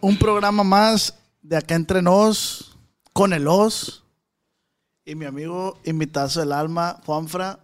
Un 0.00 0.18
programa 0.18 0.62
más 0.62 1.14
de 1.42 1.56
acá 1.56 1.74
entre 1.74 2.02
nos, 2.02 2.76
con 3.12 3.32
el 3.32 3.48
Os 3.48 4.04
y 5.04 5.14
mi 5.14 5.24
amigo 5.24 5.78
invitazo 5.84 6.40
del 6.40 6.52
alma, 6.52 7.00
Juanfra. 7.06 7.58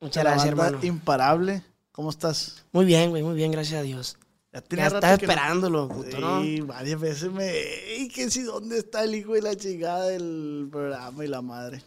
Muchas 0.00 0.22
gracias, 0.22 0.46
hermano. 0.46 0.78
Imparable. 0.82 1.62
¿Cómo 1.90 2.10
estás? 2.10 2.64
Muy 2.70 2.84
bien, 2.84 3.10
güey, 3.10 3.24
muy 3.24 3.34
bien, 3.34 3.50
gracias 3.50 3.80
a 3.80 3.82
Dios. 3.82 4.16
Ya, 4.52 4.62
Ya 4.70 4.86
estaba 4.86 5.14
esperándolo, 5.14 5.88
puto, 5.88 6.18
¿no? 6.20 6.40
Sí, 6.40 6.60
varias 6.60 7.00
veces 7.00 7.32
me. 7.32 7.50
¡Ey, 7.50 8.08
que 8.08 8.30
si 8.30 8.42
dónde 8.42 8.78
está 8.78 9.02
el 9.02 9.16
hijo 9.16 9.32
de 9.32 9.42
la 9.42 9.56
chingada 9.56 10.06
del 10.06 10.68
programa 10.70 11.24
y 11.24 11.28
la 11.28 11.42
madre! 11.42 11.82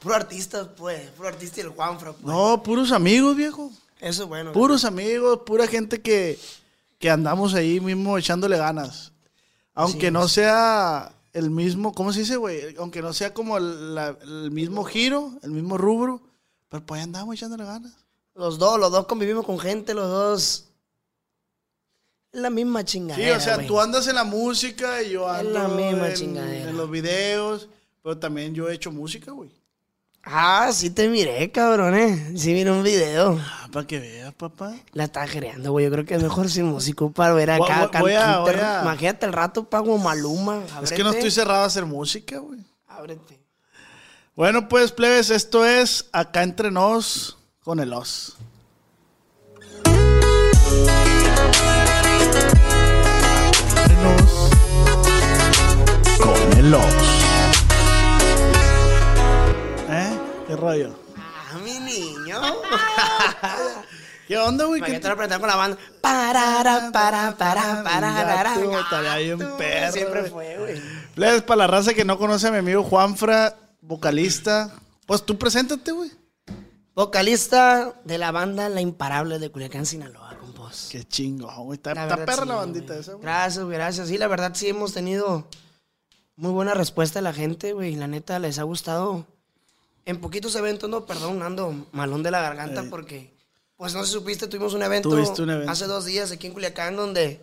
Puro 0.00 0.14
artista, 0.14 0.74
pues, 0.74 1.10
puro 1.10 1.28
artista 1.28 1.60
y 1.60 1.64
el 1.64 1.68
Juanfra, 1.68 2.12
pues. 2.12 2.24
No, 2.24 2.62
puros 2.62 2.90
amigos, 2.92 3.36
viejo. 3.36 3.70
Eso 4.00 4.22
es 4.22 4.28
bueno. 4.30 4.52
Puros 4.52 4.86
amigos, 4.86 5.40
pura 5.44 5.66
gente 5.66 6.00
que, 6.00 6.38
que 7.00 7.10
andamos 7.10 7.54
ahí 7.54 7.80
mismo 7.80 8.16
echándole 8.16 8.56
ganas. 8.58 9.12
Aunque 9.74 10.10
no 10.12 10.28
sea 10.28 11.12
el 11.32 11.50
mismo, 11.50 11.92
¿cómo 11.94 12.12
se 12.12 12.20
dice, 12.20 12.36
güey? 12.36 12.76
Aunque 12.78 13.02
no 13.02 13.12
sea 13.12 13.34
como 13.34 13.56
el, 13.56 13.94
la- 13.94 14.16
el 14.22 14.50
mismo 14.52 14.84
giro, 14.84 15.32
el 15.42 15.50
mismo 15.50 15.76
rubro, 15.78 16.20
pero 16.68 16.84
pues 16.86 16.98
ahí 17.00 17.04
andamos 17.04 17.34
echándole 17.34 17.64
ganas. 17.64 17.94
Los 18.34 18.58
dos, 18.58 18.78
los 18.78 18.92
dos 18.92 19.06
convivimos 19.06 19.44
con 19.46 19.58
gente, 19.58 19.94
los 19.94 20.08
dos. 20.08 20.66
Es 22.32 22.40
la 22.40 22.50
misma 22.50 22.80
Sí, 22.80 22.86
chingadera. 22.86 23.36
o 23.36 23.40
sea, 23.40 23.54
güey. 23.56 23.66
tú 23.66 23.80
andas 23.80 24.06
en 24.06 24.14
la 24.14 24.24
música 24.24 25.02
y 25.02 25.10
yo 25.10 25.24
Es 25.32 25.40
ando 25.40 25.50
la 25.58 25.68
misma 25.68 26.08
en, 26.10 26.36
en 26.36 26.76
los 26.76 26.90
videos, 26.90 27.68
pero 28.02 28.18
también 28.18 28.54
yo 28.54 28.68
he 28.68 28.74
hecho 28.74 28.92
música, 28.92 29.32
güey. 29.32 29.50
Ah, 30.22 30.70
sí 30.72 30.90
te 30.90 31.08
miré, 31.08 31.50
cabrón, 31.50 31.94
eh. 31.96 32.32
Sí 32.36 32.52
miré 32.52 32.70
un 32.70 32.82
video. 32.82 33.40
Ah, 33.42 33.68
para 33.72 33.86
que 33.86 33.98
veas, 33.98 34.34
papá. 34.34 34.74
La 34.92 35.04
estaba 35.04 35.26
creando, 35.26 35.72
güey. 35.72 35.86
Yo 35.86 35.90
creo 35.92 36.04
que 36.04 36.14
es 36.14 36.22
mejor 36.22 36.48
sin 36.50 36.66
músico 36.66 37.10
para 37.10 37.32
ver 37.32 37.50
acá. 37.50 37.88
voy- 37.90 38.00
voy 38.00 38.12
a- 38.14 38.38
voy 38.40 38.52
a- 38.54 38.80
Imagínate 38.82 39.26
el 39.26 39.32
rato 39.32 39.64
pago 39.68 39.96
Maluma. 39.98 40.62
Es 40.82 40.92
que 40.92 41.02
no 41.02 41.10
estoy 41.10 41.30
cerrado 41.30 41.62
a 41.62 41.66
hacer 41.66 41.86
música, 41.86 42.38
güey. 42.38 42.60
Ábrete. 42.86 43.40
Bueno, 44.36 44.68
pues, 44.68 44.92
plebes, 44.92 45.30
esto 45.30 45.64
es 45.64 46.06
Acá 46.12 46.42
Entre 46.42 46.70
Nos 46.70 47.36
con 47.62 47.80
el 47.80 47.92
Os. 47.92 48.36
Entre 53.76 53.96
Nos 54.02 54.50
con 56.18 56.58
el 56.58 56.74
Os. 56.74 57.19
¿Qué 60.50 60.56
rollo? 60.56 60.96
Ah, 61.16 61.58
mi 61.62 61.78
niño. 61.78 62.40
¿Qué 64.26 64.36
onda, 64.36 64.64
güey? 64.64 64.80
Para 64.80 64.92
¿Qué 64.92 64.98
que 64.98 65.08
te 65.08 65.08
lo 65.08 65.38
con 65.38 65.48
la 65.48 65.54
banda. 65.54 65.78
Parara, 66.00 66.90
para, 66.92 67.36
para, 67.36 67.84
para, 67.84 68.18
para. 68.18 69.18
Bien 69.18 69.38
perro, 69.56 69.92
Siempre 69.92 70.20
güey. 70.22 70.32
fue, 70.32 70.58
güey. 70.58 70.82
Plebes, 71.14 71.42
para 71.42 71.58
la 71.58 71.66
raza 71.68 71.94
que 71.94 72.04
no 72.04 72.18
conoce 72.18 72.48
a 72.48 72.50
mi 72.50 72.56
amigo 72.56 72.82
Juanfra, 72.82 73.58
vocalista. 73.80 74.74
Pues 75.06 75.24
tú 75.24 75.38
preséntate, 75.38 75.92
güey. 75.92 76.10
Vocalista 76.96 77.94
de 78.02 78.18
la 78.18 78.32
banda 78.32 78.68
La 78.68 78.80
Imparable 78.80 79.38
de 79.38 79.52
Culiacán, 79.52 79.86
Sinaloa, 79.86 80.36
compos. 80.40 80.88
Qué 80.90 81.04
chingo, 81.04 81.48
güey. 81.62 81.76
Está, 81.76 81.94
La 81.94 82.02
está 82.08 82.16
perra 82.16 82.42
sí, 82.42 82.48
la 82.48 82.54
güey. 82.56 82.66
bandita 82.66 82.96
esa, 82.96 83.12
güey. 83.12 83.22
Gracias, 83.22 83.64
güey, 83.64 83.76
gracias. 83.76 84.08
Sí, 84.08 84.18
la 84.18 84.26
verdad 84.26 84.50
sí 84.54 84.68
hemos 84.68 84.92
tenido 84.92 85.46
muy 86.34 86.50
buena 86.50 86.74
respuesta 86.74 87.20
de 87.20 87.22
la 87.22 87.32
gente, 87.32 87.72
güey. 87.72 87.94
La 87.94 88.08
neta 88.08 88.40
les 88.40 88.58
ha 88.58 88.64
gustado. 88.64 89.26
En 90.04 90.20
poquitos 90.20 90.54
eventos, 90.56 90.88
no, 90.88 91.06
perdón, 91.06 91.42
ando 91.42 91.86
malón 91.92 92.22
de 92.22 92.30
la 92.30 92.40
garganta 92.40 92.84
porque, 92.88 93.32
pues 93.76 93.94
no 93.94 94.00
sé 94.00 94.06
si 94.06 94.12
supiste, 94.14 94.46
tuvimos 94.48 94.74
un 94.74 94.82
evento, 94.82 95.08
Tuviste 95.08 95.42
un 95.42 95.50
evento. 95.50 95.70
hace 95.70 95.86
dos 95.86 96.04
días 96.04 96.32
aquí 96.32 96.46
en 96.46 96.52
Culiacán 96.52 96.96
donde, 96.96 97.40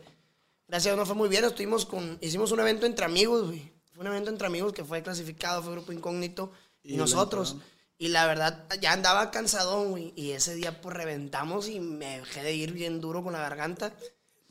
gracias 0.67 0.87
a 0.87 0.89
Dios, 0.95 0.97
nos 0.97 1.07
fue 1.07 1.15
muy 1.15 1.29
bien. 1.29 1.45
Estuvimos 1.45 1.85
con, 1.85 2.17
hicimos 2.21 2.51
un 2.51 2.59
evento 2.59 2.85
entre 2.85 3.05
amigos, 3.05 3.47
güey. 3.47 3.71
Fue 3.93 4.01
un 4.01 4.07
evento 4.07 4.29
entre 4.29 4.47
amigos 4.47 4.73
que 4.73 4.83
fue 4.83 5.01
clasificado, 5.01 5.63
fue 5.63 5.73
grupo 5.73 5.91
incógnito 5.91 6.51
y, 6.83 6.93
Y 6.93 6.97
nosotros. 6.97 7.55
la 7.57 7.63
Y 7.97 8.07
la 8.09 8.27
verdad, 8.27 8.67
ya 8.79 8.93
andaba 8.93 9.31
cansadón, 9.31 9.91
güey. 9.91 10.13
Y 10.15 10.31
ese 10.31 10.53
día, 10.55 10.81
pues, 10.81 10.95
reventamos 10.95 11.67
y 11.67 11.79
me 11.79 12.19
dejé 12.19 12.43
de 12.43 12.53
ir 12.53 12.73
bien 12.73 13.01
duro 13.01 13.23
con 13.23 13.33
la 13.33 13.39
garganta. 13.39 13.93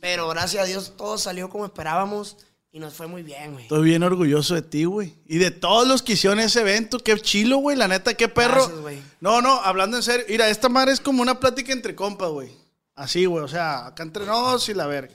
Pero 0.00 0.28
gracias 0.28 0.62
a 0.62 0.66
Dios 0.66 0.94
todo 0.96 1.16
salió 1.18 1.48
como 1.48 1.64
esperábamos 1.64 2.38
y 2.76 2.78
nos 2.78 2.92
fue 2.92 3.06
muy 3.06 3.22
bien, 3.22 3.54
güey. 3.54 3.62
Estoy 3.62 3.84
bien 3.84 4.02
orgulloso 4.02 4.54
de 4.54 4.60
ti, 4.60 4.84
güey. 4.84 5.14
Y 5.26 5.38
de 5.38 5.50
todos 5.50 5.88
los 5.88 6.02
que 6.02 6.12
hicieron 6.12 6.38
ese 6.40 6.60
evento. 6.60 6.98
Qué 6.98 7.18
chilo, 7.18 7.56
güey. 7.56 7.74
La 7.74 7.88
neta, 7.88 8.12
qué 8.12 8.28
perro. 8.28 8.66
Gracias, 8.66 8.80
güey. 8.80 9.02
no, 9.18 9.40
no, 9.40 9.62
hablando 9.62 9.96
en 9.96 10.02
serio. 10.02 10.26
Mira, 10.28 10.50
esta 10.50 10.68
madre 10.68 10.92
es 10.92 11.00
como 11.00 11.22
una 11.22 11.40
plática 11.40 11.72
entre 11.72 11.94
compas, 11.94 12.28
güey. 12.28 12.52
Así, 12.94 13.24
güey. 13.24 13.42
O 13.42 13.48
sea, 13.48 13.86
acá 13.86 14.02
entre 14.02 14.26
nos 14.26 14.68
y 14.68 14.74
la 14.74 14.86
verga. 14.86 15.14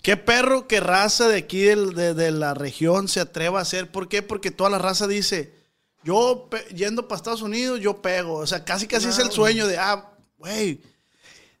Qué 0.00 0.16
perro, 0.16 0.66
qué 0.66 0.80
raza 0.80 1.28
de 1.28 1.36
aquí 1.36 1.60
de, 1.60 2.14
de 2.14 2.30
la 2.30 2.54
región 2.54 3.06
se 3.08 3.20
atreva 3.20 3.58
a 3.58 3.62
hacer. 3.62 3.92
¿Por 3.92 4.08
qué? 4.08 4.22
Porque 4.22 4.50
toda 4.50 4.70
la 4.70 4.78
raza 4.78 5.06
dice, 5.06 5.52
yo 6.04 6.48
yendo 6.74 7.06
para 7.06 7.18
Estados 7.18 7.42
Unidos, 7.42 7.80
yo 7.80 8.00
pego. 8.00 8.32
O 8.36 8.46
sea, 8.46 8.64
casi 8.64 8.86
casi 8.86 9.08
es 9.08 9.18
el 9.18 9.30
sueño 9.30 9.66
de, 9.66 9.76
ah, 9.76 10.10
güey, 10.38 10.80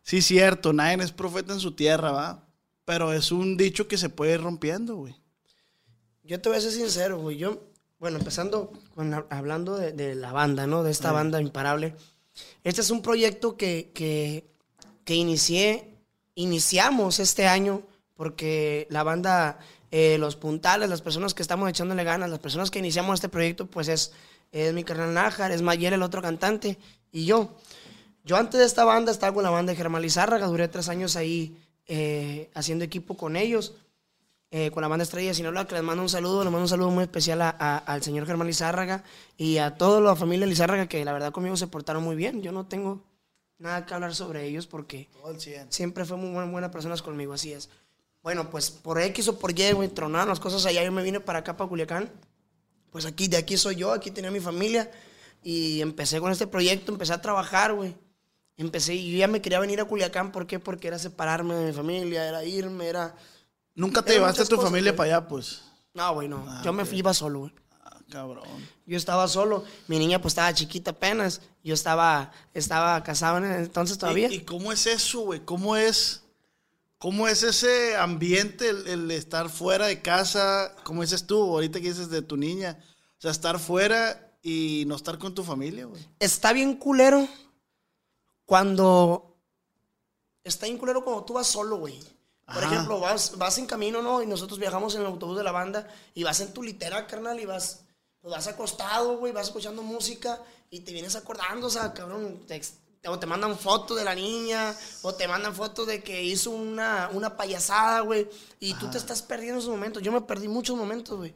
sí 0.02 0.22
cierto, 0.22 0.72
nadie 0.72 1.04
es 1.04 1.12
profeta 1.12 1.52
en 1.52 1.60
su 1.60 1.72
tierra, 1.72 2.12
¿va? 2.12 2.45
Pero 2.86 3.12
es 3.12 3.30
un 3.32 3.58
dicho 3.58 3.88
que 3.88 3.98
se 3.98 4.08
puede 4.08 4.34
ir 4.34 4.40
rompiendo, 4.40 4.96
güey. 4.96 5.14
Yo 6.22 6.40
te 6.40 6.48
voy 6.48 6.56
a 6.56 6.62
ser 6.62 6.72
sincero, 6.72 7.18
güey. 7.18 7.36
Yo, 7.36 7.64
bueno, 7.98 8.16
empezando 8.16 8.72
con, 8.94 9.12
hablando 9.28 9.76
de, 9.76 9.92
de 9.92 10.14
la 10.14 10.32
banda, 10.32 10.66
¿no? 10.66 10.82
De 10.82 10.92
esta 10.92 11.12
banda 11.12 11.42
imparable. 11.42 11.94
Este 12.64 12.80
es 12.80 12.90
un 12.90 13.02
proyecto 13.02 13.56
que, 13.56 13.90
que, 13.92 14.46
que 15.04 15.14
inicié, 15.14 15.98
iniciamos 16.34 17.18
este 17.18 17.46
año 17.46 17.82
porque 18.14 18.86
la 18.90 19.02
banda, 19.02 19.58
eh, 19.90 20.16
los 20.18 20.36
puntales, 20.36 20.88
las 20.88 21.02
personas 21.02 21.34
que 21.34 21.42
estamos 21.42 21.68
echándole 21.68 22.04
ganas, 22.04 22.30
las 22.30 22.38
personas 22.38 22.70
que 22.70 22.78
iniciamos 22.78 23.14
este 23.14 23.28
proyecto, 23.28 23.66
pues 23.66 23.88
es, 23.88 24.12
es 24.52 24.72
mi 24.72 24.84
carnal 24.84 25.12
Nájar, 25.12 25.52
es 25.52 25.60
Mayer, 25.60 25.92
el 25.92 26.02
otro 26.02 26.22
cantante, 26.22 26.78
y 27.12 27.26
yo. 27.26 27.56
Yo 28.24 28.36
antes 28.36 28.58
de 28.58 28.66
esta 28.66 28.84
banda 28.84 29.12
estaba 29.12 29.34
con 29.34 29.44
la 29.44 29.50
banda 29.50 29.72
de 29.72 29.76
Germán 29.76 30.02
Lizárraga, 30.02 30.46
duré 30.46 30.66
tres 30.68 30.88
años 30.88 31.14
ahí 31.14 31.56
eh, 31.86 32.50
haciendo 32.54 32.84
equipo 32.84 33.16
con 33.16 33.36
ellos 33.36 33.74
eh, 34.52 34.70
con 34.70 34.80
la 34.80 34.88
banda 34.88 35.02
Estrella 35.02 35.28
de 35.30 35.34
Sinaloa, 35.34 35.66
que 35.66 35.74
les 35.74 35.82
mando 35.82 36.02
un 36.02 36.08
saludo, 36.08 36.42
les 36.44 36.52
mando 36.52 36.62
un 36.62 36.68
saludo 36.68 36.90
muy 36.90 37.02
especial 37.02 37.42
a- 37.42 37.54
a- 37.58 37.78
al 37.78 38.02
señor 38.02 38.26
Germán 38.26 38.46
Lizárraga 38.46 39.02
y 39.36 39.58
a 39.58 39.76
toda 39.76 40.00
la 40.00 40.14
familia 40.14 40.46
Lizárraga, 40.46 40.88
que 40.88 41.04
la 41.04 41.12
verdad 41.12 41.32
conmigo 41.32 41.56
se 41.56 41.66
portaron 41.66 42.04
muy 42.04 42.14
bien. 42.14 42.42
Yo 42.42 42.52
no 42.52 42.64
tengo 42.64 43.02
nada 43.58 43.84
que 43.84 43.92
hablar 43.94 44.14
sobre 44.14 44.46
ellos 44.46 44.66
porque 44.68 45.08
siempre 45.70 46.04
fue 46.04 46.16
muy 46.16 46.30
buena- 46.30 46.50
buenas 46.50 46.70
personas 46.70 47.02
conmigo, 47.02 47.32
así 47.32 47.52
es. 47.52 47.68
Bueno, 48.22 48.48
pues 48.48 48.70
por 48.70 49.00
X 49.00 49.26
o 49.28 49.38
por 49.38 49.50
Y, 49.58 49.72
güey, 49.72 49.88
tronaron 49.88 50.28
las 50.28 50.40
cosas 50.40 50.64
allá, 50.64 50.84
yo 50.84 50.92
me 50.92 51.02
vine 51.02 51.18
para 51.20 51.40
acá, 51.40 51.56
para 51.56 51.68
Culiacán. 51.68 52.08
Pues 52.92 53.04
aquí, 53.04 53.26
de 53.28 53.36
aquí 53.38 53.56
soy 53.56 53.74
yo, 53.76 53.92
aquí 53.92 54.10
tenía 54.12 54.30
mi 54.30 54.40
familia 54.40 54.90
y 55.42 55.80
empecé 55.82 56.20
con 56.20 56.30
este 56.32 56.46
proyecto, 56.46 56.92
empecé 56.92 57.12
a 57.12 57.20
trabajar, 57.20 57.74
güey. 57.74 57.94
Empecé 58.56 58.94
y 58.94 59.12
yo 59.12 59.18
ya 59.18 59.28
me 59.28 59.42
quería 59.42 59.60
venir 59.60 59.80
a 59.80 59.84
Culiacán, 59.84 60.32
¿por 60.32 60.46
qué? 60.46 60.58
Porque 60.58 60.88
era 60.88 60.98
separarme 60.98 61.54
de 61.54 61.66
mi 61.66 61.72
familia, 61.72 62.26
era 62.26 62.44
irme, 62.44 62.86
era... 62.86 63.14
Nunca 63.74 64.02
te 64.02 64.14
llevaste 64.14 64.42
a 64.42 64.46
tu 64.46 64.56
cosas, 64.56 64.70
familia 64.70 64.92
güey. 64.92 64.96
para 64.96 65.16
allá, 65.18 65.28
pues. 65.28 65.62
No, 65.92 66.14
güey, 66.14 66.28
no. 66.28 66.62
yo 66.62 66.72
me 66.72 66.86
fui, 66.86 66.98
iba 66.98 67.12
solo, 67.12 67.40
güey. 67.40 67.52
Ah, 67.84 67.98
cabrón. 68.10 68.44
Yo 68.86 68.96
estaba 68.96 69.28
solo. 69.28 69.64
Mi 69.88 69.98
niña, 69.98 70.22
pues, 70.22 70.32
estaba 70.32 70.54
chiquita 70.54 70.92
apenas. 70.92 71.42
Yo 71.62 71.74
estaba, 71.74 72.32
estaba 72.54 73.02
casado 73.02 73.38
en 73.38 73.44
ese 73.44 73.64
entonces 73.64 73.98
todavía. 73.98 74.30
¿Y, 74.30 74.36
y 74.36 74.40
cómo 74.40 74.72
es 74.72 74.86
eso, 74.86 75.20
güey? 75.20 75.40
¿Cómo 75.40 75.76
es? 75.76 76.22
¿Cómo 76.96 77.28
es 77.28 77.42
ese 77.42 77.94
ambiente, 77.96 78.70
el, 78.70 78.86
el 78.86 79.10
estar 79.10 79.50
fuera 79.50 79.86
de 79.86 80.00
casa? 80.00 80.74
Como 80.82 81.02
dices 81.02 81.26
tú, 81.26 81.38
ahorita 81.38 81.78
que 81.80 81.88
dices 81.88 82.08
de 82.08 82.22
tu 82.22 82.38
niña. 82.38 82.78
O 83.18 83.20
sea, 83.20 83.30
estar 83.30 83.58
fuera 83.58 84.32
y 84.42 84.84
no 84.86 84.96
estar 84.96 85.18
con 85.18 85.34
tu 85.34 85.42
familia, 85.44 85.84
güey. 85.84 86.02
Está 86.18 86.54
bien 86.54 86.74
culero 86.76 87.28
cuando... 88.46 89.36
Está 90.42 90.66
bien 90.66 90.78
culero 90.78 91.04
cuando 91.04 91.24
tú 91.24 91.34
vas 91.34 91.48
solo, 91.48 91.78
güey. 91.78 91.98
Por 92.46 92.62
Ajá. 92.62 92.72
ejemplo, 92.72 93.00
vas, 93.00 93.36
vas 93.36 93.58
en 93.58 93.66
camino, 93.66 94.00
¿no? 94.00 94.22
Y 94.22 94.26
nosotros 94.26 94.60
viajamos 94.60 94.94
en 94.94 95.00
el 95.00 95.08
autobús 95.08 95.36
de 95.36 95.42
la 95.42 95.50
banda 95.50 95.88
y 96.14 96.22
vas 96.22 96.40
en 96.40 96.54
tu 96.54 96.62
litera, 96.62 97.08
carnal, 97.08 97.40
y 97.40 97.44
vas, 97.44 97.84
pues 98.20 98.32
vas 98.32 98.46
acostado, 98.46 99.18
güey, 99.18 99.32
vas 99.32 99.48
escuchando 99.48 99.82
música 99.82 100.40
y 100.70 100.80
te 100.80 100.92
vienes 100.92 101.16
acordando, 101.16 101.66
o 101.66 101.70
sea, 101.70 101.92
cabrón, 101.92 102.44
te, 102.46 102.60
o 103.08 103.18
te 103.18 103.26
mandan 103.26 103.58
fotos 103.58 103.96
de 103.98 104.04
la 104.04 104.14
niña, 104.14 104.74
o 105.02 105.14
te 105.14 105.26
mandan 105.28 105.54
fotos 105.54 105.86
de 105.86 106.02
que 106.02 106.22
hizo 106.22 106.50
una, 106.50 107.08
una 107.12 107.36
payasada, 107.36 108.00
güey, 108.00 108.28
y 108.60 108.74
tú 108.74 108.90
te 108.90 108.98
estás 108.98 109.22
perdiendo 109.22 109.58
esos 109.60 109.70
momentos. 109.70 110.02
Yo 110.02 110.12
me 110.12 110.20
perdí 110.22 110.48
muchos 110.48 110.76
momentos, 110.76 111.16
güey. 111.18 111.34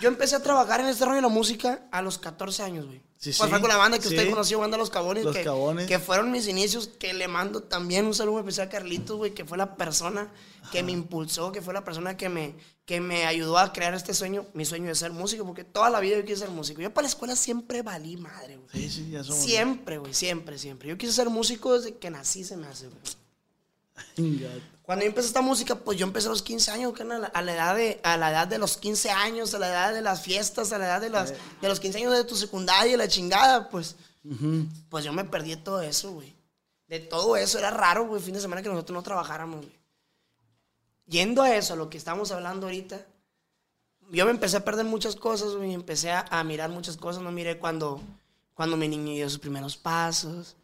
Yo 0.00 0.08
empecé 0.08 0.36
a 0.36 0.42
trabajar 0.42 0.80
en 0.80 0.86
este 0.86 1.04
rollo 1.04 1.16
de 1.16 1.22
la 1.22 1.28
música 1.28 1.86
a 1.90 2.02
los 2.02 2.18
14 2.18 2.62
años, 2.62 2.86
güey. 2.86 2.98
Sí, 3.18 3.30
Pues 3.30 3.36
sí. 3.36 3.42
fue 3.48 3.60
con 3.60 3.68
la 3.68 3.76
banda 3.76 3.98
que 3.98 4.06
Sí. 4.08 4.14
usted 4.16 4.30
conoció, 4.30 4.60
banda 4.60 4.76
Los 4.76 4.90
Cabones. 4.90 5.24
Los 5.24 5.34
que, 5.34 5.42
Cabones. 5.42 5.88
Que 5.88 5.98
fueron 5.98 6.30
mis 6.30 6.46
inicios, 6.46 6.86
que 7.00 7.12
le 7.14 7.26
mando 7.26 7.64
también 7.64 8.06
un 8.06 8.14
saludo 8.14 8.38
especial 8.38 8.68
a 8.68 8.70
Carlitos, 8.70 9.16
güey, 9.16 9.34
que 9.34 9.44
fue 9.44 9.58
la 9.58 9.74
persona 9.76 10.32
que 10.70 10.84
me 10.84 10.92
impulsó, 10.92 11.50
que 11.50 11.60
fue 11.60 11.74
la 11.74 11.82
persona 11.82 12.16
que 12.16 12.28
me, 12.28 12.54
que 12.88 13.02
me 13.02 13.26
ayudó 13.26 13.58
a 13.58 13.70
crear 13.70 13.92
este 13.92 14.14
sueño, 14.14 14.46
mi 14.54 14.64
sueño 14.64 14.86
de 14.86 14.94
ser 14.94 15.12
músico, 15.12 15.44
porque 15.44 15.62
toda 15.62 15.90
la 15.90 16.00
vida 16.00 16.16
yo 16.16 16.24
quise 16.24 16.38
ser 16.38 16.48
músico. 16.48 16.80
Yo 16.80 16.90
para 16.94 17.02
la 17.02 17.10
escuela 17.10 17.36
siempre 17.36 17.82
valí 17.82 18.16
madre, 18.16 18.56
güey. 18.56 18.70
Sí, 18.72 18.88
sí, 18.88 19.10
ya 19.10 19.22
somos. 19.22 19.44
Siempre, 19.44 19.98
güey, 19.98 20.14
siempre, 20.14 20.56
siempre. 20.56 20.88
Yo 20.88 20.96
quise 20.96 21.12
ser 21.12 21.28
músico 21.28 21.78
desde 21.78 21.98
que 21.98 22.08
nací, 22.08 22.44
se 22.44 22.56
me 22.56 22.66
hace, 22.66 22.88
güey. 22.88 24.40
Cuando 24.80 25.04
yo 25.04 25.10
empecé 25.10 25.28
esta 25.28 25.42
música, 25.42 25.74
pues 25.74 25.98
yo 25.98 26.06
empecé 26.06 26.28
a 26.28 26.30
los 26.30 26.40
15 26.40 26.70
años, 26.70 26.94
carnal, 26.94 27.30
a 27.30 27.42
la 27.42 27.52
edad 27.52 27.76
de, 27.76 28.00
a 28.04 28.16
la 28.16 28.30
edad 28.30 28.48
de 28.48 28.56
los 28.56 28.78
15 28.78 29.10
años, 29.10 29.52
a 29.52 29.58
la 29.58 29.68
edad 29.68 29.92
de 29.92 30.00
las 30.00 30.22
fiestas, 30.22 30.72
a 30.72 30.78
la 30.78 30.86
edad 30.86 31.02
de, 31.02 31.10
las, 31.10 31.34
de 31.60 31.68
los 31.68 31.80
15 31.80 31.98
años 31.98 32.14
de 32.14 32.24
tu 32.24 32.36
secundaria 32.36 32.96
la 32.96 33.06
chingada, 33.06 33.68
pues. 33.68 33.96
Pues 34.88 35.04
yo 35.04 35.12
me 35.12 35.24
perdí 35.24 35.50
de 35.50 35.56
todo 35.58 35.82
eso, 35.82 36.12
güey. 36.12 36.34
De 36.86 37.00
todo 37.00 37.36
eso, 37.36 37.58
era 37.58 37.68
raro, 37.68 38.06
güey, 38.06 38.22
fin 38.22 38.32
de 38.32 38.40
semana 38.40 38.62
que 38.62 38.70
nosotros 38.70 38.94
no 38.94 39.02
trabajáramos, 39.02 39.66
güey. 39.66 39.77
Yendo 41.08 41.42
a 41.42 41.54
eso, 41.56 41.72
a 41.74 41.76
lo 41.76 41.88
que 41.90 41.98
estamos 41.98 42.30
hablando 42.32 42.66
ahorita, 42.66 43.06
yo 44.10 44.24
me 44.24 44.30
empecé 44.30 44.58
a 44.58 44.64
perder 44.64 44.84
muchas 44.84 45.16
cosas, 45.16 45.54
güey, 45.54 45.72
empecé 45.72 46.10
a, 46.10 46.26
a 46.30 46.44
mirar 46.44 46.70
muchas 46.70 46.96
cosas, 46.96 47.22
no 47.22 47.32
miré 47.32 47.58
cuando, 47.58 48.00
cuando 48.54 48.76
mi 48.76 48.88
niño 48.88 49.12
dio 49.12 49.28
sus 49.28 49.38
primeros 49.38 49.76
pasos, 49.76 50.56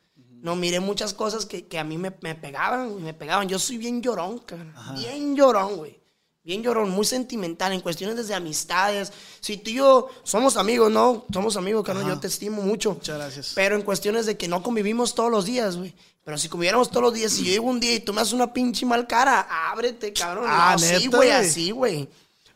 no 0.45 0.57
miré 0.57 0.81
muchas 0.81 1.15
cosas 1.15 1.47
que, 1.47 1.67
que 1.67 1.79
a 1.79 1.85
mí 1.85 1.97
me, 1.97 2.15
me 2.21 2.35
pegaban, 2.35 3.03
me 3.03 3.15
pegaban. 3.15 3.49
Yo 3.49 3.59
soy 3.59 3.79
bien 3.79 4.03
llorón, 4.03 4.41
cabrón, 4.41 4.75
bien 4.95 5.35
llorón, 5.35 5.77
güey. 5.77 5.99
Bien 6.45 6.63
llorón, 6.63 6.91
muy 6.91 7.07
sentimental 7.07 7.73
en 7.73 7.81
cuestiones 7.81 8.17
desde 8.17 8.35
amistades. 8.35 9.13
Si 9.41 9.57
tú 9.57 9.71
y 9.71 9.75
yo 9.75 10.09
somos 10.25 10.57
amigos, 10.59 10.93
¿no? 10.93 11.25
Somos 11.33 11.57
amigos, 11.57 11.83
carnal, 11.85 12.07
yo 12.07 12.21
te 12.21 12.27
estimo 12.27 12.61
mucho. 12.61 12.93
Muchas 12.95 13.17
gracias. 13.17 13.53
Pero 13.55 13.77
en 13.77 13.83
cuestiones 13.83 14.27
de 14.27 14.37
que 14.37 14.47
no 14.47 14.63
convivimos 14.63 15.15
todos 15.15 15.31
los 15.31 15.47
días, 15.47 15.77
güey. 15.77 15.95
Pero 16.23 16.37
si 16.39 16.49
conviviéramos 16.51 16.91
todos 16.91 17.03
los 17.03 17.15
días, 17.15 17.33
si 17.33 17.45
yo 17.45 17.51
llego 17.53 17.67
un 17.67 17.81
día 17.81 17.95
y 17.95 18.01
tú 18.01 18.13
me 18.13 18.21
haces 18.21 18.35
una 18.35 18.53
pinche 18.53 18.85
mal 18.85 19.07
cara, 19.07 19.41
ábrete, 19.71 20.13
cabrón. 20.13 20.45
Ah, 20.47 20.73
no, 20.73 20.79
sí, 20.79 20.93
¿neta, 21.05 21.17
güey, 21.17 21.29
güey? 21.31 21.31
así, 21.33 21.71
güey. 21.71 22.09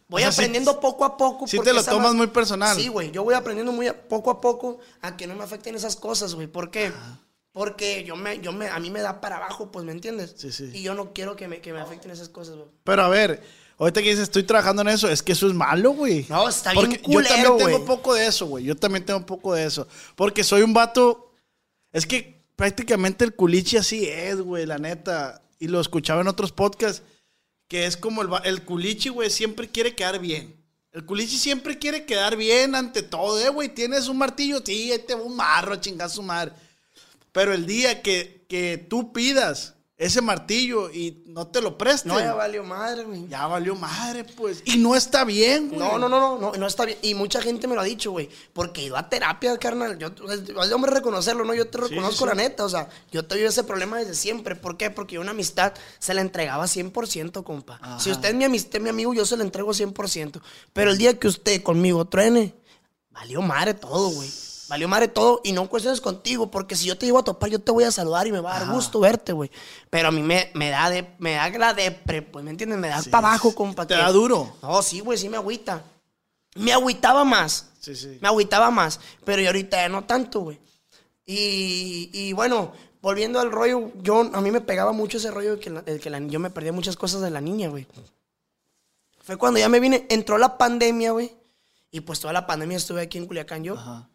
Voy 0.07 0.23
O 0.23 0.25
sea, 0.25 0.33
sí- 0.33 0.41
aprendiendo 0.41 0.81
poco 0.81 1.05
a 1.07 1.17
poco. 1.17 1.47
sí 1.47 1.57
porque 1.57 1.71
te 1.71 1.77
lo 1.77 1.83
tomas 1.85 2.13
ma- 2.13 2.17
muy 2.19 2.27
personal. 2.29 2.77
Sí, 2.77 2.89
güey. 2.89 3.11
Yo 3.11 3.25
voy 3.25 3.35
aprendiendo 3.35 3.73
muy 3.73 3.87
a- 3.89 4.09
poco 4.09 4.31
a 4.31 4.41
poco 4.41 4.79
a 5.01 5.17
que 5.17 5.27
no 5.27 5.35
me 5.35 5.45
afecten 5.45 5.75
esas 5.75 5.97
cosas, 5.97 6.35
güey. 6.35 6.47
¿Por 6.47 6.71
qué? 6.71 6.93
Porque 7.53 8.05
yo 8.05 8.17
me, 8.17 8.39
yo 8.41 8.53
me, 8.53 8.69
a 8.69 8.79
mí 8.79 8.91
me 8.91 9.01
da 9.01 9.21
para 9.21 9.37
abajo, 9.39 9.71
pues, 9.73 9.85
¿me 9.85 9.93
entiendes? 9.93 10.35
Sí, 10.37 10.53
sí. 10.53 10.71
Y 10.75 10.83
yo 10.83 10.95
no 10.95 11.13
quiero 11.13 11.35
que 11.37 11.49
me, 11.49 11.61
que 11.61 11.73
me 11.73 11.81
afecten 11.81 12.11
esas 12.11 12.29
cosas, 12.29 12.55
güey. 12.57 12.69
Pero 12.85 13.03
a 13.03 13.09
ver, 13.09 13.43
ahorita 13.79 14.03
que 14.03 14.11
dices, 14.11 14.25
estoy 14.25 14.43
trabajando 14.43 14.83
en 14.83 14.89
eso, 14.89 15.09
es 15.09 15.23
que 15.23 15.33
eso 15.33 15.47
es 15.47 15.55
malo, 15.55 15.93
güey. 15.93 16.27
No, 16.29 16.49
está 16.49 16.73
bien 16.73 16.85
Porque 16.85 16.97
yo 16.99 17.03
culero, 17.03 17.29
también 17.29 17.59
tengo 17.59 17.77
un 17.79 17.87
poco 17.87 18.15
de 18.15 18.27
eso, 18.27 18.47
güey. 18.47 18.65
Yo 18.65 18.77
también 18.77 19.05
tengo 19.05 19.21
un 19.21 19.27
poco 19.27 19.55
de 19.55 19.65
eso. 19.65 19.87
Porque 20.17 20.45
soy 20.45 20.63
un 20.63 20.75
vato. 20.75 21.33
Es 21.93 22.07
que 22.07 22.45
prácticamente 22.57 23.25
el 23.25 23.35
culichi 23.35 23.77
así 23.77 24.07
es, 24.07 24.41
güey, 24.41 24.67
la 24.67 24.79
neta. 24.79 25.43
Y 25.59 25.69
lo 25.69 25.81
escuchaba 25.81 26.21
en 26.21 26.29
otros 26.29 26.53
podcasts. 26.53 27.03
Que 27.69 27.87
es 27.87 27.97
como 27.97 28.23
el, 28.23 28.29
el 28.45 28.63
culichi, 28.65 29.11
güey, 29.11 29.31
siempre 29.31 29.69
quiere 29.69 29.95
quedar 29.95 30.19
bien. 30.19 30.57
El 30.93 31.05
culichi 31.05 31.37
siempre 31.37 31.79
quiere 31.79 32.05
quedar 32.05 32.37
bien 32.37 32.75
ante 32.75 33.03
todo, 33.03 33.39
eh, 33.39 33.51
güey. 33.51 33.69
Tienes 33.69 34.09
un 34.09 34.19
martillo, 34.19 34.61
sí, 34.65 34.93
te 35.07 35.15
va 35.15 35.23
un 35.23 35.37
marro, 35.37 35.77
chingar 35.77 36.11
su 36.11 36.23
madre. 36.23 36.53
Pero 37.31 37.53
el 37.53 37.67
día 37.67 38.03
que, 38.03 38.45
que 38.49 38.85
tú 38.89 39.13
pidas 39.13 39.75
ese 39.99 40.23
martillo 40.23 40.91
y 40.91 41.25
no 41.27 41.49
te 41.49 41.61
lo 41.61 41.77
presten, 41.77 42.13
No, 42.13 42.21
ya 42.21 42.33
valió 42.33 42.63
madre, 42.63 43.03
güey. 43.03 43.27
ya 43.27 43.49
valió 43.49 43.75
madre, 43.75 44.23
pues. 44.23 44.63
Y 44.65 44.77
no 44.77 44.95
está 44.95 45.25
bien, 45.25 45.71
güey. 45.71 45.81
No, 45.81 45.99
no, 45.99 46.09
no, 46.09 46.21
no, 46.21 46.39
no, 46.39 46.53
no 46.53 46.67
está 46.69 46.85
bien. 46.85 46.99
Y 47.03 47.15
mucha 47.15 47.43
gente 47.43 47.67
me 47.67 47.75
lo 47.75 47.81
ha 47.81 47.85
dicho, 47.85 48.13
güey. 48.13 48.31
Porque 48.53 48.85
ido 48.85 48.97
a 48.97 49.09
terapia, 49.09 49.59
carnal. 49.59 49.99
Yo, 49.99 50.11
de 50.11 50.73
hombre 50.73 50.93
reconocerlo, 50.93 51.45
¿no? 51.45 51.53
Yo 51.53 51.67
te 51.67 51.79
reconozco 51.79 52.25
sí. 52.25 52.29
la 52.29 52.35
neta. 52.37 52.65
O 52.65 52.69
sea, 52.69 52.89
yo 53.11 53.25
te 53.25 53.45
ese 53.45 53.65
problema 53.65 53.99
desde 53.99 54.15
siempre. 54.15 54.55
¿Por 54.55 54.77
qué? 54.77 54.91
Porque 54.91 55.17
yo 55.17 55.21
una 55.21 55.33
amistad 55.33 55.73
se 55.99 56.15
la 56.15 56.21
entregaba 56.21 56.67
100%, 56.67 57.43
compa. 57.43 57.81
Si 57.99 58.13
usted 58.13 58.29
es 58.29 58.35
mi 58.37 58.45
amistad, 58.45 58.79
mi 58.79 58.91
amigo, 58.91 59.13
yo 59.15 59.27
se 59.27 59.37
la 59.37 59.43
entrego 59.43 59.73
100%. 59.73 60.41
Pero 60.73 60.93
el 60.93 60.99
día 60.99 61.19
que 61.19 61.27
usted 61.27 61.61
conmigo 61.65 62.05
truene, 62.05 62.55
valió 63.11 63.43
madre 63.43 63.75
todo, 63.75 64.11
güey. 64.11 64.31
Valió 64.69 64.87
madre 64.89 65.09
todo 65.09 65.41
y 65.45 65.53
no 65.53 65.69
cuestiones 65.69 66.01
contigo, 66.01 66.51
porque 66.51 66.77
si 66.77 66.87
yo 66.87 66.99
te 66.99 67.07
llevo 67.07 67.19
a 67.19 67.25
topar, 67.25 67.49
yo 67.49 67.59
te 67.59 67.73
voy 67.73 67.85
a 67.85 67.91
saludar 67.91 68.27
y 68.27 68.33
me 68.33 68.41
va 68.41 68.57
a 68.57 68.61
dar 68.65 68.75
gusto 68.75 69.01
verte, 69.01 69.33
güey. 69.33 69.51
Pero 69.89 70.09
a 70.09 70.11
mí 70.11 70.23
me, 70.23 70.51
me 70.55 70.69
da 70.71 70.91
de, 70.91 71.09
me 71.19 71.33
da 71.33 71.49
la 71.51 71.73
depre, 71.75 72.21
pues, 72.23 72.45
¿me 72.45 72.51
entiendes? 72.51 72.79
Me 72.79 72.89
da 72.89 73.03
para 73.11 73.29
abajo, 73.29 73.55
compa. 73.55 73.87
Te 73.87 73.95
que- 73.95 74.01
da 74.01 74.11
duro. 74.13 74.57
no, 74.63 74.83
sí, 74.83 75.01
güey, 75.01 75.17
sí 75.17 75.29
me 75.29 75.39
agüita. 75.39 75.83
Me 76.57 76.73
agüitaba 76.73 77.25
más. 77.25 77.71
Sí, 77.81 77.95
sí. 77.97 78.19
Me 78.21 78.29
agüitaba 78.29 78.71
más. 78.71 79.01
Pero 79.25 79.41
yo 79.41 79.49
ahorita 79.49 79.77
ya 79.79 79.89
no 79.89 80.05
tanto, 80.05 80.41
güey. 80.41 80.59
Y, 81.25 82.11
y 82.13 82.33
bueno, 82.33 82.73
volviendo 83.01 83.39
al 83.41 83.51
rollo, 83.53 83.93
yo, 84.03 84.21
a 84.33 84.41
mí 84.41 84.51
me 84.51 84.61
pegaba 84.61 84.93
mucho 84.93 85.19
ese 85.19 85.31
rollo 85.31 85.53
de 85.57 85.61
que, 85.61 85.71
la- 85.71 85.83
de 85.83 85.99
que 86.01 86.11
la- 86.11 86.19
yo 86.21 86.41
me 86.41 86.51
perdía 86.51 86.73
muchas 86.73 86.97
cosas 86.97 87.21
de 87.23 87.31
la 87.31 87.41
niña, 87.41 87.69
güey. 87.69 87.87
Fue 89.23 89.37
cuando 89.37 89.61
ya 89.61 89.69
me 89.69 89.81
vine, 89.81 90.07
entró 90.09 90.39
la 90.39 90.59
pandemia, 90.59 91.13
güey. 91.13 91.33
Y 91.91 92.01
pues 92.01 92.21
toda 92.21 92.33
la 92.33 92.47
pandemia 92.47 92.77
estuve 92.77 93.01
aquí 93.03 93.19
en 93.19 93.27
Culiacán 93.27 93.65
yo. 93.65 93.75
Ajá. 93.75 94.09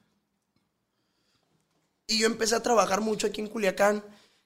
Y 2.08 2.20
yo 2.20 2.28
empecé 2.28 2.56
a 2.56 2.64
trabajar 2.64 3.02
mucho 3.02 3.28
aquí 3.28 3.42
en 3.42 3.48
Culiacán. 3.48 4.04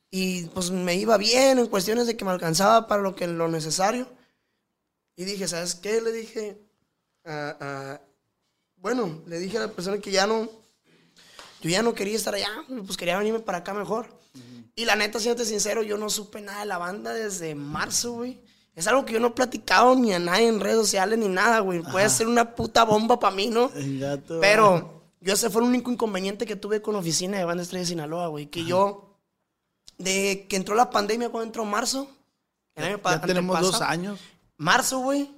Y 0.09 0.45
pues 0.47 0.71
me 0.71 0.95
iba 0.95 1.17
bien 1.17 1.59
en 1.59 1.67
cuestiones 1.67 2.07
de 2.07 2.15
que 2.15 2.23
me 2.23 2.31
alcanzaba 2.31 2.87
para 2.87 3.01
lo, 3.01 3.15
que, 3.15 3.27
lo 3.27 3.47
necesario. 3.47 4.07
Y 5.15 5.25
dije, 5.25 5.47
¿sabes 5.47 5.75
qué? 5.75 5.99
Le 6.01 6.11
dije, 6.11 6.57
a- 7.25 7.57
a- 7.59 8.01
bueno, 8.77 9.21
le 9.25 9.39
dije 9.39 9.57
a 9.57 9.61
la 9.61 9.71
persona 9.71 9.97
que 9.97 10.11
ya 10.11 10.27
no, 10.27 10.47
yo 11.61 11.69
ya 11.69 11.81
no 11.81 11.93
quería 11.93 12.15
estar 12.15 12.35
allá, 12.35 12.49
pues 12.85 12.95
quería 12.95 13.17
venirme 13.17 13.39
para 13.39 13.57
acá 13.59 13.73
mejor. 13.73 14.15
Y 14.75 14.85
la 14.85 14.95
neta, 14.95 15.19
siéndote 15.19 15.43
sincero, 15.49 15.81
yo 15.81 15.97
no 15.97 16.09
supe 16.11 16.39
nada 16.39 16.59
de 16.59 16.67
la 16.67 16.77
banda 16.77 17.11
desde 17.11 17.55
marzo, 17.55 18.11
güey. 18.13 18.39
Es 18.75 18.85
algo 18.85 19.03
que 19.05 19.13
yo 19.13 19.19
no 19.19 19.29
he 19.29 19.31
platicado 19.31 19.95
ni 19.95 20.13
a 20.13 20.19
nadie 20.19 20.47
en 20.47 20.59
redes 20.59 20.77
sociales 20.77 21.17
ni 21.17 21.27
nada, 21.27 21.59
güey. 21.61 21.81
Puede 21.81 22.07
ser 22.11 22.27
una 22.27 22.53
puta 22.53 22.83
bomba 22.83 23.19
para 23.19 23.35
mí, 23.35 23.47
¿no? 23.47 23.71
El 23.75 23.99
gato. 23.99 24.39
Pero 24.39 24.96
yo 25.27 25.33
ese 25.33 25.49
fue 25.49 25.61
el 25.61 25.67
único 25.67 25.91
inconveniente 25.91 26.45
que 26.45 26.55
tuve 26.55 26.81
con 26.81 26.93
la 26.93 26.99
oficina 27.01 27.37
de 27.37 27.43
Banda 27.45 27.61
Estrella 27.63 27.81
de 27.81 27.87
Sinaloa, 27.87 28.27
güey. 28.27 28.47
Que 28.47 28.63
yo, 28.65 29.17
de 29.97 30.45
que 30.49 30.55
entró 30.55 30.75
la 30.75 30.89
pandemia, 30.89 31.29
cuando 31.29 31.47
entró 31.47 31.65
marzo, 31.65 32.09
el 32.75 32.85
año 32.85 32.97
pa- 33.01 33.15
ya 33.15 33.21
tenemos 33.21 33.59
dos 33.59 33.81
años. 33.81 34.19
Marzo, 34.57 34.99
güey, 34.99 35.31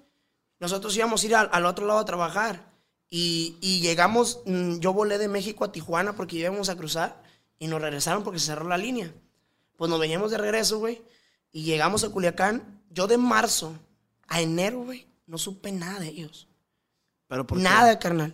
nosotros 0.60 0.96
íbamos 0.96 1.24
a 1.24 1.26
ir 1.26 1.36
al, 1.36 1.50
al 1.52 1.66
otro 1.66 1.86
lado 1.86 2.00
a 2.00 2.06
trabajar. 2.06 2.70
Y, 3.10 3.58
y 3.62 3.80
llegamos, 3.82 4.42
mm, 4.46 4.78
yo 4.80 4.94
volé 4.94 5.18
de 5.18 5.28
México 5.28 5.64
a 5.66 5.72
Tijuana 5.72 6.14
porque 6.16 6.38
íbamos 6.38 6.70
a 6.70 6.76
cruzar 6.78 7.24
y 7.58 7.68
nos 7.68 7.82
regresaron 7.82 8.24
porque 8.24 8.40
se 8.40 8.48
cerró 8.48 8.68
la 8.68 8.78
línea. 8.78 9.12
Pues 9.78 9.90
nos 9.90 10.00
veníamos 10.00 10.30
de 10.32 10.38
regreso, 10.38 10.78
güey, 10.80 11.02
y 11.52 11.64
llegamos 11.64 12.04
a 12.04 12.10
Culiacán. 12.10 12.82
Yo 12.92 13.08
de 13.08 13.18
marzo 13.18 13.74
a 14.28 14.42
enero, 14.42 14.82
güey, 14.84 15.08
no 15.26 15.38
supe 15.40 15.72
nada 15.72 16.00
de 16.00 16.10
ellos. 16.10 16.48
Pero 17.28 17.48
¿por 17.48 17.58
qué? 17.58 17.64
Nada, 17.64 17.98
carnal. 17.98 18.34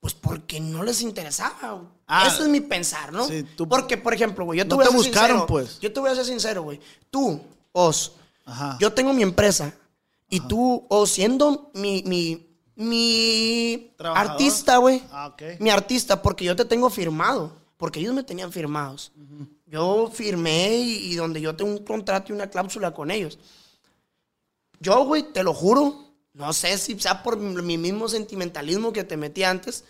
Pues 0.00 0.14
porque 0.14 0.60
no 0.60 0.82
les 0.84 1.02
interesaba. 1.02 1.72
güey. 1.72 1.86
Ah, 2.06 2.26
Eso 2.28 2.42
es 2.44 2.48
mi 2.48 2.60
pensar, 2.60 3.12
¿no? 3.12 3.26
sí, 3.26 3.42
tú- 3.56 3.68
Porque, 3.68 3.96
por 3.98 4.14
ejemplo, 4.14 4.44
güey, 4.44 4.58
yo 4.58 4.64
te 4.64 4.70
No 4.70 4.76
voy 4.76 4.84
a 4.84 4.88
te 4.88 4.92
ser 4.92 4.98
buscaron, 4.98 5.28
sincero. 5.38 5.46
pues. 5.46 5.80
Yo 5.80 5.92
te 5.92 6.00
voy 6.00 6.10
a 6.10 6.14
ser 6.14 6.24
sincero, 6.24 6.62
güey. 6.62 6.80
Tú, 7.10 7.40
Os, 7.72 8.12
Ajá. 8.44 8.76
yo 8.80 8.92
tengo 8.92 9.12
mi 9.12 9.22
empresa. 9.22 9.74
Y 10.30 10.40
tú, 10.40 10.84
o 10.88 11.06
siendo 11.06 11.70
mi, 11.74 12.02
mi, 12.06 12.46
mi 12.76 13.92
Trabajador. 13.96 14.30
artista, 14.32 14.76
güey. 14.78 15.02
Ah, 15.10 15.28
ok. 15.28 15.42
Mi 15.60 15.70
artista, 15.70 16.22
porque 16.22 16.44
yo 16.44 16.54
te 16.56 16.64
tengo 16.64 16.88
firmado. 16.90 17.56
Porque 17.76 18.00
ellos 18.00 18.14
me 18.14 18.24
tenían 18.24 18.50
firmados. 18.52 19.12
Yo 19.66 20.10
firmé 20.12 20.76
y, 20.78 21.12
y 21.12 21.14
donde 21.14 21.40
yo 21.40 21.54
tengo 21.54 21.70
un 21.70 21.84
contrato 21.84 22.32
y 22.32 22.34
una 22.34 22.48
cláusula 22.50 22.92
con 22.92 23.10
ellos. 23.10 23.38
Yo, 24.80 25.04
güey, 25.04 25.32
te 25.32 25.42
lo 25.42 25.54
juro, 25.54 26.07
no 26.38 26.52
sé 26.52 26.78
si 26.78 26.98
sea 26.98 27.22
por 27.22 27.36
mi 27.36 27.60
mi 27.62 27.76
mismo 27.76 28.08
sentimentalismo 28.08 28.92
que 28.92 29.02
te 29.02 29.16
metí 29.16 29.42
antes. 29.42 29.84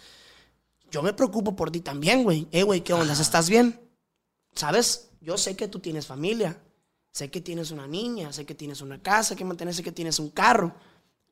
Yo 0.90 1.02
me 1.02 1.12
preocupo 1.12 1.54
por 1.54 1.70
ti 1.70 1.80
también, 1.80 2.24
güey. 2.24 2.48
Eh, 2.50 2.62
güey, 2.62 2.80
¿qué 2.80 2.94
onda? 2.94 3.12
¿Estás 3.12 3.50
bien? 3.50 3.78
¿Sabes? 4.54 5.10
Yo 5.20 5.36
sé 5.36 5.54
que 5.54 5.68
tú 5.68 5.78
tienes 5.78 6.06
familia. 6.06 6.58
Sé 7.12 7.30
que 7.30 7.42
tienes 7.42 7.70
una 7.70 7.86
niña, 7.86 8.32
sé 8.32 8.46
que 8.46 8.54
tienes 8.54 8.80
una 8.80 9.02
casa 9.02 9.36
que 9.36 9.44
mantener, 9.44 9.74
sé 9.74 9.82
que 9.82 9.92
tienes 9.92 10.18
un 10.18 10.30
carro. 10.30 10.74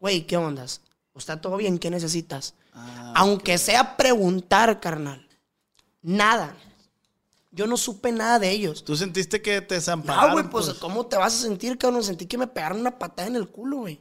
Güey, 0.01 0.27
¿qué 0.27 0.37
ondas? 0.37 0.83
¿Está 1.15 1.41
todo 1.41 1.57
bien? 1.57 1.79
¿Qué 1.79 1.91
necesitas? 1.91 2.55
Ah, 2.75 3.15
Aunque 3.17 3.57
sea 3.57 3.97
preguntar, 3.97 4.81
carnal. 4.81 5.27
Nada. 6.03 6.55
Yo 7.53 7.67
no 7.67 7.79
supe 7.79 8.13
nada 8.13 8.39
de 8.39 8.51
ellos. 8.51 8.85
¿Tú 8.85 8.97
sentiste 8.97 9.41
que 9.41 9.63
te 9.63 9.77
desampararon? 9.77 10.29
No, 10.29 10.33
güey, 10.35 10.51
pues, 10.51 10.75
¿cómo 10.75 11.07
te 11.07 11.17
vas 11.17 11.35
a 11.35 11.43
sentir, 11.43 11.79
cabrón? 11.79 12.05
Sentí 12.05 12.27
que 12.27 12.37
me 12.37 12.47
pegaron 12.47 12.81
una 12.81 12.99
patada 12.99 13.29
en 13.29 13.37
el 13.37 13.49
culo, 13.49 13.79
güey. 13.79 13.99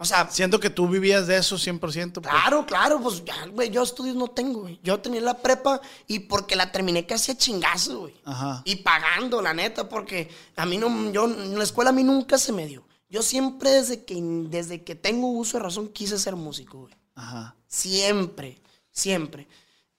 O 0.00 0.04
sea, 0.04 0.30
Siento 0.30 0.60
que 0.60 0.70
tú 0.70 0.88
vivías 0.88 1.26
de 1.26 1.36
eso 1.36 1.56
100%. 1.56 1.80
pues. 1.80 2.28
claro, 2.28 2.64
claro, 2.64 3.00
pues 3.00 3.24
ya, 3.24 3.46
güey, 3.46 3.68
yo 3.68 3.82
estudios 3.82 4.14
no 4.14 4.28
tengo, 4.28 4.60
güey. 4.60 4.78
Yo 4.82 5.00
tenía 5.00 5.20
la 5.20 5.36
prepa 5.38 5.80
y 6.06 6.20
porque 6.20 6.54
la 6.54 6.70
terminé 6.70 7.04
casi 7.04 7.32
a 7.32 7.36
chingazo, 7.36 8.00
güey. 8.00 8.14
Ajá. 8.24 8.62
Y 8.64 8.76
pagando, 8.76 9.42
la 9.42 9.52
neta, 9.52 9.88
porque 9.88 10.30
a 10.54 10.64
mí 10.66 10.78
no, 10.78 11.10
yo, 11.10 11.24
en 11.24 11.58
la 11.58 11.64
escuela 11.64 11.90
a 11.90 11.92
mí 11.92 12.04
nunca 12.04 12.38
se 12.38 12.52
me 12.52 12.66
dio. 12.66 12.86
Yo 13.10 13.22
siempre, 13.22 13.70
desde 13.70 14.04
que, 14.04 14.14
desde 14.48 14.84
que 14.84 14.94
tengo 14.94 15.28
uso 15.32 15.56
de 15.58 15.64
razón, 15.64 15.88
quise 15.88 16.16
ser 16.18 16.36
músico, 16.36 16.82
güey. 16.82 16.94
Ajá. 17.16 17.56
Siempre, 17.66 18.60
siempre. 18.92 19.48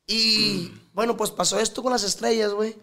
Y 0.08 0.72
bueno, 0.94 1.18
pues 1.18 1.32
pasó 1.32 1.60
esto 1.60 1.84
con 1.84 1.92
las 1.92 2.04
estrellas, 2.04 2.54
güey. 2.54 2.78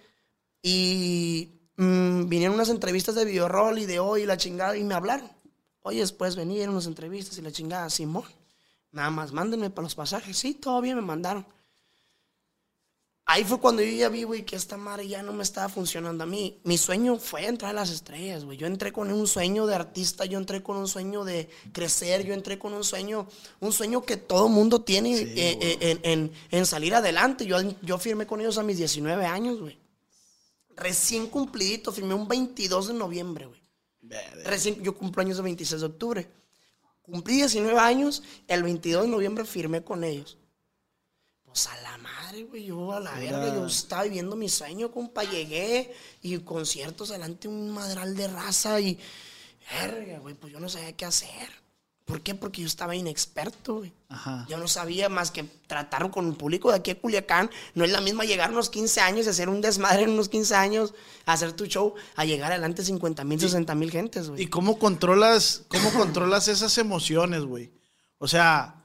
Y 0.63 1.49
mm, 1.77 2.29
vinieron 2.29 2.57
unas 2.57 2.69
entrevistas 2.69 3.15
de 3.15 3.25
videorol 3.25 3.79
y 3.79 3.87
de 3.87 4.01
hoy 4.01 4.23
y 4.23 4.27
la 4.27 4.37
chingada 4.37 4.77
y 4.77 4.85
me 4.85 4.95
hablaron. 4.95 5.31
Oye, 5.87 6.01
después 6.01 6.35
venían 6.35 6.71
unas 6.71 6.87
entrevistas 6.87 7.39
y 7.39 7.43
la 7.43 7.53
chingada, 7.53 7.89
Simón. 7.91 8.25
Nada 8.91 9.09
más, 9.11 9.31
mándenme 9.31 9.71
para 9.71 9.85
los 9.85 9.95
pasajes. 9.95 10.37
Sí, 10.37 10.55
todavía 10.55 10.97
me 10.97 11.01
mandaron. 11.01 11.47
Ahí 13.25 13.45
fue 13.45 13.61
cuando 13.61 13.83
yo 13.83 13.93
ya 13.93 14.09
vi, 14.09 14.25
güey, 14.25 14.45
que 14.45 14.57
esta 14.57 14.77
madre 14.77 15.07
ya 15.07 15.23
no 15.23 15.33
me 15.33 15.45
estaba 15.45 15.69
funcionando 15.69 16.25
a 16.25 16.27
mí. 16.27 16.59
Mi 16.65 16.77
sueño 16.77 17.19
fue 17.19 17.47
entrar 17.47 17.71
a 17.71 17.75
las 17.75 17.91
estrellas, 17.91 18.45
güey. 18.45 18.59
Yo 18.59 18.67
entré 18.67 18.93
con 18.93 19.13
un 19.13 19.29
sueño 19.29 19.65
de 19.67 19.77
artista, 19.77 20.25
yo 20.25 20.39
entré 20.39 20.61
con 20.61 20.77
un 20.77 20.89
sueño 20.89 21.23
de 21.25 21.49
crecer, 21.73 22.25
yo 22.27 22.35
entré 22.35 22.59
con 22.59 22.73
un 22.73 22.83
sueño, 22.83 23.29
un 23.61 23.73
sueño 23.73 24.03
que 24.05 24.17
todo 24.17 24.49
mundo 24.49 24.83
tiene 24.83 25.17
eh, 25.17 25.33
eh, 25.37 25.79
en, 25.81 26.01
en- 26.03 26.33
en 26.51 26.67
salir 26.67 26.97
adelante. 26.97 27.47
Yo, 27.47 27.59
yo 27.83 27.97
firmé 27.99 28.27
con 28.27 28.41
ellos 28.41 28.59
a 28.59 28.65
mis 28.65 28.79
19 28.79 29.25
años, 29.25 29.61
güey. 29.61 29.79
Recién 30.77 31.29
cumplidito, 31.29 31.93
firmé 31.93 32.15
un 32.15 32.27
22 32.27 32.89
de 32.89 32.95
noviembre, 32.95 33.47
güey. 33.47 33.61
Recién, 34.45 34.83
yo 34.83 34.97
cumplo 34.97 35.23
años 35.23 35.39
el 35.39 35.45
26 35.45 35.81
de 35.81 35.87
octubre. 35.87 36.31
Cumplí 37.03 37.37
19 37.37 37.79
años, 37.79 38.23
el 38.49 38.63
22 38.63 39.05
de 39.05 39.09
noviembre 39.09 39.45
firmé 39.45 39.83
con 39.83 40.03
ellos. 40.03 40.39
Pues 41.45 41.69
a 41.69 41.81
la 41.83 41.97
madre, 41.99 42.43
güey, 42.45 42.65
yo 42.65 42.93
a 42.93 43.01
la 43.01 43.13
verga, 43.19 43.55
yo 43.55 43.67
estaba 43.67 44.03
viviendo 44.03 44.37
mi 44.37 44.49
sueño, 44.49 44.91
compa, 44.91 45.25
llegué 45.25 45.95
y 46.21 46.39
conciertos 46.39 47.11
delante 47.11 47.49
de 47.49 47.55
un 47.55 47.71
madral 47.71 48.17
de 48.17 48.29
raza 48.29 48.81
y, 48.81 48.99
verga, 49.71 50.19
güey, 50.19 50.35
pues 50.35 50.53
yo 50.53 50.61
no 50.61 50.69
sabía 50.69 50.97
qué 50.97 51.05
hacer. 51.05 51.66
¿Por 52.07 52.21
qué? 52.23 52.37
Porque 52.37 52.63
yo 52.63 52.69
estaba 52.69 52.95
inexperto, 52.95 53.79
güey. 53.79 53.93
Ajá. 54.09 54.47
Yo 54.49 54.59
no 54.59 54.69
sabía 54.69 55.09
más 55.09 55.33
que 55.33 55.43
tratar 55.67 56.09
con 56.13 56.29
el 56.29 56.35
público 56.35 56.71
de 56.71 56.77
aquí 56.77 56.93
a 56.93 57.01
Culiacán. 57.01 57.51
No 57.75 57.85
es 57.85 57.91
la 57.91 58.01
misma 58.01 58.25
llegar 58.25 58.53
unos 58.53 58.71
15 58.71 59.01
años 59.01 59.27
y 59.27 59.31
hacer 59.31 59.49
un 59.49 59.61
desmadre 59.61 60.05
en 60.05 60.11
unos 60.11 60.29
15 60.29 60.55
años, 60.55 60.95
hacer 61.27 61.53
tu 61.55 61.67
show, 61.67 61.95
a 62.15 62.25
llegar 62.25 62.53
adelante 62.53 62.85
50 62.85 63.25
mil, 63.25 63.41
60 63.41 63.75
mil 63.75 63.91
gentes, 63.91 64.29
güey. 64.29 64.45
¿Y 64.45 64.47
cómo 64.47 64.79
controlas, 64.79 65.65
cómo 65.67 65.93
controlas 65.95 66.47
esas 66.47 66.79
emociones, 66.79 67.45
güey? 67.45 67.73
O 68.19 68.29
sea, 68.29 68.85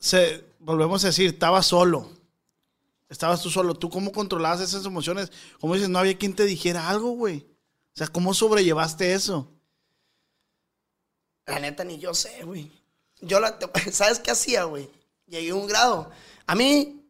se, 0.00 0.44
volvemos 0.58 1.04
a 1.04 1.06
decir, 1.06 1.28
estabas 1.28 1.66
solo. 1.66 2.10
Estabas 3.08 3.40
tú 3.40 3.50
solo. 3.50 3.74
¿Tú 3.74 3.88
cómo 3.88 4.10
controlabas 4.10 4.60
esas 4.62 4.84
emociones? 4.84 5.30
Como 5.60 5.74
dices, 5.74 5.88
no 5.88 6.00
había 6.00 6.18
quien 6.18 6.34
te 6.34 6.44
dijera 6.44 6.88
algo, 6.88 7.10
güey. 7.10 7.46
O 7.94 7.98
sea, 7.98 8.08
¿cómo 8.08 8.34
sobrellevaste 8.34 9.14
eso? 9.14 9.55
La 11.46 11.58
neta, 11.60 11.84
ni 11.84 11.98
yo 11.98 12.12
sé, 12.12 12.42
güey. 12.44 12.70
Yo 13.20 13.40
la, 13.40 13.58
¿sabes 13.92 14.18
qué 14.18 14.32
hacía, 14.32 14.64
güey? 14.64 14.90
Llegué 15.26 15.50
a 15.50 15.54
un 15.54 15.66
grado. 15.66 16.10
A 16.46 16.54
mí, 16.54 17.04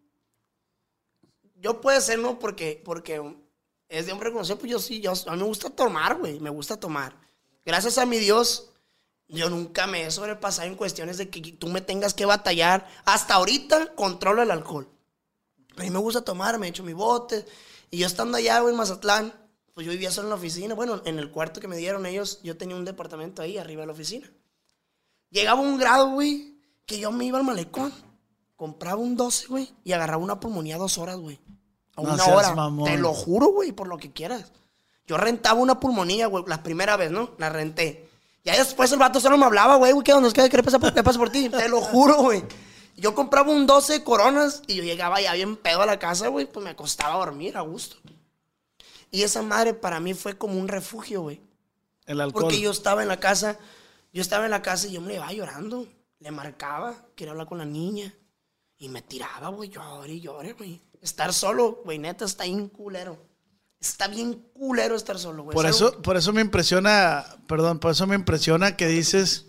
yo 1.57 1.81
puede 1.81 2.00
ser, 2.00 2.19
¿no? 2.19 2.38
Porque, 2.38 2.81
porque 2.85 3.21
es 3.88 4.07
de 4.07 4.12
hombre 4.12 4.33
conocido, 4.33 4.59
pues 4.59 4.71
yo 4.71 4.78
sí, 4.78 5.00
yo, 5.00 5.12
a 5.26 5.33
mí 5.33 5.38
me 5.38 5.45
gusta 5.45 5.71
tomar, 5.71 6.19
güey. 6.19 6.38
Me 6.40 6.50
gusta 6.50 6.78
tomar. 6.78 7.16
Gracias 7.64 7.99
a 7.99 8.07
mi 8.07 8.19
Dios, 8.19 8.71
yo 9.28 9.50
nunca 9.50 9.87
me 9.87 10.05
he 10.05 10.11
sobrepasado 10.11 10.69
en 10.69 10.76
cuestiones 10.76 11.19
de 11.19 11.28
que 11.28 11.40
tú 11.52 11.69
me 11.69 11.81
tengas 11.81 12.14
que 12.14 12.26
batallar. 12.26 12.87
Hasta 13.05 13.35
ahorita 13.35 13.95
controlo 13.95 14.43
el 14.43 14.50
alcohol. 14.50 14.88
A 15.76 15.83
mí 15.83 15.90
me 15.90 15.99
gusta 15.99 16.23
tomar, 16.23 16.59
me 16.59 16.69
echo 16.69 16.85
mi 16.85 16.93
bote. 16.93 17.45
Y 17.90 17.99
yo 17.99 18.07
estando 18.07 18.38
allá, 18.38 18.61
güey, 18.61 18.73
en 18.73 18.78
Mazatlán, 18.78 19.35
pues 19.76 19.85
yo 19.85 19.92
vivía 19.92 20.11
solo 20.11 20.28
en 20.28 20.30
la 20.30 20.37
oficina. 20.37 20.75
Bueno, 20.75 21.02
en 21.04 21.18
el 21.18 21.30
cuarto 21.30 21.61
que 21.61 21.68
me 21.68 21.76
dieron 21.76 22.06
ellos, 22.06 22.40
yo 22.42 22.56
tenía 22.56 22.75
un 22.76 22.87
departamento 22.87 23.42
ahí 23.42 23.59
arriba 23.59 23.83
de 23.83 23.87
la 23.88 23.92
oficina. 23.92 24.26
Llegaba 25.28 25.61
un 25.61 25.76
grado, 25.76 26.12
güey, 26.12 26.54
que 26.87 26.99
yo 26.99 27.12
me 27.12 27.26
iba 27.26 27.37
al 27.37 27.45
malecón, 27.45 27.92
compraba 28.56 28.97
un 29.02 29.16
12, 29.18 29.49
güey, 29.49 29.71
y 29.85 29.92
agarraba 29.92 30.25
una 30.25 30.40
pulmonía 30.40 30.78
dos 30.78 30.97
horas, 30.97 31.18
güey. 31.18 31.38
A 31.95 32.00
No 32.00 32.14
una 32.14 32.25
hora. 32.25 32.54
mamón. 32.54 32.87
Te 32.90 32.97
lo 32.97 33.12
juro, 33.12 33.49
güey, 33.49 33.73
por 33.73 33.87
lo 33.87 33.99
que 33.99 34.11
quieras. 34.11 34.50
Yo 35.06 35.18
rentaba 35.18 35.61
una 35.61 35.78
pulmonía, 35.78 36.26
güey, 36.26 36.42
la 36.47 36.62
primera 36.62 36.97
vez, 36.97 37.11
¿no? 37.11 37.33
La 37.37 37.50
renté. 37.50 38.09
Ya 38.47 38.56
después 38.56 38.90
el 38.92 38.99
vato 38.99 39.21
solo 39.21 39.37
me 39.37 39.45
hablaba, 39.45 39.76
güey, 39.76 39.92
güey, 39.92 40.04
¿qué 40.04 40.14
onda? 40.14 40.33
¿Qué, 40.33 40.49
qué 40.49 40.62
pasa 40.62 40.78
por, 40.78 40.95
qué 40.95 41.02
pasa 41.02 41.18
por 41.18 41.28
ti? 41.28 41.50
Te 41.50 41.68
lo 41.68 41.83
juro, 41.83 42.16
güey. 42.23 42.42
Yo 42.97 43.14
compraba 43.14 43.52
un 43.52 43.66
12 43.66 44.02
coronas 44.04 44.62
y 44.66 44.76
yo 44.76 44.85
llegaba 44.85 45.21
ya 45.21 45.35
bien 45.35 45.54
pedo 45.59 45.83
a 45.83 45.87
la 45.87 45.99
casa, 45.99 46.28
güey, 46.28 46.47
pues 46.47 46.64
me 46.64 46.71
acostaba 46.71 47.16
a 47.16 47.18
dormir 47.18 47.59
a 47.59 47.61
gusto. 47.61 47.97
Y 49.16 49.23
esa 49.23 49.40
madre 49.40 49.73
para 49.73 49.99
mí 49.99 50.12
fue 50.12 50.37
como 50.37 50.61
un 50.61 50.68
refugio, 50.68 51.23
güey. 51.23 51.40
El 52.04 52.20
alcohol. 52.20 52.42
Porque 52.42 52.61
yo 52.61 52.70
estaba 52.70 53.00
en 53.00 53.08
la 53.08 53.18
casa, 53.18 53.58
yo 54.12 54.20
estaba 54.20 54.44
en 54.44 54.50
la 54.50 54.61
casa 54.61 54.88
y 54.88 54.92
yo 54.92 55.00
me 55.00 55.14
iba 55.14 55.32
llorando. 55.32 55.88
Le 56.18 56.30
marcaba, 56.30 57.06
quería 57.14 57.30
hablar 57.30 57.46
con 57.46 57.56
la 57.56 57.64
niña. 57.64 58.14
Y 58.76 58.90
me 58.90 59.00
tiraba, 59.00 59.49
güey, 59.49 59.70
llore 59.70 60.12
y 60.12 60.20
llore, 60.20 60.52
güey. 60.52 60.82
Estar 61.00 61.32
solo, 61.32 61.80
güey, 61.82 61.99
neta, 61.99 62.26
está 62.26 62.44
bien 62.44 62.68
culero. 62.68 63.16
Está 63.80 64.06
bien 64.06 64.35
culero 64.52 64.94
estar 64.94 65.18
solo, 65.18 65.44
güey. 65.44 65.54
Por 65.54 65.64
Es 65.64 65.76
eso, 65.76 66.02
por 66.02 66.18
eso 66.18 66.35
me 66.35 66.42
impresiona, 66.42 67.25
perdón, 67.46 67.78
por 67.78 67.92
eso 67.92 68.06
me 68.06 68.16
impresiona 68.16 68.76
que 68.76 68.87
dices 68.87 69.46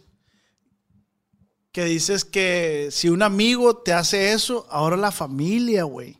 que 1.73 1.83
dices 1.83 2.23
que 2.23 2.87
si 2.91 3.09
un 3.09 3.21
amigo 3.21 3.79
te 3.79 3.91
hace 3.91 4.31
eso, 4.31 4.65
ahora 4.69 4.95
la 4.95 5.11
familia, 5.11 5.83
güey. 5.83 6.17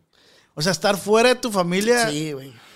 O 0.53 0.61
sea, 0.61 0.73
estar 0.73 0.97
fuera 0.97 1.29
de 1.29 1.35
tu 1.35 1.49
familia. 1.49 2.09
Sí, 2.09 2.33
güey. 2.33 2.66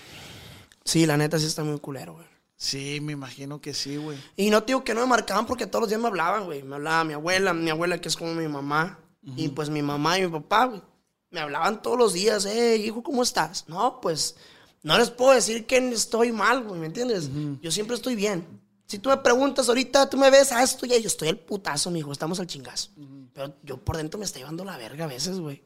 Sí, 0.84 1.06
la 1.06 1.16
neta 1.16 1.38
sí 1.38 1.46
está 1.46 1.64
muy 1.64 1.78
culero, 1.78 2.14
güey. 2.14 3.00
me 3.00 3.12
imagino 3.12 3.60
que 3.60 3.74
sí, 3.74 3.96
güey. 3.96 4.18
Y 4.36 4.50
no 4.50 4.62
te 4.62 4.68
digo 4.68 4.84
que 4.84 4.94
no 4.94 5.00
me 5.02 5.06
marcaban 5.06 5.46
porque 5.46 5.66
todos 5.66 5.82
los 5.82 5.88
días 5.88 6.00
me 6.00 6.08
hablaban, 6.08 6.44
güey. 6.44 6.62
Me 6.62 6.76
hablaba 6.76 7.04
mi 7.04 7.14
abuela, 7.14 7.52
mi 7.52 7.70
abuela 7.70 8.00
que 8.00 8.08
es 8.08 8.16
como 8.16 8.34
mi 8.34 8.48
mamá. 8.48 8.98
Y 9.36 9.48
pues 9.48 9.70
mi 9.70 9.82
mamá 9.82 10.18
y 10.18 10.22
mi 10.22 10.32
papá, 10.32 10.66
güey. 10.66 10.82
Me 11.30 11.40
hablaban 11.40 11.80
todos 11.80 11.96
los 11.96 12.12
días, 12.12 12.44
eh, 12.44 12.76
hijo, 12.76 13.02
¿cómo 13.02 13.22
estás? 13.22 13.64
No, 13.68 14.00
pues 14.00 14.36
no 14.82 14.98
les 14.98 15.10
puedo 15.10 15.32
decir 15.32 15.64
que 15.64 15.78
estoy 15.92 16.32
mal, 16.32 16.62
güey, 16.64 16.78
¿me 16.78 16.86
entiendes? 16.86 17.30
Yo 17.62 17.70
siempre 17.70 17.96
estoy 17.96 18.16
bien. 18.16 18.44
Si 18.86 18.98
tú 18.98 19.08
me 19.08 19.16
preguntas 19.16 19.68
ahorita, 19.68 20.10
tú 20.10 20.18
me 20.18 20.28
ves, 20.28 20.52
ah, 20.52 20.62
estoy 20.62 20.92
ahí, 20.92 21.00
yo 21.00 21.06
estoy 21.06 21.28
al 21.28 21.38
putazo, 21.38 21.90
mijo, 21.90 22.12
estamos 22.12 22.38
al 22.40 22.46
chingazo. 22.46 22.90
Pero 23.32 23.54
yo 23.62 23.78
por 23.78 23.96
dentro 23.96 24.18
me 24.18 24.26
está 24.26 24.38
llevando 24.38 24.64
la 24.64 24.76
verga 24.76 25.04
a 25.04 25.08
veces, 25.08 25.38
güey. 25.38 25.62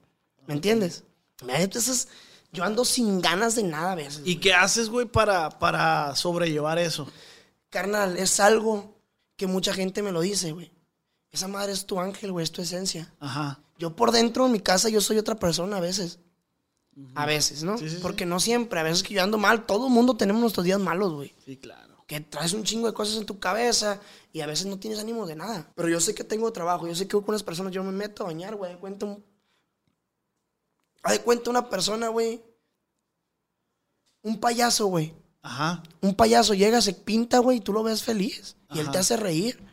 ¿Me 0.47 0.55
entiendes? 0.55 1.03
Entonces, 1.49 2.07
yo 2.57 2.65
ando 2.65 2.85
sin 2.85 3.21
ganas 3.21 3.55
de 3.55 3.63
nada 3.63 3.93
a 3.93 3.95
veces. 3.95 4.23
¿Y 4.25 4.37
qué 4.37 4.55
haces, 4.55 4.89
güey, 4.89 5.07
para, 5.07 5.51
para 5.51 6.17
sobrellevar 6.17 6.79
eso? 6.79 7.07
Carnal, 7.69 8.17
es 8.17 8.41
algo 8.41 8.97
que 9.37 9.47
mucha 9.47 9.75
gente 9.75 10.03
me 10.03 10.11
lo 10.11 10.23
dice, 10.23 10.53
güey. 10.53 10.73
Esa 11.31 11.49
madre 11.49 11.73
es 11.73 11.85
tu 11.85 12.01
ángel, 12.01 12.33
güey, 12.33 12.45
es 12.45 12.53
tu 12.53 12.63
esencia. 12.63 13.13
Ajá. 13.21 13.61
Yo 13.79 13.95
por 13.95 14.11
dentro 14.11 14.47
de 14.47 14.53
mi 14.53 14.61
casa, 14.61 14.89
yo 14.89 15.03
soy 15.03 15.19
otra 15.19 15.35
persona 15.35 15.77
a 15.77 15.81
veces. 15.81 16.19
A 17.15 17.27
veces, 17.27 17.63
¿no? 17.63 17.77
Sí, 17.77 17.91
sí, 17.91 17.97
sí. 17.97 18.03
Porque 18.03 18.25
no 18.25 18.41
siempre. 18.41 18.81
A 18.81 18.83
veces 18.83 19.03
que 19.03 19.13
yo 19.13 19.23
ando 19.23 19.37
mal. 19.37 19.67
Todo 19.67 19.89
el 19.89 19.93
mundo 19.93 20.17
tenemos 20.17 20.41
nuestros 20.41 20.65
días 20.65 20.81
malos, 20.81 21.13
güey. 21.13 21.35
Sí, 21.45 21.59
claro. 21.59 22.03
Que 22.07 22.21
traes 22.21 22.55
un 22.55 22.65
chingo 22.65 22.87
de 22.87 22.95
cosas 22.95 23.17
en 23.17 23.27
tu 23.27 23.39
cabeza 23.39 24.01
y 24.33 24.41
a 24.41 24.47
veces 24.47 24.65
no 24.65 24.79
tienes 24.79 24.99
ánimo 24.99 25.27
de 25.27 25.37
nada. 25.37 25.71
Pero 25.75 25.91
yo 25.91 26.01
sé 26.01 26.15
que 26.15 26.25
tengo 26.25 26.51
trabajo. 26.53 26.87
Yo 26.87 26.95
sé 26.95 27.07
que 27.07 27.11
con 27.19 27.25
unas 27.29 27.43
personas 27.43 27.73
yo 27.73 27.85
me 27.85 27.93
meto 27.93 28.23
a 28.23 28.27
bañar, 28.29 28.55
güey. 28.55 28.73
De 28.73 28.79
cuenta 28.79 29.05
un... 29.05 29.23
Haz 31.07 31.13
de 31.13 31.21
cuenta 31.25 31.51
una 31.51 31.69
persona, 31.69 32.09
güey. 32.09 32.43
Un 34.23 34.39
payaso, 34.41 34.87
güey. 34.87 35.15
Ajá. 35.43 35.83
Un 36.01 36.15
payaso 36.15 36.55
llega, 36.55 36.81
se 36.81 36.93
pinta, 36.93 37.39
güey, 37.39 37.59
y 37.59 37.61
tú 37.61 37.73
lo 37.73 37.83
ves 37.83 38.03
feliz. 38.03 38.57
Y 38.73 38.81
él 38.81 38.91
te 38.91 38.99
hace 38.99 39.17
reír. 39.17 39.65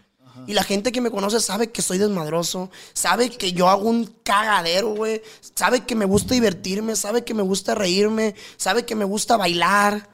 Y 0.47 0.53
la 0.53 0.63
gente 0.63 0.91
que 0.91 0.99
me 1.01 1.11
conoce 1.11 1.39
sabe 1.39 1.71
que 1.71 1.81
soy 1.83 1.99
desmadroso, 1.99 2.71
sabe 2.93 3.29
que 3.29 3.53
yo 3.53 3.69
hago 3.69 3.87
un 3.87 4.05
cagadero, 4.23 4.95
güey. 4.95 5.21
Sabe 5.55 5.85
que 5.85 5.95
me 5.95 6.05
gusta 6.05 6.33
divertirme, 6.33 6.95
sabe 6.95 7.23
que 7.23 7.33
me 7.35 7.43
gusta 7.43 7.75
reírme, 7.75 8.33
sabe 8.57 8.83
que 8.85 8.95
me 8.95 9.05
gusta 9.05 9.37
bailar. 9.37 10.09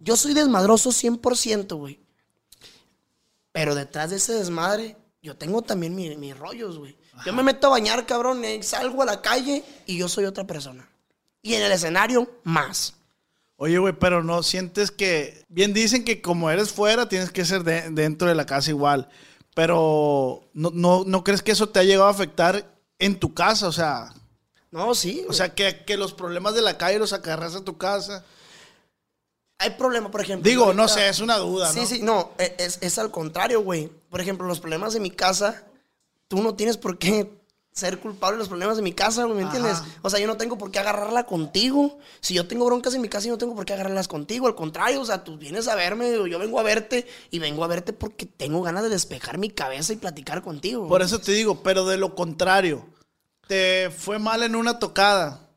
Yo 0.00 0.16
soy 0.16 0.34
desmadroso 0.34 0.90
100%, 0.90 1.76
güey. 1.76 2.00
Pero 3.52 3.74
detrás 3.74 4.10
de 4.10 4.16
ese 4.16 4.32
desmadre, 4.34 4.96
yo 5.22 5.36
tengo 5.36 5.62
también 5.62 5.94
mi- 5.94 6.16
mis 6.16 6.36
rollos, 6.36 6.78
güey. 6.78 6.96
Yo 7.24 7.32
me 7.32 7.42
meto 7.42 7.66
a 7.68 7.70
bañar, 7.70 8.04
cabrón, 8.06 8.44
y 8.44 8.62
salgo 8.62 9.02
a 9.02 9.06
la 9.06 9.20
calle 9.22 9.64
y 9.86 9.96
yo 9.98 10.08
soy 10.08 10.24
otra 10.24 10.44
persona. 10.46 10.88
Y 11.42 11.54
en 11.54 11.62
el 11.62 11.72
escenario, 11.72 12.30
más. 12.44 12.94
Oye, 13.56 13.78
güey, 13.78 13.92
pero 13.94 14.22
no 14.24 14.42
sientes 14.42 14.90
que. 14.90 15.44
Bien 15.48 15.72
dicen 15.72 16.04
que 16.04 16.20
como 16.20 16.50
eres 16.50 16.72
fuera, 16.72 17.08
tienes 17.08 17.30
que 17.30 17.44
ser 17.44 17.62
de- 17.64 17.90
dentro 17.90 18.28
de 18.28 18.34
la 18.34 18.46
casa 18.46 18.70
igual. 18.70 19.08
Pero 19.54 20.42
no, 20.54 20.70
no, 20.72 21.04
no 21.06 21.22
crees 21.24 21.42
que 21.42 21.52
eso 21.52 21.68
te 21.68 21.78
ha 21.78 21.84
llegado 21.84 22.06
a 22.08 22.10
afectar 22.12 22.74
en 22.98 23.18
tu 23.20 23.34
casa, 23.34 23.68
o 23.68 23.72
sea. 23.72 24.12
No, 24.70 24.94
sí. 24.94 25.24
O 25.28 25.32
sea, 25.32 25.54
que, 25.54 25.84
que 25.84 25.96
los 25.96 26.14
problemas 26.14 26.54
de 26.54 26.62
la 26.62 26.78
calle 26.78 26.98
los 26.98 27.12
acarreas 27.12 27.54
a 27.54 27.62
tu 27.64 27.76
casa. 27.76 28.24
hay 29.58 29.70
problema, 29.70 30.10
por 30.10 30.20
ejemplo. 30.22 30.48
Digo, 30.48 30.72
no 30.72 30.88
sé, 30.88 31.08
es 31.08 31.20
una 31.20 31.36
duda, 31.36 31.70
Sí, 31.72 31.80
¿no? 31.80 31.86
sí, 31.86 32.00
no, 32.02 32.30
e- 32.38 32.56
es, 32.58 32.78
es 32.80 32.98
al 32.98 33.10
contrario, 33.10 33.60
güey. 33.62 33.88
Por 34.10 34.20
ejemplo, 34.20 34.46
los 34.48 34.58
problemas 34.60 34.94
de 34.94 35.00
mi 35.00 35.10
casa, 35.10 35.62
tú 36.32 36.42
no 36.42 36.54
tienes 36.54 36.78
por 36.78 36.96
qué 36.96 37.30
ser 37.72 37.98
culpable 37.98 38.36
de 38.36 38.38
los 38.38 38.48
problemas 38.48 38.76
de 38.78 38.82
mi 38.82 38.94
casa, 38.94 39.26
¿me 39.26 39.42
entiendes? 39.42 39.82
O 40.00 40.08
sea, 40.08 40.18
yo 40.18 40.26
no 40.26 40.38
tengo 40.38 40.56
por 40.56 40.70
qué 40.70 40.78
agarrarla 40.78 41.24
contigo. 41.26 41.98
Si 42.22 42.32
yo 42.32 42.46
tengo 42.48 42.64
broncas 42.64 42.94
en 42.94 43.02
mi 43.02 43.08
casa, 43.10 43.26
yo 43.26 43.32
no 43.32 43.38
tengo 43.38 43.54
por 43.54 43.66
qué 43.66 43.74
agarrarlas 43.74 44.08
contigo. 44.08 44.46
Al 44.46 44.54
contrario, 44.54 45.02
o 45.02 45.04
sea, 45.04 45.24
tú 45.24 45.36
vienes 45.36 45.68
a 45.68 45.74
verme, 45.74 46.16
o 46.16 46.26
yo 46.26 46.38
vengo 46.38 46.58
a 46.58 46.62
verte, 46.62 47.06
y 47.30 47.38
vengo 47.38 47.64
a 47.64 47.66
verte 47.66 47.92
porque 47.92 48.24
tengo 48.24 48.62
ganas 48.62 48.82
de 48.82 48.88
despejar 48.88 49.36
mi 49.36 49.50
cabeza 49.50 49.92
y 49.92 49.96
platicar 49.96 50.40
contigo. 50.42 50.88
Por 50.88 51.02
eso 51.02 51.18
te 51.18 51.32
digo, 51.32 51.62
pero 51.62 51.84
de 51.86 51.98
lo 51.98 52.14
contrario, 52.14 52.86
te 53.46 53.90
fue 53.94 54.18
mal 54.18 54.42
en 54.42 54.56
una 54.56 54.78
tocada. 54.78 55.50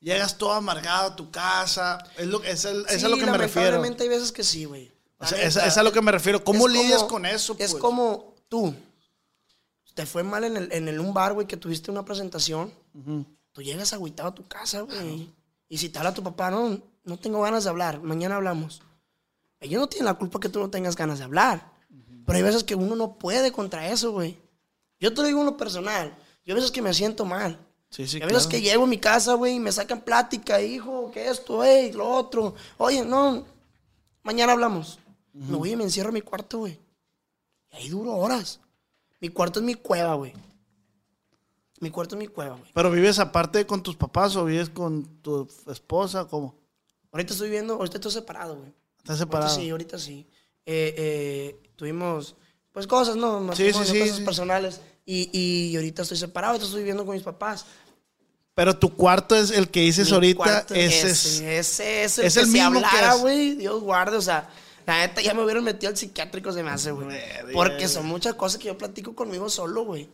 Llegas 0.00 0.38
todo 0.38 0.52
amargado 0.52 1.10
a 1.10 1.16
tu 1.16 1.30
casa. 1.30 1.98
Es, 2.16 2.26
lo, 2.26 2.42
es, 2.42 2.64
el- 2.64 2.86
es 2.88 3.04
a 3.04 3.08
lo 3.08 3.18
que 3.18 3.26
me 3.26 3.36
refiero. 3.36 3.72
lamentablemente 3.72 4.02
hay 4.04 4.08
veces 4.08 4.32
que 4.32 4.44
sí, 4.44 4.64
güey. 4.64 4.90
O 5.18 5.26
sea, 5.26 5.42
es, 5.42 5.56
a 5.58 5.82
lo 5.82 5.92
que 5.92 6.00
me 6.00 6.10
refiero. 6.10 6.42
¿Cómo 6.42 6.66
lidias 6.68 7.00
como- 7.00 7.08
con 7.08 7.26
eso? 7.26 7.54
Es 7.58 7.72
pues? 7.72 7.80
como 7.82 8.34
tú. 8.48 8.74
Te 9.94 10.06
fue 10.06 10.22
mal 10.22 10.44
en, 10.44 10.56
el, 10.56 10.72
en 10.72 10.88
el, 10.88 11.00
un 11.00 11.12
bar, 11.12 11.34
güey, 11.34 11.46
que 11.46 11.56
tuviste 11.56 11.90
una 11.90 12.04
presentación. 12.04 12.72
Tú 13.52 13.62
llegas 13.62 13.92
agüitado 13.92 14.30
a 14.30 14.34
tu 14.34 14.46
casa, 14.46 14.80
güey. 14.82 15.30
Y 15.68 15.78
si 15.78 15.88
te 15.88 15.98
habla 15.98 16.14
tu 16.14 16.22
papá, 16.22 16.50
no, 16.50 16.80
no 17.04 17.18
tengo 17.18 17.40
ganas 17.42 17.64
de 17.64 17.70
hablar. 17.70 18.00
Mañana 18.00 18.36
hablamos. 18.36 18.82
Ellos 19.60 19.80
no 19.80 19.88
tienen 19.88 20.06
la 20.06 20.14
culpa 20.14 20.40
que 20.40 20.48
tú 20.48 20.58
no 20.60 20.70
tengas 20.70 20.96
ganas 20.96 21.18
de 21.18 21.24
hablar. 21.24 21.72
Pero 22.24 22.36
hay 22.36 22.42
veces 22.42 22.64
que 22.64 22.74
uno 22.74 22.96
no 22.96 23.18
puede 23.18 23.52
contra 23.52 23.88
eso, 23.88 24.12
güey. 24.12 24.38
Yo 24.98 25.12
te 25.12 25.20
lo 25.20 25.26
digo 25.26 25.40
en 25.40 25.46
lo 25.46 25.56
personal. 25.56 26.16
Yo 26.44 26.54
hay 26.54 26.54
veces 26.54 26.70
que 26.70 26.82
me 26.82 26.94
siento 26.94 27.24
mal. 27.24 27.58
Sí, 27.90 28.06
sí, 28.06 28.22
a 28.22 28.26
veces 28.26 28.44
claro. 28.44 28.48
que 28.48 28.60
llego 28.62 28.84
a 28.84 28.86
mi 28.86 28.96
casa, 28.96 29.34
güey, 29.34 29.56
y 29.56 29.60
me 29.60 29.70
sacan 29.70 30.00
plática, 30.00 30.62
hijo, 30.62 31.10
que 31.10 31.28
esto, 31.28 31.62
ey, 31.62 31.92
lo 31.92 32.08
otro. 32.08 32.54
Oye, 32.78 33.04
no, 33.04 33.44
mañana 34.22 34.52
hablamos. 34.52 34.98
Me 35.34 35.56
voy 35.56 35.72
y 35.72 35.76
me 35.76 35.84
encierro 35.84 36.08
en 36.08 36.14
mi 36.14 36.22
cuarto, 36.22 36.60
güey. 36.60 36.80
Y 37.70 37.76
ahí 37.76 37.88
duro 37.90 38.16
horas. 38.16 38.60
Mi 39.22 39.28
cuarto 39.28 39.60
es 39.60 39.64
mi 39.64 39.74
cueva, 39.74 40.14
güey. 40.14 40.32
Mi 41.78 41.90
cuarto 41.90 42.16
es 42.16 42.18
mi 42.18 42.26
cueva, 42.26 42.56
güey. 42.56 42.72
¿Pero 42.74 42.90
vives 42.90 43.20
aparte 43.20 43.64
con 43.66 43.80
tus 43.80 43.94
papás 43.94 44.34
o 44.34 44.44
vives 44.44 44.68
con 44.68 45.04
tu 45.22 45.48
esposa? 45.70 46.26
¿Cómo? 46.26 46.56
Ahorita 47.12 47.32
estoy 47.32 47.48
viendo, 47.48 47.74
ahorita 47.74 47.98
estoy 47.98 48.10
separado, 48.10 48.56
güey. 48.56 48.72
¿Estás 48.98 49.20
Ahorita 49.20 49.24
separado? 49.24 49.54
sí, 49.54 49.70
ahorita 49.70 49.98
sí. 50.00 50.26
Eh, 50.66 50.94
eh, 50.98 51.70
tuvimos, 51.76 52.34
pues, 52.72 52.88
cosas, 52.88 53.14
¿no? 53.14 53.38
Nos 53.38 53.56
Sí, 53.56 53.72
sí, 53.72 53.84
sí, 53.84 54.00
cosas 54.00 54.20
personales. 54.22 54.80
Y, 55.06 55.30
y 55.32 55.76
ahorita 55.76 56.02
estoy 56.02 56.18
separado, 56.18 56.54
ahorita 56.54 56.66
estoy 56.66 56.80
viviendo 56.80 57.06
con 57.06 57.14
mis 57.14 57.22
papás. 57.22 57.64
Pero 58.54 58.76
tu 58.76 58.92
cuarto 58.96 59.36
es 59.36 59.52
el 59.52 59.70
que 59.70 59.80
dices 59.82 60.08
Mi 60.08 60.14
ahorita. 60.14 60.66
Ese 60.70 61.10
es. 61.10 61.40
ese, 61.40 62.02
ese 62.02 62.04
es 62.04 62.18
el 62.18 62.26
es 62.26 62.34
que 62.34 62.40
el 62.40 62.46
mismo 62.48 62.70
que 62.72 62.86
hablara, 62.86 63.14
es. 63.14 63.20
güey, 63.20 63.54
Dios 63.54 63.80
guarde, 63.82 64.16
o 64.16 64.20
sea, 64.20 64.48
la 64.86 64.98
neta 65.06 65.20
ya 65.22 65.34
me 65.34 65.42
hubieran 65.44 65.64
metido 65.64 65.90
al 65.90 65.96
psiquiátrico 65.96 66.52
se 66.52 66.62
me 66.62 66.70
hace, 66.70 66.90
güey. 66.92 67.08
Porque 67.52 67.88
son 67.88 68.06
muchas 68.06 68.34
cosas 68.34 68.58
que 68.58 68.68
yo 68.68 68.78
platico 68.78 69.14
conmigo 69.14 69.48
solo, 69.48 69.84
güey. 69.84 70.08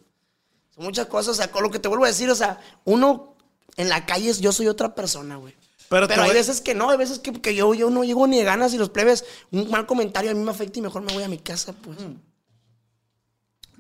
Son 0.75 0.85
muchas 0.85 1.07
cosas, 1.07 1.31
o 1.31 1.35
sea, 1.35 1.51
con 1.51 1.63
lo 1.63 1.71
que 1.71 1.79
te 1.79 1.89
vuelvo 1.89 2.05
a 2.05 2.09
decir, 2.09 2.31
o 2.31 2.35
sea, 2.35 2.61
uno 2.85 3.35
en 3.77 3.89
la 3.89 4.07
calle 4.07 4.33
yo 4.35 4.53
soy 4.53 4.69
otra 4.69 4.95
persona, 4.95 5.37
güey. 5.37 5.55
Pero 5.89 6.07
Pero, 6.07 6.23
hay 6.23 6.29
voy- 6.29 6.37
veces 6.37 6.61
que 6.61 6.75
no, 6.75 6.91
hay 6.91 6.99
veces 6.99 7.19
que, 7.19 7.33
que 7.33 7.55
yo, 7.55 7.73
yo 7.73 7.89
no 7.89 8.05
llego 8.05 8.27
ni 8.27 8.37
de 8.39 8.45
ganas 8.45 8.75
y 8.75 8.79
los 8.79 8.91
plebes, 8.91 9.25
un 9.51 9.71
mal 9.71 9.87
comentario 9.87 10.31
a 10.31 10.35
mí 10.35 10.41
me 10.41 10.51
afecta 10.51 10.79
y 10.79 10.83
mejor 10.83 11.01
me 11.03 11.15
voy 11.15 11.23
a 11.23 11.29
mi 11.29 11.39
casa, 11.39 11.73
pues. 11.73 11.99
Mm. 11.99 12.17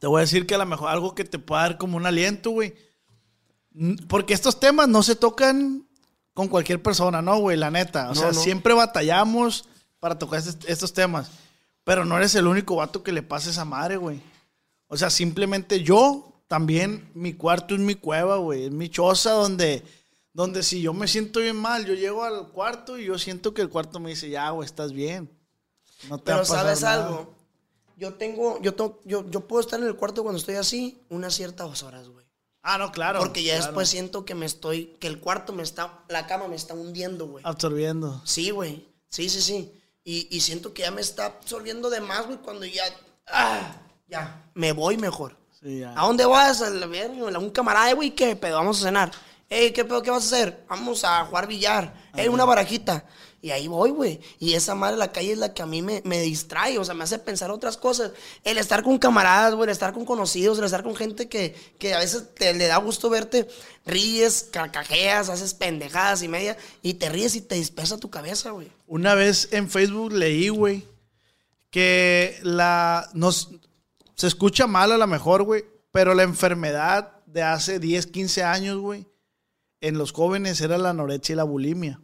Te 0.01 0.07
voy 0.07 0.19
a 0.19 0.23
decir 0.23 0.47
que 0.47 0.55
a 0.55 0.59
lo 0.59 0.67
mejor 0.67 0.89
algo 0.89 1.15
que 1.15 1.25
te 1.25 1.39
pueda 1.39 1.63
dar 1.63 1.77
como 1.79 1.97
un 1.97 2.07
aliento, 2.07 2.51
güey. 2.51 2.75
Porque 4.09 4.33
estos 4.35 4.59
temas 4.59 4.89
no 4.89 5.03
se 5.03 5.17
tocan 5.17 5.87
con 6.35 6.49
cualquier 6.49 6.83
persona, 6.83 7.21
¿no, 7.21 7.39
güey? 7.39 7.57
La 7.57 7.71
neta. 7.71 8.07
O 8.11 8.15
No, 8.15 8.21
sea, 8.21 8.33
no. 8.33 8.41
siempre 8.41 8.75
batallamos 8.75 9.69
para 10.01 10.19
tocar 10.19 10.39
est- 10.41 10.65
estos 10.69 10.93
temas. 10.93 11.31
Pero 11.85 12.05
no 12.05 12.17
eres 12.17 12.35
el 12.35 12.47
único 12.47 12.77
vato 12.77 13.03
que 13.03 13.13
le 13.13 13.23
pasa 13.23 13.51
esa 13.51 13.65
madre, 13.65 13.97
güey. 13.97 14.21
O 14.89 14.97
sea, 14.97 15.11
simplemente 15.11 15.83
yo 15.83 16.33
también, 16.47 17.11
mi 17.15 17.35
cuarto 17.35 17.75
es 17.75 17.81
mi 17.81 17.95
cueva, 17.95 18.37
güey. 18.37 18.65
Es 18.65 18.71
mi 18.71 18.89
choza 18.89 19.33
donde, 19.33 19.83
donde 20.33 20.63
si 20.63 20.81
yo 20.83 20.93
me 20.95 21.09
siento 21.09 21.41
bien 21.41 21.57
mal, 21.57 21.85
yo 21.87 21.95
llego 21.95 22.25
al 22.25 22.49
cuarto 22.49 22.99
y 22.99 23.07
yo 23.07 23.19
siento 23.19 23.53
que 23.55 23.63
el 23.63 23.69
cuarto 23.69 24.01
me 24.01 24.11
dice, 24.11 24.29
ya, 24.31 24.51
güey, 24.51 24.67
estás 24.67 24.93
bien. 24.93 25.31
No 26.09 26.19
te 26.19 26.31
va 26.33 26.39
a 26.39 26.41
Pero 26.43 26.49
pasar 26.49 26.65
sabes 26.65 26.83
nada". 26.83 27.05
algo, 27.07 27.35
yo 27.97 28.15
tengo, 28.15 28.61
yo, 28.63 28.75
to- 28.75 29.01
yo, 29.05 29.29
yo 29.31 29.41
puedo 29.49 29.61
estar 29.61 29.81
en 29.81 29.87
el 29.87 29.97
cuarto 29.97 30.23
cuando 30.23 30.39
estoy 30.39 30.55
así 30.55 31.03
unas 31.11 31.35
ciertas 31.35 31.83
horas, 31.83 32.09
güey. 32.09 32.25
Ah, 32.63 32.77
no, 32.79 32.93
claro. 32.93 33.19
Porque 33.19 33.43
ya 33.43 33.55
claro. 33.55 33.67
después 33.67 33.89
siento 33.89 34.25
que 34.25 34.35
me 34.35 34.45
estoy, 34.47 34.97
que 35.01 35.07
el 35.07 35.21
cuarto 35.21 35.53
me 35.53 35.63
está, 35.63 36.01
la 36.09 36.27
cama 36.27 36.49
me 36.49 36.57
está 36.57 36.75
hundiendo, 36.75 37.27
güey. 37.27 37.43
Absorbiendo. 37.47 38.21
Sí, 38.25 38.51
güey. 38.51 38.87
Sí, 39.09 39.29
sí, 39.29 39.41
sí. 39.41 39.73
Y, 40.11 40.27
y 40.31 40.41
siento 40.41 40.73
que 40.73 40.81
ya 40.81 40.91
me 40.91 41.03
está 41.03 41.27
absorbiendo 41.27 41.91
de 41.91 42.01
más, 42.01 42.25
güey, 42.25 42.39
cuando 42.39 42.65
ya, 42.65 42.85
ah, 43.27 43.77
ya, 44.09 44.43
me 44.55 44.73
voy 44.73 44.97
mejor. 44.97 45.37
Sí, 45.61 45.81
ya. 45.81 45.93
¿A 45.95 46.07
dónde 46.07 46.25
vas? 46.25 46.63
A 46.63 46.71
la 46.71 46.87
verga, 46.87 47.29
a 47.29 47.39
un 47.39 47.51
camarada, 47.51 47.93
güey, 47.93 48.13
¿qué 48.13 48.35
pedo? 48.35 48.57
Vamos 48.57 48.81
a 48.81 48.85
cenar. 48.85 49.11
Ey, 49.51 49.71
¿qué 49.71 49.85
pedo? 49.85 50.01
¿Qué 50.01 50.11
vas 50.11 50.33
a 50.33 50.37
hacer? 50.37 50.65
Vamos 50.67 51.05
a 51.05 51.27
jugar 51.27 51.47
billar. 51.47 51.93
Ey, 52.15 52.27
una 52.29 52.47
barajita. 52.47 53.05
Y 53.41 53.53
ahí 53.53 53.69
voy, 53.69 53.91
güey. 53.91 54.21
Y 54.41 54.55
esa 54.55 54.75
madre 54.75 54.95
de 54.95 54.99
la 54.99 55.13
calle 55.13 55.33
es 55.33 55.39
la 55.39 55.55
que 55.55 55.63
a 55.63 55.67
mí 55.67 55.81
me, 55.81 56.03
me 56.05 56.21
distrae, 56.21 56.79
o 56.79 56.85
sea, 56.85 56.95
me 56.95 57.05
hace 57.05 57.21
pensar 57.21 57.53
otras 57.53 57.77
cosas. 57.77 58.11
El 58.43 58.59
estar 58.59 58.83
con 58.83 58.99
camaradas, 58.99 59.55
güey, 59.55 59.69
el 59.69 59.73
estar 59.73 59.93
con 59.93 60.05
conocidos, 60.05 60.59
el 60.59 60.65
estar 60.65 60.83
con 60.83 60.97
gente 60.97 61.29
que, 61.29 61.55
que 61.79 61.95
a 61.95 61.99
veces 61.99 62.35
te, 62.35 62.53
le 62.55 62.67
da 62.67 62.79
gusto 62.79 63.11
verte, 63.11 63.47
ríes, 63.87 64.49
carcajeas, 64.51 65.29
haces 65.29 65.55
pendejadas 65.55 66.23
y 66.23 66.29
media, 66.29 66.57
y 66.83 66.95
te 66.95 67.09
ríes 67.11 67.37
y 67.37 67.41
te 67.41 67.55
dispersa 67.55 67.99
tu 67.99 68.11
cabeza, 68.11 68.51
güey. 68.51 68.73
Una 68.89 69.15
vez 69.15 69.49
en 69.53 69.71
Facebook 69.71 70.13
leí, 70.13 70.49
güey, 70.49 70.85
que 71.71 72.39
la. 72.43 73.09
Nos, 73.15 73.51
se 74.17 74.27
escucha 74.27 74.67
mal 74.67 74.91
a 74.91 74.99
lo 74.99 75.07
mejor, 75.07 75.45
güey, 75.45 75.65
pero 75.93 76.15
la 76.15 76.25
enfermedad 76.25 77.23
de 77.27 77.43
hace 77.43 77.79
10, 77.79 78.09
15 78.09 78.43
años, 78.43 78.79
güey, 78.79 79.07
en 79.81 79.97
los 79.97 80.11
jóvenes 80.11 80.61
era 80.61 80.77
la 80.77 80.91
anorexia 80.91 81.35
y 81.35 81.37
la 81.37 81.45
bulimia. 81.45 82.01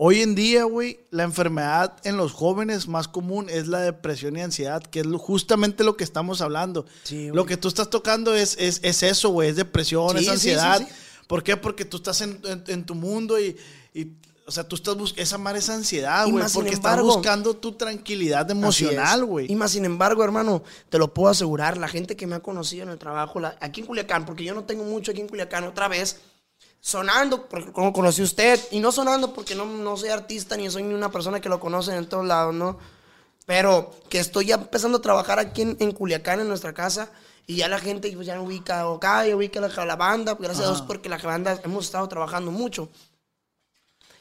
Hoy 0.00 0.22
en 0.22 0.36
día, 0.36 0.62
güey, 0.62 1.00
la 1.10 1.24
enfermedad 1.24 1.96
en 2.04 2.16
los 2.16 2.32
jóvenes 2.32 2.86
más 2.86 3.08
común 3.08 3.48
es 3.50 3.66
la 3.66 3.80
depresión 3.80 4.36
y 4.36 4.42
ansiedad, 4.42 4.80
que 4.80 5.00
es 5.00 5.06
justamente 5.18 5.82
lo 5.82 5.96
que 5.96 6.04
estamos 6.04 6.40
hablando. 6.40 6.86
Sí, 7.02 7.30
lo 7.32 7.44
que 7.46 7.56
tú 7.56 7.66
estás 7.66 7.90
tocando 7.90 8.32
es, 8.32 8.56
es, 8.60 8.78
es 8.84 9.02
eso, 9.02 9.30
güey, 9.30 9.48
es 9.48 9.56
depresión, 9.56 10.16
Sí, 10.16 10.22
es 10.24 10.28
ansiedad. 10.30 10.78
sí, 10.78 10.84
sí. 10.84 10.92
¿Por 11.26 11.42
qué? 11.42 11.56
Porque 11.56 11.84
tú 11.84 11.96
estás 11.96 12.20
en, 12.20 12.40
en- 12.44 12.62
en 12.68 12.84
tu 12.86 12.94
mundo 12.94 13.40
y, 13.40 13.56
y, 13.92 14.12
o 14.46 14.52
sea, 14.52 14.62
tú 14.62 14.76
estás 14.76 14.96
buscando, 14.96 15.20
esa 15.24 15.36
madre 15.36 15.58
es 15.58 15.68
ansiedad, 15.68 16.28
güey, 16.28 16.44
porque 16.54 16.70
estás 16.70 17.02
buscando 17.02 17.54
tu 17.56 17.72
tranquilidad 17.72 18.48
emocional, 18.52 19.24
güey. 19.24 19.50
Y 19.50 19.56
más 19.56 19.72
sin 19.72 19.84
embargo, 19.84 20.22
hermano, 20.22 20.62
te 20.90 20.98
lo 20.98 21.12
puedo 21.12 21.28
asegurar, 21.30 21.76
la 21.76 21.88
gente 21.88 22.14
que 22.14 22.28
me 22.28 22.36
ha 22.36 22.40
conocido 22.40 22.84
en 22.84 22.90
el 22.90 22.98
trabajo, 22.98 23.40
la- 23.40 23.56
aquí 23.60 23.80
en 23.80 23.86
Culiacán, 23.88 24.24
porque 24.26 24.44
yo 24.44 24.54
no 24.54 24.62
tengo 24.62 24.84
mucho 24.84 25.10
aquí 25.10 25.20
en 25.22 25.26
Culiacán, 25.28 25.64
otra 25.64 25.88
vez, 25.88 26.20
sonando, 26.80 27.48
porque 27.48 27.72
como 27.72 27.92
conocí 27.92 28.22
usted, 28.22 28.60
y 28.70 28.80
no 28.80 28.92
sonando 28.92 29.32
porque 29.32 29.54
no, 29.54 29.64
no 29.66 29.96
soy 29.96 30.10
artista 30.10 30.56
ni 30.56 30.70
soy 30.70 30.82
ni 30.82 30.94
una 30.94 31.10
persona 31.10 31.40
que 31.40 31.48
lo 31.48 31.60
conoce 31.60 31.94
en 31.94 32.08
todos 32.08 32.24
lados, 32.24 32.54
¿no? 32.54 32.78
Pero 33.46 33.90
que 34.08 34.18
estoy 34.18 34.46
ya 34.46 34.56
empezando 34.56 34.98
a 34.98 35.02
trabajar 35.02 35.38
aquí 35.38 35.62
en, 35.62 35.76
en 35.80 35.92
Culiacán, 35.92 36.40
en 36.40 36.48
nuestra 36.48 36.74
casa, 36.74 37.10
y 37.46 37.56
ya 37.56 37.68
la 37.68 37.78
gente 37.78 38.12
pues, 38.12 38.26
ya 38.26 38.40
ubica, 38.40 38.88
o 38.88 39.00
ya 39.00 39.34
ubica 39.34 39.60
la, 39.60 39.84
la 39.86 39.96
banda, 39.96 40.36
gracias 40.38 40.66
a 40.66 40.70
Dios 40.70 40.82
porque 40.82 41.08
la 41.08 41.16
banda 41.16 41.58
hemos 41.64 41.86
estado 41.86 42.06
trabajando 42.08 42.50
mucho. 42.50 42.90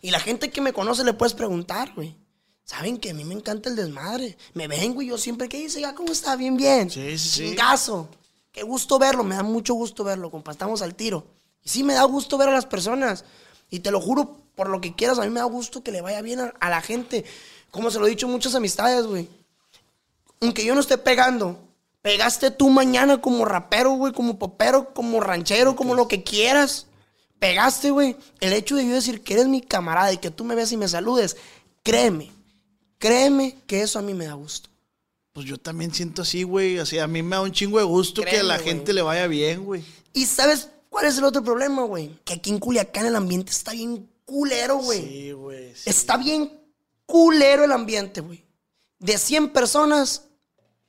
Y 0.02 0.12
la 0.12 0.20
gente 0.20 0.50
que 0.50 0.62
me 0.62 0.72
conoce 0.72 1.04
le 1.04 1.14
puedes 1.14 1.34
preguntar, 1.34 1.94
güey. 1.94 2.16
Saben 2.64 2.98
que 2.98 3.10
a 3.10 3.14
mí 3.14 3.24
me 3.24 3.34
encanta 3.34 3.70
el 3.70 3.76
desmadre. 3.76 4.38
Me 4.54 4.68
ven, 4.68 4.94
güey, 4.94 5.08
yo 5.08 5.18
siempre 5.18 5.50
que 5.50 5.58
dice, 5.58 5.82
ya, 5.82 5.96
¿cómo 5.96 6.12
está? 6.12 6.36
Bien, 6.36 6.56
bien. 6.56 6.90
Sí, 6.90 7.18
sí, 7.18 7.30
sí. 7.30 7.48
Chingazo. 7.48 8.10
Qué 8.52 8.64
gusto 8.64 8.98
verlo, 8.98 9.24
me 9.24 9.36
da 9.36 9.44
mucho 9.44 9.74
gusto 9.74 10.04
verlo, 10.04 10.32
compa. 10.32 10.52
Estamos 10.52 10.82
al 10.82 10.96
tiro. 10.96 11.26
Y 11.64 11.70
sí, 11.70 11.84
me 11.84 11.94
da 11.94 12.04
gusto 12.04 12.38
ver 12.38 12.50
a 12.50 12.54
las 12.54 12.66
personas. 12.66 13.26
Y 13.70 13.80
te 13.80 13.92
lo 13.92 14.00
juro, 14.00 14.38
por 14.56 14.70
lo 14.70 14.82
que 14.82 14.96
quieras, 14.96 15.20
a 15.20 15.24
mí 15.24 15.30
me 15.30 15.40
da 15.40 15.46
gusto 15.46 15.84
que 15.84 15.92
le 15.92 16.02
vaya 16.02 16.22
bien 16.22 16.40
a, 16.40 16.54
a 16.60 16.70
la 16.70 16.82
gente. 16.82 17.26
Como 17.72 17.92
se 17.92 18.00
lo 18.00 18.08
he 18.08 18.10
dicho 18.10 18.28
muchas 18.28 18.56
amistades, 18.56 19.06
güey. 19.06 19.28
Aunque 20.42 20.64
yo 20.64 20.74
no 20.76 20.82
esté 20.82 20.98
pegando, 20.98 21.60
pegaste 22.02 22.52
tú 22.52 22.70
mañana 22.70 23.20
como 23.20 23.44
rapero, 23.44 23.92
güey, 23.92 24.14
como 24.14 24.40
popero, 24.40 24.94
como 24.94 25.20
ranchero, 25.20 25.76
como 25.76 25.96
lo 25.96 26.08
que 26.08 26.24
quieras. 26.24 26.88
Pegaste, 27.40 27.92
güey. 27.92 28.16
El 28.40 28.54
hecho 28.54 28.76
de 28.76 28.88
yo 28.88 28.94
decir 28.94 29.22
que 29.22 29.34
eres 29.34 29.48
mi 29.48 29.62
camarada 29.62 30.14
y 30.14 30.18
que 30.18 30.32
tú 30.32 30.44
me 30.44 30.56
ves 30.56 30.72
y 30.72 30.78
me 30.78 30.88
saludes, 30.88 31.38
créeme, 31.84 32.32
créeme 32.98 33.58
que 33.68 33.82
eso 33.82 34.00
a 34.00 34.02
mí 34.02 34.14
me 34.14 34.26
da 34.26 34.34
gusto. 34.34 34.70
Pues 35.34 35.46
yo 35.46 35.58
también 35.58 35.94
siento 35.94 36.24
así, 36.24 36.44
güey. 36.44 36.80
O 36.80 36.86
sea, 36.86 37.04
a 37.04 37.08
mí 37.08 37.22
me 37.22 37.36
da 37.36 37.42
un 37.42 37.52
chingo 37.52 37.78
de 37.78 37.84
gusto 37.84 38.24
que 38.24 38.40
a 38.40 38.44
la 38.44 38.58
gente 38.58 38.94
le 38.94 39.02
vaya 39.02 39.28
bien, 39.28 39.66
güey. 39.66 39.84
Y 40.14 40.26
¿sabes 40.26 40.70
cuál 40.98 41.10
es 41.10 41.18
el 41.20 41.26
otro 41.26 41.44
problema, 41.44 41.84
güey? 41.84 42.20
Que 42.26 42.34
aquí 42.34 42.50
en 42.50 42.58
Culiacán 42.58 43.06
el 43.06 43.16
ambiente 43.16 43.52
está 43.52 43.72
bien 43.72 44.10
culero, 44.26 44.78
güey. 44.78 45.00
Sí, 45.04 45.32
güey. 45.32 45.76
sí. 45.76 45.88
Está 45.92 46.18
bien 46.18 46.60
culero 47.06 47.66
el 47.66 47.72
ambiente, 47.72 48.20
güey. 48.22 48.44
De 48.98 49.20
100 49.20 49.54
personas, 49.54 50.24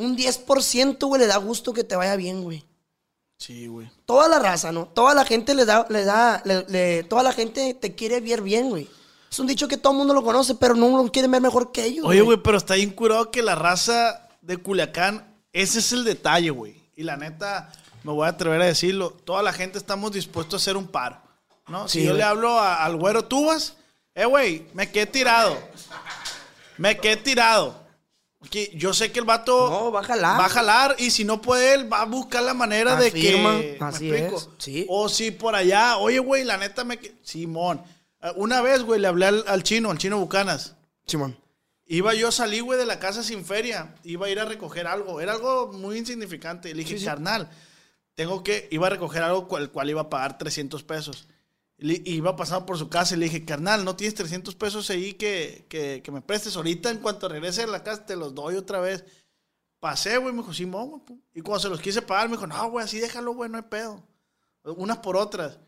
Un 0.00 0.16
10%, 0.16 1.06
güey, 1.06 1.20
le 1.20 1.26
da 1.26 1.36
gusto 1.36 1.72
que 1.72 1.84
te 1.84 1.96
vaya 1.96 2.16
bien, 2.16 2.42
güey. 2.42 2.64
Sí, 3.38 3.66
güey. 3.68 3.88
Toda 4.04 4.28
la 4.28 4.38
raza, 4.38 4.70
¿no? 4.72 4.86
Toda 4.86 5.14
la 5.14 5.24
gente 5.24 5.54
le 5.54 5.64
da, 5.64 5.86
le 5.88 6.04
da, 6.04 6.42
le- 6.44 6.64
le- 6.68 7.04
toda 7.04 7.22
la 7.22 7.32
gente 7.32 7.72
te 7.74 7.94
quiere 7.94 8.20
ver 8.20 8.42
bien, 8.42 8.68
güey. 8.68 8.88
Es 9.30 9.38
un 9.38 9.46
dicho 9.46 9.68
que 9.68 9.76
todo 9.76 9.92
el 9.92 9.98
mundo 9.98 10.12
lo 10.12 10.22
conoce, 10.22 10.54
pero 10.56 10.74
no 10.74 10.88
lo 11.02 11.10
quieren 11.10 11.30
ver 11.30 11.40
mejor 11.40 11.72
que 11.72 11.84
ellos. 11.84 12.04
Oye, 12.06 12.20
güey, 12.20 12.36
pero 12.42 12.58
está 12.58 12.74
bien 12.74 12.90
curado 12.90 13.30
que 13.30 13.42
la 13.42 13.54
raza 13.54 14.28
de 14.42 14.56
Culiacán, 14.56 15.34
ese 15.52 15.78
es 15.78 15.92
el 15.92 16.04
detalle, 16.04 16.50
güey. 16.50 16.76
Y 16.96 17.02
la 17.04 17.16
neta, 17.16 17.72
me 18.02 18.12
voy 18.12 18.26
a 18.26 18.30
atrever 18.30 18.60
a 18.60 18.66
decirlo, 18.66 19.10
toda 19.24 19.42
la 19.42 19.52
gente 19.52 19.78
estamos 19.78 20.12
dispuestos 20.12 20.60
a 20.60 20.62
hacer 20.62 20.76
un 20.76 20.88
paro, 20.88 21.16
¿no? 21.68 21.88
Si 21.88 22.02
yo 22.04 22.12
le 22.12 22.22
hablo 22.24 22.58
a- 22.58 22.84
al 22.84 22.96
güero 22.96 23.24
Tubas, 23.24 23.74
eh, 24.14 24.24
güey, 24.26 24.66
me 24.74 24.90
quedé 24.90 25.06
tirado. 25.06 25.56
Me 26.76 26.96
quedé 26.98 27.16
tirado. 27.16 27.74
Que 28.48 28.72
yo 28.74 28.94
sé 28.94 29.12
que 29.12 29.18
el 29.18 29.26
vato 29.26 29.68
No, 29.68 29.92
va 29.92 30.00
a 30.00 30.04
jalar. 30.04 30.40
va 30.40 30.46
a 30.46 30.48
jalar 30.48 30.96
y 30.98 31.10
si 31.10 31.24
no 31.24 31.42
puede 31.42 31.74
él, 31.74 31.92
va 31.92 32.00
a 32.02 32.06
buscar 32.06 32.42
la 32.42 32.54
manera 32.54 32.96
de 32.96 33.12
que... 33.12 33.36
¿me 33.36 33.84
así 33.86 34.10
explico? 34.10 34.36
es, 34.38 34.48
sí. 34.58 34.86
O 34.88 35.10
si 35.10 35.30
por 35.30 35.54
allá, 35.54 35.98
oye, 35.98 36.18
güey, 36.20 36.44
la 36.44 36.56
neta 36.56 36.82
me... 36.82 36.98
Simón. 37.22 37.82
Eh, 38.22 38.32
Una 38.36 38.62
vez, 38.62 38.82
güey, 38.82 38.98
le 38.98 39.08
hablé 39.08 39.26
al, 39.26 39.44
al 39.46 39.62
chino, 39.62 39.90
al 39.90 39.98
chino 39.98 40.18
Bucanas. 40.18 40.74
Simón. 41.06 41.38
Iba 41.86 42.14
yo 42.14 42.28
a 42.28 42.32
salir, 42.32 42.62
güey, 42.62 42.78
de 42.78 42.86
la 42.86 42.98
casa 42.98 43.22
sin 43.22 43.44
feria. 43.44 43.94
Iba 44.04 44.26
a 44.26 44.30
ir 44.30 44.40
a 44.40 44.44
recoger 44.46 44.86
algo. 44.86 45.20
Era 45.20 45.32
algo 45.32 45.72
muy 45.74 45.98
insignificante. 45.98 46.74
Le 46.74 46.82
dije, 46.84 47.04
carnal, 47.04 47.50
tengo 48.14 48.42
que... 48.42 48.68
Iba 48.70 48.86
a 48.86 48.90
recoger 48.90 49.22
algo 49.22 49.48
cual, 49.48 49.64
el 49.64 49.70
cual 49.70 49.90
iba 49.90 50.00
a 50.02 50.08
pagar 50.08 50.38
300 50.38 50.82
pesos. 50.84 51.28
Le- 51.80 52.02
iba 52.04 52.36
pasando 52.36 52.66
por 52.66 52.78
su 52.78 52.88
casa 52.88 53.14
y 53.14 53.18
le 53.18 53.24
dije, 53.26 53.44
carnal, 53.44 53.84
¿no 53.84 53.96
tienes 53.96 54.14
300 54.14 54.54
pesos 54.54 54.88
ahí 54.90 55.14
que, 55.14 55.66
que, 55.68 56.02
que 56.04 56.10
me 56.12 56.20
prestes? 56.22 56.54
Ahorita, 56.56 56.90
en 56.90 56.98
cuanto 56.98 57.28
regrese 57.28 57.62
a 57.62 57.66
la 57.66 57.82
casa, 57.82 58.06
te 58.06 58.16
los 58.16 58.34
doy 58.34 58.54
otra 58.56 58.80
vez. 58.80 59.04
Pasé, 59.80 60.18
güey, 60.18 60.32
me 60.34 60.42
dijo, 60.42 60.52
sí, 60.52 60.66
mo, 60.66 60.84
güey, 60.86 61.02
pum". 61.04 61.20
Y 61.34 61.40
cuando 61.40 61.60
se 61.60 61.68
los 61.70 61.80
quise 61.80 62.02
pagar, 62.02 62.28
me 62.28 62.36
dijo, 62.36 62.46
no, 62.46 62.70
güey, 62.70 62.84
así 62.84 62.98
déjalo, 63.00 63.32
güey, 63.34 63.50
no 63.50 63.56
hay 63.56 63.64
pedo. 63.64 64.06
Unas 64.62 64.98
por 64.98 65.16
otras. 65.16 65.58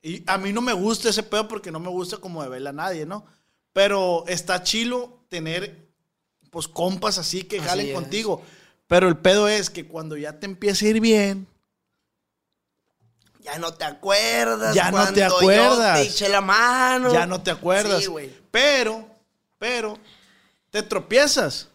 Y 0.00 0.22
a 0.28 0.38
mí 0.38 0.52
no 0.52 0.60
me 0.60 0.72
gusta 0.72 1.08
ese 1.08 1.24
pedo 1.24 1.48
porque 1.48 1.72
no 1.72 1.80
me 1.80 1.88
gusta 1.88 2.18
como 2.18 2.42
de 2.42 2.48
verla 2.48 2.70
a 2.70 2.74
nadie, 2.74 3.04
¿no? 3.04 3.26
Pero 3.72 4.24
está 4.28 4.62
chilo 4.62 5.24
tener, 5.28 5.88
pues, 6.50 6.68
compas 6.68 7.18
así 7.18 7.42
que 7.42 7.58
Así 7.58 7.66
jalen 7.66 7.86
es. 7.88 7.94
contigo. 7.94 8.42
Pero 8.86 9.08
el 9.08 9.16
pedo 9.18 9.48
es 9.48 9.68
que 9.70 9.88
cuando 9.88 10.16
ya 10.16 10.38
te 10.38 10.46
empieza 10.46 10.86
a 10.86 10.88
ir 10.90 11.00
bien, 11.00 11.48
Ya 13.46 13.58
no 13.58 13.72
te 13.72 13.84
acuerdas. 13.84 14.74
Ya 14.74 14.90
no 14.90 14.98
te 14.98 15.20
cuando 15.20 15.20
yo 15.20 15.36
acuerdas. 15.38 16.00
te 16.02 16.08
eché 16.08 16.28
la 16.28 16.40
mano. 16.40 17.12
ya 17.12 17.26
no 17.26 17.40
te 17.42 17.50
acuerdas. 17.52 18.00
Sí, 18.02 18.06
güey. 18.06 18.30
pero, 18.50 19.06
pero, 19.58 19.96
te 20.70 20.82
tropiezas. 20.82 21.68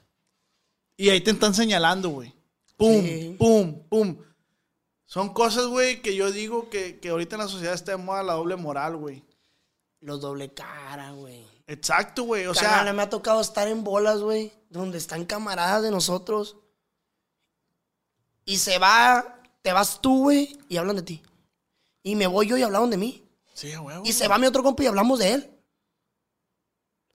Y 0.97 1.09
ahí 1.09 1.21
te 1.21 1.31
están 1.31 1.53
señalando, 1.55 2.09
güey. 2.09 2.33
Pum, 2.77 3.01
Sí. 3.03 3.35
pum, 3.39 3.81
pum. 3.89 4.17
Son 5.05 5.33
cosas, 5.33 5.65
güey, 5.67 6.01
que 6.01 6.15
yo 6.15 6.31
digo 6.31 6.69
que, 6.69 6.99
que 6.99 7.09
ahorita 7.09 7.35
en 7.35 7.41
la 7.41 7.47
sociedad 7.47 7.73
está 7.73 7.91
de 7.91 7.97
moda 7.97 8.21
la 8.21 8.33
doble 8.33 8.55
moral, 8.57 8.97
güey. 8.97 9.23
Los 10.01 10.19
doble 10.21 10.53
cara, 10.53 11.11
güey. 11.11 11.45
Exacto, 11.67 12.23
güey. 12.23 12.47
O 12.47 12.53
Carnal, 12.53 12.83
sea, 12.83 12.93
me 12.93 13.01
ha 13.03 13.09
tocado 13.09 13.39
estar 13.39 13.67
en 13.69 13.83
bolas, 13.83 14.19
güey, 14.19 14.51
donde 14.69 14.97
están 14.97 15.25
camaradas 15.25 15.83
de 15.83 15.91
nosotros. 15.91 16.57
Y 18.45 18.57
se 18.57 18.77
va, 18.77 19.39
te 19.61 19.71
vas 19.71 20.01
tú, 20.01 20.23
güey, 20.23 20.57
y 20.67 20.77
hablan 20.77 20.97
de 20.97 21.03
ti. 21.03 21.23
Y 22.03 22.15
me 22.15 22.27
voy 22.27 22.47
yo 22.47 22.57
y 22.57 22.63
hablaron 22.63 22.89
de 22.89 22.97
mí. 22.97 23.23
sí, 23.53 23.75
güey. 23.75 23.97
Y 24.03 24.13
se 24.13 24.27
va 24.27 24.37
mi 24.37 24.47
otro 24.47 24.63
compa 24.63 24.83
y 24.83 24.87
hablamos 24.87 25.19
de 25.19 25.33
él. 25.33 25.51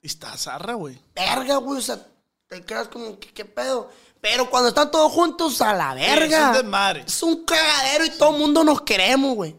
Y 0.01 0.07
está 0.07 0.35
zarra, 0.37 0.75
güey. 0.75 0.97
Verga, 1.15 1.57
güey, 1.57 1.79
o 1.79 1.81
sea, 1.81 1.99
te 2.47 2.61
quedas 2.63 2.87
como, 2.87 3.19
¿qué, 3.19 3.29
qué 3.33 3.45
pedo? 3.45 3.89
Pero 4.21 4.49
cuando 4.49 4.69
están 4.69 4.89
todos 4.89 5.11
juntos, 5.11 5.61
a 5.61 5.73
la 5.73 5.93
Es 5.99 6.19
verga. 6.19 6.47
un 6.49 6.53
desmadre. 6.53 7.03
Es 7.05 7.21
un 7.23 7.43
cagadero 7.45 8.05
y 8.05 8.09
todo 8.11 8.31
el 8.31 8.39
mundo 8.39 8.63
nos 8.63 8.81
queremos, 8.81 9.35
güey. 9.35 9.55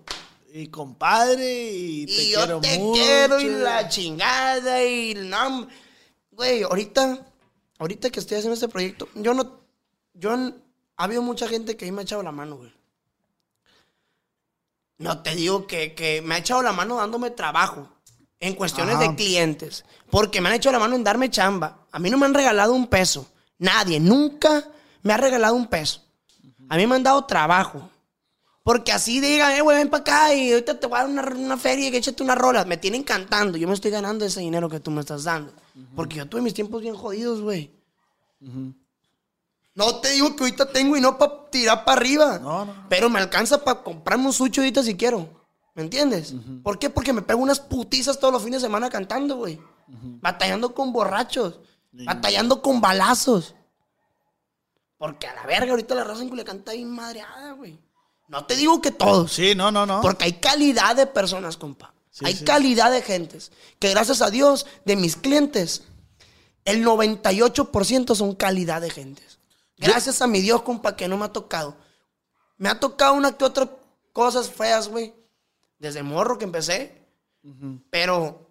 Y 0.53 0.69
compadre, 0.69 1.71
y 1.73 2.07
te 2.07 2.13
Y 2.23 2.31
yo 2.31 2.39
quiero 2.39 2.61
te 2.61 2.79
mucho. 2.79 3.01
quiero 3.03 3.41
y 3.41 3.45
la 3.51 3.89
chingada 3.89 4.83
y 4.85 5.15
no. 5.15 5.69
Güey, 6.33 6.63
ahorita, 6.63 7.27
ahorita 7.79 8.11
que 8.11 8.21
estoy 8.21 8.39
haciendo 8.39 8.55
este 8.55 8.69
proyecto, 8.69 9.09
yo 9.15 9.35
no, 9.35 9.61
yo, 10.15 10.33
ha 10.33 11.05
habido 11.05 11.23
mucha 11.23 11.47
gente 11.49 11.77
que 11.77 11.85
ahí 11.85 11.93
me 11.93 12.01
ha 12.01 12.05
echado 12.05 12.23
la 12.23 12.33
mano, 12.33 12.57
güey. 12.57 12.73
No 14.99 15.23
te 15.23 15.35
digo 15.35 15.67
que, 15.67 15.95
que 15.95 16.23
me 16.23 16.35
ha 16.35 16.39
echado 16.39 16.63
la 16.63 16.73
mano 16.73 16.97
dándome 16.97 17.31
trabajo 17.31 17.89
en 18.41 18.55
cuestiones 18.55 18.97
Ajá. 18.97 19.09
de 19.09 19.15
clientes, 19.17 19.85
porque 20.11 20.41
me 20.41 20.49
han 20.49 20.57
echado 20.57 20.73
la 20.75 20.79
mano 20.81 20.97
en 20.97 21.05
darme 21.05 21.31
chamba. 21.31 21.87
A 21.91 21.99
mí 21.99 22.11
no 22.11 22.19
me 22.19 22.27
han 22.27 22.35
regalado 22.35 22.75
un 22.75 22.87
peso. 22.87 23.27
Nadie, 23.59 24.01
nunca 24.01 24.65
me 25.03 25.13
ha 25.13 25.17
regalado 25.17 25.55
un 25.55 25.67
peso. 25.67 26.03
A 26.69 26.77
mí 26.77 26.87
me 26.87 26.97
han 26.97 27.03
dado 27.03 27.25
trabajo. 27.25 27.89
Porque 28.63 28.93
así 28.93 29.21
digan, 29.21 29.53
eh, 29.53 29.63
güey, 29.63 29.79
ven 29.79 29.89
para 29.89 30.03
acá 30.03 30.35
y 30.35 30.53
ahorita 30.53 30.79
te 30.79 30.87
voy 30.87 30.99
a 30.99 31.03
dar 31.03 31.11
una, 31.11 31.23
una 31.23 31.57
feria 31.57 31.89
y 31.89 31.97
échate 31.97 32.23
una 32.23 32.35
rola. 32.35 32.67
Me 32.67 32.77
tienen 32.77 33.03
cantando. 33.03 33.57
Yo 33.57 33.67
me 33.67 33.73
estoy 33.73 33.91
ganando 33.91 34.27
ese 34.27 34.41
dinero 34.41 34.69
que 34.69 34.79
tú 34.79 34.91
me 34.91 35.01
estás 35.01 35.25
dando. 35.25 35.53
Porque 35.97 36.17
yo 36.17 36.27
tuve 36.27 36.43
mis 36.43 36.53
tiempos 36.53 36.83
bien 36.83 36.95
jodidos, 36.95 37.41
güey. 37.41 37.73
No 39.79 40.01
te 40.01 40.11
digo 40.11 40.35
que 40.35 40.43
ahorita 40.43 40.73
tengo 40.73 40.97
y 40.97 41.01
no 41.01 41.17
para 41.17 41.49
tirar 41.51 41.85
para 41.85 42.01
arriba. 42.01 42.41
No, 42.41 42.65
no, 42.65 42.75
no. 42.75 42.87
Pero 42.89 43.09
me 43.09 43.21
alcanza 43.21 43.63
para 43.63 43.85
comprarme 43.85 44.27
un 44.27 44.33
sucho 44.33 44.61
ahorita 44.61 44.83
si 44.83 44.97
quiero. 44.97 45.29
¿Me 45.77 45.85
entiendes? 45.85 46.35
¿Por 46.65 46.81
qué? 46.81 46.91
Porque 46.91 47.13
me 47.13 47.23
pego 47.23 47.41
unas 47.41 47.61
putizas 47.61 48.19
todos 48.19 48.35
los 48.35 48.43
fines 48.43 48.61
de 48.61 48.67
semana 48.67 48.91
cantando, 48.91 49.37
güey. 49.37 49.61
Batallando 49.87 50.75
con 50.75 50.93
borrachos. 50.93 51.61
Batallando 51.93 52.61
con 52.61 52.81
balazos. 52.81 53.55
Porque 54.97 55.29
a 55.29 55.35
la 55.37 55.47
verga 55.47 55.71
ahorita 55.71 55.95
la 55.95 56.03
raza 56.03 56.23
en 56.23 56.29
Culiacán 56.29 56.57
está 56.59 56.73
bien 56.73 56.91
madreada, 56.91 57.53
güey. 57.53 57.79
No 58.27 58.47
te 58.47 58.57
digo 58.57 58.83
que 58.83 58.91
todos. 58.91 59.33
Sí, 59.33 59.55
no, 59.55 59.71
no, 59.71 59.87
no. 59.87 60.01
Porque 60.01 60.25
hay 60.25 60.33
calidad 60.33 60.97
de 60.97 61.07
personas, 61.07 61.57
compa. 61.57 61.95
Sí, 62.11 62.25
hay 62.27 62.35
sí. 62.35 62.45
calidad 62.45 62.91
de 62.91 63.01
gentes. 63.01 63.53
Que 63.79 63.91
gracias 63.91 64.23
a 64.23 64.31
Dios, 64.31 64.67
de 64.85 64.97
mis 64.97 65.15
clientes, 65.15 65.85
el 66.65 66.85
98% 66.85 68.17
son 68.17 68.35
calidad 68.35 68.81
de 68.81 68.91
gentes. 68.91 69.38
Gracias 69.79 70.21
a 70.21 70.27
mi 70.27 70.41
Dios, 70.41 70.63
compa, 70.63 70.97
que 70.97 71.09
no 71.09 71.17
me 71.17 71.25
ha 71.25 71.33
tocado. 71.33 71.77
Me 72.57 72.69
ha 72.69 72.79
tocado 72.79 73.15
una 73.15 73.37
que 73.37 73.45
otra 73.45 73.71
cosas 74.13 74.51
feas, 74.51 74.89
güey. 74.89 75.15
Desde 75.79 76.03
morro 76.03 76.37
que 76.37 76.45
empecé. 76.45 77.07
Pero, 77.91 78.51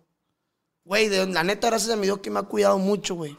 güey, 0.86 1.10
de 1.10 1.28
la 1.28 1.44
neta, 1.44 1.68
gracias 1.68 1.92
a 1.92 1.98
mi 1.98 2.04
Dios 2.04 2.20
que 2.20 2.30
me 2.30 2.40
ha 2.40 2.44
cuidado 2.44 2.78
mucho, 2.78 3.16
güey. 3.16 3.38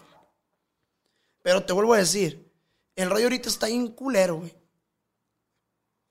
Pero 1.42 1.64
te 1.64 1.72
vuelvo 1.72 1.94
a 1.94 1.98
decir, 1.98 2.52
el 2.94 3.08
rollo 3.08 3.24
ahorita 3.24 3.48
está 3.48 3.66
bien 3.66 3.88
culero, 3.88 4.36
güey. 4.36 4.54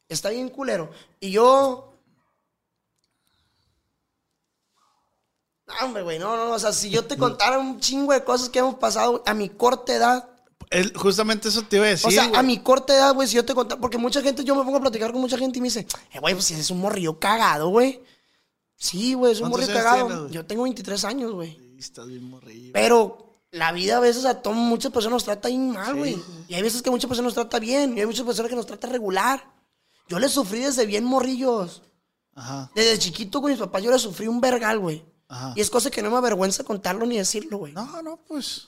Está 0.10 0.30
bien 0.30 0.50
culero. 0.50 0.90
Y 1.20 1.32
yo. 1.32 1.94
No, 5.68 5.74
hombre, 5.84 6.02
güey, 6.02 6.18
no, 6.18 6.36
no, 6.36 6.52
o 6.54 6.60
sea, 6.60 6.72
si 6.72 6.90
yo 6.90 7.06
te 7.06 7.18
contara 7.18 7.60
un 7.60 7.80
chingo 7.80 8.14
de 8.14 8.24
cosas 8.24 8.50
que 8.50 8.60
hemos 8.60 8.76
pasado 8.76 9.22
a 9.26 9.34
mi 9.34 9.50
corta 9.50 9.94
edad. 9.94 10.37
Justamente 10.96 11.48
eso 11.50 11.62
te 11.64 11.78
iba 11.78 11.86
a 11.86 11.90
decir. 11.90 12.08
o 12.08 12.12
sea, 12.12 12.28
güey. 12.28 12.40
a 12.40 12.44
mi 12.44 12.60
corta 12.60 12.94
edad, 12.94 13.14
güey, 13.14 13.28
si 13.28 13.36
yo 13.36 13.46
te 13.46 13.54
contara. 13.56 13.80
Porque 13.80 13.98
mucha 13.98 14.22
gente, 14.22 14.44
yo 14.44 14.56
me 14.56 14.64
pongo 14.64 14.78
a 14.78 14.82
platicar 14.82 15.12
con 15.12 15.22
mucha 15.22 15.38
gente 15.38 15.60
y 15.60 15.62
me 15.62 15.68
dice, 15.68 15.88
eh, 16.14 16.20
güey, 16.20 16.34
pues 16.34 16.46
si 16.46 16.54
es 16.56 16.70
un 16.72 16.80
morrillo 16.80 17.20
cagado, 17.20 17.70
güey. 17.70 18.02
Sí, 18.76 19.14
güey, 19.14 19.32
es 19.32 19.40
un 19.40 19.50
¿Cuántos 19.50 19.62
morrillo 19.70 19.84
cagado. 19.84 20.08
tienes, 20.08 20.32
yo 20.32 20.46
tengo 20.46 20.64
23 20.64 21.04
años, 21.06 21.32
güey. 21.34 21.56
Sí, 21.56 21.76
estás 21.80 22.08
bien 22.08 22.24
morrillo. 22.30 22.72
Pero 22.74 23.34
la 23.52 23.72
vida 23.72 23.98
a 23.98 24.00
veces 24.00 24.26
a 24.26 24.42
to- 24.42 24.52
muchas 24.54 24.92
personas 24.92 25.16
nos 25.16 25.24
trata 25.24 25.48
bien 25.48 25.72
mal, 25.72 25.96
güey. 25.96 26.18
Y 26.48 26.54
hay 26.54 26.62
veces 26.62 26.82
que 26.82 26.90
muchas 26.92 27.08
personas 27.08 27.34
nos 27.34 27.34
trata 27.34 27.60
bien. 27.60 27.98
Y 27.98 28.02
hay 28.02 28.06
muchas 28.06 28.26
personas 28.26 28.50
que 28.50 28.56
nos 28.56 28.66
trata 28.68 28.88
regular. 28.88 29.44
Yo 30.10 30.20
le 30.20 30.30
sufrí 30.30 30.60
desde 30.60 30.86
bien 30.86 31.04
morrillos. 31.06 31.82
Ajá. 32.36 32.70
Desde 32.76 33.00
chiquito 33.00 33.42
con 33.42 33.50
mis 33.50 33.60
papás 33.60 33.82
yo 33.82 33.90
le 33.90 33.98
sufrí 33.98 34.28
un 34.28 34.40
vergal, 34.40 34.78
güey. 34.80 35.04
Ajá. 35.28 35.54
Y 35.56 35.62
es 35.62 35.70
cosa 35.72 35.90
que 35.90 36.02
no 36.04 36.12
me 36.12 36.18
avergüenza 36.18 36.64
contarlo 36.64 37.06
ni 37.06 37.18
decirlo, 37.18 37.58
güey. 37.58 37.74
No, 37.74 38.02
no, 38.04 38.18
pues. 38.28 38.68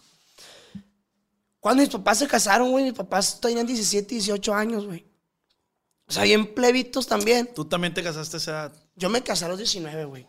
Cuando 1.60 1.82
mis 1.82 1.90
papás 1.90 2.20
se 2.20 2.28
casaron, 2.28 2.72
güey, 2.72 2.86
mis 2.86 2.94
papás 2.94 3.40
tenían 3.42 3.66
17, 3.66 4.16
18 4.16 4.54
años, 4.54 4.86
güey. 4.86 5.06
O 6.08 6.12
sea, 6.12 6.24
bien 6.24 6.54
plebitos 6.54 7.06
también. 7.06 7.54
Tú 7.54 7.66
también 7.66 7.94
te 7.94 8.02
casaste 8.02 8.38
a 8.38 8.40
esa 8.40 8.52
edad. 8.52 8.74
Yo 8.96 9.10
me 9.10 9.22
casé 9.22 9.46
a 9.46 9.50
los 9.50 9.58
19, 9.58 10.06
güey. 10.06 10.28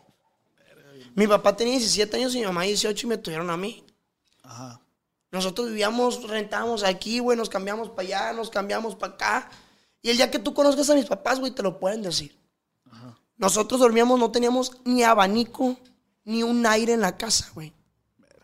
Mi 1.15 1.27
papá 1.27 1.55
tenía 1.55 1.73
17 1.73 2.17
años 2.17 2.35
y 2.35 2.39
mi 2.39 2.45
mamá 2.45 2.63
18 2.63 3.05
y 3.05 3.09
me 3.09 3.17
tuvieron 3.17 3.49
a 3.49 3.57
mí. 3.57 3.85
Ajá. 4.43 4.81
Nosotros 5.31 5.69
vivíamos, 5.69 6.27
rentábamos 6.27 6.83
aquí, 6.83 7.19
güey, 7.19 7.37
nos 7.37 7.49
cambiamos 7.49 7.89
para 7.89 8.01
allá, 8.01 8.33
nos 8.33 8.49
cambiamos 8.49 8.95
para 8.95 9.13
acá. 9.13 9.49
Y 10.01 10.09
el 10.09 10.17
día 10.17 10.29
que 10.29 10.39
tú 10.39 10.53
conozcas 10.53 10.89
a 10.89 10.95
mis 10.95 11.05
papás, 11.05 11.39
güey, 11.39 11.51
te 11.51 11.63
lo 11.63 11.79
pueden 11.79 12.01
decir. 12.01 12.37
Nosotros 13.37 13.79
dormíamos, 13.79 14.19
no 14.19 14.31
teníamos 14.31 14.73
ni 14.83 15.03
abanico, 15.03 15.77
ni 16.25 16.43
un 16.43 16.65
aire 16.65 16.93
en 16.93 17.01
la 17.01 17.17
casa, 17.17 17.49
güey. 17.55 17.73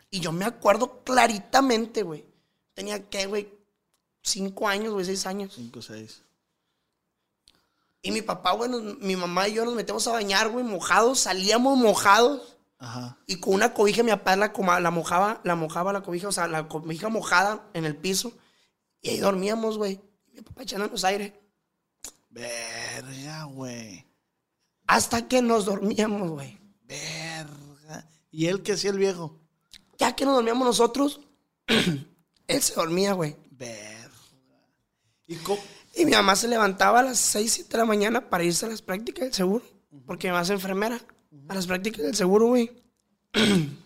Y 0.10 0.22
yo 0.22 0.32
me 0.32 0.46
acuerdo 0.46 1.04
claritamente, 1.04 2.04
güey. 2.04 2.26
Tenía 2.78 3.10
que, 3.10 3.26
güey, 3.26 3.52
cinco 4.22 4.68
años, 4.68 4.94
güey, 4.94 5.04
seis 5.04 5.26
años. 5.26 5.52
5, 5.56 5.82
6. 5.82 6.22
Y 8.04 8.12
mi 8.12 8.22
papá, 8.22 8.52
güey, 8.52 8.70
nos- 8.70 9.00
mi 9.00 9.16
mamá 9.16 9.48
y 9.48 9.54
yo 9.56 9.66
nos 9.66 9.74
metemos 9.74 10.08
a 10.08 10.12
bañar, 10.12 10.50
güey, 10.50 10.64
mojados, 10.64 11.22
salíamos 11.22 11.76
mojados. 11.76 12.56
Ajá. 12.78 13.18
Y 13.26 13.40
con 13.40 13.56
una 13.56 13.74
cobija 13.74 14.04
mi 14.04 14.12
papá 14.12 14.36
la, 14.36 14.54
la 14.80 14.92
mojaba, 14.92 15.42
la 15.44 15.56
mojaba 15.56 15.92
la 15.92 16.04
cobija, 16.04 16.28
o 16.28 16.32
sea, 16.32 16.48
la 16.48 16.68
cobija 16.68 17.10
mojada 17.10 17.68
en 17.74 17.86
el 17.86 17.96
piso. 17.96 18.32
Y 19.02 19.10
ahí 19.10 19.18
dormíamos, 19.18 19.80
güey. 19.80 20.00
Mi 20.32 20.42
papá 20.44 20.62
echándonos 20.62 21.04
aire. 21.04 21.42
Verga, 22.30 23.46
güey. 23.46 24.06
Hasta 24.86 25.28
que 25.28 25.42
nos 25.42 25.66
dormíamos, 25.66 26.30
güey. 26.30 26.60
Verga. 26.84 28.08
¿Y 28.30 28.46
él 28.46 28.62
qué 28.62 28.74
hacía 28.74 28.92
el 28.92 29.00
viejo? 29.00 29.36
Ya 29.98 30.16
que 30.16 30.26
nos 30.26 30.36
dormíamos 30.36 30.68
nosotros, 30.68 31.22
él 32.48 32.62
se 32.62 32.74
dormía, 32.76 33.14
güey. 33.14 33.36
Verga. 33.52 34.10
¿Y 35.28 35.36
cómo? 35.38 35.62
Y 35.96 36.06
mi 36.06 36.12
mamá 36.12 36.36
se 36.36 36.48
levantaba 36.48 37.00
a 37.00 37.04
las 37.04 37.20
6, 37.20 37.52
7 37.54 37.72
de 37.72 37.78
la 37.78 37.86
mañana 37.86 38.30
para 38.30 38.44
irse 38.44 38.66
a 38.66 38.70
las 38.70 38.82
prácticas 38.82 39.26
del 39.26 39.34
seguro. 39.34 39.66
Porque 40.06 40.28
mi 40.28 40.32
mamá 40.32 40.44
es 40.44 40.50
enfermera. 40.52 41.00
A 41.50 41.56
las 41.56 41.68
prácticas 41.68 42.04
del 42.06 42.16
seguro, 42.16 42.48
güey. 42.48 42.72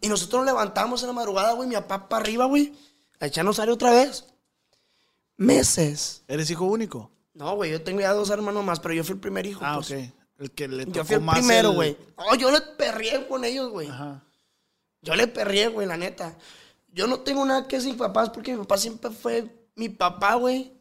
y 0.00 0.08
nosotros 0.08 0.40
nos 0.40 0.46
levantamos 0.46 1.02
en 1.02 1.08
la 1.08 1.12
madrugada, 1.12 1.52
güey. 1.52 1.68
Mi 1.68 1.74
papá 1.74 2.08
para 2.08 2.22
arriba, 2.22 2.46
güey. 2.46 2.72
A 3.20 3.26
echarnos 3.26 3.58
aire 3.60 3.72
otra 3.72 3.90
vez. 3.92 4.26
Meses. 5.36 6.24
¿Eres 6.28 6.50
hijo 6.50 6.64
único? 6.64 7.10
No, 7.34 7.54
güey, 7.56 7.70
yo 7.70 7.82
tengo 7.82 8.00
ya 8.00 8.12
dos 8.12 8.30
hermanos 8.30 8.64
más, 8.64 8.80
pero 8.80 8.94
yo 8.94 9.04
fui 9.04 9.14
el 9.14 9.20
primer 9.20 9.46
hijo. 9.46 9.60
Ah, 9.64 9.76
pues. 9.76 9.90
ok. 9.92 9.98
El 10.38 10.50
que 10.50 10.66
le 10.68 10.84
tocó 10.86 10.96
Yo 10.96 11.04
fui 11.04 11.14
el 11.16 11.20
más 11.20 11.38
primero, 11.38 11.70
el- 11.70 11.74
güey. 11.76 11.96
No, 12.16 12.34
yo 12.34 12.50
le 12.50 12.60
perrié 12.60 13.26
con 13.28 13.44
ellos, 13.44 13.70
güey. 13.70 13.88
Ajá. 13.88 14.24
Yo 15.02 15.14
le 15.16 15.26
perrié, 15.26 15.68
güey, 15.68 15.86
la 15.86 15.96
neta. 15.96 16.36
Yo 16.92 17.06
no 17.06 17.20
tengo 17.20 17.44
nada 17.44 17.66
que 17.66 17.76
decir 17.76 17.96
papás 17.96 18.30
porque 18.30 18.52
mi 18.52 18.58
papá 18.58 18.78
siempre 18.78 19.10
fue 19.10 19.68
mi 19.74 19.88
papá, 19.88 20.34
güey. 20.34 20.72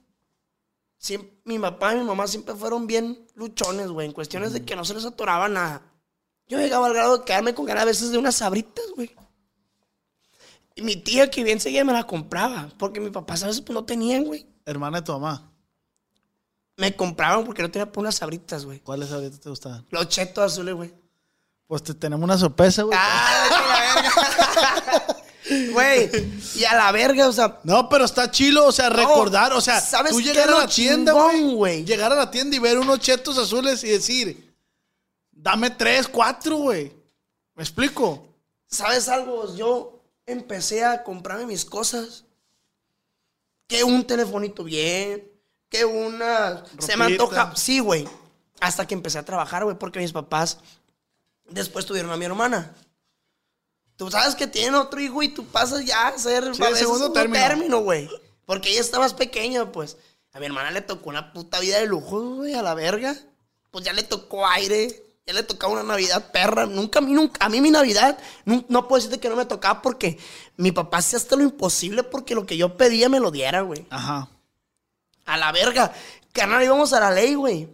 Siem- 1.01 1.29
mi 1.45 1.57
papá 1.57 1.95
y 1.95 1.99
mi 1.99 2.03
mamá 2.03 2.27
siempre 2.27 2.53
fueron 2.53 2.85
bien 2.85 3.27
luchones, 3.33 3.87
güey, 3.89 4.07
en 4.07 4.13
cuestiones 4.13 4.53
de 4.53 4.63
que 4.63 4.75
no 4.75 4.85
se 4.85 4.93
les 4.93 5.05
atoraba 5.05 5.47
nada. 5.49 5.81
Yo 6.47 6.59
llegaba 6.59 6.87
al 6.87 6.93
grado 6.93 7.17
de 7.19 7.23
quedarme 7.25 7.55
con 7.55 7.65
ganas 7.65 7.83
a 7.83 7.85
veces 7.85 8.11
de 8.11 8.17
unas 8.17 8.35
sabritas, 8.35 8.85
güey. 8.95 9.09
Y 10.75 10.83
mi 10.83 10.95
tía 10.97 11.29
que 11.31 11.43
bien 11.43 11.59
seguía 11.59 11.83
me 11.83 11.93
la 11.93 12.05
compraba, 12.05 12.69
porque 12.77 12.99
mi 12.99 13.09
papá 13.09 13.33
a 13.33 13.47
veces 13.47 13.61
pues, 13.61 13.73
no 13.73 13.83
tenían, 13.85 14.25
güey. 14.25 14.47
Hermana 14.65 14.99
de 14.99 15.05
tu 15.05 15.13
mamá. 15.13 15.51
Me 16.77 16.95
compraban 16.95 17.45
porque 17.45 17.61
no 17.61 17.71
tenía 17.71 17.91
por 17.91 18.01
unas 18.01 18.15
sabritas, 18.15 18.65
güey. 18.65 18.79
¿Cuáles 18.79 19.11
ahorita 19.11 19.37
te 19.39 19.49
gustaban? 19.49 19.85
Los 19.89 20.07
chetos 20.09 20.43
azules, 20.53 20.75
güey. 20.75 20.93
Pues 21.71 21.83
te 21.83 21.93
tenemos 21.93 22.25
una 22.25 22.37
sorpresa, 22.37 22.83
güey. 22.83 22.97
¡Ah! 22.99 24.27
Güey, 25.71 26.09
y 26.55 26.63
a 26.65 26.75
la 26.75 26.91
verga, 26.91 27.27
o 27.27 27.31
sea, 27.31 27.59
No, 27.63 27.89
pero 27.89 28.05
está 28.05 28.29
chilo, 28.29 28.65
o 28.67 28.71
sea, 28.71 28.89
recordar, 28.89 29.51
o 29.53 29.59
sea, 29.59 29.81
¿sabes 29.81 30.11
tú 30.11 30.21
llegar 30.21 30.49
a 30.49 30.59
la 30.59 30.67
tienda, 30.67 31.13
güey, 31.13 31.83
llegar 31.83 32.11
a 32.11 32.15
la 32.15 32.29
tienda 32.29 32.55
y 32.55 32.59
ver 32.59 32.77
unos 32.77 32.99
chetos 32.99 33.37
azules 33.37 33.83
y 33.83 33.89
decir, 33.89 34.53
dame 35.31 35.69
tres, 35.71 36.07
cuatro, 36.07 36.57
güey. 36.57 36.93
¿Me 37.55 37.63
explico? 37.63 38.27
¿Sabes 38.67 39.07
algo? 39.09 39.55
Yo 39.55 40.03
empecé 40.25 40.83
a 40.85 41.03
comprarme 41.03 41.45
mis 41.45 41.65
cosas. 41.65 42.25
Que 43.67 43.83
un 43.83 44.05
telefonito 44.05 44.63
bien, 44.63 45.29
que 45.69 45.85
una... 45.85 46.63
Se 46.79 46.97
me 46.97 47.05
antoja... 47.05 47.53
Sí, 47.55 47.79
güey. 47.79 48.07
Hasta 48.59 48.85
que 48.85 48.93
empecé 48.93 49.19
a 49.19 49.25
trabajar, 49.25 49.63
güey, 49.63 49.77
porque 49.77 49.99
mis 49.99 50.13
papás 50.13 50.59
después 51.51 51.85
tuvieron 51.85 52.11
a 52.11 52.17
mi 52.17 52.25
hermana. 52.25 52.73
Tú 53.95 54.09
sabes 54.09 54.35
que 54.35 54.47
tienen 54.47 54.75
otro 54.75 54.99
hijo 54.99 55.21
y 55.21 55.29
tú 55.29 55.45
pasas 55.45 55.85
ya 55.85 56.07
a 56.07 56.17
ser 56.17 56.55
Sí, 56.55 56.63
el 56.63 56.75
segundo 56.75 57.11
término. 57.11 57.39
término, 57.47 57.79
güey. 57.81 58.09
Porque 58.45 58.71
ella 58.71 58.81
está 58.81 58.99
más 58.99 59.13
pequeña, 59.13 59.71
pues. 59.71 59.97
A 60.33 60.39
mi 60.39 60.47
hermana 60.47 60.71
le 60.71 60.81
tocó 60.81 61.09
una 61.09 61.33
puta 61.33 61.59
vida 61.59 61.77
de 61.79 61.85
lujo, 61.85 62.19
güey, 62.37 62.53
a 62.53 62.61
la 62.63 62.73
verga. 62.73 63.15
Pues 63.69 63.85
ya 63.85 63.93
le 63.93 64.03
tocó 64.03 64.47
aire, 64.47 65.03
ya 65.25 65.33
le 65.33 65.43
tocaba 65.43 65.73
una 65.73 65.83
Navidad 65.83 66.31
perra. 66.31 66.65
Nunca, 66.65 66.99
a 66.99 67.01
mí, 67.01 67.11
nunca, 67.13 67.45
a 67.45 67.49
mí 67.49 67.61
mi 67.61 67.69
Navidad, 67.69 68.17
no, 68.45 68.65
no 68.69 68.87
puedo 68.87 68.97
decirte 69.01 69.19
que 69.19 69.29
no 69.29 69.35
me 69.35 69.45
tocaba 69.45 69.81
porque 69.81 70.17
mi 70.57 70.71
papá 70.71 70.97
hacía 70.97 71.17
hasta 71.17 71.35
lo 71.35 71.43
imposible 71.43 72.03
porque 72.03 72.33
lo 72.33 72.45
que 72.45 72.57
yo 72.57 72.75
pedía 72.77 73.07
me 73.07 73.19
lo 73.19 73.29
diera, 73.29 73.61
güey. 73.61 73.85
Ajá. 73.89 74.29
A 75.25 75.37
la 75.37 75.51
verga. 75.51 75.93
Carnal, 76.31 76.63
íbamos 76.63 76.91
a 76.93 76.99
la 76.99 77.11
ley, 77.11 77.35
güey. 77.35 77.69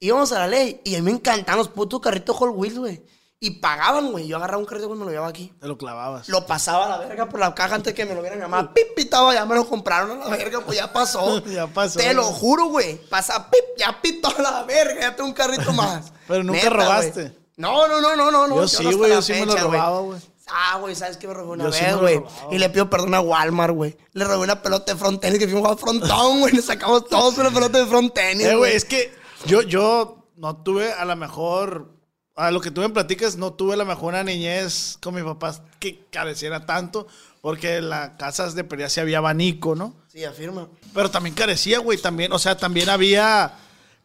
Íbamos 0.00 0.32
a 0.32 0.40
la 0.40 0.48
ley. 0.48 0.80
Y 0.84 0.96
a 0.96 0.98
mí 0.98 1.04
me 1.04 1.12
encantaban 1.12 1.58
los 1.58 1.68
putos 1.68 2.00
carritos 2.00 2.36
Hot 2.36 2.50
Wheels, 2.52 2.78
güey. 2.78 3.02
Y 3.44 3.50
pagaban, 3.58 4.12
güey. 4.12 4.28
Yo 4.28 4.36
agarraba 4.36 4.58
un 4.58 4.64
carrito 4.66 4.86
cuando 4.86 5.04
me 5.04 5.10
lo 5.10 5.12
llevaba 5.12 5.28
aquí. 5.30 5.52
Te 5.60 5.66
lo 5.66 5.76
clavabas. 5.76 6.28
Lo 6.28 6.46
pasaba 6.46 6.86
a 6.86 6.88
la 6.90 6.98
verga 6.98 7.28
por 7.28 7.40
la 7.40 7.52
caja 7.56 7.74
antes 7.74 7.92
que 7.92 8.04
me 8.06 8.14
lo 8.14 8.20
vieran 8.20 8.38
mi 8.38 8.42
mamá. 8.46 8.72
Pip, 8.72 8.94
pitaba, 8.94 9.34
ya 9.34 9.44
me 9.44 9.56
lo 9.56 9.68
compraron 9.68 10.22
a 10.22 10.28
la 10.28 10.36
verga, 10.36 10.60
pues 10.60 10.78
ya 10.78 10.92
pasó. 10.92 11.42
Ya 11.46 11.66
pasó. 11.66 11.98
Te 11.98 12.14
lo 12.14 12.22
juro, 12.22 12.66
güey. 12.66 12.98
Pasa, 13.08 13.50
pip, 13.50 13.64
ya 13.76 14.00
pitó 14.00 14.28
a 14.38 14.40
la 14.40 14.62
verga, 14.62 15.00
ya 15.00 15.16
tengo 15.16 15.28
un 15.28 15.34
carrito 15.34 15.72
más. 15.74 16.12
Pero 16.28 16.44
nunca 16.44 16.58
Neta, 16.62 16.70
robaste. 16.70 17.22
güey. 17.22 17.38
No, 17.56 17.88
no, 17.88 18.00
no, 18.00 18.14
no, 18.14 18.30
no. 18.30 18.56
Yo 18.56 18.68
sí, 18.68 18.84
güey, 18.94 19.10
yo 19.10 19.20
sí 19.20 19.32
me 19.32 19.44
lo 19.46 19.56
robaba, 19.56 20.00
güey. 20.00 20.20
Ah, 20.48 20.78
güey, 20.80 20.94
¿sabes 20.94 21.16
qué 21.16 21.26
me 21.26 21.34
robé 21.34 21.50
una 21.52 21.64
Yo 21.64 21.70
vez, 21.70 21.92
lo 21.92 21.98
güey? 22.00 22.22
y 22.52 22.58
le 22.58 22.68
pido 22.70 22.88
perdón 22.90 23.14
a 23.14 23.20
Walmart, 23.20 23.74
güey. 23.74 23.96
Le 24.12 24.24
robé 24.24 24.44
una 24.44 24.62
pelota 24.62 24.92
de 24.92 24.98
frontenis 24.98 25.38
que 25.40 25.48
fuimos 25.48 25.70
a 25.72 25.76
frontón, 25.76 26.40
güey. 26.40 26.52
Le 26.54 26.62
sacamos 26.62 27.06
todos 27.08 27.38
una 27.38 27.50
pelota 27.50 27.78
de 27.78 27.86
frontenis, 27.86 28.46
Eh, 28.46 28.54
güey, 28.54 28.74
es 28.76 28.84
que 28.84 29.12
yo, 29.46 29.62
yo 29.62 30.28
no 30.36 30.56
tuve 30.62 30.92
a 30.92 31.04
la 31.04 31.16
mejor. 31.16 31.91
A 32.34 32.50
lo 32.50 32.60
que 32.60 32.70
tú 32.70 32.80
me 32.80 32.88
platicas, 32.88 33.36
no 33.36 33.52
tuve 33.52 33.76
la 33.76 33.84
mejor 33.84 34.14
niñez 34.24 34.96
con 35.02 35.14
mis 35.14 35.24
papás 35.24 35.60
que 35.78 36.06
careciera 36.10 36.64
tanto, 36.64 37.06
porque 37.42 37.76
en 37.76 37.90
las 37.90 38.10
casas 38.16 38.54
de 38.54 38.64
pelea 38.64 38.88
sí 38.88 39.00
había 39.00 39.18
abanico, 39.18 39.74
¿no? 39.74 39.94
Sí, 40.08 40.24
afirma. 40.24 40.68
Pero 40.94 41.10
también 41.10 41.34
carecía, 41.34 41.78
güey, 41.80 41.98
también, 41.98 42.32
o 42.32 42.38
sea, 42.38 42.56
también 42.56 42.88
había 42.88 43.52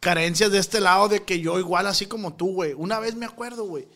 carencias 0.00 0.50
de 0.52 0.58
este 0.58 0.80
lado 0.80 1.08
de 1.08 1.24
que 1.24 1.40
yo 1.40 1.58
igual 1.58 1.86
así 1.86 2.06
como 2.06 2.34
tú, 2.34 2.52
güey. 2.52 2.74
Una 2.74 2.98
vez 2.98 3.14
me 3.14 3.24
acuerdo, 3.26 3.64
güey, 3.64 3.88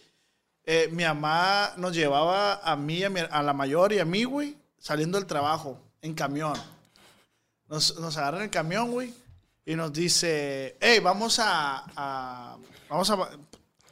eh, 0.64 0.88
mi 0.92 1.04
mamá 1.04 1.72
nos 1.76 1.92
llevaba 1.94 2.54
a 2.62 2.74
mí, 2.76 3.04
a, 3.04 3.10
mi- 3.10 3.20
a 3.30 3.42
la 3.42 3.52
mayor 3.52 3.92
y 3.92 3.98
a 3.98 4.04
mí, 4.06 4.24
güey, 4.24 4.56
saliendo 4.78 5.18
del 5.18 5.26
trabajo 5.26 5.78
en 6.00 6.14
camión. 6.14 6.54
Nos, 7.68 7.98
nos 7.98 8.16
agarran 8.16 8.42
el 8.42 8.50
camión, 8.50 8.90
güey, 8.90 9.12
y 9.66 9.74
nos 9.76 9.92
dice, 9.92 10.76
hey, 10.80 11.00
vamos 11.00 11.38
a, 11.38 11.84
a- 11.96 12.56
vamos 12.88 13.10
a, 13.10 13.28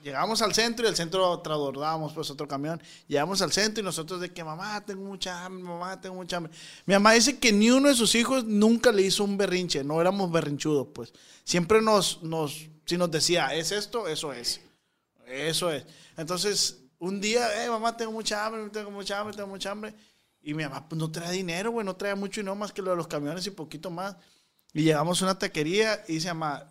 llegamos 0.03 0.43
al 0.43 0.55
centro 0.55 0.85
y 0.85 0.89
el 0.89 0.97
centro 0.97 1.39
transbordábamos 1.41 2.13
pues 2.13 2.31
otro 2.31 2.47
camión, 2.49 2.83
llegamos 3.07 3.43
al 3.43 3.53
centro 3.53 3.81
y 3.81 3.85
nosotros 3.85 4.21
de 4.21 4.33
que 4.33 4.43
mamá, 4.45 4.85
tengo 4.85 5.05
mucha 5.05 5.45
hambre, 5.45 5.63
mamá, 5.65 6.01
tengo 6.01 6.17
mucha 6.17 6.39
hambre. 6.39 6.53
Mi 6.87 6.95
mamá 6.95 7.13
dice 7.13 7.39
que 7.39 7.53
ni 7.53 7.71
uno 7.71 7.89
de 7.89 7.95
sus 7.95 8.15
hijos 8.15 8.45
nunca 8.45 8.93
le 8.93 9.03
hizo 9.03 9.25
un 9.25 9.37
berrinche, 9.37 9.85
no 9.85 10.01
éramos 10.01 10.31
berrinchudos, 10.31 10.89
pues. 10.95 11.13
Siempre 11.45 11.83
nos, 11.83 12.23
nos, 12.23 12.69
si 12.85 12.97
nos 12.97 13.11
decía, 13.11 13.55
es 13.55 13.73
esto, 13.73 14.09
eso 14.09 14.33
es. 14.33 14.61
Eso 15.27 15.71
es. 15.71 15.85
Entonces, 16.17 16.81
un 16.99 17.21
día, 17.21 17.65
eh, 17.65 17.71
mamá, 17.71 17.97
tengo 17.97 18.13
mucha 18.13 18.45
hambre, 18.45 18.69
tengo 18.71 18.91
mucha 18.91 19.19
hambre, 19.19 19.35
tengo 19.35 19.49
mucha 19.49 19.71
hambre. 19.71 19.95
Y 20.43 20.55
mi 20.55 20.63
mamá, 20.65 20.89
pues 20.89 20.99
no 20.99 21.11
trae 21.11 21.33
dinero, 21.33 21.71
güey, 21.71 21.85
no 21.85 21.97
trae 21.97 22.15
mucho 22.15 22.41
y 22.41 22.45
no 22.45 22.55
más 22.55 22.73
que 22.73 22.83
lo 22.83 22.91
de 22.91 22.97
los 22.97 23.07
camiones 23.07 23.47
y 23.47 23.51
poquito 23.51 23.91
más. 23.91 24.17
Y 24.73 24.83
llegamos 24.83 25.21
a 25.21 25.25
una 25.25 25.39
taquería 25.39 26.05
y 26.09 26.15
dice, 26.15 26.29
mamá, 26.29 26.71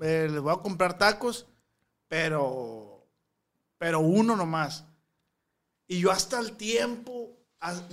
eh, 0.00 0.28
les 0.30 0.40
voy 0.40 0.52
a 0.52 0.56
comprar 0.56 0.98
tacos, 0.98 1.46
pero, 2.14 3.04
pero 3.76 3.98
uno 3.98 4.36
nomás. 4.36 4.84
Y 5.88 5.98
yo 5.98 6.12
hasta 6.12 6.38
el 6.38 6.52
tiempo 6.52 7.36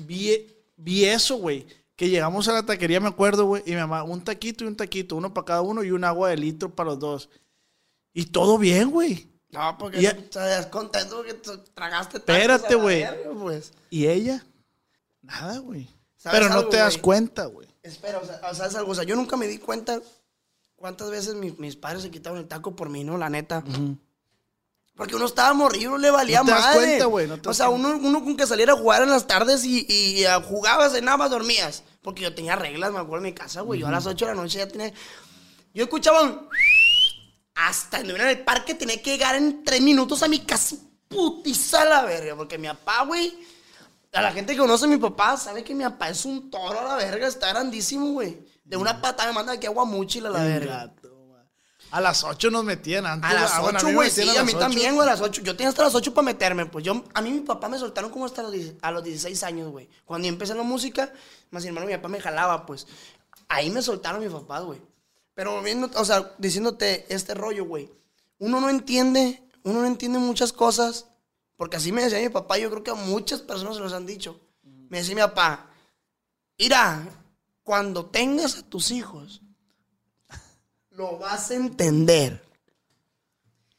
vi, 0.05 0.45
vi 0.77 1.05
eso, 1.05 1.37
güey. 1.37 1.65
Que 1.95 2.07
llegamos 2.07 2.47
a 2.47 2.53
la 2.53 2.63
taquería, 2.63 2.99
me 2.99 3.07
acuerdo, 3.07 3.45
güey. 3.45 3.63
Y 3.65 3.71
mi 3.71 3.77
mamá, 3.77 4.03
un 4.03 4.23
taquito 4.23 4.63
y 4.63 4.67
un 4.67 4.77
taquito, 4.77 5.15
uno 5.15 5.33
para 5.33 5.45
cada 5.45 5.61
uno 5.61 5.83
y 5.83 5.89
un 5.89 6.03
agua 6.03 6.29
de 6.29 6.37
litro 6.37 6.69
para 6.69 6.91
los 6.91 6.99
dos. 6.99 7.29
Y 8.13 8.25
todo 8.25 8.59
bien, 8.59 8.91
güey. 8.91 9.27
No, 9.49 9.75
porque 9.79 9.97
tú 9.97 10.19
estás 10.19 10.67
contento 10.67 11.17
porque 11.17 11.33
tragaste 11.73 12.19
tacos 12.19 12.35
Espérate, 12.35 12.75
güey. 12.75 13.03
Pues. 13.39 13.73
¿Y 13.89 14.05
ella? 14.05 14.45
Nada, 15.23 15.57
güey. 15.57 15.89
¿Sabes 16.15 16.39
Pero 16.41 16.53
no 16.53 16.59
algo, 16.59 16.69
te 16.69 16.77
das 16.77 16.99
cuenta, 16.99 17.45
güey. 17.45 17.67
Espera, 17.81 18.19
o 18.19 18.25
sea, 18.25 18.53
¿sabes 18.53 18.75
algo? 18.75 18.91
O 18.91 18.95
sea, 18.95 19.03
yo 19.03 19.15
nunca 19.15 19.35
me 19.35 19.47
di 19.47 19.57
cuenta 19.57 19.99
cuántas 20.75 21.09
veces 21.09 21.33
mis, 21.33 21.57
mis 21.57 21.75
padres 21.75 22.03
se 22.03 22.11
quitaron 22.11 22.37
el 22.37 22.47
taco 22.47 22.75
por 22.75 22.89
mí, 22.89 23.03
¿no? 23.03 23.17
La 23.17 23.31
neta. 23.31 23.63
Porque 24.95 25.15
uno 25.15 25.25
estaba 25.25 25.53
morrido, 25.53 25.91
no 25.91 25.97
le 25.97 26.11
valía 26.11 26.39
No 26.39 26.45
te 26.45 26.51
das 26.51 26.61
madre. 26.61 27.03
cuenta, 27.03 27.35
no 27.35 27.41
te 27.41 27.49
o 27.49 27.53
sea, 27.53 27.69
uno, 27.69 27.89
uno 27.89 28.23
con 28.23 28.35
que 28.35 28.45
saliera 28.45 28.73
a 28.73 28.77
jugar 28.77 29.01
en 29.01 29.09
las 29.09 29.25
tardes 29.25 29.63
y, 29.63 29.85
y, 29.87 30.25
ah, 30.25 30.41
jugabas, 30.41 30.91
cenabas, 30.93 31.29
dormías. 31.29 31.83
Porque 32.01 32.23
yo 32.23 32.35
tenía 32.35 32.55
reglas, 32.55 32.91
me 32.91 32.99
acuerdo 32.99 33.25
en 33.25 33.31
mi 33.31 33.33
casa, 33.33 33.61
güey. 33.61 33.79
Yo 33.79 33.87
a 33.87 33.91
las 33.91 34.05
8 34.05 34.25
de 34.25 34.35
la 34.35 34.41
noche 34.41 34.57
ya 34.57 34.67
tenía. 34.67 34.91
Yo 35.73 35.83
escuchaba 35.83 36.21
un. 36.23 36.47
hasta 37.55 37.99
en 37.99 38.09
el 38.09 38.43
parque 38.43 38.75
tenía 38.75 39.01
que 39.01 39.11
llegar 39.11 39.35
en 39.35 39.63
tres 39.63 39.81
minutos 39.81 40.21
a 40.23 40.27
mi 40.27 40.39
casa. 40.39 40.75
Putiza 41.07 41.85
la 41.85 42.03
verga, 42.03 42.35
porque 42.35 42.57
mi 42.57 42.67
papá, 42.67 43.03
güey. 43.05 43.33
A 44.13 44.21
la 44.21 44.33
gente 44.33 44.53
que 44.53 44.59
conoce 44.59 44.85
a 44.85 44.87
mi 44.89 44.97
papá 44.97 45.37
sabe 45.37 45.63
que 45.63 45.73
mi 45.73 45.85
papá 45.85 46.09
es 46.09 46.25
un 46.25 46.49
toro 46.49 46.81
a 46.81 46.83
la 46.83 46.95
verga, 46.95 47.27
está 47.27 47.47
grandísimo, 47.49 48.11
güey. 48.11 48.45
De 48.65 48.75
una 48.75 49.01
patada 49.01 49.29
me 49.29 49.35
manda 49.35 49.53
aquí 49.53 49.67
a 49.67 50.21
la 50.21 50.43
verga. 50.43 50.93
A 51.91 51.99
las 51.99 52.23
8 52.23 52.49
nos 52.51 52.63
metían 52.63 53.05
antes. 53.05 53.29
A 53.29 53.33
las 53.33 53.53
ah, 53.53 53.61
bueno, 53.61 53.77
8, 53.77 53.85
mí 53.87 53.91
me 53.91 53.95
güey, 53.97 54.09
sí, 54.09 54.37
a 54.37 54.43
mí 54.43 54.53
también, 54.53 54.95
güey, 54.95 55.07
a 55.07 55.11
las 55.11 55.21
8. 55.21 55.41
Yo 55.41 55.55
tenía 55.57 55.69
hasta 55.69 55.83
las 55.83 55.93
8 55.93 56.13
para 56.13 56.25
meterme, 56.25 56.65
pues 56.65 56.85
yo, 56.85 57.03
a 57.13 57.21
mí 57.21 57.31
mi 57.31 57.41
papá 57.41 57.67
me 57.67 57.77
soltaron 57.77 58.09
como 58.09 58.25
hasta 58.25 58.41
los, 58.41 58.53
10 58.53 58.75
a 58.81 58.91
los 58.91 59.03
16 59.03 59.43
años, 59.43 59.69
güey. 59.69 59.89
Cuando 60.05 60.25
yo 60.25 60.33
empecé 60.33 60.55
la 60.55 60.63
música, 60.63 61.11
más 61.49 61.65
hermano, 61.65 61.87
mi 61.87 61.93
papá 61.93 62.07
me 62.07 62.21
jalaba, 62.21 62.65
pues. 62.65 62.87
Ahí 63.49 63.69
me 63.69 63.81
soltaron 63.81 64.21
mis 64.21 64.31
papás, 64.31 64.63
güey. 64.63 64.81
Pero 65.33 65.61
viendo, 65.61 65.89
o 65.95 66.05
sea, 66.05 66.33
diciéndote 66.37 67.05
este 67.13 67.33
rollo, 67.33 67.65
güey. 67.65 67.91
Uno 68.39 68.61
no 68.61 68.69
entiende, 68.69 69.43
uno 69.63 69.81
no 69.81 69.85
entiende 69.85 70.17
muchas 70.17 70.53
cosas, 70.53 71.07
porque 71.57 71.77
así 71.77 71.91
me 71.91 72.03
decía 72.03 72.19
mi 72.19 72.29
papá, 72.29 72.57
yo 72.57 72.69
creo 72.69 72.83
que 72.83 72.91
a 72.91 72.95
muchas 72.95 73.41
personas 73.41 73.75
se 73.75 73.81
los 73.81 73.93
han 73.93 74.05
dicho. 74.05 74.39
Me 74.63 74.99
decía 74.99 75.15
mi 75.15 75.21
papá, 75.21 75.69
mira, 76.57 77.05
cuando 77.63 78.05
tengas 78.05 78.57
a 78.57 78.63
tus 78.63 78.91
hijos, 78.91 79.41
lo 80.91 81.17
vas 81.17 81.51
a 81.51 81.55
entender. 81.55 82.43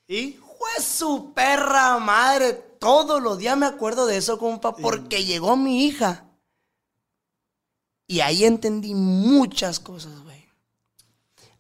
¿Y? 0.07 0.33
Pues 0.59 0.85
su 0.85 1.33
perra 1.35 1.99
madre. 1.99 2.53
Todos 2.79 3.23
los 3.23 3.39
días 3.39 3.57
me 3.57 3.67
acuerdo 3.67 4.07
de 4.07 4.17
eso, 4.17 4.39
compa, 4.39 4.75
porque 4.77 5.25
llegó 5.25 5.57
mi 5.57 5.87
hija. 5.87 6.25
Y 8.07 8.21
ahí 8.21 8.45
entendí 8.45 8.95
muchas 8.95 9.81
cosas, 9.81 10.21
güey. 10.23 10.49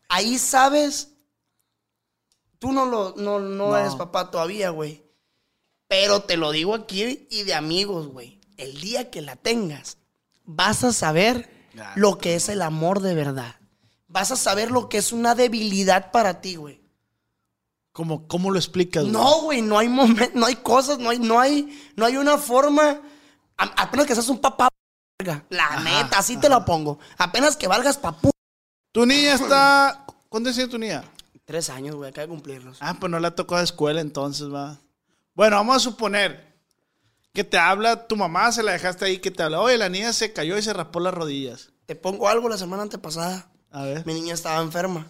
Ahí 0.08 0.38
sabes. 0.38 1.08
Tú 2.58 2.72
no 2.72 2.86
lo 2.86 3.14
no, 3.16 3.40
no 3.40 3.70
No. 3.70 3.76
eres 3.76 3.94
papá 3.94 4.30
todavía, 4.30 4.70
güey. 4.70 5.04
Pero 5.88 6.22
te 6.22 6.36
lo 6.36 6.52
digo 6.52 6.74
aquí 6.74 7.26
y 7.30 7.42
de 7.42 7.54
amigos, 7.54 8.06
güey. 8.08 8.40
El 8.56 8.80
día 8.80 9.10
que 9.10 9.20
la 9.20 9.36
tengas, 9.36 9.98
vas 10.44 10.84
a 10.84 10.92
saber 10.92 11.50
lo 11.96 12.18
que 12.18 12.34
es 12.36 12.48
el 12.48 12.62
amor 12.62 13.00
de 13.00 13.14
verdad. 13.14 13.56
Vas 14.12 14.30
a 14.30 14.36
saber 14.36 14.70
lo 14.70 14.88
que 14.88 14.98
es 14.98 15.10
una 15.12 15.34
debilidad 15.34 16.10
para 16.10 16.40
ti, 16.40 16.56
güey. 16.56 16.80
¿Cómo, 17.92 18.26
¿Cómo 18.28 18.50
lo 18.50 18.58
explicas? 18.58 19.02
güey? 19.02 19.12
No, 19.12 19.42
güey, 19.42 19.62
no 19.62 19.78
hay 19.78 19.88
momento, 19.88 20.32
no 20.38 20.46
hay 20.46 20.56
cosas, 20.56 20.98
no 20.98 21.10
hay, 21.10 21.18
no 21.18 21.40
hay, 21.40 21.78
no 21.96 22.04
hay 22.06 22.16
una 22.16 22.38
forma. 22.38 23.00
A- 23.56 23.82
apenas 23.82 24.06
que 24.06 24.14
seas 24.14 24.28
un 24.28 24.38
papá, 24.38 24.68
la 25.50 25.64
Ajá, 25.66 25.80
neta, 25.80 26.18
así 26.18 26.36
te 26.36 26.48
la 26.48 26.64
pongo. 26.64 26.98
Apenas 27.18 27.56
que 27.56 27.68
valgas 27.68 27.96
papú. 27.98 28.30
Tu 28.92 29.06
niña 29.06 29.34
está. 29.34 30.04
¿Cuánto 30.28 30.50
tiene 30.52 30.68
tu 30.70 30.78
niña? 30.78 31.04
Tres 31.44 31.70
años, 31.70 31.96
güey, 31.96 32.10
acaba 32.10 32.22
de 32.26 32.28
cumplirlos. 32.28 32.78
Ah, 32.80 32.96
pues 32.98 33.10
no 33.10 33.18
le 33.20 33.26
ha 33.28 33.34
tocado 33.34 33.60
a 33.60 33.64
escuela 33.64 34.00
entonces, 34.00 34.52
va. 34.52 34.78
Bueno, 35.34 35.56
vamos 35.56 35.76
a 35.76 35.80
suponer 35.80 36.52
que 37.34 37.44
te 37.44 37.58
habla 37.58 38.06
tu 38.06 38.16
mamá, 38.16 38.52
se 38.52 38.62
la 38.62 38.72
dejaste 38.72 39.04
ahí, 39.04 39.18
que 39.18 39.30
te 39.30 39.42
habla, 39.42 39.60
oye, 39.60 39.76
la 39.78 39.88
niña 39.88 40.12
se 40.12 40.32
cayó 40.32 40.56
y 40.58 40.62
se 40.62 40.72
raspó 40.72 41.00
las 41.00 41.14
rodillas. 41.14 41.70
Te 41.86 41.94
pongo 41.94 42.28
algo 42.28 42.48
la 42.48 42.58
semana 42.58 42.82
antepasada. 42.82 43.50
A 43.72 43.84
ver. 43.84 44.06
Mi 44.06 44.14
niña 44.14 44.34
estaba 44.34 44.62
enferma. 44.62 45.06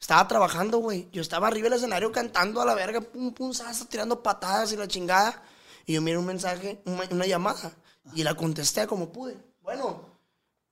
Estaba 0.00 0.26
trabajando, 0.26 0.78
güey. 0.78 1.08
Yo 1.12 1.22
estaba 1.22 1.48
arriba 1.48 1.68
del 1.68 1.78
escenario 1.78 2.10
cantando 2.12 2.60
a 2.60 2.66
la 2.66 2.74
verga, 2.74 3.00
pum, 3.00 3.32
pum, 3.32 3.52
salsa, 3.52 3.88
tirando 3.88 4.22
patadas 4.22 4.72
y 4.72 4.76
la 4.76 4.88
chingada. 4.88 5.42
Y 5.84 5.94
yo 5.94 6.02
miré 6.02 6.18
un 6.18 6.26
mensaje, 6.26 6.82
una, 6.84 7.04
una 7.10 7.26
llamada. 7.26 7.72
Y 8.14 8.22
la 8.22 8.34
contesté 8.34 8.86
como 8.86 9.10
pude. 9.10 9.36
Bueno, 9.62 10.16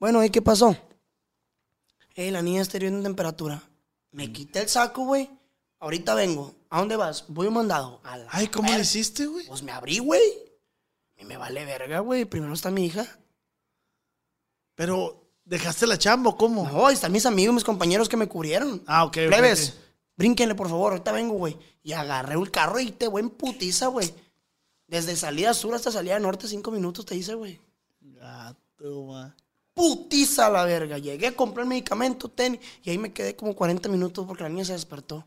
bueno, 0.04 0.22
¿y 0.22 0.30
qué 0.30 0.42
pasó? 0.42 0.76
Eh, 2.14 2.30
la 2.30 2.42
niña 2.42 2.62
está 2.62 2.78
en 2.78 3.02
temperatura. 3.02 3.62
Me 4.10 4.30
quité 4.32 4.60
el 4.60 4.68
saco, 4.68 5.04
güey. 5.04 5.30
Ahorita 5.80 6.14
vengo. 6.14 6.54
¿A 6.68 6.78
dónde 6.78 6.96
vas? 6.96 7.24
Voy 7.28 7.46
un 7.46 7.54
mandado. 7.54 8.00
A 8.04 8.18
la 8.18 8.26
Ay, 8.30 8.48
¿cómo 8.48 8.70
le 8.70 8.80
hiciste, 8.80 9.26
güey? 9.26 9.46
Pues 9.46 9.62
me 9.62 9.72
abrí, 9.72 9.98
güey. 10.00 10.22
Y 11.16 11.24
me 11.24 11.36
vale 11.36 11.64
verga, 11.64 12.00
güey. 12.00 12.24
Primero 12.26 12.52
está 12.52 12.70
mi 12.70 12.84
hija. 12.84 13.06
Pero, 14.74 15.23
¿dejaste 15.44 15.86
la 15.86 15.98
chamba 15.98 16.30
o 16.30 16.36
cómo? 16.36 16.68
No, 16.68 16.90
están 16.90 17.12
mis 17.12 17.26
amigos, 17.26 17.54
mis 17.54 17.64
compañeros 17.64 18.08
que 18.08 18.16
me 18.16 18.28
cubrieron. 18.28 18.82
Ah, 18.86 19.04
ok, 19.04 19.12
Plebes, 19.12 19.70
ok. 19.70 19.74
brínquenle, 20.16 20.54
por 20.54 20.68
favor, 20.68 20.92
ahorita 20.92 21.12
vengo, 21.12 21.34
güey. 21.34 21.56
Y 21.82 21.92
agarré 21.92 22.34
el 22.34 22.50
carro 22.50 22.80
y 22.80 22.90
te 22.90 23.08
voy 23.08 23.20
en 23.20 23.30
putiza, 23.30 23.88
güey. 23.88 24.12
Desde 24.86 25.16
salida 25.16 25.54
sur 25.54 25.74
hasta 25.74 25.90
salida 25.90 26.18
norte, 26.18 26.48
cinco 26.48 26.70
minutos 26.70 27.06
te 27.06 27.16
hice, 27.16 27.34
güey. 27.34 27.60
Gato, 28.00 29.04
ma. 29.06 29.34
Putiza 29.74 30.46
a 30.46 30.50
la 30.50 30.64
verga. 30.64 30.98
Llegué 30.98 31.26
a 31.28 31.36
comprar 31.36 31.66
medicamento, 31.66 32.28
tenis, 32.28 32.60
y 32.82 32.90
ahí 32.90 32.98
me 32.98 33.12
quedé 33.12 33.34
como 33.34 33.54
40 33.56 33.88
minutos 33.88 34.24
porque 34.26 34.44
la 34.44 34.48
niña 34.48 34.64
se 34.64 34.72
despertó. 34.72 35.26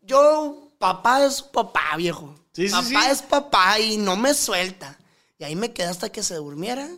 Yo, 0.00 0.70
papá 0.78 1.24
es 1.24 1.42
papá, 1.42 1.96
viejo. 1.96 2.34
Sí, 2.52 2.68
sí, 2.68 2.74
papá 2.74 3.04
sí. 3.04 3.10
es 3.10 3.22
papá 3.22 3.80
y 3.80 3.96
no 3.96 4.16
me 4.16 4.34
suelta. 4.34 4.98
Y 5.38 5.44
ahí 5.44 5.56
me 5.56 5.72
quedé 5.72 5.88
hasta 5.88 6.10
que 6.12 6.22
se 6.22 6.36
durmiera. 6.36 6.88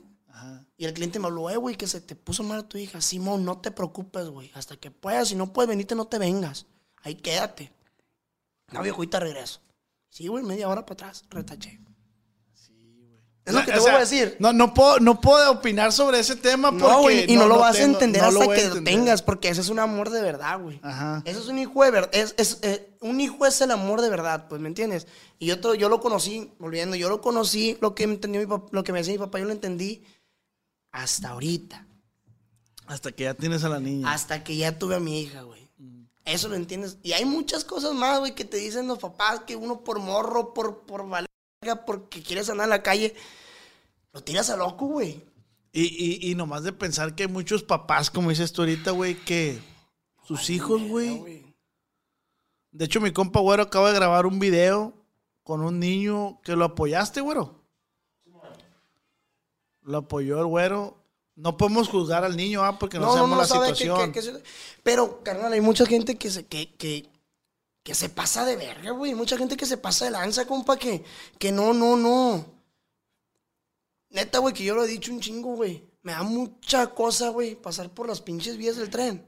Y 0.79 0.85
el 0.85 0.93
cliente 0.93 1.19
me 1.19 1.27
habló, 1.27 1.49
eh, 1.51 1.57
güey, 1.57 1.77
que 1.77 1.87
se 1.87 2.01
te 2.01 2.15
puso 2.15 2.43
mal 2.43 2.67
tu 2.67 2.77
hija. 2.77 3.01
Simón, 3.01 3.45
no 3.45 3.59
te 3.59 3.71
preocupes, 3.71 4.29
güey. 4.29 4.51
Hasta 4.55 4.77
que 4.77 4.91
puedas, 4.91 5.29
si 5.29 5.35
no 5.35 5.53
puedes 5.53 5.69
venirte, 5.69 5.95
no 5.95 6.07
te 6.07 6.19
vengas. 6.19 6.67
Ahí 7.03 7.15
quédate. 7.15 7.73
No, 8.73 8.83
viejo, 8.83 8.97
ahorita 8.99 9.21
regreso. 9.21 9.61
Sí, 10.11 10.27
güey, 10.29 10.45
media 10.45 10.69
hora 10.69 10.85
para 10.85 10.95
atrás, 10.95 11.25
retaché. 11.31 11.81
Es 13.45 13.55
lo 13.55 13.61
que 13.65 13.71
te 13.71 13.79
O 13.79 13.81
voy 13.81 13.85
sea, 13.91 13.97
a 13.97 14.01
decir. 14.01 14.37
No, 14.41 14.53
no, 14.53 14.75
puedo, 14.75 14.99
no 14.99 15.21
puedo 15.21 15.53
opinar 15.53 15.93
sobre 15.93 16.19
ese 16.19 16.35
tema 16.35 16.73
porque. 16.73 16.87
No, 16.89 17.01
güey, 17.03 17.33
y 17.33 17.37
no, 17.37 17.47
lo 17.47 17.59
vas 17.61 17.77
tengo- 17.77 17.91
a 17.91 17.93
entender 17.93 18.23
no 18.23 18.31
lo 18.33 18.39
hasta 18.41 18.45
voy 18.47 18.55
a 18.55 18.59
que 18.59 18.63
lo 18.65 18.69
entender. 18.79 18.95
tengas, 18.95 19.23
porque 19.23 19.49
ese 19.49 19.61
es 19.61 19.69
un 19.69 19.79
amor 19.79 20.11
de 20.11 20.21
verdad, 20.21 20.61
güey. 20.61 20.81
Ajá. 20.83 21.23
Eso 21.25 21.39
es 21.41 21.47
un 21.47 21.61
hijo 21.61 21.85
de 21.85 21.93
verdad. 21.93 22.11
Es, 22.13 22.35
es, 22.39 22.59
eh, 22.63 22.91
un 23.01 23.21
hijo 23.21 23.47
es 23.47 23.61
el 23.61 23.71
amor 23.71 24.01
de 24.01 24.11
verdad, 24.11 24.49
pues, 24.49 24.61
¿me 24.61 24.67
entiendes? 24.67 25.07
Y 25.39 25.47
yo, 25.47 25.75
yo 25.75 25.89
lo 25.89 26.01
conocí, 26.01 26.51
volviendo, 26.59 26.97
yo 26.97 27.09
lo 27.09 27.21
conocí, 27.21 27.79
lo 27.81 27.95
que, 27.95 28.03
entendió 28.03 28.41
mi 28.41 28.49
lo 28.73 28.83
que 28.83 28.93
me 28.93 28.99
decía 28.99 29.13
mi 29.15 29.19
papá, 29.19 29.39
yo 29.39 29.45
lo 29.45 29.53
entendí 29.53 30.03
hasta 30.97 31.29
ahorita. 31.31 31.87
Hasta 32.87 33.13
que 33.13 33.25
ya 33.25 33.35
tienes 33.35 33.65
a 33.65 33.69
la 33.69 33.81
niña. 33.81 34.13
Hasta 34.13 34.43
que 34.43 34.57
ya 34.57 34.79
tuve 34.79 34.97
a 34.97 35.01
mi 35.01 35.21
hija, 35.21 35.43
güey. 35.43 35.67
Eso 36.25 36.49
lo 36.49 36.57
entiendes. 36.57 36.99
Y 37.03 37.13
hay 37.13 37.25
muchas 37.25 37.65
cosas 37.65 37.95
más, 37.95 38.19
güey, 38.19 38.35
que 38.35 38.45
te 38.45 38.57
dicen 38.57 38.89
los 38.89 38.99
papás 38.99 39.41
que 39.41 39.57
uno 39.57 39.85
por 39.85 40.01
morro, 40.01 40.55
por, 40.55 40.87
por 40.87 41.09
valer, 41.09 41.29
porque 41.87 42.23
quieres 42.23 42.49
andar 42.49 42.65
en 42.65 42.71
la 42.71 42.83
calle, 42.83 43.15
lo 44.13 44.23
tiras 44.23 44.51
a 44.51 44.57
loco, 44.57 44.87
güey. 44.87 45.23
Y, 45.73 45.83
y, 45.83 46.31
y 46.31 46.35
nomás 46.35 46.63
de 46.63 46.73
pensar 46.73 47.15
que 47.15 47.25
hay 47.25 47.29
muchos 47.29 47.63
papás, 47.63 48.11
como 48.11 48.31
dices 48.31 48.53
tú 48.53 48.63
ahorita, 48.63 48.93
güey, 48.93 49.15
que 49.15 49.61
sus 50.25 50.49
hijos, 50.51 50.83
güey. 50.83 51.45
De 52.73 52.87
hecho, 52.87 53.01
mi 53.01 53.13
compa, 53.13 53.41
güero, 53.41 53.65
acaba 53.65 53.91
de 53.91 53.97
grabar 53.97 54.27
un 54.27 54.39
video 54.39 54.95
con 55.43 55.61
un 55.61 55.79
niño 55.79 56.41
que 56.43 56.57
lo 56.57 56.65
apoyaste, 56.65 57.21
güero. 57.21 57.66
Lo 59.87 59.99
apoyó 59.99 60.41
el 60.41 60.47
güero. 60.47 60.97
No 61.37 61.57
podemos 61.57 61.89
juzgar 61.89 62.25
al 62.25 62.37
niño, 62.37 62.65
ah, 62.65 62.79
porque 62.79 62.99
no, 62.99 63.13
sabemos 63.13 63.39
la 63.39 63.47
sabe 63.47 63.75
situación. 63.75 64.43
pero, 64.83 65.23
carnal, 65.23 65.53
hay 65.53 65.61
mucha 65.61 65.87
gente 65.87 66.17
que 66.17 66.31
se, 66.31 66.47
que, 66.47 66.75
que, 66.75 67.11
que 67.83 67.95
se 67.95 68.09
pasa 68.09 68.45
de 68.45 68.57
verga, 68.57 68.91
güey. 68.91 69.15
Mucha 69.15 69.37
gente 69.37 69.57
que 69.57 69.67
se 69.67 69.77
pasa 69.77 70.07
de 70.07 70.11
lanza, 70.11 70.47
compa, 70.47 70.77
que, 70.77 71.05
que 71.39 71.53
no, 71.53 71.73
no, 71.73 71.97
no. 71.97 72.45
Neta, 74.11 74.39
güey, 74.39 74.55
que 74.55 74.65
yo 74.65 74.75
lo 74.75 74.85
he 74.85 74.89
dicho 74.89 75.13
un 75.13 75.21
chingo, 75.21 75.55
güey. 75.55 75.85
Me 76.03 76.13
da 76.13 76.23
mucha 76.23 76.89
cosa, 76.89 77.29
güey, 77.29 77.55
pasar 77.55 77.91
por 77.91 78.09
las 78.09 78.23
pinches 78.23 78.57
vías 78.57 78.77
del 78.77 78.91
tren 78.91 79.25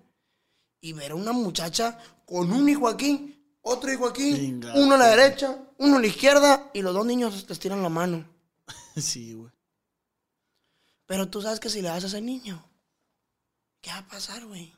y 0.81 0.93
ver 0.93 1.13
a 1.13 1.15
una 1.15 1.33
muchacha 1.33 1.99
con 2.25 2.53
un 2.53 2.69
hijo 2.69 2.89
aquí, 2.89 3.39
otro 3.61 3.93
hijo 3.93 4.07
aquí, 4.07 4.33
Venga. 4.33 4.73
uno 4.77 4.95
a 4.95 4.99
la 4.99 5.09
derecha, 5.09 5.59
uno 5.79 5.97
a 5.97 6.01
la 6.01 6.07
izquierda 6.07 6.71
y 6.73 6.83
los 6.83 6.95
dos 6.95 7.05
niños 7.05 7.47
les 7.49 7.59
tiran 7.59 7.83
la 7.83 7.89
mano. 7.89 8.27
Sí, 8.97 9.33
güey. 9.35 9.53
Pero 11.09 11.27
tú 11.27 11.41
sabes 11.41 11.59
que 11.59 11.71
si 11.71 11.81
le 11.81 11.89
das 11.89 12.05
a 12.05 12.07
ese 12.07 12.21
niño, 12.21 12.63
¿qué 13.81 13.91
va 13.91 13.99
a 13.99 14.07
pasar, 14.07 14.45
güey? 14.45 14.75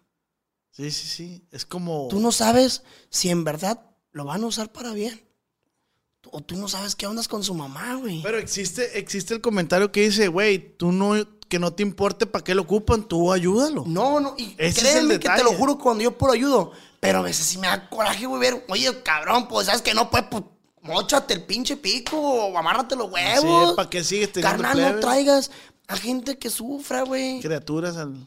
Sí, 0.71 0.93
sí, 0.93 1.09
sí. 1.09 1.45
Es 1.51 1.67
como. 1.67 2.07
Tú 2.09 2.21
no 2.21 2.31
sabes 2.31 2.85
si 3.11 3.31
en 3.31 3.43
verdad 3.43 3.85
lo 4.13 4.25
van 4.25 4.45
a 4.45 4.47
usar 4.47 4.71
para 4.71 4.93
bien. 4.93 5.29
O 6.31 6.41
tú 6.41 6.57
no 6.57 6.69
sabes 6.69 6.95
qué 6.95 7.09
ondas 7.09 7.27
con 7.27 7.43
su 7.43 7.53
mamá, 7.53 7.97
güey. 7.97 8.23
Pero 8.23 8.39
existe, 8.39 8.97
existe 8.99 9.35
el 9.35 9.41
comentario 9.41 9.91
que 9.91 10.03
dice, 10.03 10.29
güey, 10.29 10.77
tú 10.77 10.93
no, 10.93 11.15
que 11.49 11.59
no 11.59 11.73
te 11.73 11.83
importe 11.83 12.27
para 12.27 12.45
qué 12.45 12.55
lo 12.55 12.63
ocupan, 12.63 13.03
tú 13.03 13.33
ayúdalo. 13.33 13.83
No, 13.87 14.21
no, 14.21 14.37
y 14.39 14.55
Ese 14.57 14.83
créeme 14.83 15.19
que 15.19 15.29
te 15.29 15.43
lo 15.43 15.53
juro 15.55 15.79
cuando 15.79 16.05
yo 16.05 16.17
por 16.17 16.31
ayudo. 16.31 16.71
Pero 17.01 17.19
a 17.19 17.23
veces 17.23 17.45
sí 17.47 17.59
me 17.59 17.67
da 17.67 17.89
coraje, 17.89 18.27
güey, 18.27 18.41
ver, 18.41 18.65
oye, 18.69 19.03
cabrón, 19.03 19.49
pues 19.49 19.67
sabes 19.67 19.83
que 19.83 19.95
no 19.95 20.11
puedes, 20.11 20.29
pues, 20.29 20.45
mochate 20.83 21.35
el 21.35 21.45
pinche 21.45 21.77
pico 21.77 22.17
o 22.21 22.57
amárrate 22.57 22.95
los 22.95 23.11
huevos. 23.11 23.71
Sí, 23.71 23.77
¿para 23.77 23.91
qué 23.91 24.05
sigues 24.05 24.33
teniendo 24.33 24.63
Carnal, 24.63 24.95
no 24.95 25.01
traigas 25.01 25.51
a 25.91 25.97
gente 25.97 26.39
que 26.39 26.51
sufra, 26.51 27.03
güey. 27.03 27.41
criaturas 27.41 27.97
al. 27.97 28.27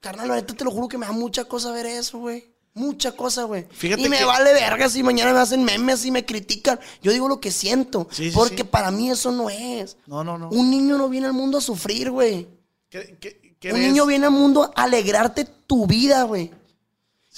Carnal, 0.00 0.28
la 0.28 0.34
neta 0.36 0.54
te 0.54 0.64
lo 0.64 0.70
juro 0.70 0.88
que 0.88 0.98
me 0.98 1.06
da 1.06 1.12
mucha 1.12 1.44
cosa 1.44 1.70
ver 1.70 1.86
eso, 1.86 2.18
güey. 2.18 2.50
Mucha 2.74 3.12
cosa, 3.12 3.44
güey. 3.44 3.66
Y 3.82 4.08
me 4.08 4.18
que- 4.18 4.24
vale 4.24 4.52
verga 4.54 4.88
si 4.88 5.02
mañana 5.02 5.32
me 5.32 5.38
hacen 5.40 5.62
memes 5.62 6.04
y 6.06 6.10
me 6.10 6.24
critican. 6.24 6.80
Yo 7.02 7.12
digo 7.12 7.28
lo 7.28 7.38
que 7.40 7.50
siento. 7.52 8.08
Sí, 8.10 8.30
sí, 8.30 8.34
porque 8.34 8.58
sí. 8.58 8.64
para 8.64 8.90
mí 8.90 9.10
eso 9.10 9.30
no 9.30 9.50
es. 9.50 9.96
No, 10.06 10.24
no, 10.24 10.38
no. 10.38 10.48
Un 10.48 10.70
niño 10.70 10.96
no 10.96 11.08
viene 11.10 11.26
al 11.26 11.34
mundo 11.34 11.58
a 11.58 11.60
sufrir, 11.60 12.10
güey. 12.10 12.48
¿Qué- 12.88 13.16
qué- 13.20 13.56
qué 13.60 13.68
Un 13.72 13.78
ves? 13.78 13.88
niño 13.88 14.06
viene 14.06 14.24
al 14.26 14.32
mundo 14.32 14.72
a 14.74 14.82
alegrarte 14.84 15.44
tu 15.44 15.86
vida, 15.86 16.22
güey. 16.24 16.50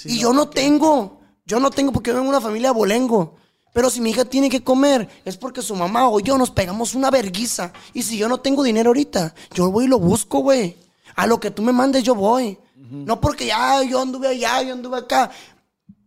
y 0.05 0.19
yo 0.19 0.33
no 0.33 0.49
tengo. 0.49 1.19
Yo 1.45 1.59
no 1.59 1.69
tengo 1.69 1.91
porque 1.91 2.09
yo 2.09 2.15
vengo 2.15 2.31
de 2.31 2.37
una 2.37 2.41
familia 2.45 2.71
bolengo. 2.71 3.35
Pero 3.75 3.89
si 3.89 3.99
mi 3.99 4.11
hija 4.11 4.23
tiene 4.23 4.49
que 4.49 4.63
comer, 4.63 5.09
es 5.25 5.35
porque 5.35 5.61
su 5.61 5.75
mamá 5.75 6.07
o 6.07 6.21
yo 6.21 6.37
nos 6.37 6.49
pegamos 6.49 6.95
una 6.95 7.11
verguiza. 7.11 7.73
Y 7.93 8.03
si 8.03 8.17
yo 8.17 8.29
no 8.29 8.37
tengo 8.37 8.63
dinero 8.63 8.91
ahorita, 8.91 9.35
yo 9.53 9.69
voy 9.69 9.83
y 9.83 9.87
lo 9.89 9.99
busco, 9.99 10.39
güey. 10.39 10.77
A 11.13 11.27
lo 11.27 11.41
que 11.41 11.51
tú 11.51 11.61
me 11.61 11.73
mandes, 11.73 12.01
yo 12.01 12.15
voy. 12.15 12.57
No 12.77 13.19
porque 13.19 13.47
ya 13.47 13.83
yo 13.83 13.99
anduve 13.99 14.29
allá, 14.29 14.61
yo 14.61 14.71
anduve 14.71 14.99
acá. 14.99 15.29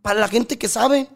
Para 0.01 0.19
la 0.19 0.27
gente 0.27 0.57
que 0.57 0.67
sabe, 0.67 1.11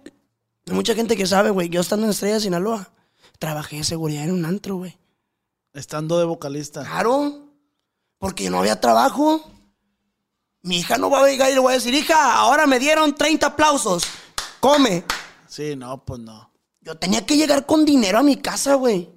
hay 0.68 0.74
mucha 0.76 0.94
gente 0.94 1.18
que 1.18 1.26
sabe, 1.26 1.50
güey. 1.50 1.70
Yo 1.70 1.82
estando 1.82 2.06
en 2.06 2.12
Estrella 2.12 2.36
de 2.36 2.42
Sinaloa, 2.42 2.92
trabajé 3.40 3.78
de 3.78 3.84
seguridad 3.84 4.26
en 4.26 4.34
un 4.34 4.46
antro, 4.46 4.76
güey. 4.76 4.96
Estando 5.74 6.20
de 6.20 6.26
vocalista. 6.26 6.84
Claro. 6.84 7.48
Porque 8.20 8.52
no 8.52 8.60
había 8.60 8.80
trabajo. 8.80 9.44
Mi 10.62 10.78
hija 10.78 11.00
no 11.00 11.10
va 11.10 11.26
a 11.26 11.28
llegar 11.28 11.50
y 11.50 11.56
le 11.56 11.62
voy 11.62 11.72
a 11.72 11.78
decir, 11.78 11.96
hija, 11.96 12.36
ahora 12.36 12.68
me 12.68 12.78
dieron 12.78 13.16
30 13.16 13.48
aplausos. 13.48 14.04
Come. 14.60 15.04
Sí, 15.54 15.76
no, 15.76 16.04
pues 16.04 16.20
no. 16.20 16.52
Yo 16.82 16.98
tenía 16.98 17.28
que 17.28 17.38
llegar 17.38 17.68
con 17.68 17.86
dinero 17.86 18.18
a 18.18 18.24
mi 18.24 18.38
casa, 18.38 18.74
güey. 18.74 19.08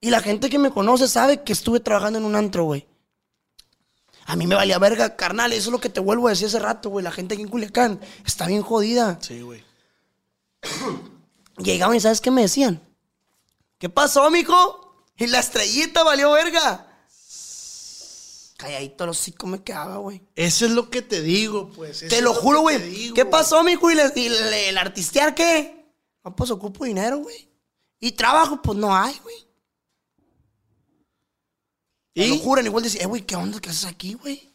Y 0.00 0.08
la 0.08 0.22
gente 0.22 0.48
que 0.48 0.58
me 0.58 0.70
conoce 0.70 1.06
sabe 1.06 1.42
que 1.42 1.52
estuve 1.52 1.80
trabajando 1.80 2.18
en 2.18 2.24
un 2.24 2.34
antro, 2.34 2.64
güey. 2.64 2.86
A 4.24 4.36
mí 4.36 4.46
me 4.46 4.54
valía 4.54 4.78
verga, 4.78 5.14
carnal. 5.14 5.52
Eso 5.52 5.68
es 5.68 5.72
lo 5.72 5.80
que 5.80 5.90
te 5.90 6.00
vuelvo 6.00 6.28
a 6.28 6.30
decir 6.30 6.46
hace 6.46 6.60
rato, 6.60 6.88
güey. 6.88 7.04
La 7.04 7.12
gente 7.12 7.34
aquí 7.34 7.42
en 7.42 7.50
Culiacán 7.50 8.00
está 8.24 8.46
bien 8.46 8.62
jodida. 8.62 9.18
Sí, 9.20 9.42
güey. 9.42 9.62
Llegaban 11.58 11.94
y 11.94 12.00
¿sabes 12.00 12.22
qué 12.22 12.30
me 12.30 12.40
decían? 12.40 12.80
¿Qué 13.76 13.90
pasó, 13.90 14.30
mijo? 14.30 15.04
Y 15.18 15.26
la 15.26 15.40
estrellita 15.40 16.04
valió 16.04 16.32
verga. 16.32 16.85
Calladito 18.66 19.06
los 19.06 19.20
hocico 19.20 19.46
me 19.46 19.62
quedaba, 19.62 19.98
güey. 19.98 20.20
Eso 20.34 20.64
es 20.66 20.72
lo 20.72 20.90
que 20.90 21.00
te 21.02 21.22
digo, 21.22 21.70
pues. 21.70 22.02
Eso 22.02 22.14
Te 22.14 22.20
lo 22.20 22.34
juro, 22.34 22.60
güey. 22.62 23.12
¿Qué 23.14 23.24
pasó, 23.24 23.62
mijo? 23.62 23.90
¿Y, 23.90 23.94
le- 23.94 24.12
y 24.16 24.28
le- 24.28 24.68
el 24.70 24.78
artistear 24.78 25.34
qué? 25.34 25.86
No, 26.24 26.34
pues 26.34 26.50
ocupo 26.50 26.84
dinero, 26.84 27.18
güey. 27.18 27.48
Y 28.00 28.12
trabajo, 28.12 28.60
pues 28.60 28.76
no 28.76 28.94
hay, 28.94 29.16
güey. 29.22 29.36
¿Y? 32.14 32.28
Lo 32.28 32.38
juran, 32.38 32.66
igual 32.66 32.82
decía, 32.82 33.02
eh, 33.02 33.06
güey, 33.06 33.22
¿qué 33.22 33.36
onda? 33.36 33.60
¿Qué 33.60 33.70
haces 33.70 33.84
aquí, 33.84 34.14
güey? 34.14 34.52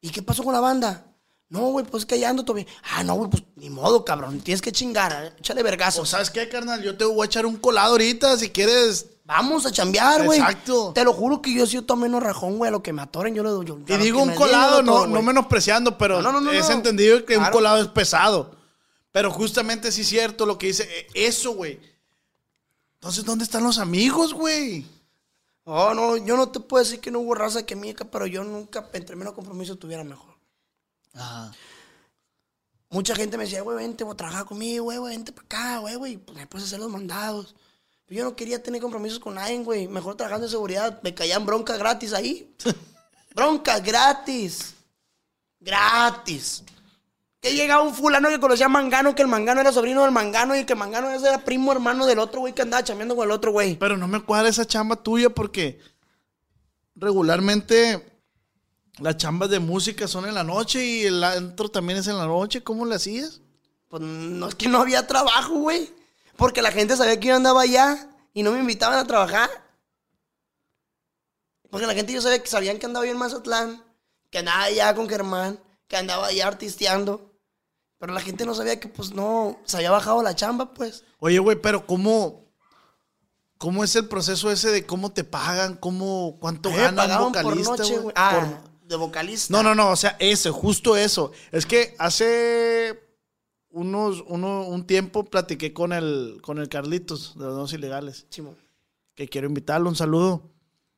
¿Y 0.00 0.10
qué 0.10 0.22
pasó 0.22 0.42
con 0.44 0.54
la 0.54 0.60
banda? 0.60 1.06
No, 1.48 1.70
güey, 1.70 1.84
pues 1.84 2.02
es 2.04 2.06
que 2.06 2.18
ya 2.18 2.30
ando 2.30 2.44
todavía. 2.44 2.66
Ah, 2.94 3.04
no, 3.04 3.14
güey, 3.14 3.28
pues 3.30 3.42
ni 3.56 3.68
modo, 3.68 4.04
cabrón. 4.04 4.40
Tienes 4.40 4.62
que 4.62 4.72
chingar, 4.72 5.12
eh. 5.12 5.34
échale 5.38 5.62
vergazo. 5.62 6.02
O 6.02 6.06
sabes 6.06 6.30
qué, 6.30 6.48
carnal, 6.48 6.82
yo 6.82 6.96
te 6.96 7.04
voy 7.04 7.22
a 7.22 7.26
echar 7.26 7.44
un 7.44 7.56
colado 7.56 7.92
ahorita 7.92 8.38
si 8.38 8.50
quieres. 8.50 9.06
Vamos 9.24 9.64
a 9.66 9.70
chambear, 9.70 10.24
güey. 10.24 10.40
Exacto. 10.40 10.92
Te 10.94 11.04
lo 11.04 11.12
juro 11.12 11.40
que 11.40 11.54
yo 11.54 11.64
sí 11.66 11.80
tomo 11.82 12.02
menos 12.02 12.22
rajón, 12.22 12.58
güey, 12.58 12.68
a 12.68 12.72
lo 12.72 12.82
que 12.82 12.92
me 12.92 13.02
atoren, 13.02 13.34
yo 13.34 13.42
le 13.44 13.50
doy. 13.50 13.64
yo- 13.66 13.78
Y 13.88 13.96
digo 13.98 14.20
un 14.22 14.34
colado, 14.34 14.76
yo 14.78 14.82
no, 14.82 14.92
todo, 14.92 15.06
no 15.06 15.22
menospreciando, 15.22 15.96
pero 15.96 16.20
No, 16.20 16.32
no, 16.32 16.40
no, 16.40 16.50
es 16.50 16.68
entendido 16.70 17.24
que 17.24 17.36
un 17.38 17.44
colado 17.52 17.80
es 17.80 17.88
pesado. 17.88 18.56
Pero 19.12 19.30
justamente 19.30 19.92
sí 19.92 20.00
es 20.00 20.08
cierto 20.08 20.44
lo 20.46 20.58
que 20.58 20.68
dice. 20.68 20.88
eh, 20.90 21.06
Eso, 21.14 21.52
güey. 21.52 21.78
Entonces, 22.94 23.24
¿dónde 23.24 23.44
están 23.44 23.62
los 23.62 23.78
amigos, 23.78 24.32
güey? 24.34 24.86
Oh, 25.64 25.94
no, 25.94 26.16
yo 26.16 26.36
no 26.36 26.48
te 26.50 26.58
puedo 26.60 26.82
decir 26.82 26.98
que 26.98 27.10
no 27.12 27.20
hubo 27.20 27.34
raza 27.36 27.64
que 27.64 27.76
mica, 27.76 28.04
pero 28.04 28.26
yo 28.26 28.42
nunca, 28.42 28.88
entre 28.94 29.14
menos 29.14 29.34
compromiso, 29.34 29.76
tuviera 29.76 30.02
mejor. 30.02 30.34
Mucha 32.90 33.14
gente 33.14 33.38
me 33.38 33.44
decía, 33.44 33.62
güey, 33.62 33.76
vente, 33.76 34.04
voy 34.04 34.12
a 34.12 34.16
trabajar 34.16 34.44
conmigo, 34.44 34.84
güey, 34.84 34.98
güey, 34.98 35.14
vente 35.16 35.32
para 35.32 35.44
acá, 35.46 35.78
güey, 35.78 35.94
güey, 35.94 36.16
pues 36.18 36.36
me 36.36 36.46
puedes 36.46 36.66
hacer 36.66 36.78
los 36.80 36.90
mandados. 36.90 37.54
Yo 38.12 38.24
no 38.24 38.36
quería 38.36 38.62
tener 38.62 38.82
compromisos 38.82 39.18
con 39.18 39.36
nadie, 39.36 39.58
güey. 39.60 39.88
Mejor 39.88 40.16
trabajando 40.16 40.46
de 40.46 40.50
seguridad, 40.50 41.00
me 41.02 41.14
caían 41.14 41.46
broncas 41.46 41.78
gratis 41.78 42.12
ahí. 42.12 42.54
broncas 43.34 43.82
gratis. 43.82 44.74
Gratis. 45.58 46.62
Que 47.40 47.54
llegaba 47.54 47.82
un 47.82 47.94
fulano 47.94 48.28
que 48.28 48.38
conocía 48.38 48.66
a 48.66 48.68
Mangano, 48.68 49.14
que 49.14 49.22
el 49.22 49.28
Mangano 49.28 49.62
era 49.62 49.72
sobrino 49.72 50.02
del 50.02 50.10
Mangano 50.10 50.54
y 50.54 50.66
que 50.66 50.74
Mangano 50.74 51.10
ese 51.10 51.26
era 51.26 51.38
primo 51.38 51.72
hermano 51.72 52.04
del 52.04 52.18
otro 52.18 52.40
güey 52.40 52.52
que 52.54 52.62
andaba 52.62 52.84
chambeando 52.84 53.16
con 53.16 53.24
el 53.24 53.32
otro 53.32 53.50
güey. 53.50 53.76
Pero 53.76 53.96
no 53.96 54.06
me 54.06 54.20
cuadra 54.20 54.50
esa 54.50 54.66
chamba 54.66 54.96
tuya 54.96 55.30
porque 55.30 55.80
regularmente 56.94 58.20
las 58.98 59.16
chambas 59.16 59.48
de 59.48 59.58
música 59.58 60.06
son 60.06 60.26
en 60.26 60.34
la 60.34 60.44
noche 60.44 60.84
y 60.84 61.04
el 61.04 61.24
antro 61.24 61.70
también 61.70 61.98
es 61.98 62.08
en 62.08 62.18
la 62.18 62.26
noche. 62.26 62.62
¿Cómo 62.62 62.84
le 62.84 62.96
hacías? 62.96 63.40
Pues 63.88 64.02
no 64.02 64.48
es 64.48 64.54
que 64.54 64.68
no 64.68 64.78
había 64.78 65.06
trabajo, 65.06 65.54
güey. 65.54 66.01
Porque 66.42 66.60
la 66.60 66.72
gente 66.72 66.96
sabía 66.96 67.20
que 67.20 67.28
yo 67.28 67.36
andaba 67.36 67.62
allá 67.62 68.10
y 68.34 68.42
no 68.42 68.50
me 68.50 68.58
invitaban 68.58 68.98
a 68.98 69.06
trabajar. 69.06 69.48
Porque 71.70 71.86
la 71.86 71.94
gente 71.94 72.12
yo 72.12 72.20
sabía 72.20 72.42
que 72.42 72.48
sabían 72.50 72.80
que 72.80 72.86
andaba 72.86 73.06
yo 73.06 73.12
en 73.12 73.18
Mazatlán, 73.18 73.84
que 74.28 74.38
andaba 74.38 74.64
allá 74.64 74.92
con 74.92 75.08
Germán, 75.08 75.60
que 75.86 75.96
andaba 75.96 76.26
allá 76.26 76.48
artisteando. 76.48 77.32
Pero 77.98 78.12
la 78.12 78.20
gente 78.20 78.44
no 78.44 78.56
sabía 78.56 78.80
que 78.80 78.88
pues 78.88 79.12
no, 79.12 79.60
se 79.66 79.76
había 79.76 79.92
bajado 79.92 80.20
la 80.20 80.34
chamba, 80.34 80.74
pues. 80.74 81.04
Oye, 81.20 81.38
güey, 81.38 81.62
pero 81.62 81.86
¿cómo, 81.86 82.52
¿cómo 83.56 83.84
es 83.84 83.94
el 83.94 84.08
proceso 84.08 84.50
ese 84.50 84.72
de 84.72 84.84
cómo 84.84 85.12
te 85.12 85.22
pagan? 85.22 85.76
¿Cómo, 85.76 86.38
¿Cuánto 86.40 86.72
me 86.72 86.78
gana 86.78 87.24
un 87.24 87.32
por 87.32 87.44
vocalista, 87.44 87.76
noche, 87.76 87.92
güey? 87.92 88.02
güey. 88.02 88.14
Ah, 88.16 88.58
Por- 88.60 88.88
de 88.88 88.96
vocalista. 88.96 89.52
No, 89.52 89.62
no, 89.62 89.76
no, 89.76 89.90
o 89.90 89.96
sea, 89.96 90.16
eso, 90.18 90.52
justo 90.52 90.96
eso. 90.96 91.30
Es 91.52 91.66
que 91.66 91.94
hace 92.00 93.01
unos, 93.72 94.22
uno, 94.28 94.66
un 94.66 94.86
tiempo 94.86 95.24
platiqué 95.24 95.72
con 95.72 95.92
el, 95.92 96.38
con 96.42 96.58
el 96.58 96.68
Carlitos 96.68 97.36
de 97.36 97.44
los 97.44 97.54
Dos 97.56 97.72
Ilegales, 97.72 98.26
Simón. 98.30 98.56
que 99.14 99.28
quiero 99.28 99.46
invitarlo, 99.48 99.88
un 99.88 99.96
saludo. 99.96 100.50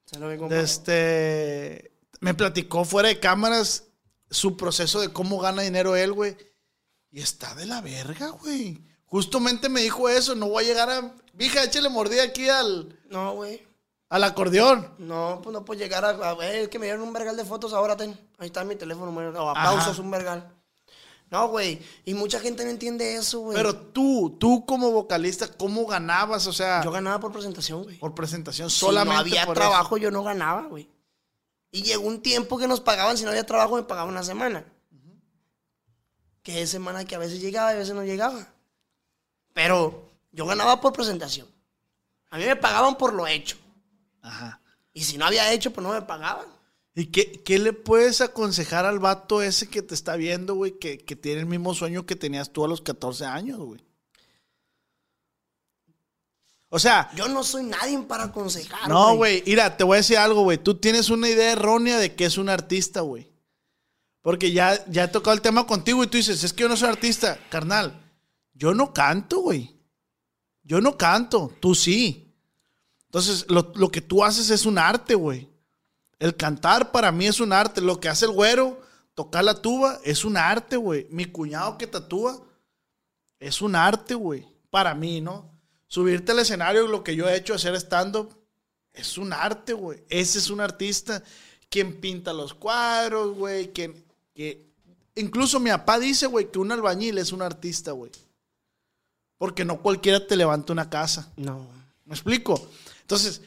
Se 0.05 0.18
lo 0.18 0.29
vengo 0.29 0.49
Este, 0.53 1.93
me 2.20 2.35
platicó 2.35 2.85
fuera 2.85 3.09
de 3.09 3.20
cámaras 3.20 3.85
su 4.31 4.57
proceso 4.57 5.01
de 5.01 5.12
cómo 5.12 5.39
gana 5.41 5.62
dinero 5.62 5.97
él, 5.97 6.12
güey. 6.12 6.37
Y 7.11 7.20
está 7.20 7.55
de 7.55 7.66
la 7.66 7.81
verga, 7.81 8.29
güey. 8.31 8.83
Justamente 9.07 9.68
me 9.68 9.81
dijo 9.83 10.09
eso, 10.09 10.35
no 10.35 10.49
voy 10.49 10.64
a 10.64 10.66
llegar 10.66 10.91
a... 10.91 11.14
Vija, 11.33 11.62
échale 11.64 11.89
mordida 11.89 12.22
aquí 12.25 12.49
al, 12.49 12.99
No, 13.09 13.35
güey. 13.35 13.62
al 14.09 14.25
acordeón. 14.25 14.95
No, 14.99 15.41
pues 15.43 15.53
no 15.53 15.64
puedo 15.64 15.79
llegar 15.79 16.05
a, 16.05 16.11
a 16.11 16.35
ver, 16.35 16.57
es 16.57 16.68
que 16.68 16.79
me 16.79 16.87
dieron 16.87 17.03
un 17.03 17.12
vergal 17.12 17.37
de 17.37 17.45
fotos 17.45 17.72
ahora, 17.72 17.97
ten. 17.97 18.18
Ahí 18.39 18.47
está 18.47 18.64
mi 18.64 18.77
teléfono, 18.77 19.12
güey. 19.12 19.27
o 19.29 19.51
aplausos, 19.51 19.93
Ajá. 19.95 20.03
un 20.03 20.11
vergal. 20.11 20.53
No, 21.35 21.49
güey, 21.49 21.80
y 22.05 22.14
mucha 22.14 22.39
gente 22.39 22.62
no 22.64 22.70
entiende 22.70 23.16
eso, 23.16 23.41
güey. 23.41 23.57
Pero 23.57 23.74
tú, 23.74 24.37
tú 24.39 24.64
como 24.64 24.93
vocalista, 24.93 25.49
¿cómo 25.49 25.85
ganabas? 25.85 26.47
O 26.47 26.53
sea, 26.53 26.80
Yo 26.85 26.93
ganaba 26.93 27.18
por 27.18 27.32
presentación, 27.32 27.82
güey. 27.82 27.99
por 27.99 28.14
presentación 28.14 28.70
Si 28.70 28.78
solamente 28.78 29.14
no 29.14 29.18
había 29.18 29.45
por 29.45 29.57
trabajo, 29.57 29.97
yo 29.97 30.12
no 30.12 30.22
ganaba, 30.22 30.68
güey. 30.68 30.89
Y 31.72 31.82
llegó 31.82 32.07
un 32.07 32.22
tiempo 32.22 32.57
que 32.57 32.68
nos 32.68 32.80
pagaban, 32.80 33.18
si 33.18 33.24
no 33.24 33.30
había 33.30 33.45
trabajo, 33.45 33.74
me 33.74 33.82
pagaban 33.82 34.11
una 34.11 34.22
semana. 34.22 34.64
Que 36.45 36.62
es 36.62 36.70
semana 36.70 37.05
que 37.05 37.16
a 37.16 37.18
veces 37.18 37.41
llegaba 37.41 37.72
y 37.72 37.74
a 37.74 37.78
veces 37.78 37.97
no 37.97 38.05
llegaba. 38.05 38.47
Pero 39.55 40.09
yo 40.30 40.47
ganaba 40.47 40.80
por 40.80 40.93
presentación. 40.93 41.49
A 42.30 42.39
mí 42.39 42.45
me 42.45 42.55
pagaban 42.55 42.97
por 42.97 43.12
lo 43.12 43.26
hecho. 43.26 43.57
Ajá. 44.22 44.61
Y 44.93 45.03
si 45.03 45.18
no 45.18 45.26
había 45.26 45.51
hecho, 45.53 45.72
pues 45.72 45.85
no 45.85 45.93
me 45.93 46.03
pagaban. 46.03 46.47
¿Y 46.95 47.07
qué, 47.07 47.42
qué 47.45 47.59
le 47.59 47.72
puedes 47.72 48.20
aconsejar 48.20 48.86
al 48.86 49.01
vato 49.01 49.42
ese 49.42 49.68
que 49.68 49.82
te 49.82 49.95
está 49.95 50.14
viendo, 50.14 50.55
güey, 50.55 50.78
que, 50.78 50.99
que 50.99 51.16
tiene 51.16 51.40
el 51.40 51.47
mismo 51.47 51.74
sueño 51.74 52.07
que 52.07 52.14
tenías 52.14 52.53
tú 52.53 52.64
a 52.64 52.68
los 52.68 52.80
14 52.80 53.24
años, 53.24 53.59
güey? 53.59 53.84
O 56.68 56.78
sea, 56.78 57.11
Yo 57.14 57.28
no 57.28 57.45
soy 57.45 57.64
nadie 57.64 57.99
para 58.03 58.24
aconsejar. 58.24 58.88
no, 58.88 59.16
güey, 59.16 59.42
mira, 59.47 59.76
te 59.76 59.84
voy 59.84 59.95
a 59.95 59.99
decir 59.99 60.18
algo, 60.18 60.42
güey. 60.42 60.59
Tú 60.59 60.74
tienes 60.76 61.09
una 61.09 61.28
idea 61.28 61.53
errónea 61.53 61.99
de 61.99 62.14
que 62.14 62.24
es 62.24 62.36
un 62.38 62.49
artista, 62.49 63.01
güey. 63.01 63.30
Porque 64.22 64.53
ya, 64.53 64.84
ya 64.86 65.05
he 65.05 65.09
tocado 65.09 65.34
el 65.34 65.42
tema 65.42 65.66
contigo 65.66 66.03
y 66.03 66.07
tú 66.07 66.16
dices, 66.16 66.42
es 66.42 66.53
que 66.53 66.62
yo 66.62 66.68
no 66.68 66.76
soy 66.76 66.88
artista. 66.88 67.38
Carnal, 67.49 68.03
yo 68.55 68.74
no 68.74 68.92
canto, 68.92 69.40
güey. 69.40 69.76
Yo 70.62 70.80
no 70.80 70.97
canto, 70.97 71.53
tú 71.61 71.74
sí. 71.74 72.34
Entonces, 73.07 73.47
lo, 73.49 73.72
lo 73.76 73.90
que 73.90 74.01
tú 74.01 74.24
haces 74.24 74.51
es 74.51 74.64
un 74.64 74.78
arte, 74.78 75.14
güey. 75.14 75.53
El 76.19 76.37
cantar 76.37 76.93
para 76.93 77.12
mí 77.12 77.27
es 77.27 77.41
un 77.41 77.53
arte. 77.53 77.81
Lo 77.81 78.01
que 78.01 78.09
hace 78.09 78.27
el 78.27 78.33
güero, 78.33 78.81
tocar 79.15 79.45
la 79.45 79.61
tuba, 79.61 80.01
es 80.05 80.25
un 80.25 80.37
arte, 80.37 80.77
güey. 80.77 81.07
Mi 81.11 81.27
cuñado 81.27 81.79
que 81.79 81.87
tatúa, 81.87 82.43
es 83.39 83.62
un 83.62 83.77
arte, 83.77 84.15
güey. 84.15 84.47
Para 84.71 84.95
mí, 84.95 85.21
¿no? 85.21 85.51
Subirte 85.87 86.33
al 86.33 86.41
escenario, 86.41 86.87
lo 86.87 87.05
que 87.05 87.15
yo 87.15 87.29
he 87.29 87.37
hecho, 87.37 87.55
hacer 87.55 87.75
stand-up, 87.77 88.35
es 88.93 89.19
un 89.19 89.33
arte, 89.33 89.73
güey. 89.73 90.03
Ese 90.09 90.39
es 90.39 90.51
un 90.51 90.61
artista. 90.61 91.23
Quien 91.69 92.01
pinta 92.01 92.33
los 92.33 92.55
cuadros, 92.55 93.37
güey. 93.37 93.73
Quien, 93.73 94.05
que... 94.35 94.73
Incluso 95.17 95.61
mi 95.61 95.71
papá 95.71 95.99
dice, 95.99 96.27
güey, 96.27 96.51
que 96.51 96.59
un 96.59 96.73
albañil 96.73 97.19
es 97.19 97.33
un 97.33 97.43
artista, 97.43 97.93
güey. 97.93 98.11
Porque 99.39 99.65
no 99.65 99.81
cualquiera 99.81 100.27
te 100.27 100.37
levanta 100.37 100.73
una 100.73 100.91
casa. 100.91 101.33
No. 101.37 101.67
¿Me 102.05 102.15
explico? 102.15 102.69
Entonces, 103.03 103.41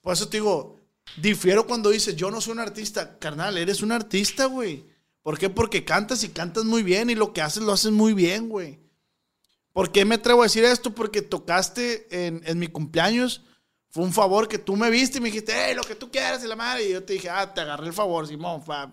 por 0.00 0.12
eso 0.14 0.28
te 0.28 0.38
digo, 0.38 0.79
difiero 1.16 1.66
cuando 1.66 1.90
dices, 1.90 2.16
yo 2.16 2.30
no 2.30 2.40
soy 2.40 2.52
un 2.52 2.60
artista. 2.60 3.18
Carnal, 3.18 3.58
eres 3.58 3.82
un 3.82 3.92
artista, 3.92 4.46
güey. 4.46 4.84
¿Por 5.22 5.38
qué? 5.38 5.50
Porque 5.50 5.84
cantas 5.84 6.24
y 6.24 6.30
cantas 6.30 6.64
muy 6.64 6.82
bien 6.82 7.10
y 7.10 7.14
lo 7.14 7.32
que 7.32 7.42
haces 7.42 7.62
lo 7.62 7.72
haces 7.72 7.92
muy 7.92 8.14
bien, 8.14 8.48
güey. 8.48 8.78
¿Por 9.72 9.92
qué 9.92 10.04
me 10.04 10.16
atrevo 10.16 10.42
a 10.42 10.46
decir 10.46 10.64
esto? 10.64 10.94
Porque 10.94 11.22
tocaste 11.22 12.26
en, 12.26 12.42
en 12.44 12.58
mi 12.58 12.66
cumpleaños. 12.66 13.44
Fue 13.90 14.04
un 14.04 14.12
favor 14.12 14.48
que 14.48 14.58
tú 14.58 14.76
me 14.76 14.90
viste 14.90 15.18
y 15.18 15.20
me 15.20 15.28
dijiste, 15.28 15.52
hey, 15.54 15.74
lo 15.74 15.82
que 15.82 15.94
tú 15.94 16.10
quieras 16.10 16.42
y 16.44 16.46
la 16.46 16.56
madre. 16.56 16.88
Y 16.88 16.92
yo 16.92 17.02
te 17.04 17.14
dije, 17.14 17.28
ah, 17.28 17.52
te 17.52 17.60
agarré 17.60 17.88
el 17.88 17.92
favor, 17.92 18.26
Simón. 18.26 18.62
fa". 18.62 18.92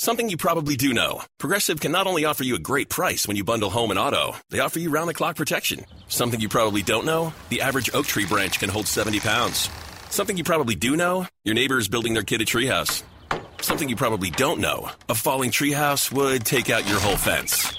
Something 0.00 0.30
you 0.30 0.38
probably 0.38 0.76
do 0.76 0.94
know. 0.94 1.24
Progressive 1.36 1.78
can 1.78 1.92
not 1.92 2.06
only 2.06 2.24
offer 2.24 2.42
you 2.42 2.54
a 2.54 2.58
great 2.58 2.88
price 2.88 3.28
when 3.28 3.36
you 3.36 3.44
bundle 3.44 3.68
home 3.68 3.90
and 3.90 4.00
auto, 4.00 4.34
they 4.48 4.60
offer 4.60 4.78
you 4.78 4.88
round 4.88 5.10
the 5.10 5.14
clock 5.20 5.36
protection. 5.36 5.84
Something 6.08 6.40
you 6.40 6.48
probably 6.48 6.80
don't 6.80 7.04
know. 7.04 7.34
The 7.50 7.60
average 7.60 7.90
oak 7.92 8.06
tree 8.06 8.24
branch 8.24 8.58
can 8.58 8.70
hold 8.70 8.86
70 8.86 9.20
pounds. 9.20 9.68
Something 10.08 10.38
you 10.38 10.42
probably 10.42 10.74
do 10.74 10.96
know. 10.96 11.26
Your 11.44 11.54
neighbor 11.54 11.76
is 11.76 11.88
building 11.88 12.14
their 12.14 12.22
kid 12.22 12.40
a 12.40 12.46
treehouse. 12.46 13.02
Something 13.60 13.90
you 13.90 13.96
probably 13.96 14.30
don't 14.30 14.60
know. 14.60 14.90
A 15.10 15.14
falling 15.14 15.50
treehouse 15.50 16.10
would 16.10 16.46
take 16.46 16.70
out 16.70 16.88
your 16.88 16.98
whole 16.98 17.18
fence. 17.18 17.70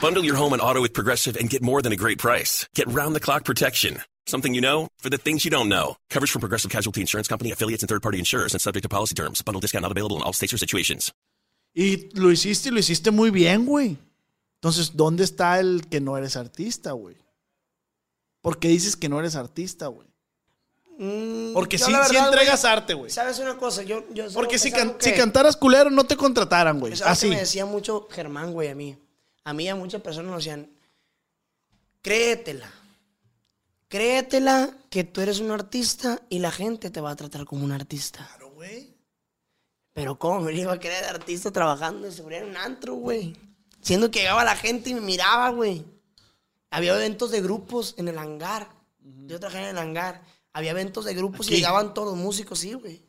Bundle 0.00 0.24
your 0.24 0.36
home 0.36 0.52
and 0.52 0.62
auto 0.62 0.80
with 0.80 0.94
Progressive 0.94 1.36
and 1.36 1.50
get 1.50 1.62
more 1.62 1.82
than 1.82 1.90
a 1.90 1.96
great 1.96 2.18
price. 2.18 2.68
Get 2.76 2.86
round 2.86 3.16
the 3.16 3.26
clock 3.26 3.44
protection. 3.44 4.02
Something 4.28 4.52
you 4.54 4.60
know 4.60 4.88
for 4.98 5.08
the 5.10 5.16
things 5.18 5.44
you 5.44 5.50
don't 5.50 5.68
know. 5.68 5.96
Coverage 6.10 6.30
from 6.30 6.40
Progressive 6.40 6.70
Casualty 6.70 7.00
Insurance 7.00 7.28
Company, 7.28 7.50
affiliates, 7.50 7.82
and 7.82 7.88
third 7.88 8.02
party 8.02 8.18
insurers 8.18 8.52
and 8.52 8.60
subject 8.60 8.82
to 8.82 8.88
policy 8.88 9.14
terms. 9.14 9.42
Bundle 9.42 9.60
discount 9.60 9.82
not 9.82 9.90
available 9.92 10.16
in 10.16 10.22
all 10.22 10.32
states 10.34 10.52
or 10.52 10.58
situations. 10.58 11.12
Y 11.74 12.08
lo 12.14 12.30
hiciste 12.30 12.68
y 12.68 12.72
lo 12.72 12.78
hiciste 12.80 13.10
muy 13.10 13.30
bien, 13.30 13.64
güey. 13.64 13.96
Entonces, 14.60 14.96
¿dónde 14.96 15.22
está 15.24 15.60
el 15.60 15.86
que 15.88 16.00
no 16.00 16.16
eres 16.16 16.36
artista, 16.36 16.92
güey? 16.92 17.16
¿Por 18.42 18.58
qué 18.58 18.68
dices 18.68 18.96
que 18.96 19.08
no 19.08 19.18
eres 19.20 19.34
artista, 19.36 19.86
güey? 19.86 20.06
Mm, 20.98 21.52
Porque 21.54 21.78
yo 21.78 21.86
sí, 21.86 21.92
la 21.92 22.04
sí 22.06 22.14
verdad, 22.14 22.28
entregas 22.28 22.60
güey, 22.62 22.72
arte, 22.72 22.94
güey. 22.94 23.10
¿Sabes 23.10 23.38
una 23.38 23.56
cosa? 23.56 23.82
Yo, 23.84 24.04
yo 24.12 24.26
Porque 24.32 24.58
si, 24.58 24.70
can- 24.72 24.88
algo 24.88 25.00
si 25.00 25.10
que- 25.12 25.16
cantaras 25.16 25.56
culero, 25.56 25.90
no 25.90 26.04
te 26.04 26.16
contrataran, 26.16 26.80
güey. 26.80 26.92
Es 26.94 27.00
algo 27.02 27.12
Así. 27.12 27.28
que 27.28 27.34
me 27.34 27.40
decía 27.40 27.64
mucho 27.66 28.08
Germán, 28.10 28.52
güey, 28.52 28.68
a 28.68 28.74
mí. 28.74 28.96
A 29.44 29.52
mí 29.52 29.64
y 29.64 29.68
a 29.68 29.76
muchas 29.76 30.02
personas 30.02 30.30
nos 30.32 30.44
decían, 30.44 30.68
créetela. 32.02 32.70
Créetela 33.88 34.76
que 34.90 35.04
tú 35.04 35.22
eres 35.22 35.40
un 35.40 35.50
artista 35.50 36.20
y 36.28 36.40
la 36.40 36.50
gente 36.50 36.90
te 36.90 37.00
va 37.00 37.10
a 37.10 37.16
tratar 37.16 37.46
como 37.46 37.64
un 37.64 37.72
artista. 37.72 38.26
Claro, 38.26 38.50
güey. 38.50 38.94
Pero 39.94 40.18
¿cómo 40.18 40.40
me 40.40 40.52
iba 40.52 40.72
a 40.72 40.76
de 40.76 40.96
artista 40.96 41.50
trabajando 41.50 42.06
de 42.06 42.12
seguridad 42.12 42.42
en 42.42 42.50
un 42.50 42.56
antro, 42.56 42.94
güey? 42.94 43.34
Siendo 43.80 44.10
que 44.10 44.20
llegaba 44.20 44.44
la 44.44 44.56
gente 44.56 44.90
y 44.90 44.94
me 44.94 45.00
miraba, 45.00 45.48
güey. 45.50 45.84
Había 46.70 46.94
eventos 46.94 47.30
de 47.30 47.40
grupos 47.40 47.94
en 47.96 48.08
el 48.08 48.18
hangar. 48.18 48.68
Yo 49.00 49.40
trabajé 49.40 49.62
en 49.62 49.70
el 49.70 49.78
hangar. 49.78 50.22
Había 50.52 50.72
eventos 50.72 51.04
de 51.04 51.14
grupos 51.14 51.46
Aquí. 51.46 51.54
y 51.54 51.56
llegaban 51.58 51.94
todos 51.94 52.08
los 52.08 52.16
músicos, 52.16 52.58
sí, 52.58 52.74
güey. 52.74 53.02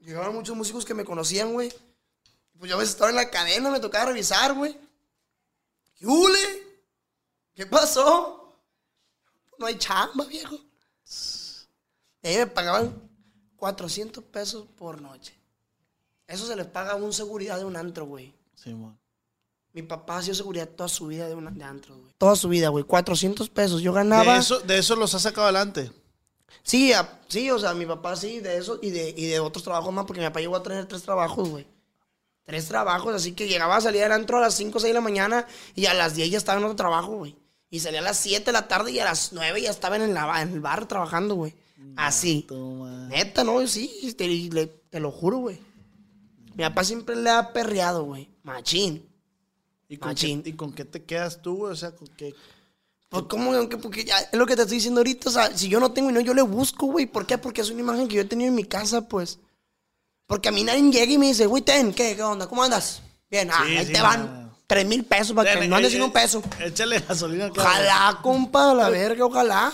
Llegaban 0.00 0.34
muchos 0.34 0.56
músicos 0.56 0.84
que 0.84 0.94
me 0.94 1.04
conocían, 1.04 1.52
güey. 1.52 1.72
Pues 2.58 2.68
yo 2.68 2.76
a 2.76 2.78
veces 2.78 2.94
estaba 2.94 3.10
en 3.10 3.16
la 3.16 3.30
cadena, 3.30 3.70
me 3.70 3.80
tocaba 3.80 4.06
revisar, 4.06 4.54
güey. 4.54 4.76
¿Qué 5.94 6.06
hule? 6.06 6.82
¿Qué 7.54 7.66
pasó? 7.66 8.39
No 9.60 9.66
hay 9.66 9.76
chamba, 9.78 10.24
viejo. 10.24 10.56
Y 12.22 12.28
ahí 12.28 12.36
me 12.38 12.46
pagaban 12.46 13.08
400 13.56 14.24
pesos 14.24 14.66
por 14.76 15.00
noche. 15.00 15.38
Eso 16.26 16.46
se 16.46 16.56
les 16.56 16.66
paga 16.66 16.92
a 16.92 16.96
un 16.96 17.12
seguridad 17.12 17.58
de 17.58 17.64
un 17.66 17.76
antro, 17.76 18.06
güey. 18.06 18.34
Sí, 18.54 18.74
man. 18.74 18.98
Mi 19.72 19.82
papá 19.82 20.18
ha 20.18 20.22
sido 20.22 20.34
seguridad 20.34 20.68
toda 20.68 20.88
su 20.88 21.06
vida 21.06 21.28
de, 21.28 21.34
una, 21.34 21.50
de 21.50 21.62
antro, 21.62 21.96
güey. 21.96 22.12
Toda 22.18 22.34
su 22.36 22.48
vida, 22.48 22.68
güey. 22.70 22.84
400 22.84 23.48
pesos. 23.50 23.82
Yo 23.82 23.92
ganaba... 23.92 24.32
De 24.34 24.38
eso, 24.40 24.60
de 24.60 24.78
eso 24.78 24.96
los 24.96 25.14
has 25.14 25.22
sacado 25.22 25.44
adelante. 25.46 25.92
Sí, 26.62 26.92
a- 26.92 27.20
sí, 27.28 27.50
o 27.50 27.58
sea, 27.58 27.74
mi 27.74 27.86
papá 27.86 28.16
sí, 28.16 28.40
de 28.40 28.56
eso 28.56 28.78
y 28.82 28.90
de, 28.90 29.10
y 29.16 29.26
de 29.26 29.40
otros 29.40 29.62
trabajos 29.62 29.92
más, 29.92 30.06
porque 30.06 30.20
mi 30.20 30.26
papá 30.26 30.40
llegó 30.40 30.56
a 30.56 30.62
tener 30.62 30.86
tres 30.86 31.02
trabajos, 31.02 31.48
güey. 31.48 31.66
Tres 32.44 32.66
trabajos, 32.66 33.14
así 33.14 33.32
que 33.32 33.46
llegaba 33.46 33.76
a 33.76 33.80
salir 33.80 34.00
del 34.02 34.12
antro 34.12 34.38
a 34.38 34.40
las 34.40 34.54
5 34.54 34.76
o 34.78 34.80
6 34.80 34.90
de 34.90 34.94
la 34.94 35.00
mañana 35.00 35.46
y 35.76 35.86
a 35.86 35.94
las 35.94 36.14
10 36.16 36.30
ya 36.30 36.38
estaba 36.38 36.58
en 36.58 36.64
otro 36.64 36.76
trabajo, 36.76 37.12
güey. 37.16 37.36
Y 37.70 37.80
salía 37.80 38.00
a 38.00 38.02
las 38.02 38.18
7 38.18 38.44
de 38.46 38.52
la 38.52 38.66
tarde 38.68 38.90
y 38.92 38.98
a 38.98 39.04
las 39.04 39.32
9 39.32 39.62
ya 39.62 39.70
estaba 39.70 39.96
en, 39.96 40.12
la, 40.12 40.42
en 40.42 40.52
el 40.52 40.60
bar 40.60 40.86
trabajando, 40.88 41.36
güey. 41.36 41.54
Así. 41.96 42.44
Toma. 42.48 43.06
Neta, 43.08 43.44
no, 43.44 43.64
sí, 43.66 44.14
te, 44.18 44.26
le- 44.28 44.66
te 44.66 44.98
lo 45.00 45.10
juro, 45.12 45.38
güey. 45.38 45.58
Mi 46.56 46.64
papá 46.64 46.82
siempre 46.84 47.14
le 47.16 47.30
ha 47.30 47.52
perreado, 47.52 48.04
güey. 48.04 48.28
Machín. 48.42 49.06
¿Y 49.88 49.96
con, 49.96 50.08
Machín. 50.10 50.42
qué, 50.42 50.50
¿Y 50.50 50.52
con 50.54 50.72
qué 50.72 50.84
te 50.84 51.04
quedas 51.04 51.40
tú, 51.40 51.56
güey? 51.58 51.72
O 51.72 51.76
sea, 51.76 51.92
¿con 51.92 52.08
qué? 52.08 52.34
Pues, 53.08 53.24
¿cómo? 53.28 53.52
Aunque- 53.54 53.76
Porque 53.76 54.04
ya 54.04 54.18
es 54.18 54.36
lo 54.38 54.46
que 54.46 54.56
te 54.56 54.62
estoy 54.62 54.76
diciendo 54.78 55.00
ahorita. 55.00 55.28
O 55.30 55.32
sea, 55.32 55.56
si 55.56 55.68
yo 55.68 55.78
no 55.80 55.92
tengo 55.92 56.10
y 56.10 56.12
no, 56.12 56.20
yo 56.20 56.34
le 56.34 56.42
busco, 56.42 56.86
güey. 56.86 57.06
¿Por 57.06 57.24
qué? 57.26 57.38
Porque 57.38 57.60
es 57.60 57.70
una 57.70 57.80
imagen 57.80 58.08
que 58.08 58.16
yo 58.16 58.22
he 58.22 58.26
tenido 58.26 58.48
en 58.48 58.54
mi 58.56 58.64
casa, 58.64 59.08
pues. 59.08 59.38
Porque 60.26 60.48
a 60.48 60.52
mí 60.52 60.62
nadie 60.64 60.82
llega 60.90 61.12
y 61.12 61.18
me 61.18 61.26
dice, 61.28 61.46
güey, 61.46 61.62
ten, 61.62 61.92
¿qué? 61.94 62.14
¿Qué 62.14 62.22
onda? 62.22 62.46
¿Cómo 62.48 62.62
andas? 62.62 63.00
Bien, 63.30 63.48
ah, 63.52 63.64
Sí, 63.66 63.76
ahí 63.76 63.86
sí, 63.86 63.92
te 63.92 64.00
van 64.00 64.49
tres 64.70 64.86
mil 64.86 65.04
pesos 65.04 65.34
para 65.34 65.58
que 65.58 65.66
no 65.66 65.74
andes 65.74 65.90
eh, 65.90 65.94
sin 65.96 66.02
un 66.02 66.10
eh, 66.10 66.12
peso. 66.12 66.40
Échale 66.60 67.00
gasolina. 67.00 67.46
acá, 67.46 67.60
Ojalá, 67.60 68.18
compa, 68.22 68.72
la 68.72 68.88
verga, 68.88 69.24
ojalá. 69.24 69.72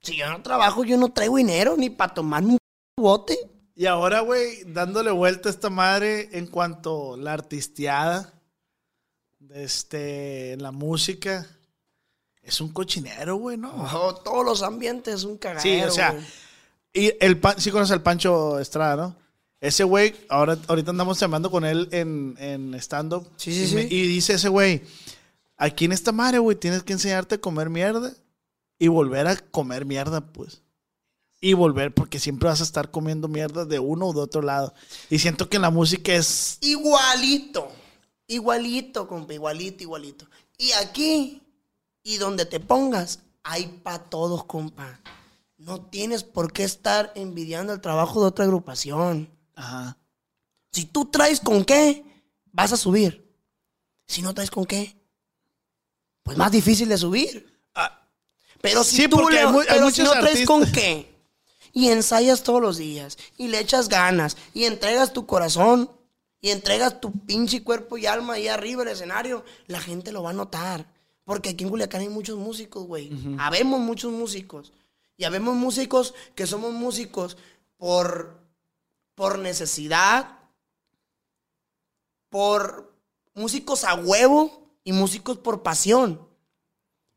Si 0.00 0.16
yo 0.16 0.30
no 0.30 0.40
trabajo, 0.42 0.84
yo 0.84 0.96
no 0.96 1.10
traigo 1.12 1.38
dinero 1.38 1.74
ni 1.76 1.90
para 1.90 2.14
tomarme 2.14 2.52
un 2.52 2.58
bote. 2.96 3.36
Y 3.74 3.86
ahora, 3.86 4.20
güey, 4.20 4.62
dándole 4.66 5.10
vuelta 5.10 5.48
a 5.48 5.50
esta 5.50 5.70
madre 5.70 6.28
en 6.30 6.46
cuanto 6.46 7.14
a 7.14 7.16
la 7.16 7.32
artisteada, 7.32 8.32
este, 9.52 10.56
la 10.58 10.70
música, 10.70 11.44
es 12.42 12.60
un 12.60 12.72
cochinero, 12.72 13.34
güey, 13.38 13.56
¿no? 13.56 13.72
Oh, 13.92 14.14
todos 14.14 14.44
los 14.44 14.62
ambientes, 14.62 15.24
un 15.24 15.36
cagadero, 15.36 15.62
Sí, 15.62 15.82
o 15.82 15.90
sea, 15.90 16.16
y 16.92 17.12
el 17.18 17.40
pan, 17.40 17.60
sí 17.60 17.72
conoces 17.72 17.90
al 17.90 18.04
Pancho 18.04 18.60
Estrada, 18.60 18.94
¿no? 18.94 19.23
Ese 19.64 19.82
güey, 19.84 20.14
ahora, 20.28 20.58
ahorita 20.68 20.90
andamos 20.90 21.18
llamando 21.18 21.50
con 21.50 21.64
él 21.64 21.88
en, 21.90 22.36
en 22.38 22.74
stand-up. 22.74 23.26
Sí, 23.36 23.52
sí, 23.54 23.62
y 23.62 23.66
sí. 23.68 23.74
me- 23.74 23.82
y 23.84 24.06
dice 24.06 24.34
ese 24.34 24.48
güey, 24.50 24.82
aquí 25.56 25.86
en 25.86 25.92
esta 25.92 26.12
madre, 26.12 26.38
güey, 26.38 26.54
tienes 26.56 26.82
que 26.82 26.92
enseñarte 26.92 27.36
a 27.36 27.40
comer 27.40 27.70
mierda 27.70 28.12
y 28.78 28.88
volver 28.88 29.26
a 29.26 29.36
comer 29.36 29.86
mierda, 29.86 30.20
pues. 30.20 30.60
Y 31.40 31.54
volver, 31.54 31.94
porque 31.94 32.18
siempre 32.18 32.48
vas 32.48 32.60
a 32.60 32.64
estar 32.64 32.90
comiendo 32.90 33.26
mierda 33.26 33.64
de 33.64 33.78
uno 33.78 34.08
o 34.08 34.12
de 34.12 34.20
otro 34.20 34.42
lado. 34.42 34.74
Y 35.08 35.18
siento 35.18 35.48
que 35.48 35.58
la 35.58 35.70
música 35.70 36.12
es... 36.14 36.58
Igualito. 36.60 37.70
Igualito, 38.26 39.06
compa. 39.08 39.32
Igualito, 39.34 39.82
igualito. 39.82 40.26
Y 40.58 40.72
aquí, 40.72 41.42
y 42.02 42.16
donde 42.18 42.44
te 42.46 42.60
pongas, 42.60 43.20
hay 43.42 43.66
para 43.82 43.98
todos, 44.04 44.44
compa. 44.44 45.00
No 45.56 45.80
tienes 45.86 46.22
por 46.24 46.52
qué 46.52 46.64
estar 46.64 47.12
envidiando 47.14 47.72
el 47.72 47.80
trabajo 47.80 48.20
de 48.20 48.26
otra 48.28 48.44
agrupación. 48.44 49.30
Ajá. 49.54 49.96
Si 50.72 50.84
tú 50.86 51.06
traes 51.06 51.40
con 51.40 51.64
qué, 51.64 52.04
vas 52.52 52.72
a 52.72 52.76
subir. 52.76 53.24
Si 54.06 54.22
no 54.22 54.34
traes 54.34 54.50
con 54.50 54.64
qué, 54.66 54.96
pues 56.22 56.36
más 56.36 56.50
difícil 56.52 56.88
de 56.88 56.98
subir. 56.98 57.52
Ah, 57.74 58.00
Pero 58.60 58.82
si 58.84 58.96
Sí, 58.96 59.08
tú 59.08 59.28
le- 59.28 59.38
hay 59.40 59.46
hay 59.68 59.90
si 59.92 60.02
no 60.02 60.10
traes 60.12 60.24
artistas. 60.26 60.46
con 60.46 60.72
qué, 60.72 61.14
y 61.72 61.88
ensayas 61.88 62.42
todos 62.42 62.60
los 62.62 62.76
días, 62.78 63.18
y 63.36 63.48
le 63.48 63.60
echas 63.60 63.88
ganas, 63.88 64.36
y 64.54 64.64
entregas 64.64 65.12
tu 65.12 65.26
corazón, 65.26 65.90
y 66.40 66.50
entregas 66.50 67.00
tu 67.00 67.12
pinche 67.12 67.62
cuerpo 67.62 67.96
y 67.98 68.06
alma 68.06 68.34
ahí 68.34 68.48
arriba 68.48 68.84
del 68.84 68.92
escenario, 68.94 69.44
la 69.66 69.80
gente 69.80 70.12
lo 70.12 70.22
va 70.22 70.30
a 70.30 70.34
notar. 70.34 70.86
Porque 71.24 71.50
aquí 71.50 71.64
en 71.64 71.70
Culiacán 71.70 72.02
hay 72.02 72.10
muchos 72.10 72.36
músicos, 72.38 72.86
güey. 72.86 73.10
Habemos 73.38 73.80
muchos 73.80 74.12
músicos. 74.12 74.74
Y 75.16 75.24
habemos 75.24 75.54
músicos 75.56 76.12
que 76.34 76.46
somos 76.46 76.72
músicos 76.74 77.38
por, 77.78 78.43
por 79.14 79.38
necesidad, 79.38 80.38
por 82.28 82.92
músicos 83.34 83.84
a 83.84 83.94
huevo 83.94 84.76
y 84.84 84.92
músicos 84.92 85.38
por 85.38 85.62
pasión. 85.62 86.28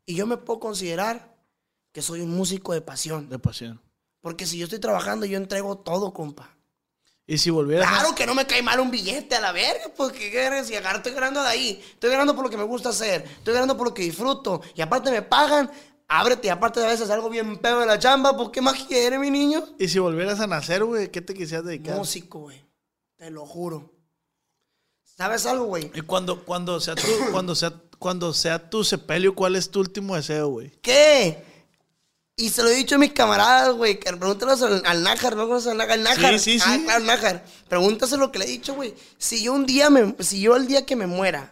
Y 0.06 0.16
yo 0.16 0.26
me 0.26 0.38
puedo 0.38 0.60
considerar 0.60 1.36
que 1.92 2.02
soy 2.02 2.22
un 2.22 2.36
músico 2.36 2.74
de 2.74 2.82
pasión. 2.82 3.30
de 3.30 3.40
pasión. 3.40 3.82
Porque 4.22 4.46
si 4.46 4.58
yo 4.58 4.66
estoy 4.66 4.80
trabajando, 4.80 5.26
yo 5.26 5.38
entrego 5.38 5.78
todo, 5.78 6.14
compa. 6.14 6.56
Y 7.26 7.38
si 7.40 7.50
volvieras... 7.50 7.88
a- 7.88 7.92
Claro 7.92 8.16
que 8.16 8.26
no 8.26 8.34
me 8.36 8.48
cae 8.48 8.62
mal 8.62 8.80
un 8.80 8.90
billete 8.90 9.36
a 9.36 9.42
la 9.42 9.52
verga, 9.52 9.92
porque 9.96 10.32
¿qué? 10.32 10.64
Si 10.64 10.76
agarro, 10.76 10.98
estoy 10.98 11.14
ganando 11.14 11.42
de 11.42 11.50
ahí. 11.50 11.84
Estoy 11.94 12.10
ganando 12.12 12.34
por 12.36 12.46
lo 12.46 12.50
que 12.50 12.58
me 12.58 12.64
gusta 12.64 12.90
hacer. 12.90 13.24
Estoy 13.24 13.54
ganando 13.54 13.76
por 13.76 13.88
lo 13.88 13.94
que 13.94 14.04
disfruto. 14.04 14.62
Y 14.76 14.82
aparte 14.82 15.12
me 15.12 15.22
pagan. 15.24 15.70
Ábrete, 16.10 16.50
aparte 16.50 16.80
de 16.80 16.86
a 16.86 16.90
veces 16.90 17.10
algo 17.10 17.30
bien 17.30 17.58
pedo 17.58 17.82
de 17.82 17.86
la 17.86 18.00
chamba, 18.00 18.36
pues 18.38 18.50
¿qué 18.50 18.62
más 18.62 18.82
quiere, 18.86 19.20
mi 19.20 19.30
niño? 19.30 19.64
Y 19.78 19.90
si 19.90 20.00
volvieras 20.00 20.40
a 20.40 20.48
nacer, 20.48 20.84
güey, 20.86 21.12
¿qué 21.12 21.22
te 21.22 21.34
quisieras 21.34 21.66
dedicar? 21.66 21.98
Músico, 21.98 22.40
güey. 22.40 22.64
Te 23.18 23.30
lo 23.30 23.46
juro. 23.46 23.92
¿Sabes 25.04 25.46
algo, 25.46 25.66
güey? 25.66 25.92
Y 25.96 26.02
cuando, 26.02 26.46
cuando 26.46 26.80
sea 26.80 26.96
tu, 26.96 27.02
cuando 27.32 27.56
sea, 27.56 27.74
cuando 28.00 28.34
sea 28.34 28.70
tu 28.70 28.84
sepelio, 28.84 29.36
¿cuál 29.36 29.56
es 29.56 29.70
tu 29.70 29.80
último 29.80 30.16
deseo, 30.16 30.48
güey? 30.50 30.72
¿Qué? 30.82 31.44
Y 32.38 32.50
se 32.50 32.62
lo 32.62 32.70
he 32.70 32.76
dicho 32.76 32.96
a 32.96 33.00
mis 33.00 33.14
camaradas, 33.14 33.74
güey, 33.76 34.00
que 34.00 34.14
pregúntalos 34.16 34.62
al, 34.62 34.84
al 34.86 35.02
Nájar, 35.04 35.36
¿no 35.36 35.48
conoces 35.48 35.72
al 35.72 35.78
Nájar? 35.78 35.98
El 35.98 36.04
Nájar. 36.04 36.40
Sí, 36.40 36.60
sí, 36.60 36.66
Ah, 36.66 36.76
sí. 36.78 36.84
claro, 36.86 37.04
Nájar. 37.04 37.44
Pregúntaselo 37.68 38.28
lo 38.28 38.32
que 38.32 38.40
le 38.40 38.46
he 38.46 38.50
dicho, 38.50 38.76
güey. 38.76 38.94
Si 39.18 39.44
yo 39.44 39.54
un 39.54 39.66
día 39.66 39.90
me, 39.90 40.16
si 40.20 40.40
yo 40.40 40.56
el 40.56 40.68
día 40.68 40.86
que 40.86 40.96
me 40.96 41.08
muera, 41.08 41.52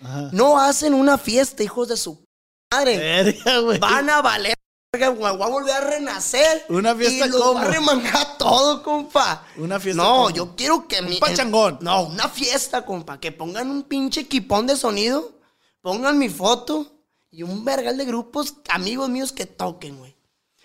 Ajá. 0.00 0.30
no 0.32 0.60
hacen 0.60 0.94
una 0.94 1.18
fiesta, 1.18 1.64
hijos 1.64 1.88
de 1.88 1.96
su 1.96 2.24
madre, 2.70 3.38
van 3.80 4.10
a 4.10 4.22
valer, 4.22 4.54
voy 4.92 5.26
a 5.26 5.32
volver 5.32 5.74
a 5.74 5.80
renacer. 5.80 6.64
Una 6.68 6.94
fiesta 6.94 7.26
y 7.26 7.30
lo 7.30 7.54
va 7.54 7.62
a 7.62 7.64
remangar 7.64 8.38
todo, 8.38 8.82
compa. 8.82 9.44
Una 9.56 9.80
fiesta 9.80 10.02
No, 10.02 10.30
yo 10.30 10.54
quiero 10.56 10.86
que 10.86 11.02
mi... 11.02 11.18
pachangón. 11.18 11.78
No, 11.80 12.02
una 12.02 12.28
fiesta, 12.28 12.84
compa. 12.84 13.18
Que 13.18 13.32
pongan 13.32 13.70
un 13.70 13.82
pinche 13.82 14.20
equipón 14.22 14.66
de 14.66 14.76
sonido, 14.76 15.32
pongan 15.80 16.18
mi 16.18 16.28
foto 16.28 16.86
y 17.30 17.42
un 17.42 17.64
vergal 17.64 17.96
de 17.96 18.04
grupos, 18.04 18.54
amigos 18.68 19.08
míos 19.08 19.32
que 19.32 19.46
toquen, 19.46 19.98
güey. 19.98 20.16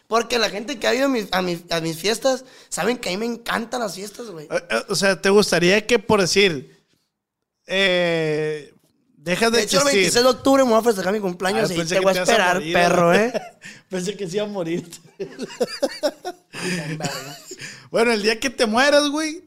Porque 0.07 0.37
la 0.37 0.51
gente 0.51 0.77
que 0.77 0.87
ha 0.87 0.93
ido 0.93 1.05
a 1.05 1.09
mis, 1.09 1.27
a 1.31 1.41
mis, 1.41 1.71
a 1.71 1.81
mis 1.81 1.97
fiestas, 1.97 2.45
saben 2.69 2.97
que 2.97 3.09
a 3.09 3.11
mí 3.11 3.17
me 3.17 3.25
encantan 3.25 3.81
las 3.81 3.95
fiestas, 3.95 4.27
güey. 4.27 4.45
Eh, 4.45 4.63
eh, 4.69 4.83
O 4.89 4.95
sea, 4.95 5.19
¿te 5.19 5.31
gustaría 5.31 5.87
que, 5.87 5.97
por 5.97 6.21
decir, 6.21 6.85
eh, 7.65 8.74
dejas 9.25 9.51
de, 9.51 9.57
De 9.57 9.63
hecho, 9.63 9.77
el 9.77 9.87
existir? 9.87 10.01
26 10.03 10.23
de 10.23 10.29
octubre 10.29 10.63
me 10.63 10.69
voy 10.69 10.79
a 10.79 10.83
festejar 10.83 11.11
mi 11.13 11.19
cumpleaños 11.19 11.69
Ah, 11.69 11.73
y 11.73 11.85
te 11.85 11.99
voy 11.99 12.15
a 12.15 12.21
esperar, 12.21 12.55
morir, 12.55 12.73
perro, 12.73 13.11
¿no? 13.11 13.13
¿eh? 13.13 13.33
Pensé 13.89 14.15
que 14.15 14.29
se 14.29 14.37
iba 14.37 14.45
a 14.45 14.49
morir. 14.49 14.89
bueno, 17.91 18.13
el 18.13 18.21
día 18.21 18.39
que 18.39 18.49
te 18.49 18.65
mueras, 18.65 19.09
güey. 19.09 19.43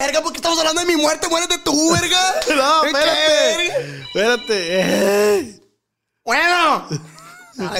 Verga, 0.00 0.22
¿por 0.22 0.30
qué 0.32 0.36
estamos 0.38 0.58
hablando 0.60 0.80
de 0.80 0.86
mi 0.86 0.96
muerte? 0.96 1.28
Muérete 1.28 1.58
tú, 1.64 1.92
verga. 1.92 2.34
No, 2.56 2.82
¿Qué, 2.82 2.88
espérate. 2.88 4.02
Espérate. 4.02 5.60
Bueno. 6.24 6.86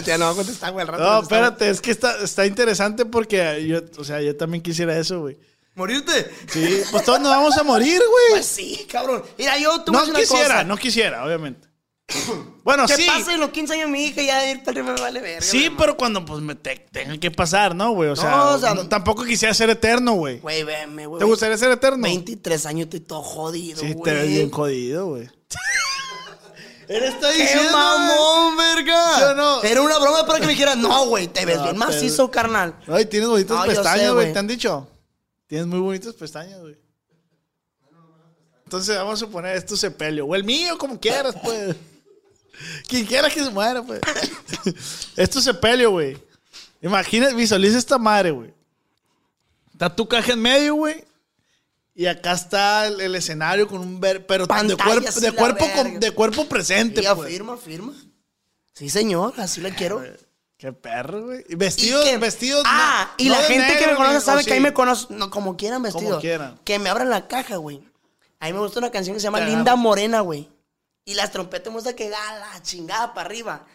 Ya 0.05 0.17
no 0.19 0.25
va 0.25 0.31
a 0.31 0.35
contestar, 0.35 0.73
güey. 0.73 0.83
al 0.83 0.89
rato 0.89 1.05
No, 1.05 1.23
espérate, 1.23 1.69
es 1.69 1.81
que 1.83 1.91
está, 1.91 2.23
está 2.25 2.47
interesante 2.47 3.05
porque 3.05 3.65
yo, 3.67 3.81
o 3.99 4.05
sea, 4.05 4.23
yo 4.23 4.35
también 4.37 4.63
quisiera 4.63 4.99
eso, 4.99 5.21
güey. 5.21 5.39
¿Morirte? 5.79 6.31
Sí, 6.53 6.83
pues 6.91 7.05
todos 7.05 7.21
nos 7.21 7.31
vamos 7.31 7.57
a 7.57 7.63
morir, 7.63 7.99
güey. 7.99 8.31
Pues 8.33 8.47
sí, 8.47 8.85
cabrón. 8.91 9.23
Mira, 9.39 9.57
yo 9.59 9.73
a 9.75 9.85
No 9.87 10.03
una 10.05 10.19
quisiera, 10.19 10.45
cosa. 10.49 10.65
no 10.65 10.77
quisiera, 10.77 11.25
obviamente. 11.25 11.69
Bueno, 12.69 12.85
Que 12.87 12.97
sí. 12.97 13.07
pase 13.07 13.39
los 13.39 13.49
15 13.49 13.73
años 13.75 13.89
mi 13.89 14.05
hija 14.05 14.21
y 14.21 14.27
ya 14.27 14.51
ir 14.51 14.63
para 14.63 14.83
me 14.83 14.93
vale 14.93 15.23
verga. 15.23 15.41
Sí, 15.41 15.71
pero 15.79 15.97
cuando 15.97 16.23
pues 16.27 16.43
me 16.43 16.55
te- 16.55 16.87
tenga 16.93 17.17
que 17.17 17.31
pasar, 17.31 17.75
¿no, 17.75 17.93
güey? 17.93 18.11
O 18.11 18.17
sea, 18.17 18.49
o 18.49 18.59
sea, 18.59 18.87
tampoco 18.91 19.25
quisiera 19.25 19.55
ser 19.55 19.71
eterno, 19.71 20.13
güey. 20.13 20.39
Güey, 20.41 20.65
veme, 20.65 21.07
güey. 21.07 21.19
¿Te 21.19 21.25
gustaría 21.25 21.57
ser 21.57 21.71
eterno? 21.71 22.03
23 22.03 22.67
años 22.67 22.85
estoy 22.85 23.01
todo 23.01 23.23
jodido, 23.23 23.81
Sí, 23.81 23.95
güey. 23.95 24.03
te 24.13 24.21
ves 24.21 24.29
bien 24.29 24.51
jodido, 24.51 25.07
güey. 25.07 25.31
Él 26.89 27.05
está 27.05 27.33
¡Qué 27.33 27.69
mamón, 27.73 28.57
verga! 28.59 29.15
¿Sí 29.17 29.23
no? 29.37 29.63
Era 29.63 29.81
una 29.81 29.99
broma 29.99 30.27
para 30.27 30.41
que 30.41 30.47
me 30.47 30.53
dijeran, 30.53 30.83
no, 30.83 31.07
güey, 31.07 31.29
te 31.29 31.47
ves 31.47 31.57
No, 31.57 31.63
bien 31.65 31.77
pero- 31.79 31.87
macizo, 31.91 32.31
carnal. 32.31 32.75
Ay, 32.87 33.07
tienes 33.07 33.29
bonitas 33.31 33.59
No, 33.59 33.65
pestañas, 33.65 34.13
güey. 34.13 34.33
¿Te 34.33 34.39
han 34.39 34.47
dicho? 34.47 34.89
Tienes 35.49 35.67
muy 35.67 35.81
bonitas 35.81 36.15
pestañas, 36.15 36.61
güey. 36.61 36.77
Entonces 38.65 38.97
vamos 38.97 39.15
a 39.15 39.27
suponer 39.27 39.57
es 39.57 39.65
tu 39.67 39.77
sepelio. 39.77 40.27
O 40.27 40.35
el 40.37 40.45
mío, 40.45 40.77
como 40.79 41.01
quieras, 41.01 41.35
pues. 41.43 41.75
Quien 42.87 43.07
quiera 43.07 43.31
que 43.31 43.43
se 43.43 43.51
muera, 43.51 43.83
pues. 43.83 44.01
es 45.17 45.31
tu 45.31 45.41
sepelio, 45.41 45.91
güey. 45.91 46.17
Imagina, 46.83 47.31
visualiza 47.31 47.79
esta 47.79 47.99
madre, 47.99 48.31
güey. 48.31 48.53
Está 49.73 49.95
tu 49.95 50.07
caja 50.07 50.33
en 50.33 50.41
medio, 50.43 50.75
güey. 50.75 51.05
Y 51.95 52.07
acá 52.07 52.33
está 52.33 52.87
el, 52.87 53.01
el 53.01 53.15
escenario 53.17 53.67
con 53.67 53.81
un 53.81 53.99
ver, 53.99 54.25
pero 54.27 54.47
de, 54.47 54.55
y 54.65 55.21
de, 55.21 55.33
cuerpo 55.33 55.67
con- 55.75 55.99
de 55.99 56.11
cuerpo 56.13 56.47
presente, 56.49 57.01
Sí, 57.03 57.09
pues. 57.17 57.29
firma, 57.29 57.57
firma. 57.57 57.93
Sí, 58.75 58.89
señor, 58.89 59.35
así 59.39 59.61
la 59.61 59.75
quiero. 59.75 60.05
Qué 60.59 60.73
perro, 60.73 61.25
güey. 61.27 61.45
Y 61.49 61.55
vestidos, 61.55 62.05
que- 62.05 62.19
vestidos. 62.19 62.65
Ah, 62.67 63.11
no- 63.17 63.25
y 63.25 63.29
no 63.29 63.37
la 63.37 63.43
gente 63.45 63.77
que 63.79 63.87
me 63.87 63.95
conoce 63.95 64.21
sabe 64.21 64.45
que 64.45 64.53
ahí 64.55 64.61
me 64.61 64.75
conoce, 64.75 65.07
no, 65.11 65.31
como 65.31 65.57
quieran 65.57 65.83
vestido. 65.83 66.21
quieran. 66.21 66.59
Que 66.65 66.79
me 66.81 66.91
abran 66.91 67.09
la 67.11 67.29
caja, 67.29 67.57
güey. 67.57 67.81
A 68.41 68.47
mí 68.47 68.53
me 68.53 68.59
gusta 68.59 68.81
una 68.81 68.91
canción 68.91 69.15
que 69.15 69.21
se 69.21 69.25
llama 69.25 69.41
Linda. 69.41 69.77
Morena, 69.77 70.21
güey. 70.21 70.49
Y 71.05 71.15
las 71.15 71.31
trompetas 71.31 71.69
me 71.69 71.77
gusta 71.79 71.95
que 71.95 72.11
da 72.11 72.19
la 72.41 72.63
chingada 72.63 73.15
para 73.15 73.27
arriba. 73.27 73.67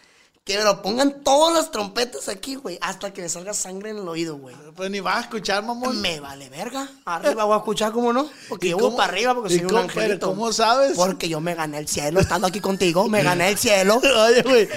Que 0.45 0.57
me 0.57 0.63
lo 0.65 0.81
pongan 0.81 1.23
todas 1.23 1.53
las 1.55 1.71
trompetas 1.71 2.27
aquí, 2.27 2.55
güey. 2.55 2.77
Hasta 2.81 3.13
que 3.13 3.21
me 3.21 3.29
salga 3.29 3.53
sangre 3.53 3.91
en 3.91 3.97
el 3.99 4.07
oído, 4.09 4.35
güey. 4.37 4.53
Pues 4.75 4.91
ni 4.91 4.99
vas 4.99 5.15
a 5.17 5.21
escuchar, 5.21 5.63
mamón. 5.63 6.01
Me 6.01 6.19
vale 6.19 6.49
verga. 6.49 6.89
Arriba 7.05 7.45
voy 7.45 7.53
a 7.55 7.57
escuchar, 7.59 7.93
¿cómo 7.93 8.11
no? 8.11 8.29
Porque 8.49 8.67
¿Y 8.67 8.69
yo 8.71 8.77
cómo- 8.77 8.89
voy 8.89 8.97
para 8.97 9.13
arriba 9.13 9.33
porque 9.35 9.51
soy 9.51 9.59
un 9.63 9.69
cómo- 9.69 9.87
pero 9.87 10.01
angelito. 10.01 10.27
cómo 10.27 10.51
sabes? 10.51 10.97
Porque 10.97 11.29
yo 11.29 11.39
me 11.39 11.55
gané 11.55 11.77
el 11.77 11.87
cielo 11.87 12.19
estando 12.19 12.47
aquí 12.47 12.59
contigo. 12.59 13.07
Me 13.07 13.23
gané 13.23 13.49
el 13.51 13.57
cielo. 13.57 14.01
Oye, 14.27 14.41
güey. 14.41 14.67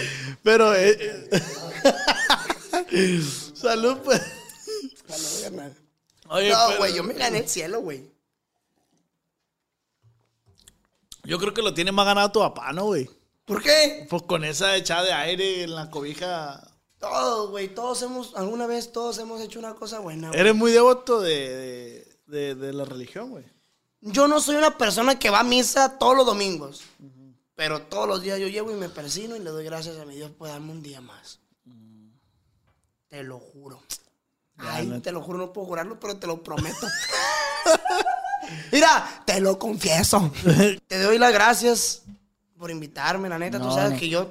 Pero. 0.45 0.73
eh, 0.73 1.29
eh, 2.93 3.21
Salud, 3.55 3.97
pues. 4.05 4.23
Oye, 6.29 6.51
No, 6.53 6.59
pero- 6.69 6.79
güey, 6.79 6.95
yo 6.95 7.03
me 7.03 7.15
gané 7.15 7.39
el 7.39 7.49
cielo, 7.49 7.81
güey. 7.81 8.09
Yo 11.25 11.39
creo 11.41 11.53
que 11.53 11.63
lo 11.63 11.75
tiene 11.75 11.91
más 11.91 12.07
ganado 12.07 12.31
tu 12.31 12.39
papá, 12.39 12.73
¿no, 12.73 12.85
güey? 12.85 13.11
¿Por 13.47 13.63
qué? 13.63 14.07
Pues 14.11 14.23
con 14.25 14.45
esa 14.45 14.77
echada 14.77 15.05
de 15.05 15.13
aire 15.15 15.63
en 15.63 15.75
la 15.75 15.89
cobija. 15.91 16.69
Todos, 16.99 17.51
güey, 17.51 17.69
todos 17.75 18.03
hemos, 18.03 18.35
alguna 18.37 18.67
vez 18.67 18.93
todos 18.93 19.19
hemos 19.19 19.41
hecho 19.41 19.59
una 19.59 19.75
cosa 19.75 20.01
buena. 20.01 20.29
güey. 20.29 20.41
Eres 20.41 20.55
muy 20.55 20.73
devoto 20.73 21.21
de, 21.21 21.33
de, 21.33 22.19
de- 22.27 22.55
de 22.55 22.73
la 22.73 22.85
religión, 22.85 23.31
güey. 23.31 23.45
Yo 24.01 24.29
no 24.29 24.41
soy 24.41 24.57
una 24.57 24.77
persona 24.77 25.19
que 25.19 25.31
va 25.31 25.41
a 25.41 25.45
misa 25.45 25.97
todos 25.99 26.17
los 26.17 26.27
domingos. 26.27 26.83
Pero 27.55 27.81
todos 27.83 28.07
los 28.07 28.21
días 28.21 28.39
yo 28.39 28.49
llevo 28.49 28.71
y 28.71 28.75
me 28.75 28.89
persino 28.91 29.35
y 29.35 29.39
le 29.39 29.49
doy 29.51 29.65
gracias 29.65 29.99
a 29.99 30.05
mi 30.05 30.15
Dios 30.17 30.31
por 30.33 30.49
darme 30.49 30.73
un 30.73 30.83
día 30.83 31.01
más. 31.01 31.39
Te 33.09 33.23
lo 33.23 33.39
juro. 33.39 33.83
Ay, 34.59 34.87
no- 34.87 35.01
te 35.01 35.13
lo 35.13 35.23
juro, 35.23 35.39
no 35.39 35.53
puedo 35.53 35.67
jurarlo, 35.69 35.99
pero 36.01 36.17
te 36.19 36.27
lo 36.27 36.43
prometo. 36.43 36.87
Mira, 38.73 39.23
te 39.27 39.41
lo 39.41 39.59
confieso. 39.59 40.31
te 40.87 41.03
doy 41.03 41.19
las 41.19 41.33
gracias 41.33 42.03
por 42.59 42.71
invitarme, 42.71 43.29
la 43.29 43.39
neta. 43.39 43.59
No, 43.59 43.69
Tú 43.69 43.75
sabes 43.75 43.93
no. 43.93 43.99
que 43.99 44.09
yo 44.09 44.31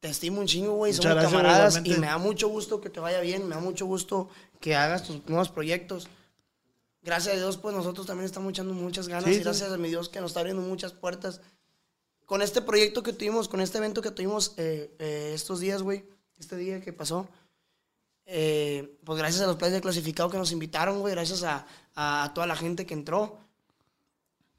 te 0.00 0.08
estimo 0.08 0.40
un 0.40 0.46
chingo, 0.46 0.72
güey. 0.74 0.92
Somos 0.92 1.12
gracias, 1.12 1.32
camaradas 1.32 1.74
y 1.74 1.78
igualmente. 1.78 2.00
me 2.00 2.06
da 2.06 2.18
mucho 2.18 2.48
gusto 2.48 2.80
que 2.80 2.90
te 2.90 3.00
vaya 3.00 3.20
bien. 3.20 3.48
Me 3.48 3.54
da 3.54 3.60
mucho 3.60 3.86
gusto 3.86 4.28
que 4.60 4.74
hagas 4.76 5.04
tus 5.04 5.26
nuevos 5.28 5.48
proyectos. 5.48 6.08
Gracias 7.02 7.34
a 7.34 7.38
Dios, 7.38 7.56
pues 7.56 7.74
nosotros 7.74 8.06
también 8.06 8.26
estamos 8.26 8.50
echando 8.50 8.74
muchas 8.74 9.06
ganas 9.06 9.24
Sí, 9.26 9.30
y 9.30 9.34
sí. 9.34 9.40
gracias 9.42 9.70
a 9.70 9.76
mi 9.78 9.88
Dios 9.88 10.08
que 10.08 10.20
nos 10.20 10.30
está 10.32 10.40
abriendo 10.40 10.62
muchas 10.62 10.92
puertas. 10.92 11.40
Con 12.24 12.42
este 12.42 12.60
proyecto 12.62 13.04
que 13.04 13.12
tuvimos, 13.12 13.46
con 13.48 13.60
este 13.60 13.78
evento 13.78 14.02
que 14.02 14.10
tuvimos 14.10 14.54
eh, 14.56 14.92
eh, 14.98 15.30
estos 15.32 15.60
días, 15.60 15.82
güey, 15.82 16.04
este 16.40 16.56
día 16.56 16.80
que 16.80 16.92
pasó, 16.92 17.28
eh, 18.24 18.98
pues 19.04 19.16
gracias 19.18 19.42
a 19.42 19.46
los 19.46 19.54
players 19.54 19.76
de 19.76 19.80
clasificado 19.82 20.28
que 20.30 20.36
nos 20.38 20.50
invitaron, 20.50 20.98
güey, 20.98 21.14
gracias 21.14 21.44
a, 21.44 21.64
a 21.94 22.32
toda 22.34 22.48
la 22.48 22.56
gente 22.56 22.84
que 22.86 22.94
entró. 22.94 23.38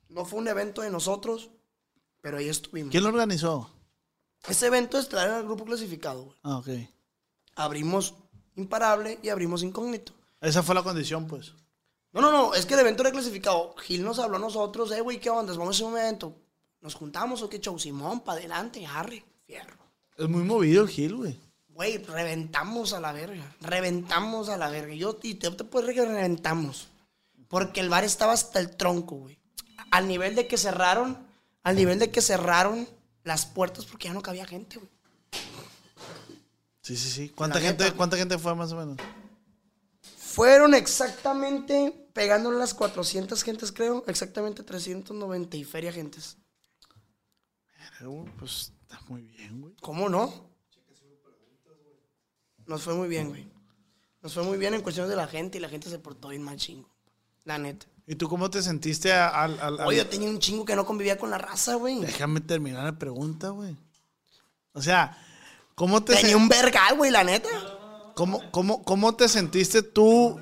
No 0.07 0.23
fue 0.23 0.39
un 0.39 0.47
evento 0.47 0.81
de 0.81 0.89
nosotros, 0.89 1.49
pero 2.21 2.37
ahí 2.37 2.49
estuvimos. 2.49 2.91
¿Quién 2.91 3.03
lo 3.03 3.09
organizó? 3.09 3.71
Ese 4.47 4.67
evento 4.67 4.97
es 4.97 5.09
traer 5.09 5.31
al 5.31 5.43
grupo 5.43 5.65
clasificado, 5.65 6.23
güey. 6.23 6.37
Ah, 6.43 6.57
ok. 6.57 6.69
Abrimos 7.55 8.15
Imparable 8.55 9.19
y 9.21 9.29
abrimos 9.29 9.61
Incógnito. 9.61 10.13
Esa 10.41 10.63
fue 10.63 10.73
la 10.73 10.83
condición, 10.83 11.27
pues. 11.27 11.53
No, 12.11 12.21
no, 12.21 12.31
no, 12.31 12.53
es 12.55 12.65
que 12.65 12.73
el 12.73 12.79
evento 12.79 13.03
era 13.03 13.11
clasificado. 13.11 13.75
Gil 13.77 14.03
nos 14.03 14.17
habló 14.17 14.37
a 14.37 14.39
nosotros, 14.39 14.91
eh, 14.91 15.01
güey, 15.01 15.19
¿qué 15.19 15.29
onda? 15.29 15.53
Vamos 15.53 15.67
a 15.67 15.77
hacer 15.77 15.85
un 15.85 15.99
evento. 15.99 16.35
¿Nos 16.81 16.95
juntamos 16.95 17.41
o 17.41 17.49
qué 17.49 17.59
show? 17.59 17.77
Simón, 17.77 18.21
para 18.21 18.39
adelante, 18.39 18.85
Harry, 18.85 19.23
fierro. 19.45 19.77
Es 20.17 20.27
muy 20.27 20.43
movido 20.43 20.83
el 20.83 20.89
Gil, 20.89 21.15
güey. 21.15 21.39
Güey, 21.69 21.97
reventamos 21.97 22.93
a 22.93 22.99
la 22.99 23.11
verga. 23.11 23.55
Reventamos 23.61 24.49
a 24.49 24.57
la 24.57 24.69
verga. 24.69 24.95
Yo 24.95 25.19
y 25.21 25.35
te, 25.35 25.51
te 25.51 25.63
puedo 25.63 25.85
decir 25.85 26.01
que 26.01 26.09
reventamos. 26.09 26.87
Porque 27.47 27.81
el 27.81 27.89
bar 27.89 28.03
estaba 28.03 28.33
hasta 28.33 28.59
el 28.59 28.75
tronco, 28.75 29.17
güey. 29.17 29.37
Al 29.91 30.07
nivel 30.07 30.33
de 30.33 30.47
que 30.47 30.57
cerraron, 30.57 31.26
al 31.67 31.75
nivel 31.75 31.99
de 31.99 32.09
que 32.09 32.21
cerraron 32.21 32.87
las 33.25 33.45
puertas 33.45 33.83
porque 33.83 34.07
ya 34.07 34.13
no 34.13 34.21
cabía 34.21 34.45
gente, 34.45 34.77
güey. 34.77 34.89
Sí, 36.79 36.95
sí, 36.95 37.09
sí. 37.09 37.27
¿Cuánta 37.27 37.59
gente, 37.59 37.83
neta. 37.83 37.97
¿Cuánta 37.97 38.15
gente 38.15 38.37
fue 38.37 38.55
más 38.55 38.71
o 38.71 38.77
menos? 38.77 38.95
Fueron 40.17 40.73
exactamente, 40.73 42.09
pegándole 42.13 42.57
las 42.57 42.73
400 42.73 43.43
gentes, 43.43 43.73
creo, 43.73 44.05
exactamente 44.07 44.63
390 44.63 45.57
y 45.57 45.65
feria 45.65 45.91
gentes. 45.91 46.37
Güey, 47.99 48.31
Pues 48.39 48.71
está 48.83 49.01
muy 49.09 49.23
bien, 49.23 49.59
güey. 49.59 49.75
¿Cómo 49.81 50.07
no? 50.07 50.49
Nos 52.65 52.81
fue 52.81 52.93
muy 52.93 53.09
bien, 53.09 53.27
güey. 53.27 53.45
Nos 54.21 54.33
fue 54.33 54.43
muy 54.43 54.57
bien 54.57 54.73
en 54.73 54.81
cuestiones 54.81 55.09
de 55.09 55.17
la 55.17 55.27
gente 55.27 55.57
y 55.57 55.61
la 55.61 55.67
gente 55.67 55.89
se 55.89 55.99
portó 55.99 56.29
bien 56.29 56.43
mal 56.43 56.55
chingo. 56.55 56.89
La 57.43 57.57
neta. 57.57 57.87
¿Y 58.07 58.15
tú 58.15 58.29
cómo 58.29 58.49
te 58.49 58.61
sentiste 58.61 59.11
al... 59.11 59.59
al- 59.59 59.79
al- 59.81 59.87
Oye, 59.87 59.97
yo 59.97 60.07
tenía 60.07 60.29
un 60.29 60.39
chingo 60.39 60.63
que 60.65 60.75
no 60.75 60.85
convivía 60.85 61.17
con 61.17 61.29
la 61.29 61.37
raza, 61.37 61.75
güey. 61.75 61.99
Déjame 61.99 62.39
terminar 62.39 62.83
la 62.85 62.97
pregunta, 62.97 63.49
güey. 63.49 63.75
O 64.73 64.81
sea, 64.81 65.17
¿cómo 65.75 66.01
te, 66.03 66.15
Tenía 66.15 66.33
sen- 66.35 66.37
un 66.37 66.47
vergal, 66.47 66.95
güey, 66.95 67.11
la 67.11 67.23
neta. 67.25 67.49
cómo, 68.15 68.41
cómo, 68.51 68.81
cómo 68.83 69.15
te 69.15 69.27
sentiste 69.27 69.81
tú 69.83 70.39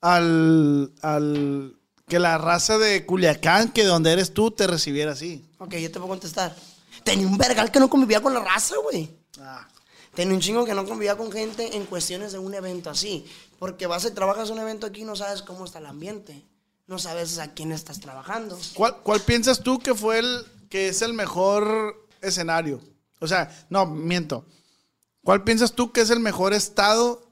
al, 0.00 0.92
al... 1.02 1.74
Que 2.06 2.18
la 2.18 2.38
raza 2.38 2.78
de 2.78 3.04
Culiacán, 3.04 3.70
que 3.70 3.84
donde 3.84 4.12
eres 4.12 4.32
tú, 4.32 4.50
te 4.50 4.66
recibiera 4.66 5.12
así? 5.12 5.44
Ok, 5.58 5.74
yo 5.76 5.88
te 5.90 5.98
puedo 5.98 6.08
contestar. 6.08 6.54
Tenía 7.04 7.26
un 7.26 7.36
vergal 7.36 7.70
que 7.70 7.80
no 7.80 7.88
convivía 7.90 8.20
con 8.22 8.32
la 8.34 8.40
raza, 8.40 8.76
güey. 8.82 9.10
Ah, 9.40 9.66
Tenía 10.14 10.34
un 10.34 10.40
chingo 10.40 10.64
que 10.64 10.72
no 10.74 10.86
convivía 10.86 11.16
con 11.16 11.30
gente 11.30 11.76
en 11.76 11.84
cuestiones 11.86 12.32
de 12.32 12.38
un 12.38 12.54
evento 12.54 12.88
así. 12.90 13.26
Porque 13.58 13.86
vas 13.86 14.04
y 14.06 14.10
trabajas 14.10 14.48
un 14.50 14.58
evento 14.58 14.86
aquí 14.86 15.02
y 15.02 15.04
no 15.04 15.16
sabes 15.16 15.42
cómo 15.42 15.64
está 15.66 15.78
el 15.80 15.86
ambiente. 15.86 16.42
No 16.88 16.98
sabes 16.98 17.38
a 17.38 17.52
quién 17.52 17.70
estás 17.70 18.00
trabajando. 18.00 18.58
¿Cuál, 18.74 18.96
cuál 19.02 19.20
piensas 19.20 19.60
tú 19.60 19.78
que 19.78 19.94
fue 19.94 20.18
el 20.18 20.46
que 20.70 20.88
es 20.88 21.02
el 21.02 21.12
mejor 21.12 22.08
escenario? 22.22 22.80
O 23.20 23.28
sea, 23.28 23.66
no, 23.68 23.86
miento. 23.86 24.46
¿Cuál 25.22 25.44
piensas 25.44 25.72
tú 25.72 25.92
que 25.92 26.00
es 26.00 26.08
el 26.08 26.18
mejor 26.18 26.54
estado 26.54 27.22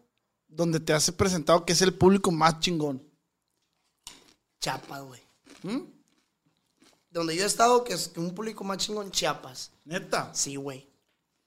donde 0.46 0.78
te 0.78 0.92
has 0.92 1.10
presentado 1.10 1.64
que 1.64 1.72
es 1.72 1.80
el 1.80 1.94
público 1.94 2.30
más 2.30 2.60
chingón? 2.60 3.02
Chiapas, 4.60 5.02
güey. 5.02 5.22
Donde 7.10 7.34
yo 7.34 7.42
he 7.42 7.46
estado, 7.46 7.82
que 7.82 7.94
es 7.94 8.12
un 8.16 8.34
público 8.34 8.62
más 8.62 8.76
chingón, 8.76 9.10
Chiapas. 9.10 9.70
Neta. 9.86 10.30
Sí, 10.34 10.56
güey. 10.56 10.86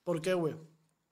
¿Por 0.03 0.19
qué, 0.19 0.33
güey? 0.33 0.55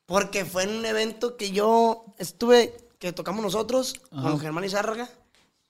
Porque 0.07 0.45
fue 0.45 0.63
en 0.63 0.77
un 0.77 0.85
evento 0.85 1.37
que 1.37 1.51
yo 1.51 2.05
estuve, 2.17 2.89
que 2.97 3.13
tocamos 3.13 3.43
nosotros 3.43 4.01
con 4.09 4.39
Germán 4.39 4.63
Izárraga. 4.63 5.07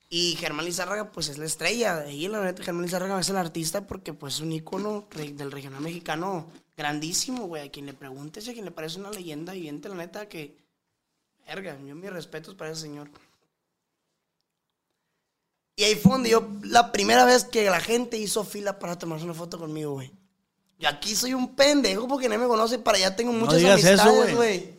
Y 0.10 0.36
Germán 0.38 0.68
Izárraga, 0.68 1.12
pues 1.12 1.28
es 1.28 1.38
la 1.38 1.45
estrella. 1.45 1.97
Ahí, 1.99 2.28
la 2.28 2.41
neta, 2.41 2.64
Germán 2.64 2.86
Izárraga 2.86 3.20
es 3.20 3.30
el 3.30 3.38
artista 3.38 3.86
porque, 3.86 4.14
pues, 4.14 4.36
es 4.36 4.39
un 4.39 4.53
ícono 4.53 5.08
del 5.14 5.51
regional 5.51 5.82
mexicano 5.82 6.47
grandísimo, 6.78 7.47
güey. 7.47 7.68
A 7.68 7.72
quien 7.72 7.86
le 7.86 7.93
preguntes, 7.93 8.47
a 8.47 8.53
quien 8.53 8.64
le 8.64 8.72
parece 8.72 8.99
una 8.99 9.12
leyenda 9.12 9.53
viviente, 9.53 9.89
la 9.89 9.95
neta, 9.95 10.30
que. 10.30 10.55
Verga, 11.45 11.78
yo 11.86 11.95
mis 11.95 12.12
respetos 12.12 12.55
para 12.55 12.72
ese 12.72 12.82
señor. 12.82 13.10
Y 15.76 15.84
ahí 15.84 15.95
fue 15.95 16.14
donde 16.14 16.30
yo, 16.30 16.47
la 16.64 16.91
primera 16.91 17.24
vez 17.24 17.43
que 17.43 17.70
la 17.70 17.80
gente 17.80 18.18
hizo 18.18 18.43
fila 18.43 18.80
para 18.80 18.97
tomarse 18.97 19.26
una 19.26 19.34
foto 19.34 19.60
conmigo, 19.60 19.93
güey. 19.93 20.12
Yo 20.80 20.89
aquí 20.89 21.16
soy 21.16 21.34
un 21.34 21.55
pendejo 21.55 22.08
porque 22.08 22.28
nadie 22.30 22.43
me 22.43 22.47
conoce. 22.47 22.80
Para 22.80 22.97
allá 22.97 23.16
tengo 23.16 23.34
muchas 23.34 23.62
eso, 23.62 23.72
amistades, 23.72 24.36
güey. 24.36 24.36
güey. 24.36 24.78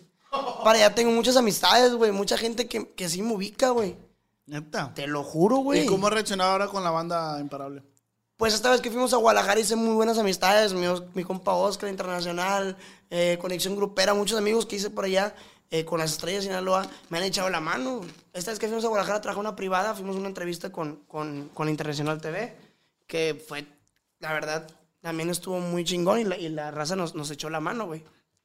Para 0.64 0.78
allá 0.78 0.94
tengo 0.94 1.10
muchas 1.12 1.36
amistades, 1.36 1.92
güey. 1.92 2.12
Mucha 2.12 2.36
gente 2.36 2.66
que, 2.66 2.92
que 2.92 3.08
sí 3.08 3.22
me 3.22 3.32
ubica, 3.32 3.70
güey. 3.70 3.96
Neta. 4.48 4.92
Te 4.94 5.06
lo 5.06 5.22
juro, 5.22 5.58
güey. 5.58 5.84
¿Y 5.84 5.86
cómo 5.86 6.06
has 6.06 6.12
reaccionado 6.14 6.52
ahora 6.52 6.68
con 6.68 6.82
la 6.82 6.90
banda 6.90 7.38
Imparable? 7.38 7.82
Pues 8.36 8.54
esta 8.54 8.70
vez 8.70 8.80
que 8.80 8.90
fuimos 8.90 9.12
a 9.12 9.16
Guadalajara 9.16 9.60
hice 9.60 9.76
muy 9.76 9.94
buenas 9.94 10.16
amistades. 10.16 10.72
Mi, 10.72 10.86
mi 11.14 11.24
compa 11.24 11.52
Oscar 11.52 11.90
Internacional, 11.90 12.76
eh, 13.10 13.36
Conexión 13.40 13.76
Grupera, 13.76 14.14
muchos 14.14 14.38
amigos 14.38 14.64
que 14.64 14.76
hice 14.76 14.90
por 14.90 15.04
allá 15.04 15.34
eh, 15.70 15.84
con 15.84 15.98
las 15.98 16.12
estrellas 16.12 16.44
de 16.44 16.48
Sinaloa 16.48 16.88
me 17.10 17.18
han 17.18 17.24
echado 17.24 17.50
la 17.50 17.60
mano. 17.60 18.00
Esta 18.32 18.50
vez 18.52 18.58
que 18.58 18.68
fuimos 18.68 18.84
a 18.84 18.88
Guadalajara 18.88 19.20
traje 19.20 19.38
una 19.38 19.54
privada, 19.54 19.94
fuimos 19.94 20.16
a 20.16 20.20
una 20.20 20.28
entrevista 20.28 20.72
con, 20.72 20.96
con, 21.08 21.50
con 21.52 21.68
Internacional 21.68 22.20
TV, 22.22 22.56
que 23.06 23.44
fue, 23.46 23.66
la 24.18 24.32
verdad, 24.32 24.66
también 25.02 25.28
estuvo 25.28 25.60
muy 25.60 25.84
chingón 25.84 26.20
y 26.20 26.24
la, 26.24 26.38
y 26.38 26.48
la 26.48 26.70
raza 26.70 26.96
nos, 26.96 27.14
nos 27.14 27.30
echó 27.30 27.50
la 27.50 27.60
mano, 27.60 27.86
güey. 27.86 28.02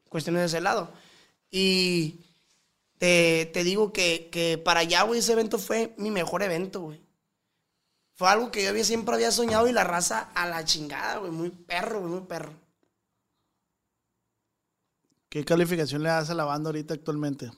Cuestiones 0.10 0.42
de 0.42 0.46
ese 0.48 0.62
lado. 0.62 0.92
Y 1.50 2.20
te, 3.04 3.50
te 3.52 3.66
digo 3.66 3.92
que, 3.92 4.30
que 4.32 4.58
para 4.58 4.80
allá, 4.80 5.04
güey, 5.04 5.20
ese 5.20 5.34
evento 5.34 5.60
fue 5.60 5.94
mi 5.98 6.10
mejor 6.10 6.42
evento, 6.42 6.80
güey. 6.80 7.02
Fue 8.14 8.30
algo 8.30 8.50
que 8.50 8.64
yo 8.64 8.70
había- 8.70 8.86
siempre 8.86 9.14
había 9.14 9.30
soñado 9.30 9.68
y 9.68 9.74
la 9.74 9.84
raza 9.84 10.32
a 10.34 10.48
la 10.48 10.64
chingada, 10.64 11.18
güey. 11.18 11.30
Muy 11.30 11.50
perro, 11.50 12.00
güey, 12.00 12.12
muy 12.14 12.22
perro. 12.22 12.54
¿Qué 15.28 15.44
calificación 15.44 16.02
le 16.02 16.08
das 16.08 16.30
a 16.30 16.34
la 16.34 16.46
banda 16.46 16.70
ahorita 16.70 16.94
actualmente? 16.94 17.52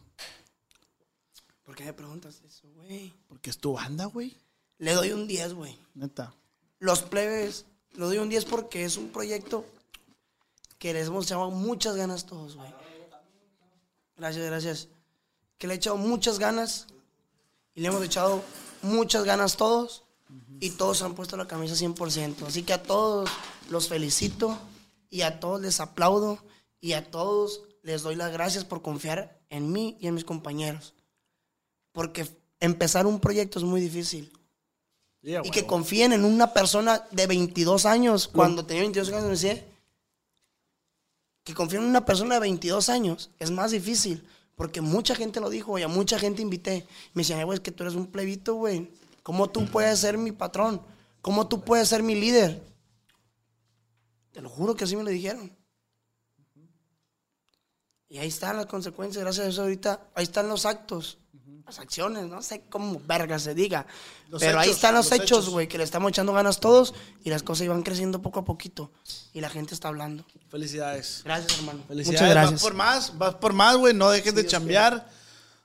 ¿Por 1.64 1.76
qué 1.76 1.84
me 1.86 1.94
preguntas 1.94 2.42
eso, 2.42 2.68
güey? 2.74 3.14
Porque 3.28 3.52
es 3.52 3.60
tu 3.60 3.74
banda, 3.74 4.06
güey. 4.06 4.36
Le 4.80 4.94
doy 4.94 5.12
un 5.12 5.28
10, 5.28 5.54
güey. 5.54 5.78
Neta. 5.94 6.34
Los 6.80 7.04
plebes, 7.04 7.68
le 7.94 8.06
doy 8.06 8.18
un 8.18 8.30
10 8.30 8.46
porque 8.46 8.84
es 8.84 8.98
un 8.98 9.10
proyecto 9.10 9.64
que 10.80 10.92
les 10.94 11.06
hemos 11.08 11.26
echado 11.26 11.52
muchas 11.52 11.96
ganas 11.96 12.26
todos, 12.26 12.56
güey. 12.56 12.74
Gracias, 14.18 14.46
gracias. 14.46 14.88
Que 15.58 15.68
le 15.68 15.74
he 15.74 15.78
echado 15.78 15.98
muchas 15.98 16.40
ganas 16.40 16.88
y 17.74 17.82
le 17.82 17.88
hemos 17.88 18.04
echado 18.04 18.44
muchas 18.82 19.24
ganas 19.24 19.58
todos 19.58 20.04
y 20.60 20.72
todos 20.72 21.02
han 21.02 21.16
puesto 21.16 21.38
la 21.38 21.48
camisa 21.48 21.76
100%. 21.76 22.46
Así 22.48 22.64
que 22.64 22.74
a 22.74 22.84
todos 22.84 23.30
los 23.70 23.88
felicito 23.88 24.58
y 25.10 25.22
a 25.22 25.40
todos 25.40 25.62
les 25.62 25.80
aplaudo 25.80 26.40
y 26.82 26.94
a 26.94 27.10
todos 27.10 27.62
les 27.84 28.02
doy 28.02 28.16
las 28.16 28.32
gracias 28.32 28.66
por 28.66 28.82
confiar 28.82 29.40
en 29.50 29.72
mí 29.72 29.98
y 30.00 30.08
en 30.08 30.16
mis 30.16 30.26
compañeros. 30.26 30.94
Porque 31.92 32.28
empezar 32.60 33.06
un 33.06 33.20
proyecto 33.20 33.60
es 33.60 33.66
muy 33.66 33.80
difícil. 33.82 34.32
Y 35.22 35.50
que 35.50 35.66
confíen 35.66 36.14
en 36.14 36.24
una 36.24 36.54
persona 36.54 37.04
de 37.10 37.26
22 37.26 37.86
años, 37.86 38.28
cuando 38.28 38.66
tenía 38.66 38.84
22 38.84 39.10
años, 39.10 39.24
me 39.24 39.30
decía, 39.32 39.66
que 41.44 41.54
confíen 41.54 41.84
en 41.84 41.90
una 41.90 42.06
persona 42.06 42.36
de 42.36 42.42
22 42.42 42.90
años 42.90 43.32
es 43.40 43.50
más 43.50 43.72
difícil, 43.72 44.24
porque 44.56 44.82
mucha 44.82 45.16
gente 45.16 45.40
lo 45.40 45.50
dijo, 45.50 45.78
y 45.78 45.84
a 45.84 45.88
mucha 45.88 46.18
gente 46.20 46.42
invité. 46.42 46.88
Me 47.14 47.22
decían, 47.22 47.40
"Eh, 47.40 47.44
güey, 47.44 47.58
es 47.58 47.60
que 47.62 47.72
tú 47.72 47.84
eres 47.84 47.96
un 47.96 48.08
plebito, 48.08 48.56
güey. 48.56 48.92
¿Cómo 49.24 49.50
tú 49.50 49.66
puedes 49.66 50.00
ser 50.00 50.18
mi 50.18 50.32
patrón? 50.32 50.82
¿Cómo 51.22 51.48
tú 51.48 51.62
puedes 51.62 51.90
ser 51.90 52.04
mi 52.04 52.16
líder? 52.16 52.62
Te 54.32 54.42
lo 54.42 54.50
juro 54.50 54.76
que 54.76 54.84
así 54.84 54.96
me 54.96 55.04
lo 55.04 55.10
dijeron. 55.10 55.52
Y 58.08 58.18
ahí 58.20 58.28
están 58.28 58.58
las 58.58 58.68
consecuencias, 58.68 59.24
gracias 59.24 59.46
a 59.46 59.50
eso 59.50 59.62
ahorita, 59.64 60.10
ahí 60.14 60.24
están 60.24 60.48
los 60.48 60.66
actos, 60.66 61.18
las 61.66 61.80
acciones, 61.80 62.26
no 62.28 62.42
sé 62.42 62.64
cómo 62.70 63.02
verga 63.06 63.40
se 63.40 63.56
diga. 63.56 63.88
Los 64.30 64.42
pero 64.42 64.60
ahí 64.60 64.70
están 64.70 64.94
los, 64.94 65.06
los 65.06 65.14
hechos, 65.14 65.40
hechos. 65.40 65.50
güey, 65.50 65.68
que 65.68 65.78
le 65.78 65.84
estamos 65.84 66.10
echando 66.10 66.32
ganas 66.32 66.60
todos 66.60 66.94
y 67.24 67.30
las 67.30 67.42
cosas 67.42 67.66
iban 67.66 67.82
creciendo 67.82 68.22
poco 68.22 68.40
a 68.40 68.46
poquito. 68.46 68.92
Y 69.34 69.42
la 69.42 69.50
gente 69.50 69.74
está 69.74 69.88
hablando. 69.88 70.26
Felicidades. 70.50 71.22
Gracias, 71.26 71.58
hermano. 71.58 71.84
Felicidades. 71.88 72.22
Muchas 72.22 72.30
gracias. 72.30 72.52
Vas 72.54 72.62
por 72.62 72.74
más, 72.76 73.18
vas 73.18 73.36
por 73.36 73.54
más, 73.54 73.78
güey. 73.78 73.94
No 73.94 74.10
dejes 74.10 74.36
de 74.36 74.46
chambear. 74.46 75.10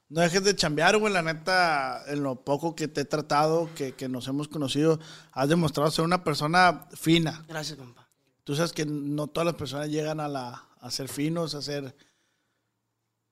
No 0.09 0.23
dejes 0.23 0.43
de 0.43 0.57
chambear, 0.57 0.97
güey. 0.97 1.13
La 1.13 1.23
neta, 1.23 2.03
en 2.09 2.23
lo 2.23 2.37
poco 2.37 2.75
que 2.75 2.89
te 2.89 3.03
he 3.03 3.05
tratado, 3.05 3.69
que, 3.75 3.93
que 3.93 4.09
nos 4.09 4.27
hemos 4.27 4.49
conocido, 4.49 4.99
has 5.33 5.49
demostrado 5.49 5.91
ser 5.91 6.05
una 6.05 6.25
persona 6.25 6.87
fina. 6.95 7.45
Gracias, 7.47 7.79
compa. 7.79 8.09
Tú 8.45 8.57
sabes 8.57 8.73
que 8.73 8.87
no 8.87 9.27
todas 9.27 9.47
las 9.47 9.55
personas 9.55 9.89
llegan 9.89 10.19
a, 10.19 10.29
la, 10.29 10.65
a 10.81 10.91
ser 10.91 11.09
finos, 11.09 11.55
a 11.55 11.63
ser 11.63 11.95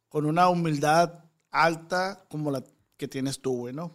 con 0.09 0.27
una 0.27 0.49
humildad 0.49 1.25
alta 1.51 2.25
como 2.29 2.51
la 2.51 2.63
que 2.97 3.09
tienes 3.09 3.41
tú, 3.41 3.57
güey, 3.57 3.75
¿no? 3.75 3.95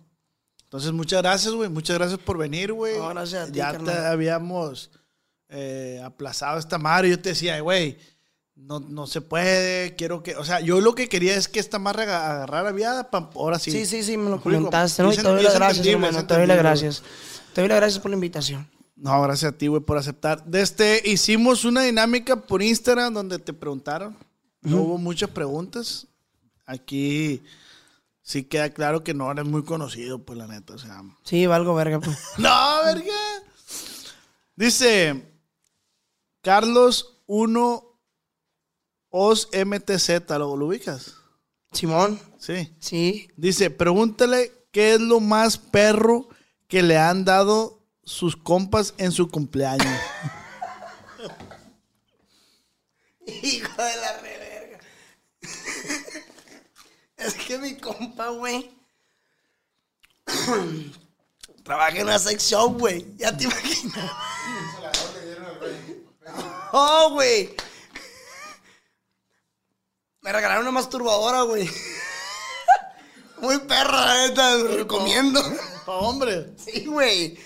Entonces, 0.64 0.92
muchas 0.92 1.22
gracias, 1.22 1.54
güey. 1.54 1.70
Muchas 1.70 1.98
gracias 1.98 2.20
por 2.20 2.38
venir, 2.38 2.74
güey. 2.74 2.98
No, 2.98 3.10
gracias 3.10 3.44
a 3.50 3.52
ti, 3.52 3.58
Ya 3.60 3.72
te 3.72 3.78
carnal. 3.78 4.06
habíamos 4.08 4.90
eh, 5.50 6.02
aplazado 6.04 6.58
esta 6.58 6.78
madre. 6.80 7.10
Yo 7.12 7.20
te 7.20 7.30
decía, 7.30 7.60
güey, 7.62 7.98
no, 8.56 8.80
no 8.80 9.06
se 9.06 9.22
puede. 9.22 9.96
Quiero 9.96 10.24
que. 10.24 10.36
O 10.36 10.44
sea, 10.46 10.62
yo 10.62 10.82
lo 10.82 10.96
que 10.96 11.08
quería 11.10 11.36
es 11.36 11.48
que 11.48 11.60
esta 11.60 11.78
madre 11.78 12.04
aga- 12.04 12.32
agarrara 12.32 12.72
viada. 12.72 13.08
ahora 13.36 13.60
sí. 13.60 13.72
Sí, 13.72 13.86
sí, 13.86 14.02
sí, 14.04 14.18
me 14.18 14.30
lo 14.32 14.42
comentaste, 14.42 15.04
¿no? 15.04 15.14
y 15.14 15.16
te 15.16 15.22
doy 15.22 15.44
las 15.44 15.54
gracias, 15.56 15.86
hermano. 15.86 16.26
Te 16.26 16.34
doy 16.36 16.48
las 16.48 16.58
gracias. 16.58 17.04
Te 17.54 17.62
doy 17.62 17.68
las 17.68 17.78
gracias 17.78 18.02
por 18.02 18.10
la 18.10 18.16
invitación. 18.16 18.68
No, 18.96 19.22
gracias 19.22 19.54
a 19.54 19.58
ti, 19.58 19.68
güey, 19.68 19.82
por 19.82 19.98
aceptar. 19.98 20.44
De 20.46 20.62
este, 20.62 21.02
hicimos 21.06 21.66
una 21.66 21.82
dinámica 21.84 22.36
por 22.36 22.64
Instagram 22.64 23.14
donde 23.14 23.38
te 23.38 23.54
preguntaron. 23.54 24.16
No 24.62 24.78
hubo 24.82 24.98
muchas 24.98 25.30
preguntas. 25.30 26.08
Aquí 26.66 27.44
sí 28.22 28.44
queda 28.46 28.70
claro 28.72 29.04
que 29.04 29.14
no 29.14 29.32
eres 29.32 29.46
muy 29.46 29.64
conocido, 29.64 30.24
pues 30.24 30.38
la 30.38 30.48
neta. 30.48 30.74
O 30.74 30.78
sea. 30.78 31.02
Sí, 31.24 31.46
valgo 31.46 31.76
verga, 31.76 32.00
pues. 32.00 32.18
No, 32.38 32.84
verga. 32.86 33.14
Dice 34.56 35.24
Carlos 36.42 37.22
1 37.28 37.84
Os 39.10 39.50
MTZ, 39.54 40.30
¿lo, 40.30 40.56
lo 40.56 40.68
ubicas? 40.68 41.16
Simón, 41.72 42.20
Sí. 42.38 42.72
sí. 42.80 43.30
Dice, 43.36 43.70
pregúntale 43.72 44.52
qué 44.72 44.94
es 44.94 45.00
lo 45.02 45.20
más 45.20 45.58
perro 45.58 46.28
que 46.68 46.84
le 46.84 46.98
han 46.98 47.26
dado 47.26 47.80
sus 48.04 48.36
compas 48.36 48.94
en 48.98 49.12
su 49.12 49.28
cumpleaños. 49.30 49.88
Hijo 53.26 53.82
de 53.82 53.96
la 53.98 54.18
reverga. 54.22 54.53
Es 57.26 57.34
que 57.36 57.58
mi 57.58 57.76
compa, 57.78 58.30
güey. 58.30 58.72
Trabaja 61.64 61.98
en 61.98 62.04
una 62.04 62.20
sex 62.20 62.50
shop, 62.50 62.80
güey. 62.80 63.06
Ya 63.18 63.36
te 63.36 63.46
imaginas. 63.46 64.12
oh, 66.72 67.12
güey. 67.14 67.56
Me 70.22 70.32
regalaron 70.32 70.64
una 70.64 70.72
masturbadora, 70.72 71.44
güey. 71.44 71.70
Muy 73.38 73.60
perra, 73.60 74.06
la 74.06 74.28
neta. 74.28 74.58
Recomiendo. 74.64 75.42
Pa' 75.86 75.96
hombre. 75.96 76.54
Sí, 76.58 76.86
güey. 76.86 77.38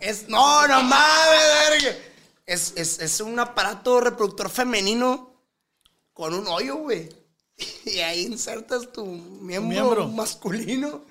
Es, 0.00 0.28
no, 0.28 0.66
no 0.66 0.82
mames, 0.82 1.68
verga. 1.68 1.98
Es, 2.46 2.72
es, 2.76 2.98
es 2.98 3.20
un 3.20 3.38
aparato 3.38 4.00
reproductor 4.00 4.48
femenino 4.48 5.34
con 6.12 6.34
un 6.34 6.46
hoyo, 6.46 6.76
güey. 6.76 7.19
Y 7.84 7.98
ahí 8.00 8.22
insertas 8.26 8.92
tu 8.92 9.04
miembro, 9.06 9.68
miembro. 9.70 10.08
masculino. 10.08 11.02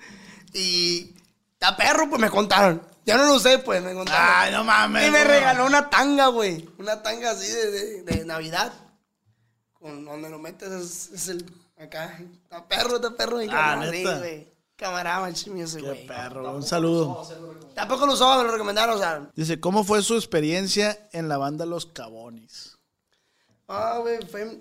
Y 0.52 1.14
está 1.52 1.76
perro, 1.76 2.08
pues 2.08 2.20
me 2.20 2.30
contaron. 2.30 2.82
Ya 3.04 3.16
no 3.16 3.24
lo 3.26 3.38
sé, 3.40 3.58
pues 3.58 3.82
me 3.82 3.92
contaron. 3.94 4.28
Ay, 4.32 4.52
no 4.52 4.62
mames. 4.64 5.08
y 5.08 5.10
me 5.10 5.24
no. 5.24 5.30
regaló 5.30 5.66
una 5.66 5.90
tanga, 5.90 6.28
güey. 6.28 6.68
Una 6.78 7.02
tanga 7.02 7.30
así 7.32 7.46
de, 7.50 7.70
de- 7.70 8.02
de 8.02 8.24
Navidad. 8.24 8.72
con 9.72 10.04
donde 10.04 10.28
lo 10.28 10.38
metes 10.38 10.70
es, 10.70 11.10
es 11.12 11.28
el 11.28 11.44
acá. 11.78 12.18
Está 12.44 12.66
perro, 12.68 12.96
está 12.96 13.10
perro. 13.16 13.38
mi 13.38 13.46
Ah, 13.50 13.76
güey. 13.86 14.48
Camarada, 14.76 15.30
Qué 15.32 15.50
güey. 15.50 16.06
perro. 16.06 16.54
Un 16.54 16.62
saludo. 16.62 17.26
Tampoco 17.74 18.06
lo 18.06 18.14
usaba, 18.14 18.38
me 18.38 18.44
lo 18.44 18.52
recomendaron, 18.52 18.96
o 18.96 18.98
sea. 18.98 19.30
Dice, 19.34 19.60
¿cómo 19.60 19.84
fue 19.84 20.02
su 20.02 20.14
experiencia 20.16 21.08
en 21.12 21.28
la 21.28 21.36
banda 21.38 21.66
Los 21.66 21.84
Cabonis? 21.86 22.76
Ah, 23.68 23.98
güey, 24.00 24.18
fue. 24.26 24.60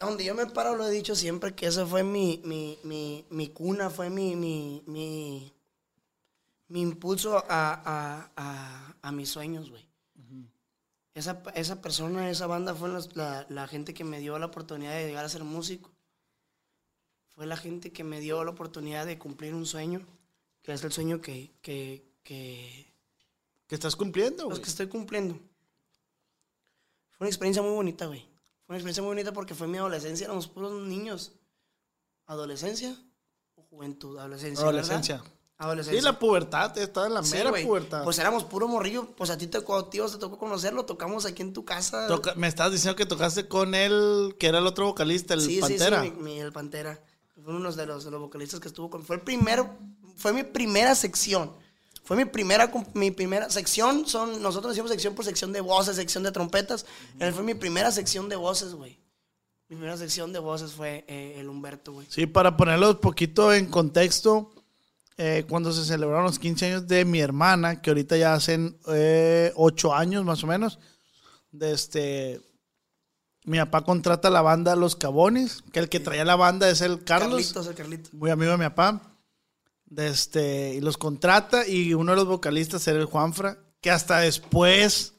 Donde 0.00 0.24
yo 0.24 0.34
me 0.34 0.46
paro, 0.46 0.76
lo 0.76 0.86
he 0.86 0.90
dicho 0.90 1.14
siempre, 1.14 1.54
que 1.54 1.66
esa 1.66 1.86
fue 1.86 2.02
mi, 2.02 2.40
mi, 2.42 2.78
mi, 2.84 3.26
mi 3.28 3.48
cuna, 3.50 3.90
fue 3.90 4.08
mi, 4.08 4.34
mi, 4.34 4.82
mi, 4.86 5.52
mi 6.68 6.80
impulso 6.80 7.36
a, 7.36 7.42
a, 7.48 8.30
a, 8.34 8.94
a 9.02 9.12
mis 9.12 9.28
sueños, 9.28 9.68
güey. 9.68 9.86
esa, 11.14 11.42
esa 11.54 11.82
persona, 11.82 12.30
esa 12.30 12.46
banda 12.46 12.74
fue 12.74 12.88
la, 13.14 13.46
la 13.50 13.68
gente 13.68 13.92
que 13.92 14.04
me 14.04 14.20
dio 14.20 14.38
la 14.38 14.46
oportunidad 14.46 14.94
de 14.94 15.06
llegar 15.06 15.24
a 15.24 15.28
ser 15.28 15.44
músico. 15.44 15.90
Fue 17.28 17.44
la 17.46 17.58
gente 17.58 17.92
que 17.92 18.02
me 18.02 18.20
dio 18.20 18.42
la 18.42 18.52
oportunidad 18.52 19.04
de 19.04 19.18
cumplir 19.18 19.54
un 19.54 19.66
sueño, 19.66 20.00
que 20.62 20.72
es 20.72 20.82
el 20.82 20.92
sueño 20.92 21.20
que, 21.20 21.50
que, 21.60 22.02
que, 22.22 22.86
Que 23.66 23.74
estás 23.74 23.96
cumpliendo, 23.96 24.44
los 24.44 24.52
güey. 24.52 24.62
que 24.62 24.68
estoy 24.70 24.88
cumpliendo. 24.88 25.34
Fue 27.10 27.26
una 27.26 27.28
experiencia 27.28 27.62
muy 27.62 27.72
bonita, 27.72 28.06
güey. 28.06 28.29
Una 28.70 28.76
experiencia 28.76 29.02
muy 29.02 29.10
bonita 29.10 29.32
porque 29.32 29.52
fue 29.56 29.66
mi 29.66 29.78
adolescencia, 29.78 30.26
éramos 30.26 30.46
puros 30.46 30.70
niños. 30.86 31.32
¿Adolescencia 32.26 32.94
o 33.56 33.62
juventud? 33.64 34.16
Adolescencia. 34.16 34.62
Adolescencia. 34.64 35.16
¿verdad? 35.16 35.32
Adolescencia. 35.58 36.00
Sí, 36.00 36.04
la 36.04 36.18
pubertad, 36.20 36.78
estaba 36.78 37.08
en 37.08 37.14
la 37.14 37.24
Sí, 37.24 37.34
mera 37.34 37.50
güey. 37.50 37.66
pubertad. 37.66 38.04
Pues 38.04 38.20
éramos 38.20 38.44
puro 38.44 38.68
morrillo. 38.68 39.08
Pues 39.16 39.28
a 39.30 39.36
ti 39.36 39.48
te 39.48 39.58
tocó, 39.58 39.86
tío, 39.86 40.08
te 40.08 40.18
tocó 40.18 40.38
conocerlo. 40.38 40.84
Tocamos 40.86 41.26
aquí 41.26 41.42
en 41.42 41.52
tu 41.52 41.64
casa. 41.64 42.06
Toca- 42.06 42.36
me 42.36 42.46
estabas 42.46 42.70
diciendo 42.72 42.94
que 42.94 43.06
tocaste 43.06 43.48
con 43.48 43.74
él, 43.74 44.36
que 44.38 44.46
era 44.46 44.58
el 44.58 44.66
otro 44.68 44.86
vocalista, 44.86 45.34
el 45.34 45.40
sí, 45.40 45.58
Pantera. 45.60 46.02
sí, 46.02 46.08
sí, 46.10 46.14
mi- 46.16 46.22
mi- 46.22 46.38
el 46.40 46.52
Pantera. 46.52 47.02
Fue 47.42 47.52
uno 47.56 47.72
de 47.72 47.86
los, 47.86 48.04
de 48.04 48.10
los 48.12 48.20
vocalistas 48.20 48.60
que 48.60 48.68
estuvo 48.68 48.88
con. 48.88 49.02
Fue 49.04 49.16
el 49.16 49.22
primero, 49.22 49.68
fue 50.14 50.32
mi 50.32 50.44
primera 50.44 50.94
sección. 50.94 51.52
Fue 52.04 52.16
mi 52.16 52.24
primera, 52.24 52.72
mi 52.94 53.10
primera 53.10 53.50
sección. 53.50 54.06
Son, 54.06 54.42
nosotros 54.42 54.72
decimos 54.72 54.90
sección 54.90 55.14
por 55.14 55.24
sección 55.24 55.52
de 55.52 55.60
voces, 55.60 55.96
sección 55.96 56.24
de 56.24 56.32
trompetas. 56.32 56.86
Él 57.18 57.32
fue 57.32 57.42
mi 57.42 57.54
primera 57.54 57.90
sección 57.92 58.28
de 58.28 58.36
voces, 58.36 58.74
güey. 58.74 58.98
Mi 59.68 59.76
primera 59.76 59.96
sección 59.96 60.32
de 60.32 60.40
voces 60.40 60.72
fue 60.72 61.04
eh, 61.06 61.36
el 61.38 61.48
Humberto, 61.48 61.92
güey. 61.92 62.06
Sí, 62.10 62.26
para 62.26 62.56
ponerlo 62.56 62.90
un 62.90 62.96
poquito 62.96 63.52
en 63.52 63.66
contexto, 63.66 64.50
eh, 65.16 65.44
cuando 65.48 65.72
se 65.72 65.84
celebraron 65.84 66.24
los 66.24 66.38
15 66.38 66.66
años 66.66 66.88
de 66.88 67.04
mi 67.04 67.20
hermana, 67.20 67.80
que 67.80 67.90
ahorita 67.90 68.16
ya 68.16 68.34
hacen 68.34 68.76
eh, 68.88 69.52
8 69.54 69.94
años 69.94 70.24
más 70.24 70.42
o 70.42 70.48
menos, 70.48 70.80
de 71.52 71.72
este, 71.72 72.40
mi 73.44 73.58
papá 73.58 73.82
contrata 73.84 74.30
la 74.30 74.42
banda 74.42 74.76
Los 74.76 74.96
Cabones, 74.96 75.62
que 75.72 75.78
el 75.78 75.88
que 75.88 76.00
traía 76.00 76.24
la 76.24 76.36
banda 76.36 76.68
es 76.68 76.80
el 76.80 77.04
Carlos, 77.04 77.52
Carlitos, 77.52 77.66
el 77.66 77.74
Carlito. 77.74 78.10
muy 78.12 78.30
amigo 78.30 78.52
de 78.52 78.58
mi 78.58 78.64
papá, 78.64 79.09
de 79.90 80.06
este, 80.08 80.74
y 80.74 80.80
los 80.80 80.96
contrata 80.96 81.66
y 81.66 81.92
uno 81.94 82.12
de 82.12 82.16
los 82.16 82.26
vocalistas 82.26 82.86
era 82.88 82.98
el 82.98 83.04
Juanfra, 83.06 83.58
que 83.80 83.90
hasta 83.90 84.20
después 84.20 85.14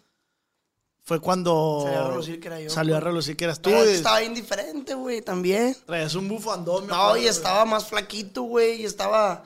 fue 1.04 1.20
cuando 1.20 1.82
Salió 1.84 2.00
a 2.06 2.10
relucir 2.10 2.40
que 2.40 2.48
era 2.48 2.62
yo, 2.62 2.70
salió 2.70 2.98
a 2.98 3.00
relucir 3.00 3.36
que 3.36 3.44
eras 3.44 3.62
tú. 3.62 3.70
Pero 3.70 3.84
estaba 3.84 4.24
indiferente, 4.24 4.94
güey, 4.94 5.22
también. 5.22 5.76
Traías 5.86 6.16
un 6.16 6.28
bufandón. 6.30 6.88
No, 6.88 6.96
acuerdo, 6.96 7.18
y 7.18 7.20
güey. 7.22 7.30
estaba 7.30 7.66
más 7.66 7.88
flaquito, 7.88 8.44
güey, 8.44 8.82
y 8.82 8.86
estaba 8.86 9.44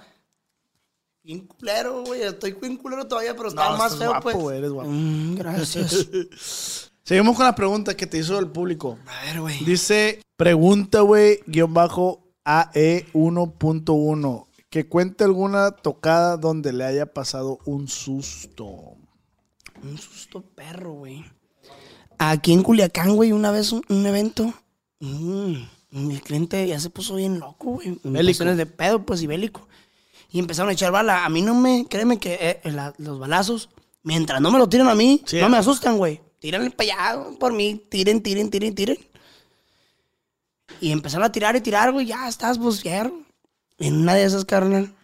bien 1.24 1.48
culero, 1.48 2.04
güey. 2.04 2.22
Estoy 2.22 2.52
bien 2.54 2.78
culero 2.78 3.08
todavía, 3.08 3.36
pero 3.36 3.50
estaba 3.50 3.72
No, 3.72 3.78
más 3.78 3.98
feo, 3.98 4.10
guapo, 4.12 4.24
pues. 4.24 4.36
güey, 4.36 4.58
eres 4.60 4.72
guapo. 4.72 4.90
Mm, 4.92 5.36
gracias. 5.36 6.08
Seguimos 7.04 7.36
con 7.36 7.46
la 7.46 7.56
pregunta 7.56 7.96
que 7.96 8.06
te 8.06 8.18
hizo 8.20 8.38
el 8.38 8.48
público. 8.48 9.00
A 9.08 9.26
ver, 9.26 9.42
güey. 9.42 9.64
Dice, 9.64 10.22
pregunta, 10.36 11.02
güey, 11.02 11.40
guion 11.48 11.74
bajo 11.74 12.28
AE 12.44 13.08
1.1. 13.14 14.45
Que 14.76 14.86
cuente 14.86 15.24
alguna 15.24 15.72
tocada 15.72 16.36
donde 16.36 16.74
le 16.74 16.84
haya 16.84 17.06
pasado 17.06 17.60
un 17.64 17.88
susto. 17.88 18.98
Un 19.82 19.98
susto 19.98 20.42
perro, 20.42 20.92
güey. 20.96 21.24
Aquí 22.18 22.52
en 22.52 22.62
Culiacán, 22.62 23.16
güey, 23.16 23.32
una 23.32 23.52
vez 23.52 23.72
un, 23.72 23.84
un 23.88 24.06
evento. 24.06 24.54
mm, 25.00 25.54
mi 25.92 26.18
cliente 26.20 26.68
ya 26.68 26.78
se 26.82 26.90
puso 26.90 27.16
bien 27.16 27.40
loco, 27.40 27.76
güey. 27.76 27.88
En 27.88 28.00
Bélico. 28.04 28.26
cuestiones 28.26 28.58
de 28.58 28.66
pedo, 28.66 29.06
pues, 29.06 29.22
y 29.22 29.28
bélico. 29.28 29.66
Y 30.30 30.40
empezaron 30.40 30.70
a 30.70 30.74
echar 30.74 30.92
bala. 30.92 31.24
A 31.24 31.30
mí 31.30 31.42
no 31.42 31.56
me, 31.56 31.86
créeme 31.90 32.20
que 32.20 32.34
eh, 32.66 32.70
la- 32.70 32.94
los 32.98 33.18
balazos, 33.18 33.70
mientras 34.04 34.42
no 34.42 34.52
me 34.52 34.60
lo 34.60 34.68
tiren 34.68 34.90
a 34.90 34.96
mí, 34.96 35.24
Sí. 35.26 35.40
no 35.40 35.48
me 35.48 35.56
asustan, 35.56 35.96
güey. 35.98 36.20
Tírenle 36.40 36.72
para 36.72 37.14
allá 37.14 37.24
por 37.40 37.54
mí, 37.54 37.82
tiren, 37.90 38.22
tiren, 38.22 38.50
tiren, 38.50 38.76
tiren. 38.76 38.98
Y 40.82 40.92
empezaron 40.92 41.24
a 41.24 41.32
tirar 41.32 41.56
y 41.56 41.62
tirar, 41.62 41.94
güey, 41.94 42.08
ya 42.08 42.28
estás, 42.28 42.60
pues, 42.60 42.84
hierro. 42.84 43.24
En 43.78 44.02
una 44.02 44.14
de 44.16 44.24
esas, 44.24 44.46
carnal. 44.46 44.96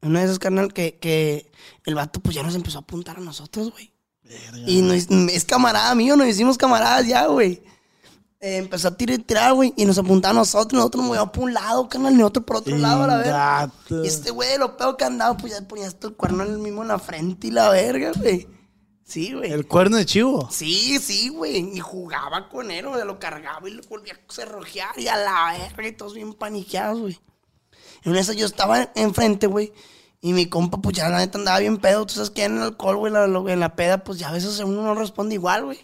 En 0.00 0.10
una 0.10 0.20
de 0.20 0.26
esas, 0.26 0.38
carnal, 0.38 0.72
que, 0.72 0.98
que 0.98 1.50
el 1.84 1.94
vato, 1.94 2.20
pues, 2.20 2.34
ya 2.34 2.42
nos 2.42 2.54
empezó 2.54 2.78
a 2.78 2.82
apuntar 2.82 3.16
a 3.16 3.20
nosotros, 3.20 3.70
güey. 3.70 3.92
Y 4.66 4.82
no 4.82 4.92
es, 4.92 5.08
es 5.10 5.44
camarada 5.44 5.94
mío, 5.94 6.16
nos 6.16 6.26
hicimos 6.26 6.58
camaradas 6.58 7.06
ya, 7.06 7.26
güey. 7.26 7.62
Eh, 8.40 8.58
empezó 8.58 8.88
a 8.88 8.96
tirar 8.96 9.18
y 9.18 9.22
tirar, 9.22 9.54
güey, 9.54 9.72
y 9.76 9.84
nos 9.84 9.98
apuntaba 9.98 10.30
a 10.30 10.34
nosotros, 10.34 10.72
nosotros 10.72 11.02
nos 11.02 11.08
movíamos 11.08 11.32
por 11.32 11.44
un 11.44 11.54
lado, 11.54 11.88
carnal, 11.88 12.12
y 12.12 12.16
nosotros 12.18 12.44
por 12.44 12.56
otro 12.56 12.76
lado, 12.76 13.04
a 13.04 13.06
la 13.08 13.16
verga. 13.16 13.72
Y 13.90 14.06
este 14.06 14.30
güey, 14.30 14.58
lo 14.58 14.76
peor 14.76 14.96
que 14.96 15.04
andaba, 15.04 15.36
pues 15.36 15.52
ya 15.54 15.66
ponía 15.66 15.88
hasta 15.88 16.06
el 16.08 16.14
cuerno 16.14 16.44
en 16.44 16.52
el 16.52 16.58
mismo 16.58 16.82
en 16.82 16.88
la 16.88 16.98
frente 16.98 17.48
y 17.48 17.50
la 17.50 17.70
verga, 17.70 18.12
güey. 18.16 18.46
Sí, 19.02 19.32
güey. 19.32 19.50
El 19.50 19.66
cuerno 19.66 19.96
de 19.96 20.04
chivo. 20.04 20.48
Sí, 20.52 20.98
sí, 20.98 21.30
güey. 21.30 21.76
Y 21.76 21.80
jugaba 21.80 22.48
con 22.50 22.70
él, 22.70 22.86
güey. 22.86 23.04
Lo 23.06 23.18
cargaba 23.18 23.66
y 23.66 23.72
lo 23.72 23.82
volvía 23.88 24.12
a 24.12 24.32
cerrojear 24.32 24.98
y 24.98 25.08
a 25.08 25.16
la 25.16 25.56
verga 25.58 25.88
y 25.88 25.92
todos 25.92 26.14
bien 26.14 26.34
paniqueados, 26.34 27.00
güey. 27.00 27.18
En 28.08 28.12
una 28.12 28.16
de 28.20 28.22
esas 28.22 28.36
yo 28.36 28.46
estaba 28.46 28.90
enfrente, 28.94 29.46
güey. 29.46 29.72
Y 30.20 30.32
mi 30.32 30.46
compa, 30.46 30.78
pues 30.78 30.96
ya 30.96 31.08
la 31.10 31.18
neta 31.18 31.36
andaba 31.38 31.58
bien 31.58 31.76
pedo. 31.76 32.06
Tú 32.06 32.14
sabes 32.14 32.30
que 32.30 32.44
en 32.44 32.56
el 32.56 32.62
alcohol, 32.62 32.96
güey, 32.96 33.12
la- 33.12 33.24
en 33.26 33.60
la 33.60 33.76
peda, 33.76 34.02
pues 34.02 34.18
ya 34.18 34.30
a 34.30 34.32
veces 34.32 34.58
uno 34.60 34.82
no 34.82 34.94
responde 34.94 35.34
igual, 35.34 35.66
güey. 35.66 35.78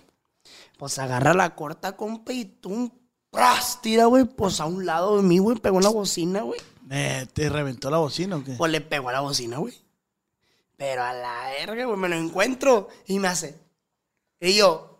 Pues 0.78 0.98
agarra 0.98 1.34
la 1.34 1.54
corta, 1.54 1.96
compa, 1.96 2.32
y 2.32 2.46
tú, 2.46 2.90
¡pras! 3.30 3.80
Tira, 3.82 4.06
güey, 4.06 4.24
pues 4.24 4.58
a 4.60 4.64
un 4.64 4.86
lado 4.86 5.18
de 5.18 5.22
mí, 5.22 5.38
güey. 5.38 5.58
Pegó 5.58 5.76
en 5.76 5.84
la 5.84 5.90
bocina, 5.90 6.40
güey. 6.42 6.58
Eh, 6.90 7.26
¿Te 7.32 7.48
reventó 7.48 7.90
la 7.90 7.98
bocina 7.98 8.36
o 8.36 8.42
qué? 8.44 8.52
Pues 8.52 8.72
le 8.72 8.80
pegó 8.80 9.10
a 9.10 9.12
la 9.12 9.20
bocina, 9.20 9.58
güey. 9.58 9.74
Pero 10.76 11.04
a 11.04 11.12
la 11.12 11.50
verga, 11.58 11.84
güey, 11.84 11.96
me 11.98 12.08
lo 12.08 12.16
encuentro 12.16 12.88
y 13.06 13.18
me 13.18 13.28
hace. 13.28 13.56
Y 14.40 14.54
yo, 14.54 14.98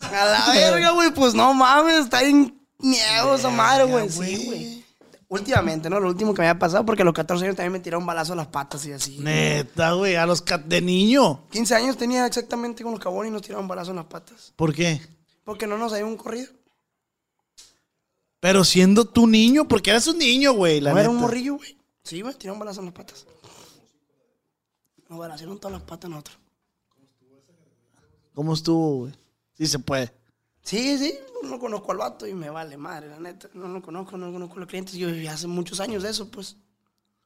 a 0.00 0.24
la 0.26 0.46
verga, 0.52 0.90
güey, 0.90 1.10
pues 1.14 1.34
no 1.34 1.54
mames, 1.54 2.04
está 2.04 2.22
bien 2.22 2.60
miedo 2.78 3.34
esa 3.36 3.48
madre, 3.48 3.84
güey. 3.84 4.10
Sí, 4.10 4.44
güey. 4.46 4.83
Últimamente, 5.28 5.88
¿no? 5.90 5.98
Lo 6.00 6.08
último 6.08 6.34
que 6.34 6.42
me 6.42 6.48
había 6.48 6.58
pasado, 6.58 6.84
porque 6.84 7.02
a 7.02 7.04
los 7.04 7.14
14 7.14 7.44
años 7.44 7.56
también 7.56 7.72
me 7.72 7.80
tiraron 7.80 8.02
un 8.02 8.06
balazo 8.06 8.34
a 8.34 8.36
las 8.36 8.46
patas 8.48 8.84
y 8.86 8.92
así. 8.92 9.18
Neta, 9.18 9.92
güey, 9.92 10.16
a 10.16 10.26
los 10.26 10.44
de 10.66 10.80
niño. 10.80 11.46
15 11.50 11.74
años 11.74 11.96
tenía 11.96 12.26
exactamente 12.26 12.82
con 12.82 12.92
los 12.92 13.00
cabones 13.00 13.30
y 13.30 13.32
nos 13.32 13.42
tiraron 13.42 13.66
balazo 13.66 13.90
en 13.90 13.96
las 13.96 14.06
patas. 14.06 14.52
¿Por 14.54 14.74
qué? 14.74 15.00
Porque 15.44 15.66
no 15.66 15.78
nos 15.78 15.92
había 15.92 16.06
un 16.06 16.16
corrido. 16.16 16.52
Pero 18.40 18.62
siendo 18.64 19.06
tú 19.06 19.26
niño, 19.26 19.66
porque 19.66 19.90
eras 19.90 20.06
un 20.06 20.18
niño, 20.18 20.52
güey. 20.52 20.80
La 20.80 20.92
no 20.92 21.00
era 21.00 21.10
un 21.10 21.16
morrillo, 21.16 21.56
güey. 21.56 21.76
Sí, 22.02 22.20
güey, 22.20 22.34
tiraron 22.34 22.58
balazo 22.58 22.80
en 22.80 22.86
las 22.86 22.94
patas. 22.94 23.26
Nos 25.08 25.18
balacearon 25.18 25.58
todas 25.58 25.78
las 25.78 25.82
patas 25.82 26.10
nosotros. 26.10 26.38
¿Cómo 28.34 28.52
estuvo, 28.52 28.96
güey? 28.98 29.12
Sí 29.56 29.66
se 29.66 29.78
puede. 29.78 30.12
Sí, 30.64 30.96
sí, 30.96 31.14
no 31.42 31.58
conozco 31.58 31.92
al 31.92 31.98
vato 31.98 32.26
y 32.26 32.32
me 32.32 32.48
vale 32.48 32.78
madre, 32.78 33.08
la 33.08 33.20
neta. 33.20 33.50
No 33.52 33.68
lo 33.68 33.82
conozco, 33.82 34.16
no 34.16 34.32
conozco 34.32 34.56
a 34.56 34.60
los 34.60 34.68
clientes. 34.68 34.94
Yo 34.94 35.08
viví 35.08 35.26
hace 35.26 35.46
muchos 35.46 35.78
años 35.78 36.02
de 36.02 36.10
eso, 36.10 36.30
pues. 36.30 36.56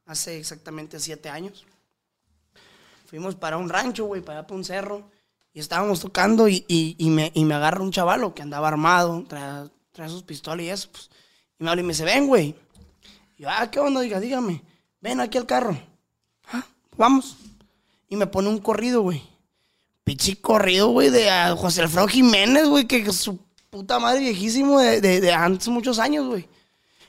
Hace 0.05 0.37
exactamente 0.37 0.99
siete 0.99 1.29
años. 1.29 1.65
Fuimos 3.05 3.35
para 3.35 3.57
un 3.57 3.69
rancho, 3.69 4.05
güey, 4.05 4.21
para 4.21 4.39
allá 4.39 4.47
para 4.47 4.57
un 4.57 4.65
cerro. 4.65 5.09
Y 5.53 5.59
estábamos 5.59 6.01
tocando 6.01 6.49
y, 6.49 6.65
y, 6.67 7.09
me, 7.09 7.31
y 7.33 7.45
me 7.45 7.55
agarra 7.55 7.81
un 7.81 7.91
chavalo 7.91 8.33
que 8.33 8.41
andaba 8.41 8.67
armado, 8.67 9.23
trae, 9.27 9.69
trae 9.91 10.09
sus 10.09 10.23
pistolas 10.23 10.65
y 10.65 10.69
eso, 10.69 10.89
pues. 10.91 11.09
Y 11.57 11.63
me 11.63 11.69
habla 11.69 11.81
y 11.81 11.85
me 11.85 11.93
dice, 11.93 12.03
ven, 12.03 12.27
güey. 12.27 12.55
Y 13.37 13.43
yo, 13.43 13.49
ah, 13.49 13.71
¿qué 13.71 13.79
onda? 13.79 14.01
Diga, 14.01 14.19
dígame. 14.19 14.61
Ven 14.99 15.21
aquí 15.21 15.37
al 15.37 15.45
carro. 15.45 15.79
Ah, 16.51 16.65
vamos. 16.97 17.37
Y 18.09 18.17
me 18.17 18.27
pone 18.27 18.49
un 18.49 18.59
corrido, 18.59 19.01
güey. 19.01 19.28
Pichi 20.03 20.35
corrido, 20.35 20.87
güey, 20.89 21.09
de 21.09 21.29
a 21.29 21.55
José 21.55 21.81
Alfredo 21.81 22.07
Jiménez, 22.07 22.67
güey, 22.67 22.85
que 22.87 23.11
su 23.13 23.39
puta 23.69 23.99
madre 23.99 24.21
viejísimo 24.21 24.79
de, 24.79 25.01
de, 25.01 25.21
de 25.21 25.31
antes 25.33 25.67
muchos 25.67 25.99
años, 25.99 26.25
güey. 26.27 26.47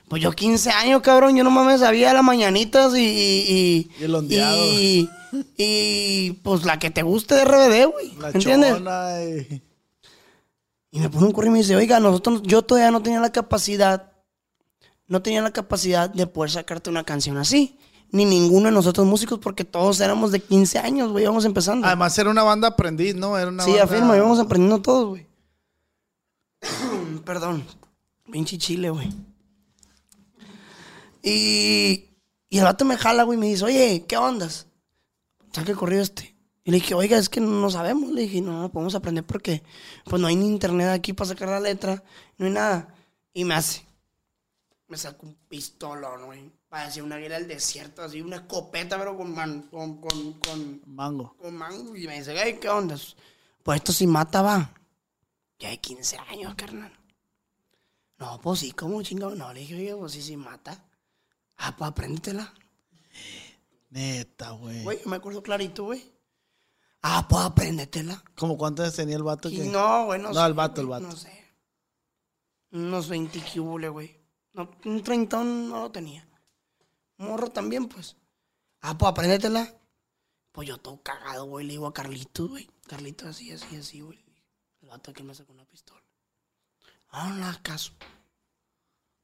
Pues 0.07 0.21
yo 0.21 0.31
15 0.33 0.69
años, 0.71 1.01
cabrón, 1.01 1.35
yo 1.37 1.43
no 1.43 1.49
mames 1.51 1.79
sabía 1.79 2.13
las 2.13 2.23
mañanitas 2.23 2.93
y... 2.95 2.99
Y, 2.99 3.91
Y 3.99 4.03
el 4.03 4.13
ondeado. 4.13 4.57
y, 4.65 5.09
y, 5.57 6.31
pues 6.43 6.65
la 6.65 6.77
que 6.79 6.91
te 6.91 7.01
guste 7.01 7.33
de 7.35 7.45
RBD, 7.45 7.85
güey. 7.91 8.11
La 8.19 8.29
¿Entiendes? 8.31 8.73
chona 8.73 9.23
y- 9.23 9.61
Y 10.91 10.99
me 10.99 11.09
pone 11.09 11.27
un 11.27 11.31
correo 11.31 11.49
y 11.49 11.53
me 11.53 11.59
dice, 11.59 11.77
oiga, 11.77 12.01
nosotros, 12.01 12.41
yo 12.43 12.61
todavía 12.61 12.91
no 12.91 13.01
tenía 13.01 13.21
la 13.21 13.31
capacidad, 13.31 14.11
no 15.07 15.21
tenía 15.21 15.41
la 15.41 15.51
capacidad 15.53 16.09
de 16.09 16.27
poder 16.27 16.51
sacarte 16.51 16.89
una 16.89 17.05
canción 17.05 17.37
así. 17.37 17.77
Ni 18.11 18.25
ninguno 18.25 18.65
de 18.65 18.71
nosotros 18.73 19.07
músicos, 19.07 19.39
porque 19.39 19.63
todos 19.63 19.99
éramos 20.01 20.31
de 20.31 20.41
15 20.41 20.79
años, 20.79 21.11
güey, 21.11 21.23
íbamos 21.23 21.45
empezando. 21.45 21.87
Además 21.87 22.17
era 22.17 22.29
una 22.29 22.43
banda 22.43 22.67
aprendiz, 22.69 23.15
¿no? 23.15 23.37
Era 23.37 23.49
una 23.49 23.63
Sí, 23.63 23.71
banda... 23.71 23.85
afirma, 23.85 24.17
íbamos 24.17 24.39
aprendiendo 24.39 24.81
todos, 24.81 25.07
güey. 25.09 25.27
perdón. 27.25 27.65
Pinche 28.31 28.57
chile, 28.57 28.89
güey. 28.89 29.09
Y, 31.23 32.09
y 32.49 32.57
el 32.57 32.63
vato 32.63 32.85
me 32.85 32.97
jala, 32.97 33.23
güey, 33.23 33.37
y 33.37 33.39
me 33.39 33.47
dice, 33.47 33.63
oye, 33.65 34.05
¿qué 34.07 34.17
ondas? 34.17 34.67
Saque 35.51 35.73
corrido 35.75 36.01
este. 36.01 36.35
Y 36.63 36.71
le 36.71 36.77
dije, 36.77 36.93
oiga, 36.93 37.17
es 37.17 37.29
que 37.29 37.39
no 37.41 37.69
sabemos. 37.69 38.11
Le 38.11 38.21
dije, 38.21 38.41
no, 38.41 38.59
no 38.61 38.71
podemos 38.71 38.95
aprender 38.95 39.25
porque 39.25 39.63
pues 40.05 40.21
no 40.21 40.27
hay 40.27 40.35
ni 40.35 40.47
internet 40.47 40.89
aquí 40.89 41.13
para 41.13 41.29
sacar 41.29 41.49
la 41.49 41.59
letra, 41.59 42.03
no 42.37 42.45
hay 42.45 42.51
nada. 42.51 42.93
Y 43.33 43.45
me 43.45 43.55
hace, 43.55 43.85
me 44.87 44.97
sacó 44.97 45.25
un 45.27 45.35
pistolón, 45.47 46.25
güey. 46.25 46.51
Parecía 46.71 47.03
una 47.03 47.17
águila 47.17 47.35
del 47.37 47.49
desierto, 47.49 48.01
así, 48.01 48.21
una 48.21 48.37
escopeta, 48.37 48.97
pero 48.97 49.17
con, 49.17 49.35
man- 49.35 49.63
con, 49.63 49.99
con, 49.99 50.33
con, 50.39 50.81
Mango. 50.85 51.35
con 51.35 51.53
mango. 51.53 51.97
Y 51.97 52.07
me 52.07 52.17
dice, 52.17 52.31
"Ey, 52.41 52.61
¿qué 52.61 52.69
onda? 52.69 52.95
Pues 53.61 53.75
esto 53.81 53.91
sí 53.91 54.07
mata, 54.07 54.41
va. 54.41 54.73
Ya 55.59 55.67
hay 55.67 55.79
15 55.79 56.17
años, 56.29 56.55
carnal. 56.55 56.97
No, 58.19 58.39
pues 58.39 58.61
sí, 58.61 58.71
¿cómo 58.71 59.03
chingado? 59.03 59.35
No, 59.35 59.51
le 59.53 59.59
dije, 59.59 59.75
oye, 59.75 59.93
pues 59.97 60.13
sí, 60.13 60.21
sí 60.21 60.37
mata. 60.37 60.81
Ah, 61.57 61.75
pues 61.75 61.91
apréndetela. 61.91 62.53
Neta, 63.89 64.51
güey. 64.51 64.81
Güey, 64.83 64.99
me 65.07 65.17
acuerdo 65.17 65.43
clarito, 65.43 65.83
güey. 65.83 66.09
Ah, 67.01 67.27
pues 67.27 67.43
apréndetela. 67.43 68.23
¿Cómo 68.37 68.57
cuántos 68.57 68.95
tenía 68.95 69.17
el 69.17 69.23
vato? 69.23 69.49
Que- 69.49 69.65
no, 69.65 70.05
güey, 70.05 70.21
no, 70.21 70.29
No, 70.31 70.39
sé, 70.39 70.47
el 70.47 70.53
vato, 70.53 70.79
el 70.79 70.87
vato. 70.87 71.05
No 71.07 71.15
sé. 71.17 71.31
Unos 72.71 73.09
20 73.09 73.41
cubole, 73.53 73.89
güey. 73.89 74.17
No, 74.53 74.71
un 74.85 75.03
30 75.03 75.43
no 75.43 75.81
lo 75.81 75.91
tenía. 75.91 76.25
Morro 77.21 77.49
también, 77.51 77.87
pues. 77.87 78.17
Ah, 78.81 78.97
pues 78.97 79.11
apréndetela. 79.11 79.73
Pues 80.51 80.67
yo 80.67 80.77
todo 80.77 81.01
cagado, 81.01 81.45
güey. 81.45 81.65
Le 81.65 81.73
digo 81.73 81.87
a 81.87 81.93
Carlitos, 81.93 82.49
güey. 82.49 82.69
Carlitos 82.87 83.29
así, 83.29 83.51
así, 83.51 83.75
así, 83.75 84.01
güey. 84.01 84.19
El 84.81 84.89
vato 84.89 85.13
que 85.13 85.23
me 85.23 85.35
sacó 85.35 85.53
una 85.53 85.65
pistola. 85.65 86.01
Ah, 87.09 87.29
no 87.29 87.35
le 87.37 87.43
hagas 87.43 87.59
caso. 87.59 87.91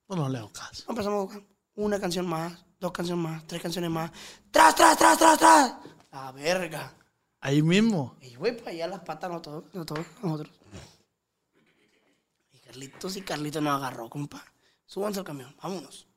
Pues 0.06 0.20
no 0.20 0.30
le 0.30 0.38
hago 0.38 0.52
caso. 0.54 0.86
Empezamos 0.88 1.18
a 1.18 1.24
buscar 1.24 1.43
una 1.76 2.00
canción 2.00 2.28
más, 2.28 2.66
dos 2.80 2.91
canciones 2.91 3.24
más, 3.24 3.48
tres 3.48 3.62
canciones 3.62 3.89
más. 3.89 4.12
¡Tras, 4.52 4.76
tras, 4.76 4.98
tras, 4.98 5.18
tras, 5.18 5.39
tras! 5.39 5.74
La 6.12 6.32
verga. 6.32 6.93
Ahí 7.39 7.62
mismo. 7.62 8.16
Y 8.22 8.36
güey, 8.36 8.56
pues 8.56 8.68
allá 8.68 8.88
las 8.88 9.02
patas, 9.02 9.30
no 9.32 9.41
todos, 9.41 9.64
no 9.74 9.86
todos, 9.86 10.06
nosotros. 10.22 10.56
Y 12.52 12.60
Carlitos 12.60 13.18
y 13.18 13.22
Carlitos 13.22 13.62
nos 13.62 13.76
agarró, 13.76 14.10
compa. 14.10 14.43
Súbanse 14.86 15.20
al 15.20 15.26
camión, 15.26 15.56
vámonos. 15.62 16.08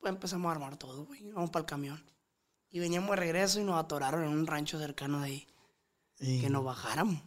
Pues 0.00 0.12
empezamos 0.12 0.48
a 0.48 0.52
armar 0.52 0.76
todo, 0.76 1.04
güey. 1.06 1.30
Vamos 1.32 1.50
para 1.50 1.60
el 1.62 1.66
camión. 1.66 2.04
Y 2.70 2.80
veníamos 2.80 3.10
de 3.10 3.16
regreso 3.16 3.60
y 3.60 3.64
nos 3.64 3.76
atoraron 3.82 4.22
en 4.24 4.30
un 4.30 4.46
rancho 4.46 4.78
cercano 4.78 5.20
de 5.20 5.26
ahí. 5.26 5.46
Y- 6.20 6.40
Que 6.40 6.50
nos 6.50 6.64
bajáramos. 6.64 7.20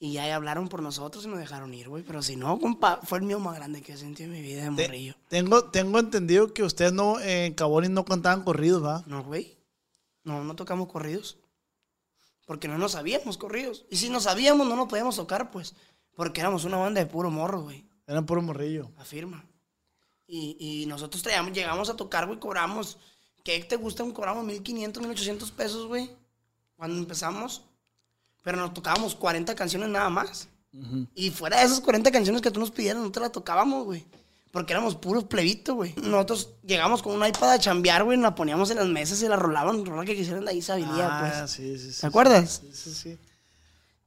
Y 0.00 0.12
ya 0.12 0.22
ahí 0.24 0.30
hablaron 0.30 0.68
por 0.68 0.80
nosotros 0.80 1.24
y 1.24 1.28
nos 1.28 1.38
dejaron 1.40 1.74
ir, 1.74 1.88
güey. 1.88 2.04
Pero 2.04 2.22
si 2.22 2.36
no, 2.36 2.58
compa, 2.60 3.00
fue 3.02 3.18
el 3.18 3.24
mío 3.24 3.40
más 3.40 3.56
grande 3.56 3.82
que 3.82 3.94
he 3.94 3.96
sentido 3.96 4.28
en 4.32 4.34
mi 4.40 4.42
vida 4.42 4.62
de 4.64 4.76
Te- 4.76 4.82
morrillo. 4.86 5.14
tengo, 5.28 5.64
tengo 5.70 5.98
entendido 5.98 6.54
que 6.54 6.62
ustedes 6.62 6.92
no, 6.92 7.18
eh, 7.18 7.46
en 7.46 7.54
Cabonis 7.54 7.90
no 7.90 8.04
cantaban 8.04 8.44
corridos, 8.44 8.84
¿va? 8.84 9.02
No, 9.06 9.24
güey. 9.24 9.58
No, 10.22 10.44
no 10.44 10.54
tocamos 10.54 10.86
corridos. 10.88 11.38
Porque 12.46 12.68
no 12.68 12.78
nos 12.78 12.92
sabíamos 12.92 13.36
corridos. 13.38 13.86
Y 13.90 13.96
si 13.96 14.08
nos 14.08 14.22
sabíamos, 14.22 14.66
no 14.68 14.76
nos 14.76 14.88
podíamos 14.88 15.16
tocar, 15.16 15.50
pues. 15.50 15.74
Porque 16.14 16.40
éramos 16.40 16.64
una 16.64 16.76
banda 16.76 17.00
de 17.00 17.06
puro 17.06 17.30
morro, 17.30 17.62
güey. 17.62 17.84
Eran 18.06 18.24
puro 18.24 18.40
morrillo. 18.40 18.90
Afirma. 18.98 19.44
Y, 20.30 20.56
y 20.82 20.86
nosotros 20.86 21.22
traíamos, 21.22 21.52
llegamos 21.52 21.88
a 21.88 21.96
tocar, 21.96 22.26
güey, 22.26 22.38
cobramos. 22.38 22.98
¿Qué 23.42 23.64
te 23.64 23.76
gusta? 23.76 24.04
Cobramos 24.12 24.44
1500, 24.44 25.02
1800 25.02 25.50
pesos, 25.52 25.86
güey. 25.88 26.10
Cuando 26.76 26.98
empezamos. 26.98 27.62
Pero 28.44 28.58
nos 28.58 28.74
tocábamos 28.74 29.14
40 29.14 29.54
canciones 29.54 29.88
nada 29.88 30.10
más. 30.10 30.48
Y 31.14 31.30
fuera 31.30 31.58
de 31.58 31.64
esas 31.64 31.80
40 31.80 32.10
canciones 32.12 32.42
que 32.42 32.50
tú 32.50 32.60
nos 32.60 32.70
pidieras, 32.70 33.00
nosotros 33.00 33.22
las 33.22 33.32
tocábamos, 33.32 33.84
güey. 33.84 34.04
Porque 34.52 34.72
éramos 34.74 34.94
puros 34.96 35.24
plebitos, 35.24 35.74
güey. 35.74 35.94
Nosotros 36.02 36.50
llegamos 36.62 37.02
con 37.02 37.14
un 37.14 37.26
iPad 37.26 37.52
a 37.52 37.58
chambear, 37.58 38.04
güey, 38.04 38.18
la 38.18 38.34
poníamos 38.34 38.70
en 38.70 38.76
las 38.76 38.86
mesas 38.86 39.20
y 39.22 39.28
la 39.28 39.36
rolaban, 39.36 39.84
rola 39.84 40.04
que 40.04 40.14
quisieran 40.14 40.44
de 40.44 40.50
ahí 40.52 40.62
sabía, 40.62 40.88
Ah, 40.90 41.36
pues. 41.38 41.50
sí, 41.50 41.78
sí, 41.78 41.92
sí. 41.92 42.00
¿Te 42.00 42.06
acuerdas? 42.06 42.60
Sí, 42.62 42.70
sí, 42.74 42.94
sí. 42.94 43.18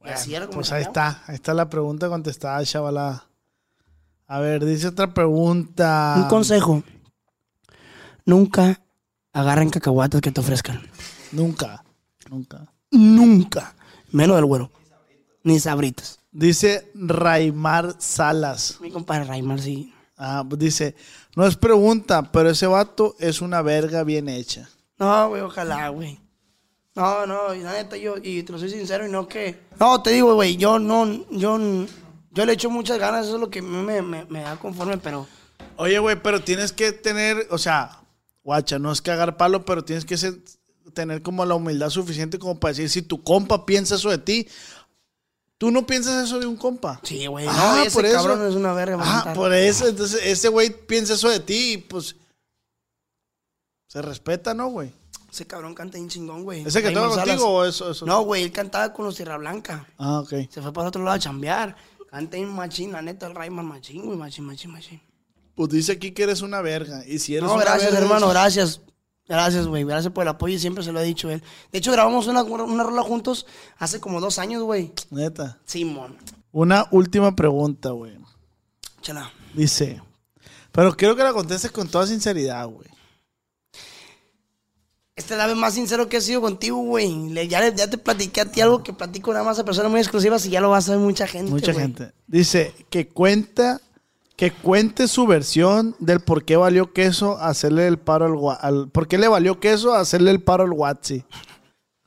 Y 0.04 0.08
así 0.08 0.34
era 0.34 0.46
como 0.46 0.58
Pues 0.58 0.72
ahí 0.72 0.82
está. 0.82 1.22
Ahí 1.26 1.34
está 1.34 1.52
la 1.54 1.68
pregunta 1.68 2.08
contestada, 2.08 2.64
chavala. 2.64 3.24
A 4.32 4.40
ver, 4.40 4.64
dice 4.64 4.88
otra 4.88 5.12
pregunta. 5.12 6.14
Un 6.16 6.26
consejo. 6.26 6.82
Nunca 8.24 8.80
agarren 9.30 9.68
cacahuates 9.68 10.22
que 10.22 10.32
te 10.32 10.40
ofrezcan. 10.40 10.80
Nunca. 11.32 11.84
Nunca. 12.30 12.72
Nunca. 12.90 13.74
Menos 14.10 14.36
del 14.36 14.46
güero. 14.46 14.70
Ni 15.42 15.60
sabritas. 15.60 16.18
Dice 16.30 16.90
Raimar 16.94 17.96
Salas. 17.98 18.78
Mi 18.80 18.90
compadre 18.90 19.24
Raimar, 19.24 19.60
sí. 19.60 19.92
Ah, 20.16 20.42
pues 20.48 20.58
dice, 20.58 20.96
no 21.36 21.46
es 21.46 21.54
pregunta, 21.54 22.32
pero 22.32 22.48
ese 22.48 22.66
vato 22.66 23.14
es 23.18 23.42
una 23.42 23.60
verga 23.60 24.02
bien 24.02 24.30
hecha. 24.30 24.66
No, 24.98 25.28
güey, 25.28 25.42
ojalá, 25.42 25.90
güey. 25.90 26.18
No, 26.94 27.26
no, 27.26 27.54
y 27.54 27.60
la 27.60 27.74
neta, 27.74 27.98
yo, 27.98 28.14
y 28.22 28.42
te 28.42 28.52
lo 28.52 28.58
soy 28.58 28.70
sincero, 28.70 29.06
y 29.06 29.10
no 29.10 29.28
que. 29.28 29.60
No, 29.78 30.02
te 30.02 30.12
digo, 30.12 30.34
güey, 30.36 30.56
yo 30.56 30.78
no, 30.78 31.06
yo, 31.30 31.58
yo 32.32 32.44
le 32.46 32.52
echo 32.54 32.70
muchas 32.70 32.98
ganas, 32.98 33.26
eso 33.26 33.34
es 33.36 33.40
lo 33.40 33.50
que 33.50 33.62
me, 33.62 34.02
me, 34.02 34.24
me 34.26 34.40
da 34.42 34.56
conforme, 34.58 34.98
pero. 34.98 35.26
Oye, 35.76 35.98
güey, 35.98 36.20
pero 36.22 36.42
tienes 36.42 36.72
que 36.72 36.92
tener, 36.92 37.46
o 37.50 37.58
sea, 37.58 38.00
guacha, 38.42 38.78
no 38.78 38.90
es 38.92 39.00
cagar 39.00 39.36
palo, 39.36 39.64
pero 39.64 39.84
tienes 39.84 40.04
que 40.04 40.16
ser- 40.16 40.38
tener 40.94 41.22
como 41.22 41.44
la 41.44 41.54
humildad 41.54 41.88
suficiente 41.90 42.38
como 42.38 42.58
para 42.58 42.72
decir, 42.72 42.90
si 42.90 43.02
tu 43.02 43.22
compa 43.22 43.64
piensa 43.64 43.94
eso 43.94 44.10
de 44.10 44.18
ti, 44.18 44.48
tú 45.58 45.70
no 45.70 45.86
piensas 45.86 46.24
eso 46.24 46.40
de 46.40 46.46
un 46.46 46.56
compa. 46.56 47.00
Sí, 47.04 47.26
güey, 47.26 47.46
Ah, 47.48 47.74
no, 47.76 47.82
ese 47.82 47.94
por 47.94 48.04
eso. 48.04 48.16
cabrón 48.16 48.46
es 48.48 48.54
una 48.54 48.72
verga. 48.74 48.98
Ah, 49.00 49.32
por 49.34 49.52
eso, 49.54 49.86
entonces 49.86 50.20
ese 50.24 50.48
güey 50.48 50.70
piensa 50.86 51.14
eso 51.14 51.28
de 51.30 51.40
ti 51.40 51.72
y 51.74 51.76
pues 51.78 52.16
se 53.86 54.02
respeta, 54.02 54.54
¿no, 54.54 54.68
güey? 54.68 54.92
Ese 55.30 55.46
cabrón 55.46 55.74
canta 55.74 55.96
bien 55.96 56.08
chingón, 56.08 56.44
güey. 56.44 56.62
¿Ese 56.66 56.82
que 56.82 56.92
Salas. 56.92 57.14
contigo 57.14 57.46
o 57.48 57.64
eso? 57.64 57.90
eso? 57.90 58.04
No, 58.04 58.22
güey, 58.22 58.42
él 58.42 58.52
cantaba 58.52 58.92
con 58.92 59.06
los 59.06 59.16
Tierra 59.16 59.38
Blanca. 59.38 59.86
Ah, 59.98 60.20
ok. 60.20 60.30
Se 60.50 60.60
fue 60.60 60.72
para 60.74 60.88
otro 60.88 61.02
lado 61.02 61.16
a 61.16 61.18
chambear. 61.18 61.74
Canta 62.12 62.36
bien 62.36 62.50
machín, 62.54 62.92
la 62.92 63.00
neta, 63.00 63.26
el 63.26 63.34
Raimar 63.34 63.64
machín, 63.64 64.04
güey, 64.04 64.18
machín, 64.18 64.44
machín, 64.44 64.70
machín. 64.70 65.00
Pues 65.54 65.70
dice 65.70 65.92
aquí 65.92 66.12
que 66.12 66.22
eres 66.24 66.42
una 66.42 66.60
verga. 66.60 67.02
Y 67.06 67.18
si 67.18 67.34
eres 67.34 67.48
No, 67.48 67.54
una 67.54 67.64
gracias, 67.64 67.90
verga, 67.90 68.04
hermano, 68.06 68.26
eres- 68.26 68.34
gracias. 68.34 68.80
Gracias, 69.26 69.66
güey. 69.66 69.82
Gracias 69.84 70.12
por 70.12 70.22
el 70.22 70.28
apoyo 70.28 70.54
y 70.54 70.58
siempre 70.58 70.84
se 70.84 70.92
lo 70.92 71.00
he 71.00 71.04
dicho 71.04 71.30
él. 71.30 71.42
De 71.72 71.78
hecho, 71.78 71.90
grabamos 71.90 72.26
una, 72.26 72.42
una 72.42 72.82
rola 72.84 73.02
juntos 73.02 73.46
hace 73.78 73.98
como 73.98 74.20
dos 74.20 74.38
años, 74.38 74.62
güey. 74.62 74.92
Neta. 75.10 75.58
Simón. 75.64 76.18
Una 76.52 76.86
última 76.90 77.34
pregunta, 77.34 77.90
güey. 77.90 78.12
Chala. 79.00 79.32
Dice, 79.54 80.02
pero 80.70 80.94
quiero 80.94 81.16
que 81.16 81.22
la 81.22 81.32
contestes 81.32 81.70
con 81.70 81.88
toda 81.88 82.06
sinceridad, 82.06 82.66
güey. 82.68 82.88
Es 85.32 85.38
la 85.38 85.46
vez 85.46 85.56
más 85.56 85.72
sincero 85.72 86.10
que 86.10 86.18
he 86.18 86.20
sido 86.20 86.42
contigo, 86.42 86.76
güey. 86.76 87.32
Ya, 87.48 87.72
te 87.72 87.96
platiqué 87.96 88.42
a 88.42 88.52
ti 88.52 88.60
algo 88.60 88.82
que 88.82 88.92
platico 88.92 89.32
nada 89.32 89.44
más 89.44 89.58
a 89.58 89.64
personas 89.64 89.90
muy 89.90 89.98
exclusivas 89.98 90.44
y 90.44 90.50
ya 90.50 90.60
lo 90.60 90.68
va 90.68 90.76
a 90.76 90.82
saber 90.82 91.00
mucha 91.00 91.26
gente. 91.26 91.50
Mucha 91.50 91.72
gente. 91.72 92.12
Dice 92.26 92.74
que 92.90 93.08
cuenta, 93.08 93.80
que 94.36 94.50
cuente 94.50 95.08
su 95.08 95.26
versión 95.26 95.96
del 96.00 96.20
por 96.20 96.44
qué 96.44 96.56
valió 96.56 96.92
queso 96.92 97.38
hacerle 97.38 97.86
el 97.86 97.98
paro 97.98 98.26
al, 98.26 98.58
al 98.60 98.90
por 98.90 99.08
qué 99.08 99.16
le 99.16 99.26
valió 99.26 99.58
queso 99.58 99.94
hacerle 99.94 100.32
el 100.32 100.42
paro 100.42 100.64
al 100.64 100.72
Watsi. 100.72 101.24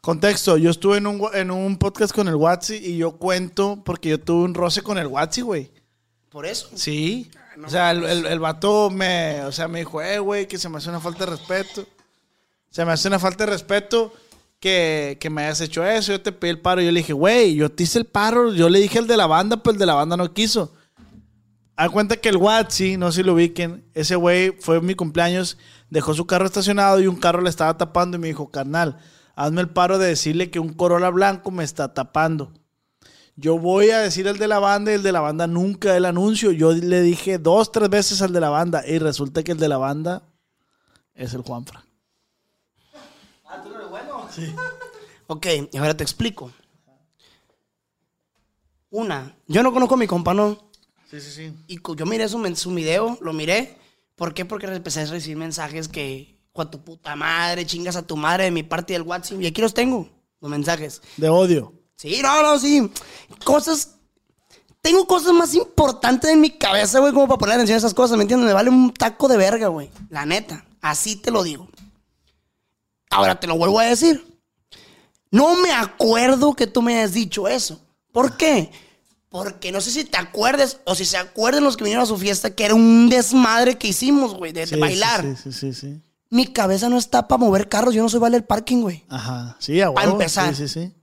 Contexto, 0.01 0.57
yo 0.57 0.69
estuve 0.69 0.97
en 0.97 1.07
un, 1.07 1.27
en 1.33 1.49
un 1.49 1.77
podcast 1.79 2.13
con 2.13 2.27
el 2.27 2.35
Watsi 2.35 2.75
y 2.75 2.97
yo 2.97 3.13
cuento 3.13 3.81
porque 3.83 4.09
yo 4.09 4.19
tuve 4.19 4.43
un 4.43 4.53
roce 4.53 4.83
con 4.83 4.99
el 4.99 5.07
Watsi, 5.07 5.41
güey. 5.41 5.71
Por 6.29 6.45
eso. 6.45 6.69
Sí. 6.75 7.31
O 7.65 7.69
sea, 7.69 7.89
el, 7.89 8.03
el, 8.03 8.25
el 8.27 8.39
vato 8.39 8.91
me, 8.91 9.41
o 9.45 9.51
sea, 9.51 9.67
me 9.67 9.79
dijo, 9.79 9.99
eh, 9.99 10.19
güey, 10.19 10.47
que 10.47 10.59
se 10.59 10.69
me 10.69 10.77
hace 10.77 10.89
una 10.89 10.99
falta 10.99 11.25
de 11.25 11.31
respeto. 11.31 11.87
Se 12.75 12.83
me 12.83 12.91
hace 12.91 13.07
una 13.07 13.19
falta 13.19 13.45
de 13.45 13.51
respeto 13.51 14.11
que, 14.59 15.17
que 15.21 15.29
me 15.29 15.43
hayas 15.43 15.61
hecho 15.61 15.85
eso. 15.85 16.11
Yo 16.11 16.21
te 16.21 16.33
pedí 16.33 16.49
el 16.49 16.59
paro. 16.59 16.81
Yo 16.81 16.91
le 16.91 16.99
dije, 16.99 17.13
güey, 17.13 17.55
yo 17.55 17.71
te 17.71 17.83
hice 17.83 17.99
el 17.99 18.05
paro. 18.05 18.51
Yo 18.51 18.67
le 18.67 18.81
dije 18.81 18.99
al 18.99 19.07
de 19.07 19.15
la 19.15 19.27
banda, 19.27 19.63
pero 19.63 19.71
el 19.75 19.79
de 19.79 19.85
la 19.85 19.93
banda 19.93 20.17
no 20.17 20.33
quiso. 20.33 20.73
Haz 21.77 21.89
cuenta 21.89 22.17
que 22.17 22.27
el 22.27 22.35
Watsi, 22.35 22.97
no 22.97 23.13
sé 23.13 23.21
si 23.21 23.23
lo 23.23 23.35
ubiquen, 23.35 23.89
ese 23.93 24.17
güey 24.17 24.57
fue 24.59 24.81
mi 24.81 24.93
cumpleaños, 24.93 25.57
dejó 25.89 26.13
su 26.13 26.27
carro 26.27 26.47
estacionado 26.47 26.99
y 26.99 27.07
un 27.07 27.15
carro 27.15 27.41
le 27.41 27.49
estaba 27.49 27.77
tapando 27.77 28.17
y 28.17 28.19
me 28.19 28.27
dijo, 28.27 28.51
carnal, 28.51 28.97
hazme 29.37 29.61
el 29.61 29.69
paro 29.69 29.97
de 29.97 30.07
decirle 30.07 30.51
que 30.51 30.59
un 30.59 30.73
Corolla 30.73 31.11
blanco 31.11 31.51
me 31.51 31.63
está 31.63 31.93
tapando. 31.93 32.51
Yo 33.37 33.57
voy 33.57 33.91
a 33.91 33.99
decir 33.99 34.27
al 34.27 34.37
de 34.37 34.49
la 34.49 34.59
banda 34.59 34.91
y 34.91 34.95
el 34.95 35.03
de 35.03 35.13
la 35.13 35.21
banda 35.21 35.47
nunca 35.47 35.95
el 35.95 36.03
anuncio. 36.03 36.51
Yo 36.51 36.73
le 36.73 37.01
dije 37.01 37.37
dos, 37.37 37.71
tres 37.71 37.89
veces 37.89 38.21
al 38.21 38.33
de 38.33 38.41
la 38.41 38.49
banda 38.49 38.85
y 38.85 38.99
resulta 38.99 39.43
que 39.43 39.53
el 39.53 39.59
de 39.59 39.69
la 39.69 39.77
banda 39.77 40.23
es 41.13 41.33
el 41.33 41.41
Juanfra. 41.41 41.84
Ok, 45.27 45.47
y 45.71 45.77
ahora 45.77 45.95
te 45.95 46.03
explico. 46.03 46.51
Una, 48.89 49.35
yo 49.47 49.63
no 49.63 49.73
conozco 49.73 49.95
a 49.95 49.97
mi 49.97 50.07
compa, 50.07 50.33
¿no? 50.33 50.69
Sí, 51.09 51.19
sí, 51.19 51.31
sí. 51.31 51.53
Y 51.67 51.79
yo 51.95 52.05
miré 52.05 52.29
su, 52.29 52.55
su 52.55 52.73
video, 52.73 53.17
lo 53.21 53.33
miré. 53.33 53.77
¿Por 54.15 54.33
qué? 54.33 54.45
Porque 54.45 54.67
empecé 54.67 55.01
a 55.01 55.05
recibir 55.05 55.37
mensajes 55.37 55.87
que, 55.87 56.39
a 56.53 56.69
tu 56.69 56.83
puta 56.83 57.15
madre, 57.15 57.65
chingas 57.65 57.95
a 57.95 58.05
tu 58.05 58.15
madre 58.15 58.45
de 58.45 58.51
mi 58.51 58.63
parte 58.63 58.93
del 58.93 59.01
WhatsApp. 59.01 59.41
Y 59.41 59.47
aquí 59.47 59.61
los 59.61 59.73
tengo, 59.73 60.07
los 60.39 60.49
mensajes. 60.49 61.01
De 61.17 61.29
odio. 61.29 61.73
Sí, 61.95 62.19
no, 62.21 62.41
no, 62.41 62.59
sí. 62.59 62.89
Cosas 63.43 63.95
tengo 64.85 65.07
cosas 65.07 65.33
más 65.33 65.55
importantes 65.55 66.29
en 66.29 66.39
mi 66.39 66.51
cabeza, 66.51 66.99
güey, 66.99 67.11
como 67.11 67.27
para 67.27 67.39
poner 67.39 67.55
atención 67.55 67.73
a 67.73 67.79
esas 67.79 67.95
cosas, 67.95 68.17
¿me 68.17 68.21
entiendes? 68.21 68.45
Me 68.45 68.53
vale 68.53 68.69
un 68.69 68.93
taco 68.93 69.27
de 69.27 69.35
verga, 69.35 69.67
güey. 69.67 69.89
La 70.11 70.27
neta. 70.27 70.63
Así 70.79 71.15
te 71.15 71.31
lo 71.31 71.41
digo. 71.41 71.67
Ahora 73.09 73.39
te 73.39 73.47
lo 73.47 73.57
vuelvo 73.57 73.79
a 73.79 73.85
decir. 73.85 74.25
No 75.31 75.55
me 75.55 75.71
acuerdo 75.71 76.53
que 76.53 76.67
tú 76.67 76.81
me 76.81 76.97
hayas 76.97 77.13
dicho 77.13 77.47
eso. 77.47 77.81
¿Por 78.11 78.37
qué? 78.37 78.71
Porque 79.29 79.71
no 79.71 79.81
sé 79.81 79.91
si 79.91 80.05
te 80.05 80.17
acuerdes 80.17 80.79
o 80.85 80.95
si 80.95 81.03
se 81.03 81.17
acuerdan 81.17 81.63
los 81.63 81.75
que 81.75 81.83
vinieron 81.83 82.03
a 82.03 82.07
su 82.07 82.17
fiesta 82.17 82.55
que 82.55 82.63
era 82.63 82.73
un 82.73 83.09
desmadre 83.09 83.77
que 83.77 83.89
hicimos, 83.89 84.33
güey, 84.33 84.53
de, 84.53 84.65
bailar. 84.77 85.21
Sí, 85.21 85.51
sí, 85.51 85.51
sí, 85.51 85.73
sí. 85.73 86.01
Mi 86.29 86.47
cabeza 86.47 86.87
no 86.89 86.97
está 86.97 87.27
para 87.27 87.39
mover 87.39 87.67
carros. 87.67 87.93
Yo 87.93 88.01
no 88.01 88.09
soy 88.09 88.19
valer 88.19 88.45
parking, 88.45 88.81
güey. 88.81 89.03
Ajá. 89.09 89.57
Sí, 89.59 89.81
a 89.81 89.93
Pa' 89.93 90.01
huevo. 90.01 90.13
empezar. 90.13 90.55
Sí, 90.55 90.67
sí, 90.67 90.79
sí. 90.81 90.93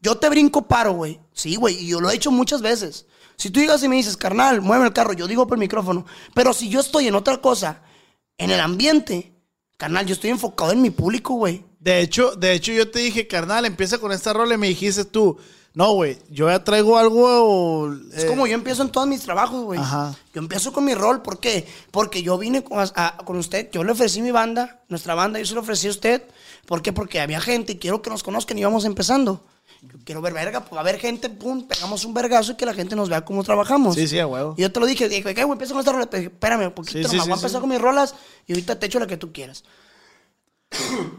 Yo 0.00 0.16
te 0.16 0.28
brinco 0.28 0.68
paro, 0.68 0.92
güey. 0.92 1.18
Sí, 1.32 1.56
güey. 1.56 1.74
Y 1.76 1.88
yo 1.88 2.00
lo 2.00 2.10
he 2.10 2.14
hecho 2.14 2.30
muchas 2.30 2.62
veces. 2.62 3.06
Si 3.36 3.50
tú 3.50 3.60
llegas 3.60 3.82
y 3.82 3.88
me 3.88 3.96
dices, 3.96 4.16
carnal, 4.16 4.60
mueve 4.62 4.86
el 4.86 4.92
carro, 4.92 5.12
yo 5.12 5.26
digo 5.26 5.46
por 5.46 5.56
el 5.56 5.60
micrófono. 5.60 6.06
Pero 6.34 6.52
si 6.52 6.68
yo 6.68 6.80
estoy 6.80 7.08
en 7.08 7.16
otra 7.16 7.38
cosa, 7.38 7.82
en 8.38 8.50
el 8.50 8.60
ambiente, 8.60 9.34
carnal, 9.76 10.06
yo 10.06 10.14
estoy 10.14 10.30
enfocado 10.30 10.72
en 10.72 10.82
mi 10.82 10.90
público, 10.90 11.34
güey. 11.34 11.64
De 11.80 12.00
hecho, 12.00 12.34
de 12.36 12.52
hecho, 12.52 12.72
yo 12.72 12.90
te 12.90 12.98
dije, 13.00 13.26
carnal, 13.26 13.64
empieza 13.64 13.98
con 13.98 14.10
esta 14.12 14.32
rola 14.32 14.54
y 14.54 14.58
me 14.58 14.68
dijiste 14.68 15.04
tú, 15.04 15.36
no, 15.74 15.92
güey, 15.92 16.18
yo 16.30 16.48
ya 16.48 16.64
traigo 16.64 16.96
algo. 16.96 17.92
Es 18.14 18.24
eh, 18.24 18.26
como 18.26 18.46
yo 18.46 18.54
empiezo 18.54 18.82
en 18.82 18.88
todos 18.90 19.06
mis 19.06 19.20
trabajos, 19.20 19.62
güey. 19.62 19.78
Ajá. 19.78 20.14
Yo 20.32 20.40
empiezo 20.40 20.72
con 20.72 20.84
mi 20.86 20.94
rol. 20.94 21.20
¿Por 21.22 21.38
qué? 21.38 21.66
Porque 21.90 22.22
yo 22.22 22.38
vine 22.38 22.64
con, 22.64 22.78
a- 22.78 23.18
con 23.24 23.36
usted. 23.36 23.68
Yo 23.70 23.84
le 23.84 23.92
ofrecí 23.92 24.22
mi 24.22 24.30
banda, 24.30 24.80
nuestra 24.88 25.14
banda, 25.14 25.38
yo 25.38 25.44
se 25.44 25.54
lo 25.54 25.60
ofrecí 25.60 25.86
a 25.88 25.90
usted. 25.90 26.22
¿Por 26.66 26.80
qué? 26.80 26.92
Porque 26.94 27.20
había 27.20 27.40
gente 27.42 27.72
y 27.72 27.76
quiero 27.76 28.00
que 28.00 28.08
nos 28.08 28.22
conozcan 28.22 28.58
y 28.58 28.64
vamos 28.64 28.86
empezando. 28.86 29.44
Yo 29.92 29.98
quiero 30.04 30.20
ver 30.20 30.32
verga, 30.32 30.60
pues 30.60 30.72
va 30.72 30.78
a 30.78 30.80
haber 30.80 30.98
gente, 30.98 31.28
pum, 31.30 31.66
pegamos 31.66 32.04
un 32.04 32.14
vergazo 32.14 32.52
y 32.52 32.54
que 32.56 32.66
la 32.66 32.74
gente 32.74 32.94
nos 32.96 33.08
vea 33.08 33.24
cómo 33.24 33.42
trabajamos. 33.44 33.94
Sí, 33.94 34.06
sí, 34.08 34.18
a 34.18 34.26
huevo. 34.26 34.54
Y 34.56 34.62
yo 34.62 34.72
te 34.72 34.80
lo 34.80 34.86
dije, 34.86 35.08
dije, 35.08 35.34
¿qué, 35.34 35.44
güey? 35.44 35.52
Empiezo 35.52 35.74
con 35.74 35.80
esta 35.80 35.92
rola. 35.92 36.08
Espérame 36.10 36.66
un 36.66 36.72
poquito, 36.72 37.08
Sí, 37.08 37.16
sí, 37.16 37.18
voy 37.18 37.32
a 37.32 37.34
empezar 37.34 37.60
con 37.60 37.70
mis 37.70 37.80
rolas 37.80 38.14
y 38.46 38.52
ahorita 38.52 38.78
te 38.78 38.86
echo 38.86 38.98
la 38.98 39.06
que 39.06 39.16
tú 39.16 39.32
quieras. 39.32 39.64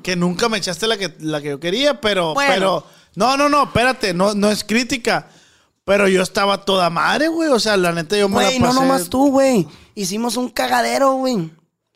Que 0.03 0.15
nunca 0.15 0.49
me 0.49 0.57
echaste 0.57 0.87
la 0.87 0.97
que, 0.97 1.15
la 1.19 1.41
que 1.41 1.49
yo 1.49 1.59
quería, 1.59 1.99
pero, 2.01 2.33
Bueno. 2.33 2.53
pero. 2.53 2.83
No, 3.15 3.35
no, 3.37 3.49
no, 3.49 3.63
espérate, 3.63 4.13
no, 4.13 4.33
no 4.35 4.51
es 4.51 4.63
crítica. 4.63 5.27
Pero 5.83 6.07
yo 6.07 6.21
estaba 6.21 6.65
toda 6.65 6.89
madre, 6.89 7.29
güey. 7.29 7.49
O 7.49 7.59
sea, 7.59 7.77
la 7.77 7.91
neta 7.93 8.17
yo 8.17 8.27
me 8.29 8.35
Güey, 8.35 8.59
la 8.59 8.67
no 8.67 8.73
pasé. 8.73 8.79
nomás 8.81 9.09
tú, 9.09 9.31
güey. 9.31 9.67
Hicimos 9.95 10.35
un 10.37 10.49
cagadero, 10.49 11.13
güey. 11.13 11.49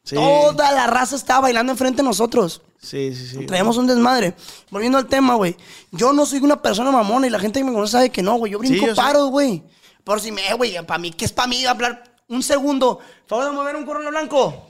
Sí. 0.03 0.15
Toda 0.15 0.71
la 0.71 0.87
raza 0.87 1.15
estaba 1.15 1.41
bailando 1.41 1.73
enfrente 1.73 1.97
de 1.97 2.07
nosotros. 2.07 2.61
Sí, 2.81 3.13
sí, 3.13 3.27
sí. 3.27 3.45
Traemos 3.45 3.77
un 3.77 3.85
desmadre. 3.87 4.33
Volviendo 4.71 4.97
al 4.97 5.05
tema, 5.07 5.35
güey. 5.35 5.55
Yo 5.91 6.13
no 6.13 6.25
soy 6.25 6.39
una 6.39 6.61
persona 6.61 6.91
mamona 6.91 7.27
y 7.27 7.29
la 7.29 7.39
gente 7.39 7.59
que 7.59 7.63
me 7.63 7.73
conoce 7.73 7.91
sabe 7.91 8.09
que 8.09 8.21
no, 8.23 8.35
güey. 8.37 8.51
Yo 8.51 8.59
brinco 8.59 8.87
Sí, 8.87 8.91
paros, 8.95 9.29
güey. 9.29 9.63
Por 10.03 10.19
si 10.19 10.31
me, 10.31 10.51
güey, 10.55 10.75
para 10.85 10.97
mí, 10.97 11.11
¿qué 11.11 11.25
es 11.25 11.31
para 11.31 11.47
mí 11.47 11.63
hablar 11.65 12.15
un 12.27 12.41
segundo? 12.41 12.99
Favor 13.27 13.45
de 13.45 13.51
mover 13.51 13.75
un 13.75 13.85
corona 13.85 14.09
blanco. 14.09 14.67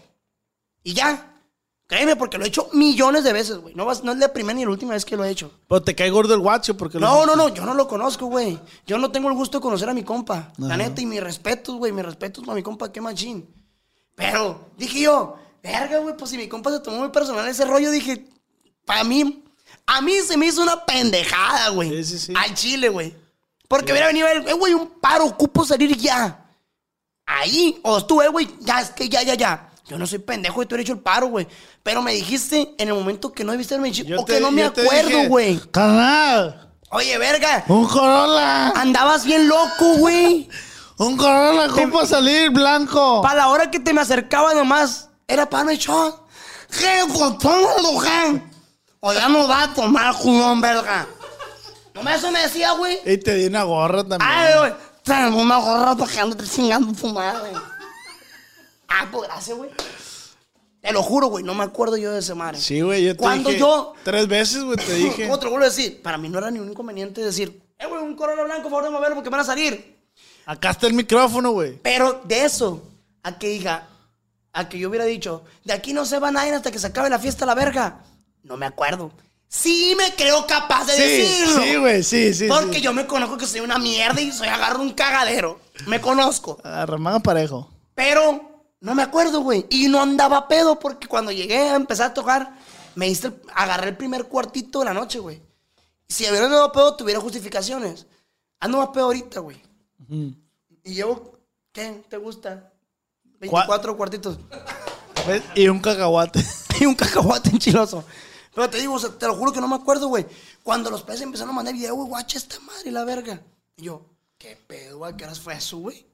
Y 0.84 0.94
ya. 0.94 1.28
Créeme, 1.88 2.16
porque 2.16 2.38
lo 2.38 2.46
he 2.46 2.48
hecho 2.48 2.70
millones 2.72 3.26
de 3.26 3.34
veces, 3.34 3.58
güey. 3.58 3.76
No, 3.76 3.86
vas- 3.86 4.02
no 4.04 4.14
es 4.14 4.18
la 4.18 4.32
primera 4.32 4.54
ni 4.58 4.64
la 4.64 4.72
última 4.72 4.94
vez 4.94 5.04
que 5.04 5.18
lo 5.18 5.26
he 5.26 5.30
hecho. 5.30 5.52
Pero 5.68 5.82
te 5.84 5.94
cae 5.94 6.10
gordo 6.10 6.34
el 6.34 6.40
guacho 6.40 6.78
porque 6.78 6.98
lo- 7.00 7.06
No, 7.06 7.26
no, 7.26 7.36
no, 7.36 7.50
yo 7.50 7.66
no 7.66 7.74
lo 7.74 7.86
conozco, 7.88 8.28
güey. 8.28 8.58
Yo 8.88 8.98
no 8.98 9.12
tengo 9.12 9.28
el 9.30 9.36
gusto 9.36 9.58
de 9.58 9.62
conocer 9.62 9.90
a 9.90 9.94
mi 9.94 10.04
compa. 10.04 10.54
La 10.58 10.68
Ajá. 10.68 10.78
neta, 10.78 11.02
y 11.02 11.06
mis 11.06 11.22
respetos, 11.22 11.76
güey, 11.76 11.92
mis 11.92 12.06
respetos 12.06 12.46
para 12.46 12.56
mi 12.56 12.64
compa, 12.64 12.92
qué 12.94 13.02
machín. 13.02 13.46
Pero 14.16 14.70
dije 14.78 15.02
yo, 15.02 15.36
verga, 15.64 16.00
güey, 16.00 16.16
pues 16.18 16.32
si 16.32 16.38
mi 16.38 16.48
compa 16.48 16.72
se 16.72 16.80
tomó 16.80 17.00
muy 17.00 17.10
personal 17.10 17.48
ese 17.48 17.66
rollo, 17.66 17.92
dije, 17.92 18.26
para 18.86 19.04
mí, 19.04 19.44
a 19.86 20.02
mí 20.02 20.14
se 20.26 20.38
me 20.38 20.48
hizo 20.48 20.62
una 20.62 20.86
pendejada, 20.86 21.70
güey. 21.70 21.90
Sí, 22.04 22.18
sí, 22.18 22.20
sí. 22.28 22.34
Al 22.36 22.54
chile, 22.54 22.90
güey. 22.90 23.16
Porque 23.68 23.92
hubiera 23.92 24.08
venido 24.08 24.28
él, 24.28 24.44
eh, 24.48 24.54
güey, 24.54 24.74
un 24.74 24.88
paro, 25.00 25.26
ocupo 25.26 25.66
salir 25.66 25.96
ya. 25.98 26.46
Ahí, 27.26 27.80
o 27.84 28.04
tú, 28.06 28.22
eh, 28.22 28.28
güey, 28.28 28.50
ya, 28.60 28.82
es 28.82 28.90
que 28.90 29.08
ya, 29.08 29.22
ya, 29.24 29.36
ya. 29.36 29.70
Yo 29.88 29.98
no 29.98 30.06
soy 30.08 30.20
pendejo 30.20 30.62
y 30.62 30.66
tú 30.66 30.76
eres 30.76 30.86
hecho 30.86 30.94
el 30.94 31.00
paro, 31.00 31.28
güey. 31.28 31.48
Pero 31.84 32.02
me 32.02 32.14
dijiste 32.14 32.74
en 32.78 32.88
el 32.90 32.94
momento 32.94 33.32
que 33.32 33.44
no 33.44 33.52
debiste 33.52 33.74
haberme 33.76 33.92
dicho, 33.92 34.04
o 34.22 34.26
te- 34.26 34.36
que 34.36 34.40
no 34.40 34.52
me 34.52 34.64
acuerdo, 34.64 35.28
güey. 35.28 35.60
Carnal, 35.72 36.70
Oye, 36.92 37.18
verga. 37.18 37.64
un 37.68 37.88
Corolla. 37.88 38.70
Andabas 38.72 39.26
bien 39.26 39.48
loco, 39.48 39.96
güey. 39.98 40.50
Un 40.98 41.18
Corolla, 41.18 41.68
¿cómo 41.70 42.06
salir 42.06 42.52
blanco? 42.52 43.22
Para 43.24 43.36
la 43.40 43.48
hora 43.48 43.72
que 43.72 43.80
te 43.80 43.92
me 43.92 44.02
acercaba 44.02 44.54
nomás, 44.54 45.10
era 45.32 45.50
para. 45.50 45.72
Jefe, 45.76 47.08
tómalo, 47.40 48.00
jefe. 48.00 48.44
O 49.00 49.14
ya 49.14 49.28
no 49.30 49.48
va 49.48 49.64
a 49.64 49.74
tomar 49.74 50.14
jugón, 50.14 50.62
verga. 50.62 51.08
No 51.94 52.04
me 52.04 52.16
eso 52.16 52.32
me 52.32 52.40
decía, 52.42 52.72
güey. 52.74 53.00
Y 53.06 53.18
te 53.18 53.36
di 53.36 53.46
una 53.48 53.64
gorra 53.64 54.00
también. 54.04 54.22
Ay, 54.22 54.54
güey. 54.60 54.74
Trae 55.04 55.30
una 55.32 55.58
gorra 55.58 55.96
para 55.96 56.12
que 56.12 56.20
ande 56.20 56.48
chingando 56.48 56.94
tu 56.94 57.08
madre. 57.08 57.52
Ah, 58.88 59.08
pues 59.12 59.28
gracias, 59.28 59.58
güey. 59.58 59.70
Te 60.82 60.92
lo 60.92 61.04
juro, 61.04 61.28
güey, 61.28 61.44
no 61.44 61.54
me 61.54 61.64
acuerdo 61.64 61.96
yo 61.98 62.12
de 62.12 62.20
ese 62.20 62.34
madre. 62.34 62.60
Sí, 62.60 62.82
güey, 62.82 63.04
yo 63.06 63.12
te 63.14 63.18
Cuando 63.18 63.50
dije 63.50 63.60
yo- 63.60 63.94
tres 64.04 64.28
veces, 64.28 64.64
güey, 64.64 64.78
te 64.78 64.94
dije. 64.96 65.24
¿Cómo 65.26 65.38
te 65.38 65.46
lo 65.46 65.52
vuelvo 65.52 65.66
a 65.66 65.70
decir? 65.70 66.02
Para 66.02 66.18
mí 66.18 66.28
no 66.28 66.40
era 66.40 66.50
ni 66.50 66.60
un 66.60 66.70
inconveniente 66.70 67.22
decir, 67.22 67.62
eh, 67.78 67.86
güey, 67.86 68.02
un 68.02 68.16
corona 68.16 68.42
blanco, 68.44 68.64
por 68.64 68.72
favor 68.72 68.84
de 68.86 68.90
moverlo 68.90 69.16
porque 69.16 69.30
van 69.30 69.42
a 69.42 69.44
salir. 69.44 70.00
Acá 70.46 70.72
está 70.72 70.88
el 70.88 70.94
micrófono, 70.94 71.52
güey. 71.52 71.78
Pero 71.84 72.22
de 72.26 72.46
eso, 72.46 72.82
a 73.22 73.38
que 73.38 73.50
diga, 73.50 73.88
a 74.54 74.68
que 74.70 74.78
yo 74.80 74.90
hubiera 74.90 75.06
dicho, 75.06 75.44
de 75.64 75.74
aquí 75.74 75.94
no 75.94 76.06
se 76.06 76.20
va 76.20 76.32
nadie 76.32 76.54
hasta 76.54 76.72
que 76.72 76.80
se 76.80 76.88
acabe 76.88 77.10
la 77.10 77.20
fiesta 77.20 77.46
la 77.46 77.56
verga. 77.56 78.04
No 78.44 78.58
me 78.58 78.66
acuerdo. 78.66 79.12
Sí 79.48 79.96
me 79.98 80.16
creo 80.16 80.48
capaz 80.48 80.86
de 80.86 80.94
Sí, 80.94 81.02
decirlo. 81.02 81.62
sí, 81.64 81.76
güey, 81.76 82.04
sí, 82.04 82.34
sí. 82.34 82.48
Porque 82.48 82.78
sí. 82.78 82.82
yo 82.82 82.94
me 82.94 83.06
conozco 83.06 83.38
que 83.38 83.46
soy 83.46 83.60
una 83.60 83.78
mierda 83.78 84.22
y 84.22 84.32
soy 84.32 84.48
agarro 84.48 84.82
un 84.82 84.94
cagadero. 84.94 85.60
Me 85.88 86.00
conozco. 86.00 86.58
Arremanga 86.64 87.20
parejo. 87.20 87.70
Pero 87.94 88.64
no 88.80 88.96
me 88.96 89.04
acuerdo, 89.04 89.42
güey. 89.42 89.66
Y 89.70 89.88
no 89.90 90.02
andaba 90.02 90.48
pedo 90.48 90.80
porque 90.80 91.08
cuando 91.08 91.32
llegué 91.32 91.58
a 91.70 91.76
empezar 91.76 92.12
a 92.12 92.14
tocar, 92.14 92.56
me 92.96 93.08
diste 93.08 93.28
el- 93.28 93.42
agarré 93.54 93.90
el 93.90 93.98
primer 93.98 94.26
cuartito 94.26 94.80
de 94.80 94.86
la 94.86 94.94
noche, 94.94 95.20
güey. 95.20 95.42
Si 96.08 96.24
hubiera 96.30 96.46
andado 96.46 96.72
pedo, 96.72 96.96
tuviera 96.96 97.20
justificaciones. 97.20 98.06
Ando 98.60 98.78
más 98.80 98.90
pedo 98.90 99.06
ahorita, 99.06 99.40
güey. 99.42 99.62
Y 100.10 100.94
llevo, 100.94 101.38
¿qué? 101.72 102.04
¿Te 102.10 102.18
gusta? 102.18 102.71
24 103.42 103.98
cuartitos. 103.98 104.38
¿Ves? 105.28 105.44
Y 105.56 105.68
un 105.68 105.80
cacahuate. 105.80 106.44
Y 106.80 106.86
un 106.88 106.96
cacahuate 106.96 107.50
enchiloso. 107.52 108.04
Pero 108.56 108.68
te 108.68 108.80
digo, 108.80 108.96
o 108.96 109.00
sea, 109.00 109.12
te 109.12 109.28
lo 109.28 109.36
juro 109.36 109.52
que 109.54 109.62
no 109.62 109.68
me 109.68 109.76
acuerdo, 109.76 110.08
güey. 110.08 110.26
Cuando 110.64 110.90
los 110.90 111.04
peces 111.04 111.22
empezaron 111.22 111.52
a 111.52 111.54
mandar 111.54 111.76
video, 111.76 111.94
güey, 111.94 112.08
guacha 112.08 112.40
esta 112.40 112.60
madre, 112.62 112.90
la 112.92 113.04
verga. 113.04 113.40
Y 113.78 113.84
yo, 113.84 114.04
¿qué 114.40 114.58
pedo, 114.68 114.98
güey? 114.98 115.16
¿Qué 115.16 115.26
horas 115.26 115.40
fue 115.40 115.54
eso, 115.54 115.78
güey? 115.78 116.08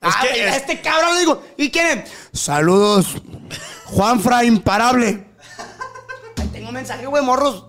Ah, 0.00 0.08
Es 0.08 0.16
que 0.16 0.28
güey, 0.28 0.40
es- 0.48 0.56
este 0.56 0.80
cabrón 0.80 1.14
le 1.14 1.20
digo, 1.20 1.42
¿y 1.56 1.70
quién 1.70 1.98
es? 1.98 2.10
Saludos, 2.38 3.06
Juanfra 3.86 4.44
Imparable. 4.44 5.26
Ahí 6.36 6.48
tengo 6.48 6.68
un 6.68 6.74
mensaje, 6.74 7.06
güey, 7.06 7.22
morros. 7.22 7.66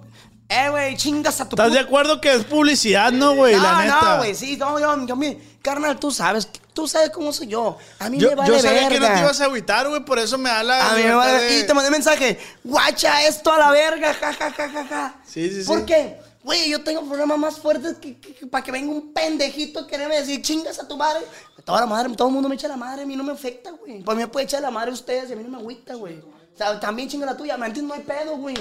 Eh, 0.47 0.69
güey, 0.69 0.95
chingas 0.95 1.41
a 1.41 1.49
tu 1.49 1.55
¿Estás 1.55 1.73
de 1.73 1.79
acuerdo 1.79 2.21
que 2.21 2.33
es 2.33 2.43
publicidad, 2.45 3.11
no, 3.11 3.35
güey? 3.35 3.55
No, 3.55 3.63
la 3.63 3.81
neta. 3.81 4.01
no, 4.01 4.17
güey, 4.17 4.35
sí, 4.35 4.57
no, 4.57 4.79
yo, 4.79 5.05
yo, 5.07 5.15
mi, 5.15 5.35
carnal, 5.61 5.99
tú 5.99 6.11
sabes, 6.11 6.47
tú 6.75 6.87
sabes 6.87 7.09
cómo 7.09 7.33
soy 7.33 7.47
yo. 7.47 7.77
A 7.97 8.09
mí 8.09 8.19
Yo, 8.19 8.29
me 8.29 8.35
vale 8.35 8.53
yo 8.53 8.59
sabía 8.59 8.87
que 8.89 8.99
no 8.99 9.07
te 9.07 9.19
ibas 9.19 9.41
a 9.41 9.45
agüitar, 9.45 9.89
güey, 9.89 10.05
por 10.05 10.19
eso 10.19 10.37
me 10.37 10.49
da 10.51 10.61
la. 10.61 10.91
A 10.91 10.95
mí 10.95 11.01
me 11.03 11.15
vale. 11.15 11.41
de- 11.43 11.59
Y 11.61 11.65
te 11.65 11.73
mandé 11.73 11.89
mensaje. 11.89 12.37
Guacha 12.63 13.25
esto 13.25 13.51
a 13.51 13.57
la 13.57 13.71
verga. 13.71 14.13
Ja, 14.13 14.31
ja, 14.33 14.51
ja, 14.51 14.69
ja, 14.69 14.85
ja. 14.85 15.15
Sí, 15.25 15.49
sí, 15.49 15.61
sí. 15.63 15.67
¿Por 15.67 15.85
qué? 15.85 16.19
Güey, 16.43 16.69
yo 16.69 16.83
tengo 16.83 17.01
problemas 17.01 17.39
más 17.39 17.57
fuertes 17.59 17.95
que, 17.97 18.13
para 18.51 18.63
que 18.63 18.71
venga 18.71 18.91
un 18.91 19.11
pendejito 19.13 19.79
a 19.79 19.87
quererme 19.87 20.17
decir 20.19 20.43
chingas 20.43 20.77
a 20.77 20.87
tu 20.87 20.95
madre. 20.95 21.21
Toda 21.63 21.79
la 21.79 21.87
madre, 21.87 22.13
todo 22.15 22.27
el 22.27 22.33
mundo 22.35 22.47
me 22.47 22.53
echa 22.53 22.67
la 22.67 22.77
madre, 22.77 23.01
a 23.01 23.05
mí 23.07 23.15
no 23.15 23.23
me 23.23 23.31
afecta, 23.31 23.71
güey. 23.71 24.03
Pues 24.03 24.15
me 24.15 24.27
puede 24.27 24.45
echar 24.45 24.61
la 24.61 24.69
madre 24.69 24.91
a 24.91 24.93
ustedes 24.93 25.27
y 25.31 25.33
a 25.33 25.35
mí 25.35 25.43
no 25.43 25.49
me 25.49 25.57
agüita, 25.57 25.95
güey. 25.95 26.19
O 26.19 26.55
sea, 26.57 26.79
también 26.79 27.09
chinga 27.09 27.25
la 27.25 27.35
tuya, 27.35 27.57
¿me 27.57 27.65
entiendes? 27.65 27.97
No 27.97 27.99
hay 27.99 28.05
pedo, 28.05 28.37
güey. 28.37 28.55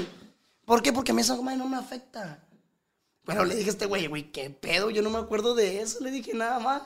¿Por 0.64 0.80
qué? 0.82 0.94
Porque 0.94 1.12
a 1.12 1.14
mí 1.14 1.20
esa 1.20 1.36
madre 1.36 1.58
no 1.58 1.68
me 1.68 1.76
afecta. 1.76 2.38
Bueno, 3.26 3.44
le 3.44 3.54
dije 3.54 3.68
a 3.68 3.72
este 3.72 3.84
güey, 3.86 4.06
güey, 4.06 4.32
qué 4.32 4.48
pedo, 4.48 4.88
yo 4.88 5.02
no 5.02 5.10
me 5.10 5.18
acuerdo 5.18 5.54
de 5.54 5.82
eso, 5.82 5.98
le 6.00 6.10
dije 6.10 6.32
nada 6.32 6.58
más. 6.60 6.82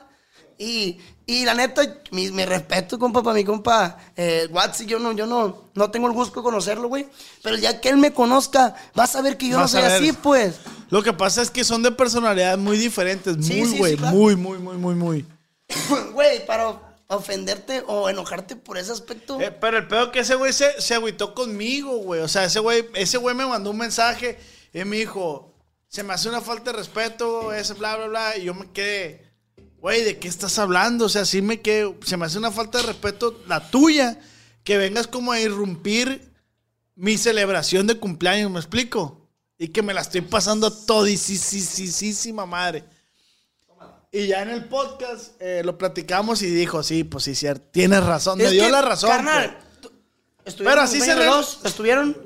Y, 0.61 0.99
y 1.25 1.45
la 1.45 1.53
neta, 1.53 1.81
mi, 2.11 2.29
mi 2.31 2.43
respeto, 2.43 2.99
compa, 2.99 3.23
para 3.23 3.33
mi 3.33 3.45
compa 3.45 3.97
eh, 4.17 4.45
Watsi, 4.51 4.85
yo 4.85 4.99
no, 4.99 5.13
yo 5.13 5.25
no, 5.25 5.69
no 5.73 5.89
tengo 5.89 6.07
el 6.07 6.13
gusto 6.13 6.41
de 6.41 6.43
conocerlo, 6.43 6.89
güey. 6.89 7.07
Pero 7.41 7.55
ya 7.55 7.79
que 7.79 7.87
él 7.87 7.95
me 7.95 8.11
conozca, 8.11 8.75
vas 8.93 9.15
a 9.15 9.21
ver 9.21 9.37
que 9.37 9.47
yo 9.47 9.57
Vas 9.57 9.73
no 9.73 9.79
soy 9.79 9.89
así, 9.89 10.11
pues. 10.11 10.59
Lo 10.89 11.01
que 11.01 11.13
pasa 11.13 11.41
es 11.41 11.49
que 11.49 11.63
son 11.63 11.81
de 11.81 11.93
personalidades 11.93 12.59
muy 12.59 12.77
diferentes. 12.77 13.37
Sí, 13.39 13.61
muy, 13.61 13.77
güey. 13.77 13.91
sí, 13.93 13.97
claro. 13.99 14.17
Muy, 14.17 14.35
muy, 14.35 14.57
muy, 14.57 14.75
muy, 14.75 14.95
muy. 14.95 15.25
Güey, 16.13 16.45
para 16.45 16.77
ofenderte 17.07 17.83
o 17.87 18.09
enojarte 18.09 18.55
por 18.55 18.77
ese 18.77 18.91
aspecto. 18.91 19.39
Eh, 19.39 19.51
pero 19.51 19.77
el 19.77 19.87
peor 19.87 20.11
que 20.11 20.19
ese 20.19 20.35
güey 20.35 20.51
se, 20.51 20.81
se 20.81 20.93
agüitó 20.93 21.33
conmigo, 21.33 21.97
güey. 21.99 22.21
O 22.21 22.27
sea, 22.27 22.43
ese 22.43 22.59
güey, 22.59 22.85
ese 22.95 23.17
güey 23.17 23.33
me 23.33 23.45
mandó 23.45 23.71
un 23.71 23.77
mensaje 23.77 24.37
y 24.73 24.83
me 24.83 24.97
dijo, 24.97 25.55
se 25.87 26.03
me 26.03 26.13
hace 26.13 26.27
una 26.27 26.41
falta 26.41 26.71
de 26.71 26.77
respeto, 26.77 27.53
ese 27.53 27.73
bla, 27.75 27.95
bla, 27.95 28.07
bla. 28.07 28.37
Y 28.37 28.43
yo 28.43 28.53
me 28.53 28.71
quedé, 28.71 29.28
güey, 29.81 30.03
¿de 30.03 30.17
qué 30.19 30.27
estás 30.27 30.57
hablando? 30.59 31.05
O 31.05 31.09
sea, 31.09 31.25
sí 31.25 31.41
me 31.41 31.61
quedé, 31.61 31.93
se 32.05 32.17
me 32.17 32.25
hace 32.25 32.37
una 32.37 32.51
falta 32.51 32.79
de 32.79 32.85
respeto 32.85 33.41
la 33.47 33.69
tuya, 33.69 34.19
que 34.63 34.77
vengas 34.77 35.07
como 35.07 35.31
a 35.31 35.39
irrumpir 35.39 36.31
mi 36.95 37.17
celebración 37.17 37.87
de 37.87 37.95
cumpleaños, 37.97 38.51
¿me 38.51 38.59
explico? 38.59 39.27
Y 39.57 39.69
que 39.69 39.81
me 39.81 39.93
la 39.93 40.01
estoy 40.01 40.21
pasando 40.21 40.71
todisísima 40.71 42.45
madre. 42.45 42.83
Y 44.11 44.25
ya 44.27 44.41
en 44.41 44.49
el 44.49 44.65
podcast 44.65 45.39
eh, 45.39 45.61
lo 45.63 45.77
platicamos 45.77 46.41
y 46.41 46.47
dijo, 46.47 46.81
sí, 46.81 47.03
pues 47.03 47.25
sí, 47.25 47.35
cierto. 47.35 47.67
Tienes 47.71 48.03
razón. 48.03 48.37
Me 48.39 48.45
Es 48.45 48.51
dio 48.51 48.63
que, 48.65 48.71
la 48.71 48.81
razón. 48.81 49.09
Carnal, 49.11 49.57
pues. 49.81 49.93
estuvieron 50.45 50.73
Pero 50.73 50.81
así 50.81 50.99
se 50.99 51.13
re- 51.15 51.25
Dos, 51.25 51.59
Estuvieron. 51.63 52.17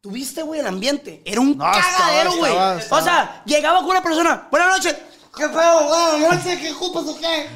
Tuviste, 0.00 0.42
güey, 0.42 0.60
el 0.60 0.66
ambiente. 0.66 1.20
Era 1.24 1.40
un 1.40 1.56
No, 1.56 1.64
cagadero, 1.64 2.36
güey. 2.36 2.52
O 2.90 3.02
sea, 3.02 3.42
llegaba 3.46 3.80
con 3.80 3.90
una 3.90 4.02
persona. 4.02 4.48
Buenas 4.50 4.68
noches. 4.78 4.96
¿Qué 5.36 5.48
feo? 5.48 5.88
Buenas 5.88 6.36
noches. 6.44 6.58
¿Qué 6.60 6.72
culpas 6.74 7.04
o 7.04 7.16
qué? 7.18 7.46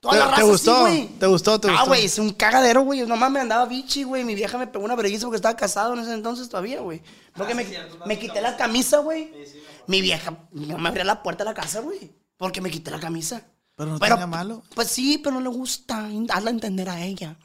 Toda 0.00 0.14
¿Te- 0.14 0.18
la 0.20 0.24
te 0.26 0.30
raza 0.32 0.42
gustó? 0.44 0.80
güey. 0.80 1.06
¿Te 1.18 1.26
gustó? 1.26 1.60
¿Te 1.60 1.68
Ah, 1.68 1.72
gustó? 1.72 1.86
güey, 1.88 2.04
es 2.06 2.18
un 2.18 2.30
cagadero, 2.32 2.82
güey. 2.82 3.00
Nomás 3.06 3.30
me 3.30 3.40
andaba 3.40 3.66
bichi, 3.66 4.02
güey. 4.02 4.24
Mi 4.24 4.34
vieja 4.34 4.56
me 4.58 4.66
pegó 4.66 4.84
una 4.84 4.96
vergüenza 4.96 5.26
porque 5.26 5.36
estaba 5.36 5.56
casado 5.56 5.92
en 5.94 6.00
ese 6.00 6.14
entonces 6.14 6.48
todavía, 6.48 6.80
güey. 6.80 7.02
Porque 7.36 7.54
me, 7.54 7.66
me 8.06 8.18
quité 8.18 8.40
la 8.40 8.56
camisa, 8.56 8.98
güey. 8.98 9.30
Mi 9.86 10.00
vieja 10.00 10.34
no 10.52 10.78
me 10.78 10.88
abría 10.88 11.04
la 11.04 11.22
puerta 11.22 11.44
de 11.44 11.50
la 11.50 11.54
casa, 11.54 11.80
güey. 11.80 12.10
Porque 12.36 12.60
me 12.60 12.70
quité 12.70 12.90
la 12.90 12.98
camisa. 13.00 13.42
Pero 13.76 13.90
no 13.92 13.98
tenía 13.98 14.26
malo. 14.26 14.62
Pues 14.74 14.88
sí, 14.88 15.18
pero 15.22 15.34
no 15.36 15.40
le 15.42 15.48
gusta. 15.50 16.08
Hazla 16.30 16.50
entender 16.50 16.88
a 16.88 17.02
ella. 17.02 17.36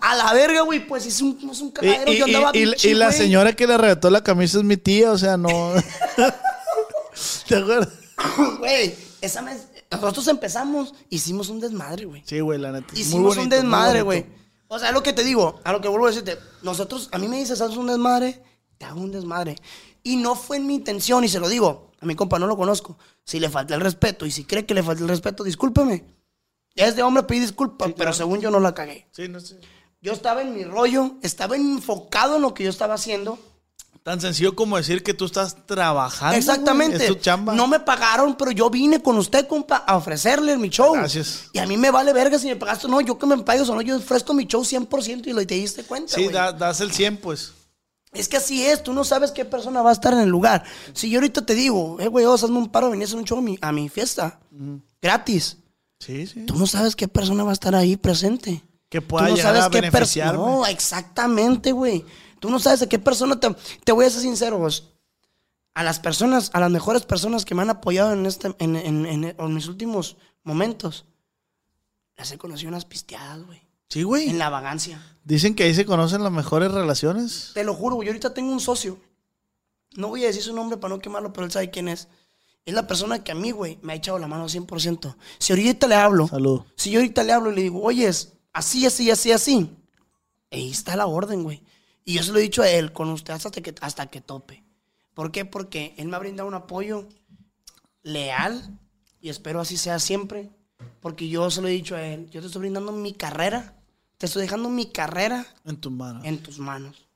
A 0.00 0.16
la 0.16 0.32
verga, 0.32 0.62
güey. 0.62 0.84
Pues 0.86 1.06
es 1.06 1.20
un, 1.22 1.38
es 1.50 1.60
un 1.60 1.70
cagadero. 1.70 2.12
y- 2.12 2.18
Yo 2.18 2.24
andaba 2.24 2.50
y- 2.52 2.64
bichi, 2.66 2.90
y 2.90 2.94
la 2.94 3.06
güey. 3.06 3.16
señora 3.18 3.52
que 3.54 3.66
le 3.66 3.74
arrebató 3.74 4.10
la 4.10 4.22
camisa 4.24 4.58
es 4.58 4.64
mi 4.64 4.76
tía, 4.76 5.12
o 5.12 5.18
sea, 5.18 5.36
no. 5.36 5.48
¿Te 7.48 7.56
acuerdas? 7.56 7.88
Güey, 8.58 8.94
esa 9.20 9.42
vez 9.42 9.68
nosotros 9.90 10.26
empezamos, 10.28 10.94
hicimos 11.10 11.48
un 11.48 11.60
desmadre, 11.60 12.04
güey. 12.04 12.22
Sí, 12.26 12.40
güey, 12.40 12.58
la 12.58 12.72
neta. 12.72 12.92
muy 12.92 13.00
Hicimos 13.00 13.36
bonito, 13.36 13.42
un 13.42 13.48
muy 13.48 13.56
desmadre, 13.56 14.02
güey. 14.02 14.26
O 14.68 14.78
sea, 14.78 14.88
es 14.88 14.94
lo 14.94 15.02
que 15.02 15.12
te 15.12 15.24
digo, 15.24 15.60
a 15.64 15.72
lo 15.72 15.80
que 15.80 15.88
vuelvo 15.88 16.06
a 16.06 16.10
decirte, 16.10 16.38
nosotros, 16.62 17.08
a 17.12 17.18
mí 17.18 17.28
me 17.28 17.38
dices, 17.38 17.60
haces 17.60 17.76
un 17.76 17.86
desmadre, 17.86 18.42
te 18.78 18.84
hago 18.84 19.00
un 19.00 19.12
desmadre. 19.12 19.56
Y 20.02 20.16
no 20.16 20.34
fue 20.34 20.56
en 20.56 20.66
mi 20.66 20.74
intención, 20.74 21.22
y 21.24 21.28
se 21.28 21.40
lo 21.40 21.48
digo, 21.48 21.92
a 22.00 22.06
mi 22.06 22.14
compa 22.14 22.38
no 22.38 22.46
lo 22.46 22.56
conozco. 22.56 22.98
Si 23.24 23.38
le 23.40 23.50
falta 23.50 23.74
el 23.74 23.80
respeto, 23.80 24.26
y 24.26 24.30
si 24.30 24.44
cree 24.44 24.66
que 24.66 24.74
le 24.74 24.82
falta 24.82 25.02
el 25.02 25.08
respeto, 25.08 25.44
discúlpeme. 25.44 26.04
Es 26.74 26.96
de 26.96 27.02
hombre 27.02 27.22
pedir 27.22 27.42
disculpas, 27.42 27.92
pero 27.96 28.12
según 28.12 28.40
yo 28.40 28.50
no 28.50 28.58
la 28.58 28.74
cagué. 28.74 29.06
Sí, 29.12 29.28
no 29.28 29.40
sé. 29.40 29.60
Yo 30.00 30.12
estaba 30.12 30.42
en 30.42 30.54
mi 30.54 30.64
rollo, 30.64 31.14
estaba 31.22 31.56
enfocado 31.56 32.36
en 32.36 32.42
lo 32.42 32.52
que 32.52 32.64
yo 32.64 32.70
estaba 32.70 32.94
haciendo. 32.94 33.38
Tan 34.04 34.20
sencillo 34.20 34.54
como 34.54 34.76
decir 34.76 35.02
que 35.02 35.14
tú 35.14 35.24
estás 35.24 35.56
trabajando. 35.64 36.36
Exactamente. 36.36 36.98
Es 36.98 37.06
tu 37.08 37.14
chamba. 37.14 37.54
No 37.54 37.66
me 37.66 37.80
pagaron, 37.80 38.36
pero 38.36 38.50
yo 38.50 38.68
vine 38.68 39.02
con 39.02 39.16
usted, 39.16 39.46
compa, 39.48 39.76
a 39.78 39.96
ofrecerle 39.96 40.58
mi 40.58 40.68
show. 40.68 40.92
Gracias. 40.92 41.44
Y 41.54 41.58
a 41.58 41.66
mí 41.66 41.78
me 41.78 41.90
vale 41.90 42.12
verga 42.12 42.38
si 42.38 42.46
me 42.48 42.56
pagaste 42.56 42.86
o 42.86 42.90
no. 42.90 43.00
Yo 43.00 43.18
que 43.18 43.24
me 43.24 43.38
pagues 43.38 43.66
o 43.70 43.74
no, 43.74 43.80
yo 43.80 43.96
ofrezco 43.96 44.34
mi 44.34 44.44
show 44.44 44.62
100% 44.62 45.26
y 45.26 45.32
lo 45.32 45.46
te 45.46 45.54
diste 45.54 45.84
cuenta, 45.84 46.14
Sí, 46.14 46.28
da- 46.28 46.52
das 46.52 46.82
el 46.82 46.92
100, 46.92 47.16
pues. 47.16 47.52
Es 48.12 48.28
que 48.28 48.36
así 48.36 48.62
es, 48.62 48.82
tú 48.82 48.92
no 48.92 49.04
sabes 49.04 49.32
qué 49.32 49.46
persona 49.46 49.80
va 49.80 49.88
a 49.88 49.94
estar 49.94 50.12
en 50.12 50.18
el 50.20 50.28
lugar. 50.28 50.64
Si 50.92 51.08
yo 51.08 51.18
ahorita 51.18 51.46
te 51.46 51.54
digo, 51.54 51.96
eh, 51.98 52.08
güey, 52.08 52.26
hazme 52.26 52.58
un 52.58 52.68
paro, 52.68 52.90
venís 52.90 53.14
a 53.14 53.16
un 53.16 53.24
show 53.24 53.38
a 53.38 53.42
mi, 53.42 53.58
a 53.62 53.72
mi 53.72 53.88
fiesta, 53.88 54.38
gratis. 55.00 55.56
Sí, 55.98 56.26
sí. 56.26 56.44
Tú 56.44 56.56
no 56.56 56.66
sabes 56.66 56.94
qué 56.94 57.08
persona 57.08 57.42
va 57.42 57.50
a 57.50 57.54
estar 57.54 57.74
ahí 57.74 57.96
presente. 57.96 58.62
Que 58.90 59.00
pueda 59.00 59.24
Tú 59.24 59.30
no 59.30 59.36
llegar 59.36 59.54
sabes 59.54 59.64
a 59.64 59.70
qué. 59.70 60.32
No, 60.34 60.66
exactamente, 60.66 61.72
güey. 61.72 62.04
Tú 62.44 62.50
no 62.50 62.58
sabes 62.58 62.82
a 62.82 62.86
qué 62.90 62.98
persona 62.98 63.40
te... 63.40 63.48
Te 63.84 63.92
voy 63.92 64.04
a 64.04 64.10
ser 64.10 64.20
sincero, 64.20 64.58
vos. 64.58 64.90
A 65.72 65.82
las 65.82 65.98
personas, 65.98 66.50
a 66.52 66.60
las 66.60 66.70
mejores 66.70 67.06
personas 67.06 67.46
que 67.46 67.54
me 67.54 67.62
han 67.62 67.70
apoyado 67.70 68.12
en, 68.12 68.26
este, 68.26 68.54
en, 68.58 68.76
en- 68.76 69.06
en- 69.06 69.24
en 69.38 69.54
mis 69.54 69.66
últimos 69.66 70.18
momentos, 70.42 71.06
las 72.16 72.30
he 72.32 72.36
conocido 72.36 72.68
en 72.68 72.74
las 72.74 72.84
pisteadas, 72.84 73.42
güey. 73.46 73.62
Sí, 73.88 74.02
güey. 74.02 74.28
En 74.28 74.38
la 74.38 74.50
vagancia. 74.50 75.00
Dicen 75.24 75.54
que 75.54 75.62
ahí 75.62 75.74
se 75.74 75.86
conocen 75.86 76.22
las 76.22 76.32
mejores 76.32 76.70
relaciones. 76.70 77.52
Te 77.54 77.64
lo 77.64 77.72
juro, 77.72 77.94
güey. 77.96 78.08
Yo 78.08 78.12
ahorita 78.12 78.34
tengo 78.34 78.52
un 78.52 78.60
socio. 78.60 78.98
No 79.96 80.08
voy 80.08 80.24
a 80.24 80.26
decir 80.26 80.42
su 80.42 80.54
nombre 80.54 80.76
para 80.76 80.94
no 80.94 81.00
quemarlo, 81.00 81.32
pero 81.32 81.46
él 81.46 81.50
sabe 81.50 81.70
quién 81.70 81.88
es. 81.88 82.08
Es 82.66 82.74
la 82.74 82.86
persona 82.86 83.24
que 83.24 83.32
a 83.32 83.34
mí, 83.34 83.52
güey, 83.52 83.78
me 83.80 83.94
ha 83.94 83.96
echado 83.96 84.18
la 84.18 84.26
mano 84.28 84.44
100%. 84.50 85.16
Si 85.38 85.50
ahorita 85.54 85.86
le 85.86 85.94
hablo, 85.94 86.28
Salud. 86.28 86.60
si 86.76 86.90
yo 86.90 87.00
ahorita 87.00 87.22
le 87.24 87.32
hablo 87.32 87.52
y 87.52 87.54
le 87.54 87.62
digo, 87.62 87.80
oye, 87.82 88.06
así, 88.52 88.84
así, 88.84 89.10
así, 89.10 89.32
así, 89.32 89.70
ahí 90.50 90.70
está 90.70 90.94
la 90.94 91.06
orden, 91.06 91.42
güey. 91.42 91.62
Y 92.04 92.14
yo 92.14 92.22
se 92.22 92.32
lo 92.32 92.38
he 92.38 92.42
dicho 92.42 92.62
a 92.62 92.68
él, 92.68 92.92
con 92.92 93.08
usted 93.10 93.32
hasta 93.32 93.50
que, 93.50 93.74
hasta 93.80 94.06
que 94.06 94.20
tope. 94.20 94.62
¿Por 95.14 95.32
qué? 95.32 95.44
Porque 95.44 95.94
él 95.96 96.08
me 96.08 96.16
ha 96.16 96.18
brindado 96.18 96.48
un 96.48 96.54
apoyo 96.54 97.08
leal 98.02 98.78
y 99.20 99.30
espero 99.30 99.60
así 99.60 99.76
sea 99.76 99.98
siempre. 99.98 100.50
Porque 101.00 101.28
yo 101.28 101.50
se 101.50 101.62
lo 101.62 101.68
he 101.68 101.72
dicho 101.72 101.96
a 101.96 102.02
él, 102.02 102.28
yo 102.30 102.40
te 102.40 102.46
estoy 102.48 102.60
brindando 102.60 102.92
mi 102.92 103.14
carrera, 103.14 103.76
te 104.18 104.26
estoy 104.26 104.42
dejando 104.42 104.68
mi 104.68 104.86
carrera 104.90 105.46
En 105.64 105.76
tus 105.80 105.92
manos. 105.92 106.24
en 106.24 106.42
tus 106.42 106.58
manos. 106.58 107.08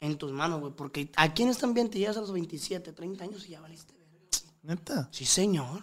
En 0.00 0.18
tus 0.18 0.32
manos, 0.32 0.60
güey. 0.60 0.72
Porque 0.74 1.10
aquí 1.16 1.42
en 1.42 1.50
este 1.50 1.64
ambiente 1.64 1.98
llegas 1.98 2.16
a 2.16 2.20
los 2.20 2.32
27, 2.32 2.92
30 2.92 3.24
años 3.24 3.46
y 3.46 3.50
ya 3.50 3.60
valiste 3.60 3.94
verga. 3.94 4.16
Neta. 4.62 5.08
Sí, 5.12 5.24
señor. 5.24 5.82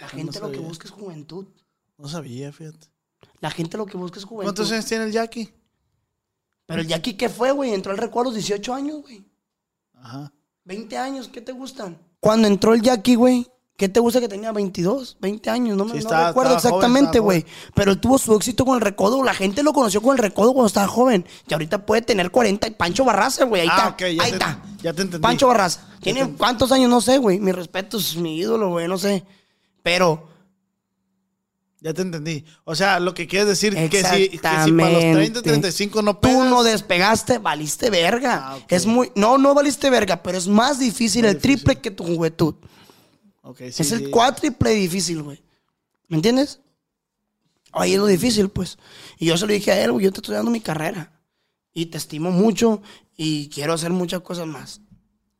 La 0.00 0.02
no 0.02 0.08
gente 0.08 0.40
lo 0.40 0.50
que 0.50 0.58
busca 0.58 0.86
es 0.86 0.90
juventud. 0.90 1.46
No 1.98 2.08
sabía, 2.08 2.52
fíjate. 2.52 2.88
La 3.42 3.50
gente 3.50 3.76
lo 3.76 3.84
que 3.84 3.98
busca 3.98 4.18
es 4.18 4.24
juventud. 4.24 4.46
¿Cuántos 4.46 4.72
años 4.72 4.86
tiene 4.86 5.04
el 5.04 5.12
Jackie? 5.12 5.52
Pero 6.64 6.80
el 6.80 6.86
Jackie, 6.88 7.14
¿qué 7.14 7.28
fue, 7.28 7.50
güey? 7.52 7.74
Entró 7.74 7.92
al 7.92 7.98
recuerdo 7.98 8.30
a 8.30 8.32
los 8.32 8.36
18 8.42 8.72
años, 8.72 9.02
güey. 9.02 9.22
Ajá. 10.00 10.32
20 10.64 10.96
años, 10.96 11.28
¿qué 11.28 11.40
te 11.42 11.52
gustan? 11.52 11.98
Cuando 12.20 12.46
entró 12.48 12.72
el 12.72 12.80
Jackie, 12.82 13.16
güey, 13.16 13.46
¿qué 13.76 13.88
te 13.88 13.98
gusta 13.98 14.20
que 14.20 14.28
tenía 14.28 14.52
22, 14.52 15.18
20 15.20 15.50
años? 15.50 15.76
No 15.76 15.84
me 15.84 15.90
Sí, 15.90 15.96
no 15.96 16.00
estaba- 16.02 16.28
recuerdo 16.28 16.56
estaba 16.56 16.76
exactamente, 16.76 17.18
güey. 17.18 17.44
Pero 17.74 17.90
él 17.90 18.00
tuvo 18.00 18.16
su 18.16 18.32
éxito 18.36 18.64
con 18.64 18.76
el 18.76 18.80
recodo. 18.80 19.24
La 19.24 19.34
gente 19.34 19.62
lo 19.64 19.72
conoció 19.72 20.00
con 20.00 20.12
el 20.16 20.22
recodo 20.22 20.52
cuando 20.52 20.68
estaba 20.68 20.86
joven. 20.86 21.26
Y 21.48 21.52
ahorita 21.52 21.84
puede 21.84 22.02
tener 22.02 22.30
40. 22.30 22.70
Pancho 22.78 23.04
Barraza, 23.04 23.44
güey. 23.44 23.62
Ahí 23.62 23.68
Ah, 23.70 23.76
está. 23.76 23.88
ok, 23.88 23.98
ya 23.98 24.06
ahí 24.06 24.16
te- 24.30 24.36
está. 24.36 24.62
ya 24.82 24.92
te 24.92 25.02
entendí. 25.02 25.20
Pancho 25.22 25.48
Barraza. 25.48 25.88
¿Tiene 26.00 26.32
cuántos 26.38 26.70
años? 26.70 26.88
No 26.88 27.00
sé, 27.00 27.18
güey. 27.18 27.40
Mi 27.40 27.50
respeto 27.50 27.98
es 27.98 28.14
mi 28.16 28.38
ídolo, 28.38 28.70
güey. 28.70 28.86
No 28.86 28.98
sé. 28.98 29.24
Pero 29.82 30.28
Ya 31.82 31.92
te 31.92 32.02
entendí. 32.02 32.44
O 32.62 32.76
sea, 32.76 33.00
lo 33.00 33.12
que 33.12 33.26
quieres 33.26 33.48
decir 33.48 33.74
que 33.74 34.04
si, 34.04 34.28
que 34.28 34.30
si 34.30 34.38
para 34.38 34.66
los 34.66 34.72
30, 34.72 35.18
Exactamente. 35.20 35.42
35 35.42 36.02
no 36.02 36.14
Tú 36.14 36.20
pegas. 36.20 36.48
no 36.48 36.62
despegaste, 36.62 37.38
valiste 37.38 37.90
verga. 37.90 38.52
Ah. 38.52 38.58
Es 38.68 38.86
muy. 38.86 39.10
No, 39.16 39.36
no 39.36 39.52
valiste 39.52 39.90
verga, 39.90 40.22
pero 40.22 40.38
es 40.38 40.46
más 40.46 40.78
difícil, 40.78 41.24
el 41.24 41.38
triple 41.38 41.80
que 41.80 41.90
tu 41.90 42.04
juventud. 42.04 42.54
Ok, 43.42 43.58
sí, 43.72 43.82
es 43.82 43.90
el 43.90 44.10
cuádruple 44.10 44.70
difícil, 44.70 45.22
güey. 45.24 45.42
¿Me 46.06 46.16
entiendes? 46.16 46.60
Ahí 47.72 47.94
es 47.94 47.98
lo 47.98 48.06
difícil, 48.06 48.48
pues. 48.48 48.78
Y 49.18 49.26
yo 49.26 49.36
se 49.36 49.44
lo 49.46 49.52
dije 49.52 49.72
a 49.72 49.82
él, 49.82 49.90
güey, 49.90 50.04
yo 50.04 50.12
te 50.12 50.18
estoy 50.18 50.36
dando 50.36 50.52
mi 50.52 50.60
carrera. 50.60 51.20
Y 51.74 51.86
te 51.86 51.98
estimo 51.98 52.30
mucho 52.30 52.80
y 53.16 53.48
quiero 53.48 53.72
hacer 53.72 53.90
muchas 53.90 54.20
cosas 54.20 54.46
más. 54.46 54.80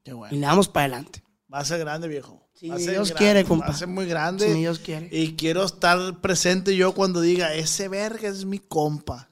Qué 0.03 0.11
Y 0.11 0.15
bueno. 0.15 0.35
le 0.35 0.41
damos 0.41 0.67
para 0.67 0.87
adelante. 0.87 1.23
Va 1.53 1.61
a 1.61 1.65
ser 1.65 1.79
grande, 1.79 2.09
viejo. 2.09 2.42
Si 2.63 2.85
ser 2.85 2.95
Dios 2.95 3.13
quiere, 3.13 3.45
compa. 3.45 3.73
Ser 3.75 3.89
muy 3.89 4.07
grande. 4.07 4.47
Si 4.47 4.55
mi 4.55 4.61
Dios 4.61 4.79
quiere. 4.79 5.09
Y 5.11 5.35
quiero 5.35 5.65
estar 5.65 6.21
presente 6.21 6.77
yo 6.77 6.93
cuando 6.95 7.21
diga, 7.21 7.55
ese 7.55 7.89
verga 7.89 8.29
es 8.29 8.45
mi 8.45 8.59
compa. 8.61 9.29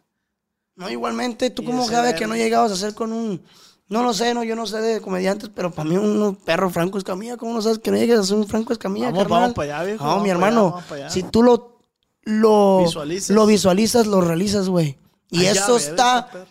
No, 0.77 0.90
igualmente, 0.90 1.51
tú 1.51 1.62
como 1.65 1.85
sabes 1.86 2.12
verga. 2.12 2.19
que 2.19 2.27
no 2.27 2.35
llegabas 2.36 2.73
a 2.73 2.77
ser 2.77 2.94
con 2.94 3.12
un... 3.12 3.43
No 3.89 4.02
lo 4.02 4.15
sé, 4.15 4.35
no, 4.35 4.44
yo 4.44 4.55
no 4.57 4.66
sé 4.66 4.78
de 4.81 5.01
comediantes, 5.01 5.51
pero 5.55 5.70
para 5.73 5.89
mí 5.89 5.97
un 5.97 6.36
perro 6.44 6.70
Franco 6.70 6.97
Escamilla, 6.97 7.36
¿cómo 7.36 7.52
no 7.52 7.61
sabes 7.61 7.78
que 7.81 7.90
no 7.90 7.97
llegues 7.97 8.20
a 8.20 8.24
ser 8.24 8.36
un 8.36 8.47
Franco 8.47 8.73
Escamilla, 8.73 9.07
Vamos, 9.07 9.23
carnal? 9.24 9.40
vamos 9.40 9.55
para 9.55 9.77
allá, 9.78 9.85
viejo, 9.86 10.05
No, 10.05 10.11
vamos 10.11 10.23
mi 10.23 10.31
allá, 10.31 10.35
hermano, 10.35 10.82
allá. 10.90 11.11
si 11.11 11.23
tú 11.24 11.43
lo... 11.43 11.81
Lo 12.23 12.82
Visualizas. 12.85 13.31
Lo 13.31 13.47
visualizas, 13.47 14.07
lo 14.07 14.20
realizas, 14.20 14.69
güey. 14.69 14.97
Y 15.31 15.40
Allá, 15.47 15.52
eso 15.62 15.77
está 15.77 16.28
perro. 16.31 16.47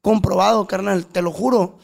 comprobado, 0.00 0.66
carnal, 0.66 1.06
te 1.06 1.20
lo 1.22 1.30
juro. 1.30 1.78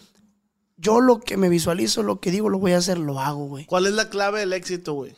Yo 0.81 1.01
lo 1.01 1.19
que 1.21 1.37
me 1.37 1.49
visualizo, 1.49 2.03
lo 2.05 2.21
que 2.21 2.31
digo, 2.31 2.49
lo 2.49 2.59
voy 2.61 2.73
a 2.73 2.79
hacer, 2.79 2.99
lo 2.99 3.19
hago, 3.19 3.47
güey. 3.47 3.67
¿Cuál 3.67 3.87
es 3.87 3.93
la 3.93 4.09
clave 4.09 4.41
del 4.41 4.53
éxito, 4.53 4.95
güey? 4.95 5.15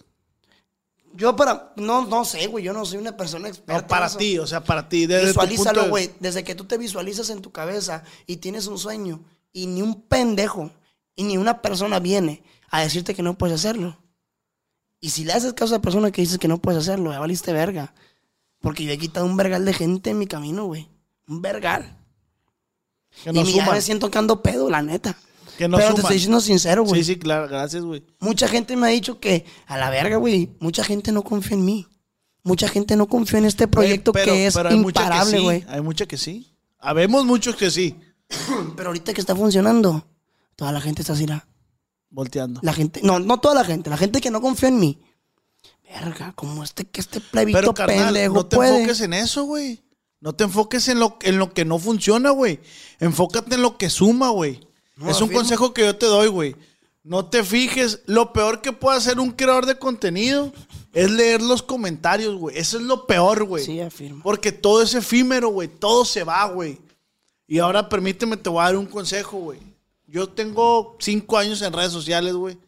Yo 1.12 1.36
para... 1.36 1.72
No, 1.76 2.06
no 2.06 2.24
sé, 2.24 2.46
güey, 2.46 2.64
yo 2.64 2.72
no 2.72 2.86
soy 2.86 2.98
una 2.98 3.16
persona 3.16 3.48
experta. 3.48 3.72
No, 3.74 3.78
en 3.80 3.86
para 3.86 4.06
eso. 4.06 4.16
ti, 4.16 4.38
o 4.38 4.46
sea, 4.46 4.64
para 4.64 4.88
ti. 4.88 5.06
Desde 5.06 5.26
Visualízalo, 5.26 5.84
de- 5.84 5.88
güey. 5.90 6.10
Desde 6.18 6.44
que 6.44 6.54
tú 6.54 6.64
te 6.64 6.78
visualizas 6.78 7.28
en 7.30 7.42
tu 7.42 7.52
cabeza 7.52 8.04
y 8.26 8.36
tienes 8.38 8.68
un 8.68 8.78
sueño 8.78 9.20
y 9.52 9.66
ni 9.66 9.82
un 9.82 10.02
pendejo 10.02 10.70
y 11.14 11.24
ni 11.24 11.36
una 11.36 11.60
persona 11.60 11.98
viene 11.98 12.42
a 12.70 12.80
decirte 12.80 13.14
que 13.14 13.22
no 13.22 13.36
puedes 13.36 13.56
hacerlo. 13.56 13.98
Y 15.00 15.10
si 15.10 15.24
le 15.24 15.32
haces 15.34 15.52
caso 15.52 15.74
a 15.74 15.78
la 15.78 15.82
persona 15.82 16.10
que 16.10 16.22
dices 16.22 16.38
que 16.38 16.48
no 16.48 16.58
puedes 16.58 16.80
hacerlo, 16.80 17.10
ya 17.12 17.18
valiste 17.18 17.52
verga. 17.52 17.92
Porque 18.60 18.84
yo 18.84 18.92
he 18.92 18.98
quitado 18.98 19.26
un 19.26 19.36
vergal 19.36 19.64
de 19.64 19.72
gente 19.74 20.10
en 20.10 20.18
mi 20.18 20.26
camino, 20.26 20.66
güey. 20.66 20.88
Un 21.26 21.42
vergal. 21.42 21.96
Que 23.24 23.30
y 23.30 23.32
no 23.32 23.42
mi 23.42 23.52
ya 23.52 23.70
me 23.70 23.80
siento 23.80 24.10
que 24.10 24.18
ando 24.18 24.42
pedo, 24.42 24.70
la 24.70 24.82
neta. 24.82 25.16
Que 25.60 25.68
no 25.68 25.76
Pero 25.76 25.92
te 25.92 26.00
estoy 26.00 26.14
diciendo 26.14 26.40
sincero, 26.40 26.84
güey. 26.84 27.04
Sí, 27.04 27.12
sí, 27.12 27.18
claro. 27.18 27.46
Gracias, 27.46 27.84
güey. 27.84 28.02
Mucha 28.18 28.48
gente 28.48 28.76
me 28.76 28.86
ha 28.86 28.90
dicho 28.90 29.20
que, 29.20 29.44
a 29.66 29.76
la 29.76 29.90
verga, 29.90 30.16
güey, 30.16 30.48
mucha 30.58 30.82
gente 30.82 31.12
no 31.12 31.22
confía 31.22 31.54
en 31.54 31.66
mí. 31.66 31.86
Mucha 32.42 32.66
gente 32.66 32.96
no 32.96 33.08
confía 33.08 33.40
en 33.40 33.44
este 33.44 33.68
proyecto 33.68 34.12
Güey, 34.12 34.24
pero- 34.24 34.34
que 34.34 34.46
es 34.46 34.54
pero 34.54 34.70
hay 34.70 34.76
mucha 34.76 35.00
que 35.02 35.04
imparable, 35.04 35.36
sí, 35.36 35.42
güey. 35.44 35.64
Hay 35.68 35.82
mucha 35.82 36.06
que 36.06 36.16
sí. 36.16 36.56
Habemos 36.78 37.26
muchos 37.26 37.56
que 37.56 37.70
sí. 37.70 37.94
Pero 38.74 38.88
ahorita 38.88 39.12
que 39.12 39.20
está 39.20 39.36
funcionando, 39.36 40.06
toda 40.56 40.72
la 40.72 40.80
gente 40.80 41.02
está 41.02 41.12
así, 41.12 41.26
la, 41.26 41.46
Volteando. 42.08 42.60
la 42.62 42.72
gente, 42.72 43.00
no, 43.02 43.18
no 43.18 43.38
toda 43.38 43.54
la 43.56 43.64
gente, 43.64 43.90
la 43.90 43.98
gente 43.98 44.22
que 44.22 44.30
no 44.30 44.40
confía 44.40 44.70
en 44.70 44.80
mí. 44.80 44.98
Verga, 45.84 46.32
como 46.36 46.64
este 46.64 46.86
que 46.86 47.02
este 47.02 47.20
plebito 47.20 47.58
Pero, 47.58 47.74
carnal, 47.74 48.14
pendejo 48.14 48.34
no 48.34 48.46
te 48.46 48.56
puede. 48.56 48.76
enfoques 48.76 49.02
en 49.02 49.12
eso, 49.12 49.44
güey. 49.44 49.84
No 50.20 50.32
te 50.34 50.44
enfoques 50.44 50.88
en 50.88 51.00
lo, 51.00 51.18
en 51.20 51.36
lo 51.36 51.52
que 51.52 51.66
no 51.66 51.78
funciona, 51.78 52.30
güey. 52.30 52.60
Enfócate 52.98 53.56
en 53.56 53.60
lo 53.60 53.76
que 53.76 53.90
suma, 53.90 54.30
güey. 54.30 54.66
No, 55.04 55.10
es 55.10 55.20
un 55.20 55.28
consejo 55.30 55.72
que 55.74 55.82
yo 55.82 55.96
te 55.96 56.06
doy, 56.06 56.28
güey. 56.28 56.56
No 57.02 57.24
te 57.26 57.42
fijes. 57.42 58.00
Lo 58.06 58.32
peor 58.32 58.60
que 58.60 58.72
puede 58.72 58.98
hacer 58.98 59.18
un 59.18 59.30
creador 59.30 59.66
de 59.66 59.78
contenido 59.78 60.52
es 60.92 61.10
leer 61.10 61.40
los 61.42 61.62
comentarios, 61.62 62.36
güey. 62.36 62.58
Eso 62.58 62.76
es 62.76 62.82
lo 62.84 63.06
peor, 63.06 63.44
güey. 63.44 63.64
Sí, 63.64 63.80
afirmo. 63.80 64.22
Porque 64.22 64.52
todo 64.52 64.82
es 64.82 64.94
efímero, 64.94 65.48
güey. 65.48 65.68
Todo 65.68 66.04
se 66.04 66.22
va, 66.24 66.44
güey. 66.46 66.78
Y 67.46 67.58
ahora 67.58 67.88
permíteme, 67.88 68.36
te 68.36 68.50
voy 68.50 68.60
a 68.60 68.64
dar 68.64 68.76
un 68.76 68.86
consejo, 68.86 69.38
güey. 69.38 69.58
Yo 70.06 70.28
tengo 70.28 70.96
cinco 71.00 71.38
años 71.38 71.62
en 71.62 71.72
redes 71.72 71.92
sociales, 71.92 72.34
güey. 72.34 72.58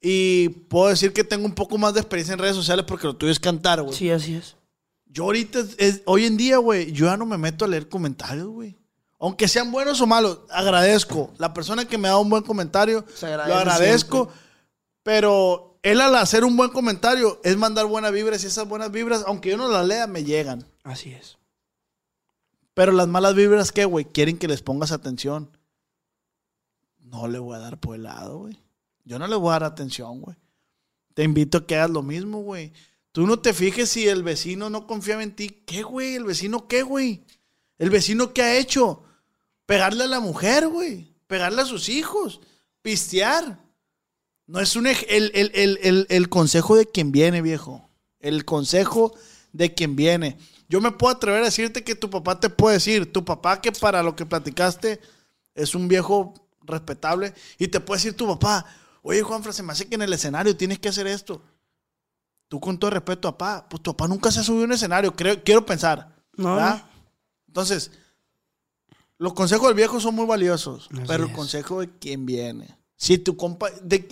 Y 0.00 0.48
puedo 0.48 0.88
decir 0.88 1.12
que 1.12 1.24
tengo 1.24 1.44
un 1.44 1.54
poco 1.54 1.76
más 1.76 1.92
de 1.92 2.00
experiencia 2.00 2.32
en 2.32 2.38
redes 2.38 2.56
sociales 2.56 2.84
porque 2.88 3.06
lo 3.06 3.14
tuyo 3.16 3.30
es 3.32 3.38
cantar, 3.40 3.82
güey. 3.82 3.94
Sí, 3.94 4.10
así 4.10 4.34
es. 4.34 4.56
Yo 5.06 5.24
ahorita, 5.24 5.62
es- 5.76 6.02
hoy 6.06 6.24
en 6.24 6.36
día, 6.36 6.56
güey, 6.58 6.90
yo 6.92 7.06
ya 7.06 7.16
no 7.16 7.26
me 7.26 7.36
meto 7.36 7.64
a 7.64 7.68
leer 7.68 7.88
comentarios, 7.88 8.46
güey. 8.48 8.76
Aunque 9.20 9.48
sean 9.48 9.70
buenos 9.70 10.00
o 10.00 10.06
malos, 10.06 10.40
agradezco. 10.48 11.30
La 11.36 11.52
persona 11.52 11.84
que 11.84 11.98
me 11.98 12.08
da 12.08 12.16
un 12.16 12.30
buen 12.30 12.42
comentario, 12.42 13.04
lo 13.20 13.54
agradezco. 13.54 14.16
siempre. 14.24 14.42
Pero 15.02 15.78
él 15.82 16.00
al 16.00 16.16
hacer 16.16 16.42
un 16.42 16.56
buen 16.56 16.70
comentario 16.70 17.38
es 17.44 17.56
mandar 17.58 17.84
buenas 17.84 18.12
vibras 18.12 18.42
y 18.42 18.46
esas 18.46 18.66
buenas 18.66 18.90
vibras, 18.90 19.22
aunque 19.26 19.50
yo 19.50 19.58
no 19.58 19.68
las 19.68 19.86
lea, 19.86 20.06
me 20.06 20.24
llegan. 20.24 20.64
Así 20.84 21.12
es. 21.12 21.36
Pero 22.72 22.92
las 22.92 23.08
malas 23.08 23.34
vibras, 23.34 23.72
¿qué, 23.72 23.84
güey? 23.84 24.06
Quieren 24.06 24.38
que 24.38 24.48
les 24.48 24.62
pongas 24.62 24.90
atención. 24.90 25.50
No 26.98 27.28
le 27.28 27.38
voy 27.38 27.56
a 27.56 27.60
dar 27.60 27.78
por 27.78 27.96
el 27.96 28.04
lado, 28.04 28.38
güey. 28.38 28.58
Yo 29.04 29.18
no 29.18 29.26
le 29.26 29.36
voy 29.36 29.50
a 29.50 29.52
dar 29.52 29.64
atención, 29.64 30.22
güey. 30.22 30.36
Te 31.12 31.24
invito 31.24 31.58
a 31.58 31.66
que 31.66 31.76
hagas 31.76 31.90
lo 31.90 32.02
mismo, 32.02 32.40
güey. 32.40 32.72
Tú 33.12 33.26
no 33.26 33.38
te 33.38 33.52
fijes 33.52 33.90
si 33.90 34.08
el 34.08 34.22
vecino 34.22 34.70
no 34.70 34.86
confiaba 34.86 35.22
en 35.22 35.36
ti. 35.36 35.62
¿Qué, 35.66 35.82
güey? 35.82 36.14
¿El 36.14 36.24
vecino 36.24 36.68
qué, 36.68 36.82
güey? 36.82 37.24
¿El 37.76 37.90
vecino 37.90 38.32
qué 38.32 38.42
ha 38.42 38.56
hecho? 38.56 39.02
Pegarle 39.70 40.02
a 40.02 40.08
la 40.08 40.18
mujer, 40.18 40.66
güey. 40.66 41.14
Pegarle 41.28 41.62
a 41.62 41.64
sus 41.64 41.88
hijos. 41.88 42.40
Pistear. 42.82 43.56
No 44.48 44.58
es 44.58 44.74
un... 44.74 44.88
El, 44.88 44.96
el- 45.08 45.52
el- 45.54 45.78
el- 45.80 46.06
el 46.10 46.28
consejo 46.28 46.74
de 46.74 46.86
quien 46.86 47.12
viene, 47.12 47.40
viejo. 47.40 47.88
El 48.18 48.44
consejo 48.44 49.14
de 49.52 49.72
quien 49.72 49.94
viene. 49.94 50.38
Yo 50.68 50.80
me 50.80 50.90
puedo 50.90 51.14
atrever 51.14 51.42
a 51.42 51.44
decirte 51.44 51.84
que 51.84 51.94
tu 51.94 52.10
papá 52.10 52.40
te 52.40 52.50
puede 52.50 52.74
decir, 52.78 53.12
tu 53.12 53.24
papá 53.24 53.60
que 53.60 53.70
para 53.70 54.02
lo 54.02 54.16
que 54.16 54.26
platicaste 54.26 55.00
es 55.54 55.76
un 55.76 55.86
viejo 55.86 56.34
respetable 56.62 57.32
y 57.56 57.68
te 57.68 57.78
puede 57.78 57.98
decir 57.98 58.16
tu 58.16 58.26
papá, 58.26 58.66
oye 59.02 59.22
Juanfra, 59.22 59.52
se 59.52 59.62
me 59.62 59.72
hace 59.72 59.88
que 59.88 59.94
en 59.94 60.02
el 60.02 60.12
escenario 60.12 60.56
tienes 60.56 60.80
que 60.80 60.88
hacer 60.88 61.06
esto. 61.06 61.42
Tú 62.48 62.58
con 62.58 62.76
todo 62.76 62.90
respeto, 62.90 63.30
papá, 63.36 63.68
pues 63.68 63.82
tu 63.84 63.92
papá 63.92 64.08
nunca 64.08 64.32
se 64.32 64.40
ha 64.40 64.42
subido 64.42 64.62
a 64.62 64.66
un 64.66 64.72
escenario, 64.72 65.14
creo, 65.14 65.40
quiero 65.44 65.64
pensar. 65.64 66.12
No, 66.36 66.56
¿verdad? 66.56 66.84
Entonces, 67.46 67.90
los 69.20 69.34
consejos 69.34 69.68
del 69.68 69.76
viejo 69.76 70.00
son 70.00 70.14
muy 70.14 70.24
valiosos, 70.26 70.88
Así 70.92 71.02
pero 71.06 71.24
el 71.24 71.30
es. 71.30 71.36
consejo 71.36 71.80
de 71.80 71.90
quien 71.90 72.24
viene. 72.24 72.76
Si 72.96 73.18
tu 73.18 73.36
compa, 73.36 73.68
de- 73.82 74.08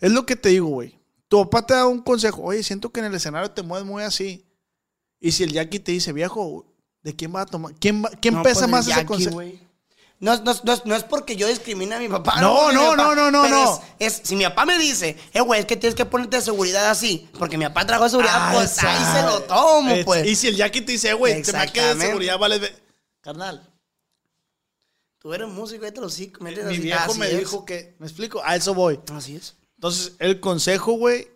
es 0.00 0.12
lo 0.12 0.24
que 0.24 0.36
te 0.36 0.50
digo, 0.50 0.68
güey. 0.68 0.98
Tu 1.28 1.38
papá 1.42 1.66
te 1.66 1.74
da 1.74 1.86
un 1.86 2.00
consejo, 2.00 2.42
oye, 2.42 2.62
siento 2.62 2.90
que 2.90 3.00
en 3.00 3.06
el 3.06 3.14
escenario 3.14 3.50
te 3.50 3.62
mueves 3.62 3.86
muy 3.86 4.02
así. 4.04 4.44
Y 5.20 5.32
si 5.32 5.42
el 5.42 5.52
Jackie 5.52 5.80
te 5.80 5.90
dice, 5.92 6.12
viejo, 6.12 6.64
¿de 7.02 7.14
quién 7.16 7.34
va 7.34 7.42
a 7.42 7.46
tomar? 7.46 7.74
¿Quién, 7.80 8.04
va- 8.04 8.10
quién 8.20 8.34
No, 8.34 8.42
pesa 8.42 8.54
pues, 8.60 8.64
el 8.66 8.70
más 8.70 8.86
ese 8.88 9.04
consejo? 9.06 9.42
No, 10.20 10.36
no, 10.36 10.54
no, 10.62 10.76
no 10.84 10.94
es 10.94 11.02
porque 11.02 11.34
yo 11.34 11.48
discrimine 11.48 11.96
a 11.96 11.98
mi 11.98 12.08
papá. 12.08 12.40
No, 12.40 12.70
no, 12.70 12.94
no, 12.94 13.16
no, 13.16 13.30
no, 13.32 13.48
no. 13.48 13.80
Es, 13.98 14.20
si 14.22 14.36
mi 14.36 14.44
papá 14.44 14.64
me 14.64 14.78
dice, 14.78 15.16
eh, 15.32 15.40
güey, 15.40 15.58
es 15.58 15.66
que 15.66 15.76
tienes 15.76 15.96
que 15.96 16.04
ponerte 16.04 16.36
de 16.36 16.42
seguridad 16.42 16.88
así, 16.90 17.28
porque 17.36 17.58
mi 17.58 17.64
papá 17.64 17.84
trajo 17.86 18.08
seguridad, 18.08 18.34
Ah, 18.36 18.52
pues 18.54 18.80
ahí 18.84 19.04
se 19.12 19.22
lo 19.26 19.42
tomo, 19.42 19.92
pues. 20.04 20.24
Y 20.28 20.36
si 20.36 20.46
el 20.46 20.54
Jackie 20.56 20.82
te 20.82 20.92
dice, 20.92 21.10
"Eh, 21.10 21.14
güey, 21.14 21.42
te 21.42 21.52
me 21.52 21.58
ha 21.58 21.66
quedado 21.66 21.96
de 21.96 22.06
seguridad, 22.06 22.38
vale. 22.38 22.60
ve-". 22.60 22.72
Carnal, 23.20 23.68
Tú 25.22 25.32
eres 25.32 25.48
músico, 25.48 25.84
los 25.84 26.12
hocico, 26.12 26.42
métete 26.42 26.66
mi 26.66 26.72
así. 26.72 26.82
viejo 26.82 27.14
me 27.14 27.30
es. 27.30 27.38
dijo 27.38 27.64
que, 27.64 27.94
¿me 28.00 28.06
explico? 28.06 28.42
A 28.44 28.56
eso 28.56 28.74
voy. 28.74 28.98
Así 29.12 29.36
es. 29.36 29.56
Entonces, 29.76 30.16
el 30.18 30.40
consejo, 30.40 30.94
güey, 30.94 31.28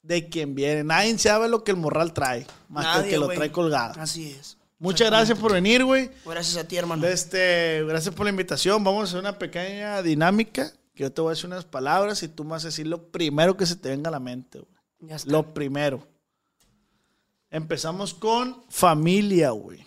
de 0.00 0.30
quien 0.30 0.54
viene. 0.54 0.82
Nadie 0.82 1.18
sabe 1.18 1.50
lo 1.50 1.62
que 1.62 1.72
el 1.72 1.76
morral 1.76 2.14
trae, 2.14 2.46
más 2.70 2.96
que 2.96 3.04
el 3.04 3.10
que 3.10 3.18
lo 3.18 3.28
trae 3.28 3.52
colgado. 3.52 4.00
Así 4.00 4.30
es. 4.30 4.56
Muchas 4.78 5.08
gracias 5.08 5.38
por 5.38 5.52
venir, 5.52 5.84
güey. 5.84 6.10
Gracias 6.24 6.56
a 6.56 6.66
ti, 6.66 6.76
hermano. 6.76 7.06
Este, 7.06 7.84
gracias 7.86 8.14
por 8.14 8.24
la 8.24 8.30
invitación. 8.30 8.82
Vamos 8.82 9.02
a 9.02 9.04
hacer 9.04 9.20
una 9.20 9.38
pequeña 9.38 10.00
dinámica. 10.00 10.72
Que 10.94 11.02
yo 11.02 11.12
te 11.12 11.20
voy 11.20 11.30
a 11.30 11.34
decir 11.34 11.46
unas 11.46 11.66
palabras 11.66 12.22
y 12.22 12.28
tú 12.28 12.44
me 12.44 12.50
vas 12.52 12.64
a 12.64 12.68
decir 12.68 12.86
lo 12.86 13.10
primero 13.10 13.58
que 13.58 13.66
se 13.66 13.76
te 13.76 13.90
venga 13.90 14.08
a 14.08 14.12
la 14.12 14.20
mente, 14.20 14.60
güey. 14.60 14.72
Ya 15.00 15.16
está. 15.16 15.30
Lo 15.30 15.52
primero. 15.52 16.06
Empezamos 17.50 18.14
con 18.14 18.64
familia, 18.70 19.50
güey. 19.50 19.84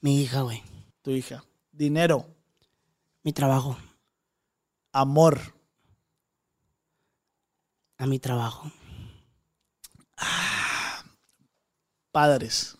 Mi 0.00 0.22
hija, 0.22 0.42
güey. 0.42 0.62
Tu 1.00 1.12
hija. 1.12 1.42
Dinero. 1.72 2.26
Mi 3.28 3.34
trabajo. 3.34 3.76
Amor. 4.90 5.38
A 7.98 8.06
mi 8.06 8.18
trabajo. 8.18 8.72
Padres. 12.10 12.78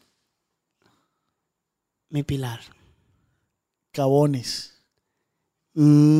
Mi 2.09 2.23
pilar. 2.23 2.61
Cabones. 3.93 4.83
Mi. 5.75 6.15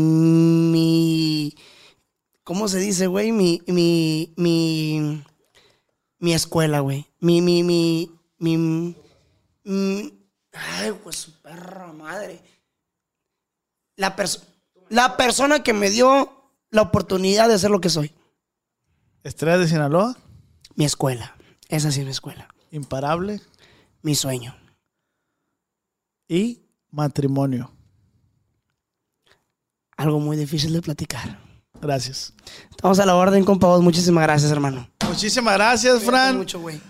¿Cómo 2.45 2.69
se 2.69 2.81
dice, 2.81 3.07
güey? 3.07 3.33
Mi. 3.33 3.63
Mi. 3.67 4.35
Mi. 4.37 5.25
Mi 6.19 6.35
escuela, 6.35 6.81
güey. 6.81 7.07
Mi. 7.19 7.41
Mi. 7.41 7.63
Mi. 7.63 8.11
Mi. 8.37 8.59
mi- 9.65 10.13
ay, 10.53 10.93
pues 11.03 11.17
su 11.17 11.33
perra 11.41 11.95
madre. 11.95 12.43
La, 13.99 14.15
perso- 14.17 14.43
la 14.89 15.17
persona 15.17 15.63
que 15.63 15.73
me 15.75 15.91
dio 15.91 16.33
la 16.71 16.83
oportunidad 16.83 17.49
de 17.49 17.59
ser 17.59 17.71
lo 17.71 17.81
que 17.81 17.91
soy. 17.91 18.15
Estrella 19.25 19.59
de 19.59 19.67
Sinaloa. 19.69 20.17
Mi 20.77 20.85
escuela. 20.85 21.37
Esa 21.69 21.91
sí 21.91 22.01
es 22.01 22.07
mi 22.07 22.13
escuela. 22.13 22.49
Imparable. 22.71 23.41
Mi 24.03 24.15
sueño. 24.15 24.57
Y 26.29 26.63
matrimonio. 26.91 27.73
Algo 29.97 30.21
muy 30.21 30.37
difícil 30.37 30.73
de 30.73 30.81
platicar. 30.81 31.41
Gracias. 31.81 32.33
Estamos 32.71 32.99
a 33.01 33.07
la 33.07 33.17
orden, 33.17 33.45
compa. 33.45 33.67
vos. 33.67 33.83
Muchísimas 33.83 34.23
gracias, 34.23 34.51
hermano. 34.53 34.89
Muchísimas 35.09 35.55
gracias, 35.55 36.03
Fran. 36.05 36.37
mucho, 36.37 36.61
güey. 36.61 36.81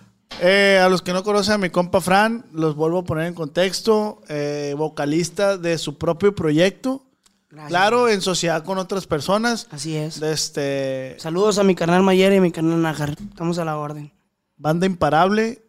Eh, 0.41 0.79
a 0.83 0.89
los 0.89 1.03
que 1.03 1.13
no 1.13 1.25
conocen 1.25 1.55
a 1.55 1.59
mi 1.59 1.71
compa 1.71 2.01
Fran, 2.01 2.47
los 2.53 2.77
vuelvo 2.77 2.99
a 2.99 3.05
poner 3.05 3.27
en 3.27 3.35
contexto. 3.35 4.23
eh, 4.29 4.75
vocalista 4.77 5.57
de 5.59 5.79
su 5.79 5.99
propio 5.99 6.35
proyecto. 6.35 7.03
Gracias. 7.51 7.69
Claro, 7.71 8.09
en 8.09 8.21
sociedad 8.21 8.63
con 8.65 8.79
otras 8.79 9.07
personas. 9.07 9.67
Así 9.71 9.97
es. 9.97 10.21
Este, 10.21 11.17
Saludos 11.19 11.59
a 11.59 11.65
mi 11.65 11.75
carnal 11.75 12.03
Mayer 12.03 12.33
y 12.35 12.37
a 12.37 12.41
mi 12.41 12.53
carnal 12.53 12.81
Najar. 12.83 13.17
Estamos 13.31 13.59
a 13.59 13.65
la 13.65 13.79
orden. 13.79 14.13
banda 14.57 14.87
imparable. 14.87 15.63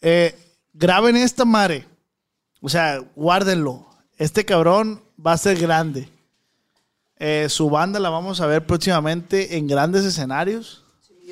Eh, 0.00 0.36
graben 0.72 1.16
esta 1.16 1.44
madre. 1.44 1.86
O 2.60 2.68
sea, 2.68 2.98
guárdenlo. 3.14 3.86
Este 4.18 4.44
cabrón 4.44 5.02
va 5.24 5.32
a 5.32 5.38
ser 5.38 5.58
grande. 5.58 6.08
Su 7.48 7.70
banda 7.70 8.00
la 8.00 8.10
vamos 8.10 8.40
a 8.40 8.46
ver 8.46 8.66
próximamente 8.66 9.56
en 9.56 9.68
grandes 9.68 10.04
escenarios. 10.04 10.81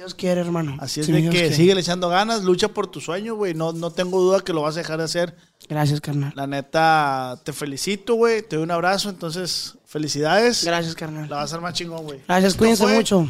Dios 0.00 0.14
quiere, 0.14 0.40
hermano. 0.40 0.78
Así 0.80 1.00
es 1.00 1.06
Si 1.06 1.12
de 1.12 1.22
que 1.24 1.28
quiere. 1.28 1.54
sigue 1.54 1.78
echando 1.78 2.08
ganas, 2.08 2.42
lucha 2.42 2.68
por 2.68 2.86
tu 2.86 3.02
sueño, 3.02 3.34
güey. 3.34 3.52
No, 3.52 3.74
no 3.74 3.90
tengo 3.90 4.18
duda 4.18 4.40
que 4.40 4.54
lo 4.54 4.62
vas 4.62 4.74
a 4.76 4.78
dejar 4.78 4.96
de 4.96 5.04
hacer. 5.04 5.36
Gracias, 5.68 6.00
carnal. 6.00 6.32
La 6.34 6.46
neta, 6.46 7.38
te 7.44 7.52
felicito, 7.52 8.14
güey. 8.14 8.40
Te 8.40 8.56
doy 8.56 8.62
un 8.62 8.70
abrazo. 8.70 9.10
Entonces, 9.10 9.74
felicidades. 9.84 10.64
Gracias, 10.64 10.94
carnal. 10.94 11.28
La 11.28 11.36
vas 11.36 11.42
a 11.42 11.44
hacer 11.44 11.60
más 11.60 11.74
chingón, 11.74 12.04
güey. 12.04 12.18
Gracias, 12.26 12.54
cuídense 12.54 12.82
fue- 12.84 12.94
mucho. 12.94 13.28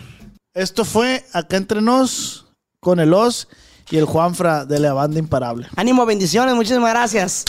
Esto 0.54 0.84
fue 0.84 1.24
Acá 1.32 1.56
Entre 1.56 1.82
Nos 1.82 2.46
con 2.78 3.00
el 3.00 3.12
Os 3.14 3.48
y 3.90 3.96
el 3.96 4.04
Juanfra 4.04 4.64
de 4.64 4.78
la 4.78 4.92
banda 4.92 5.18
Imparable. 5.18 5.66
Ánimo, 5.74 6.06
bendiciones. 6.06 6.54
Muchísimas 6.54 6.90
gracias. 6.92 7.46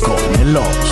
Con 0.00 0.40
el 0.40 0.56
Os. 0.56 0.91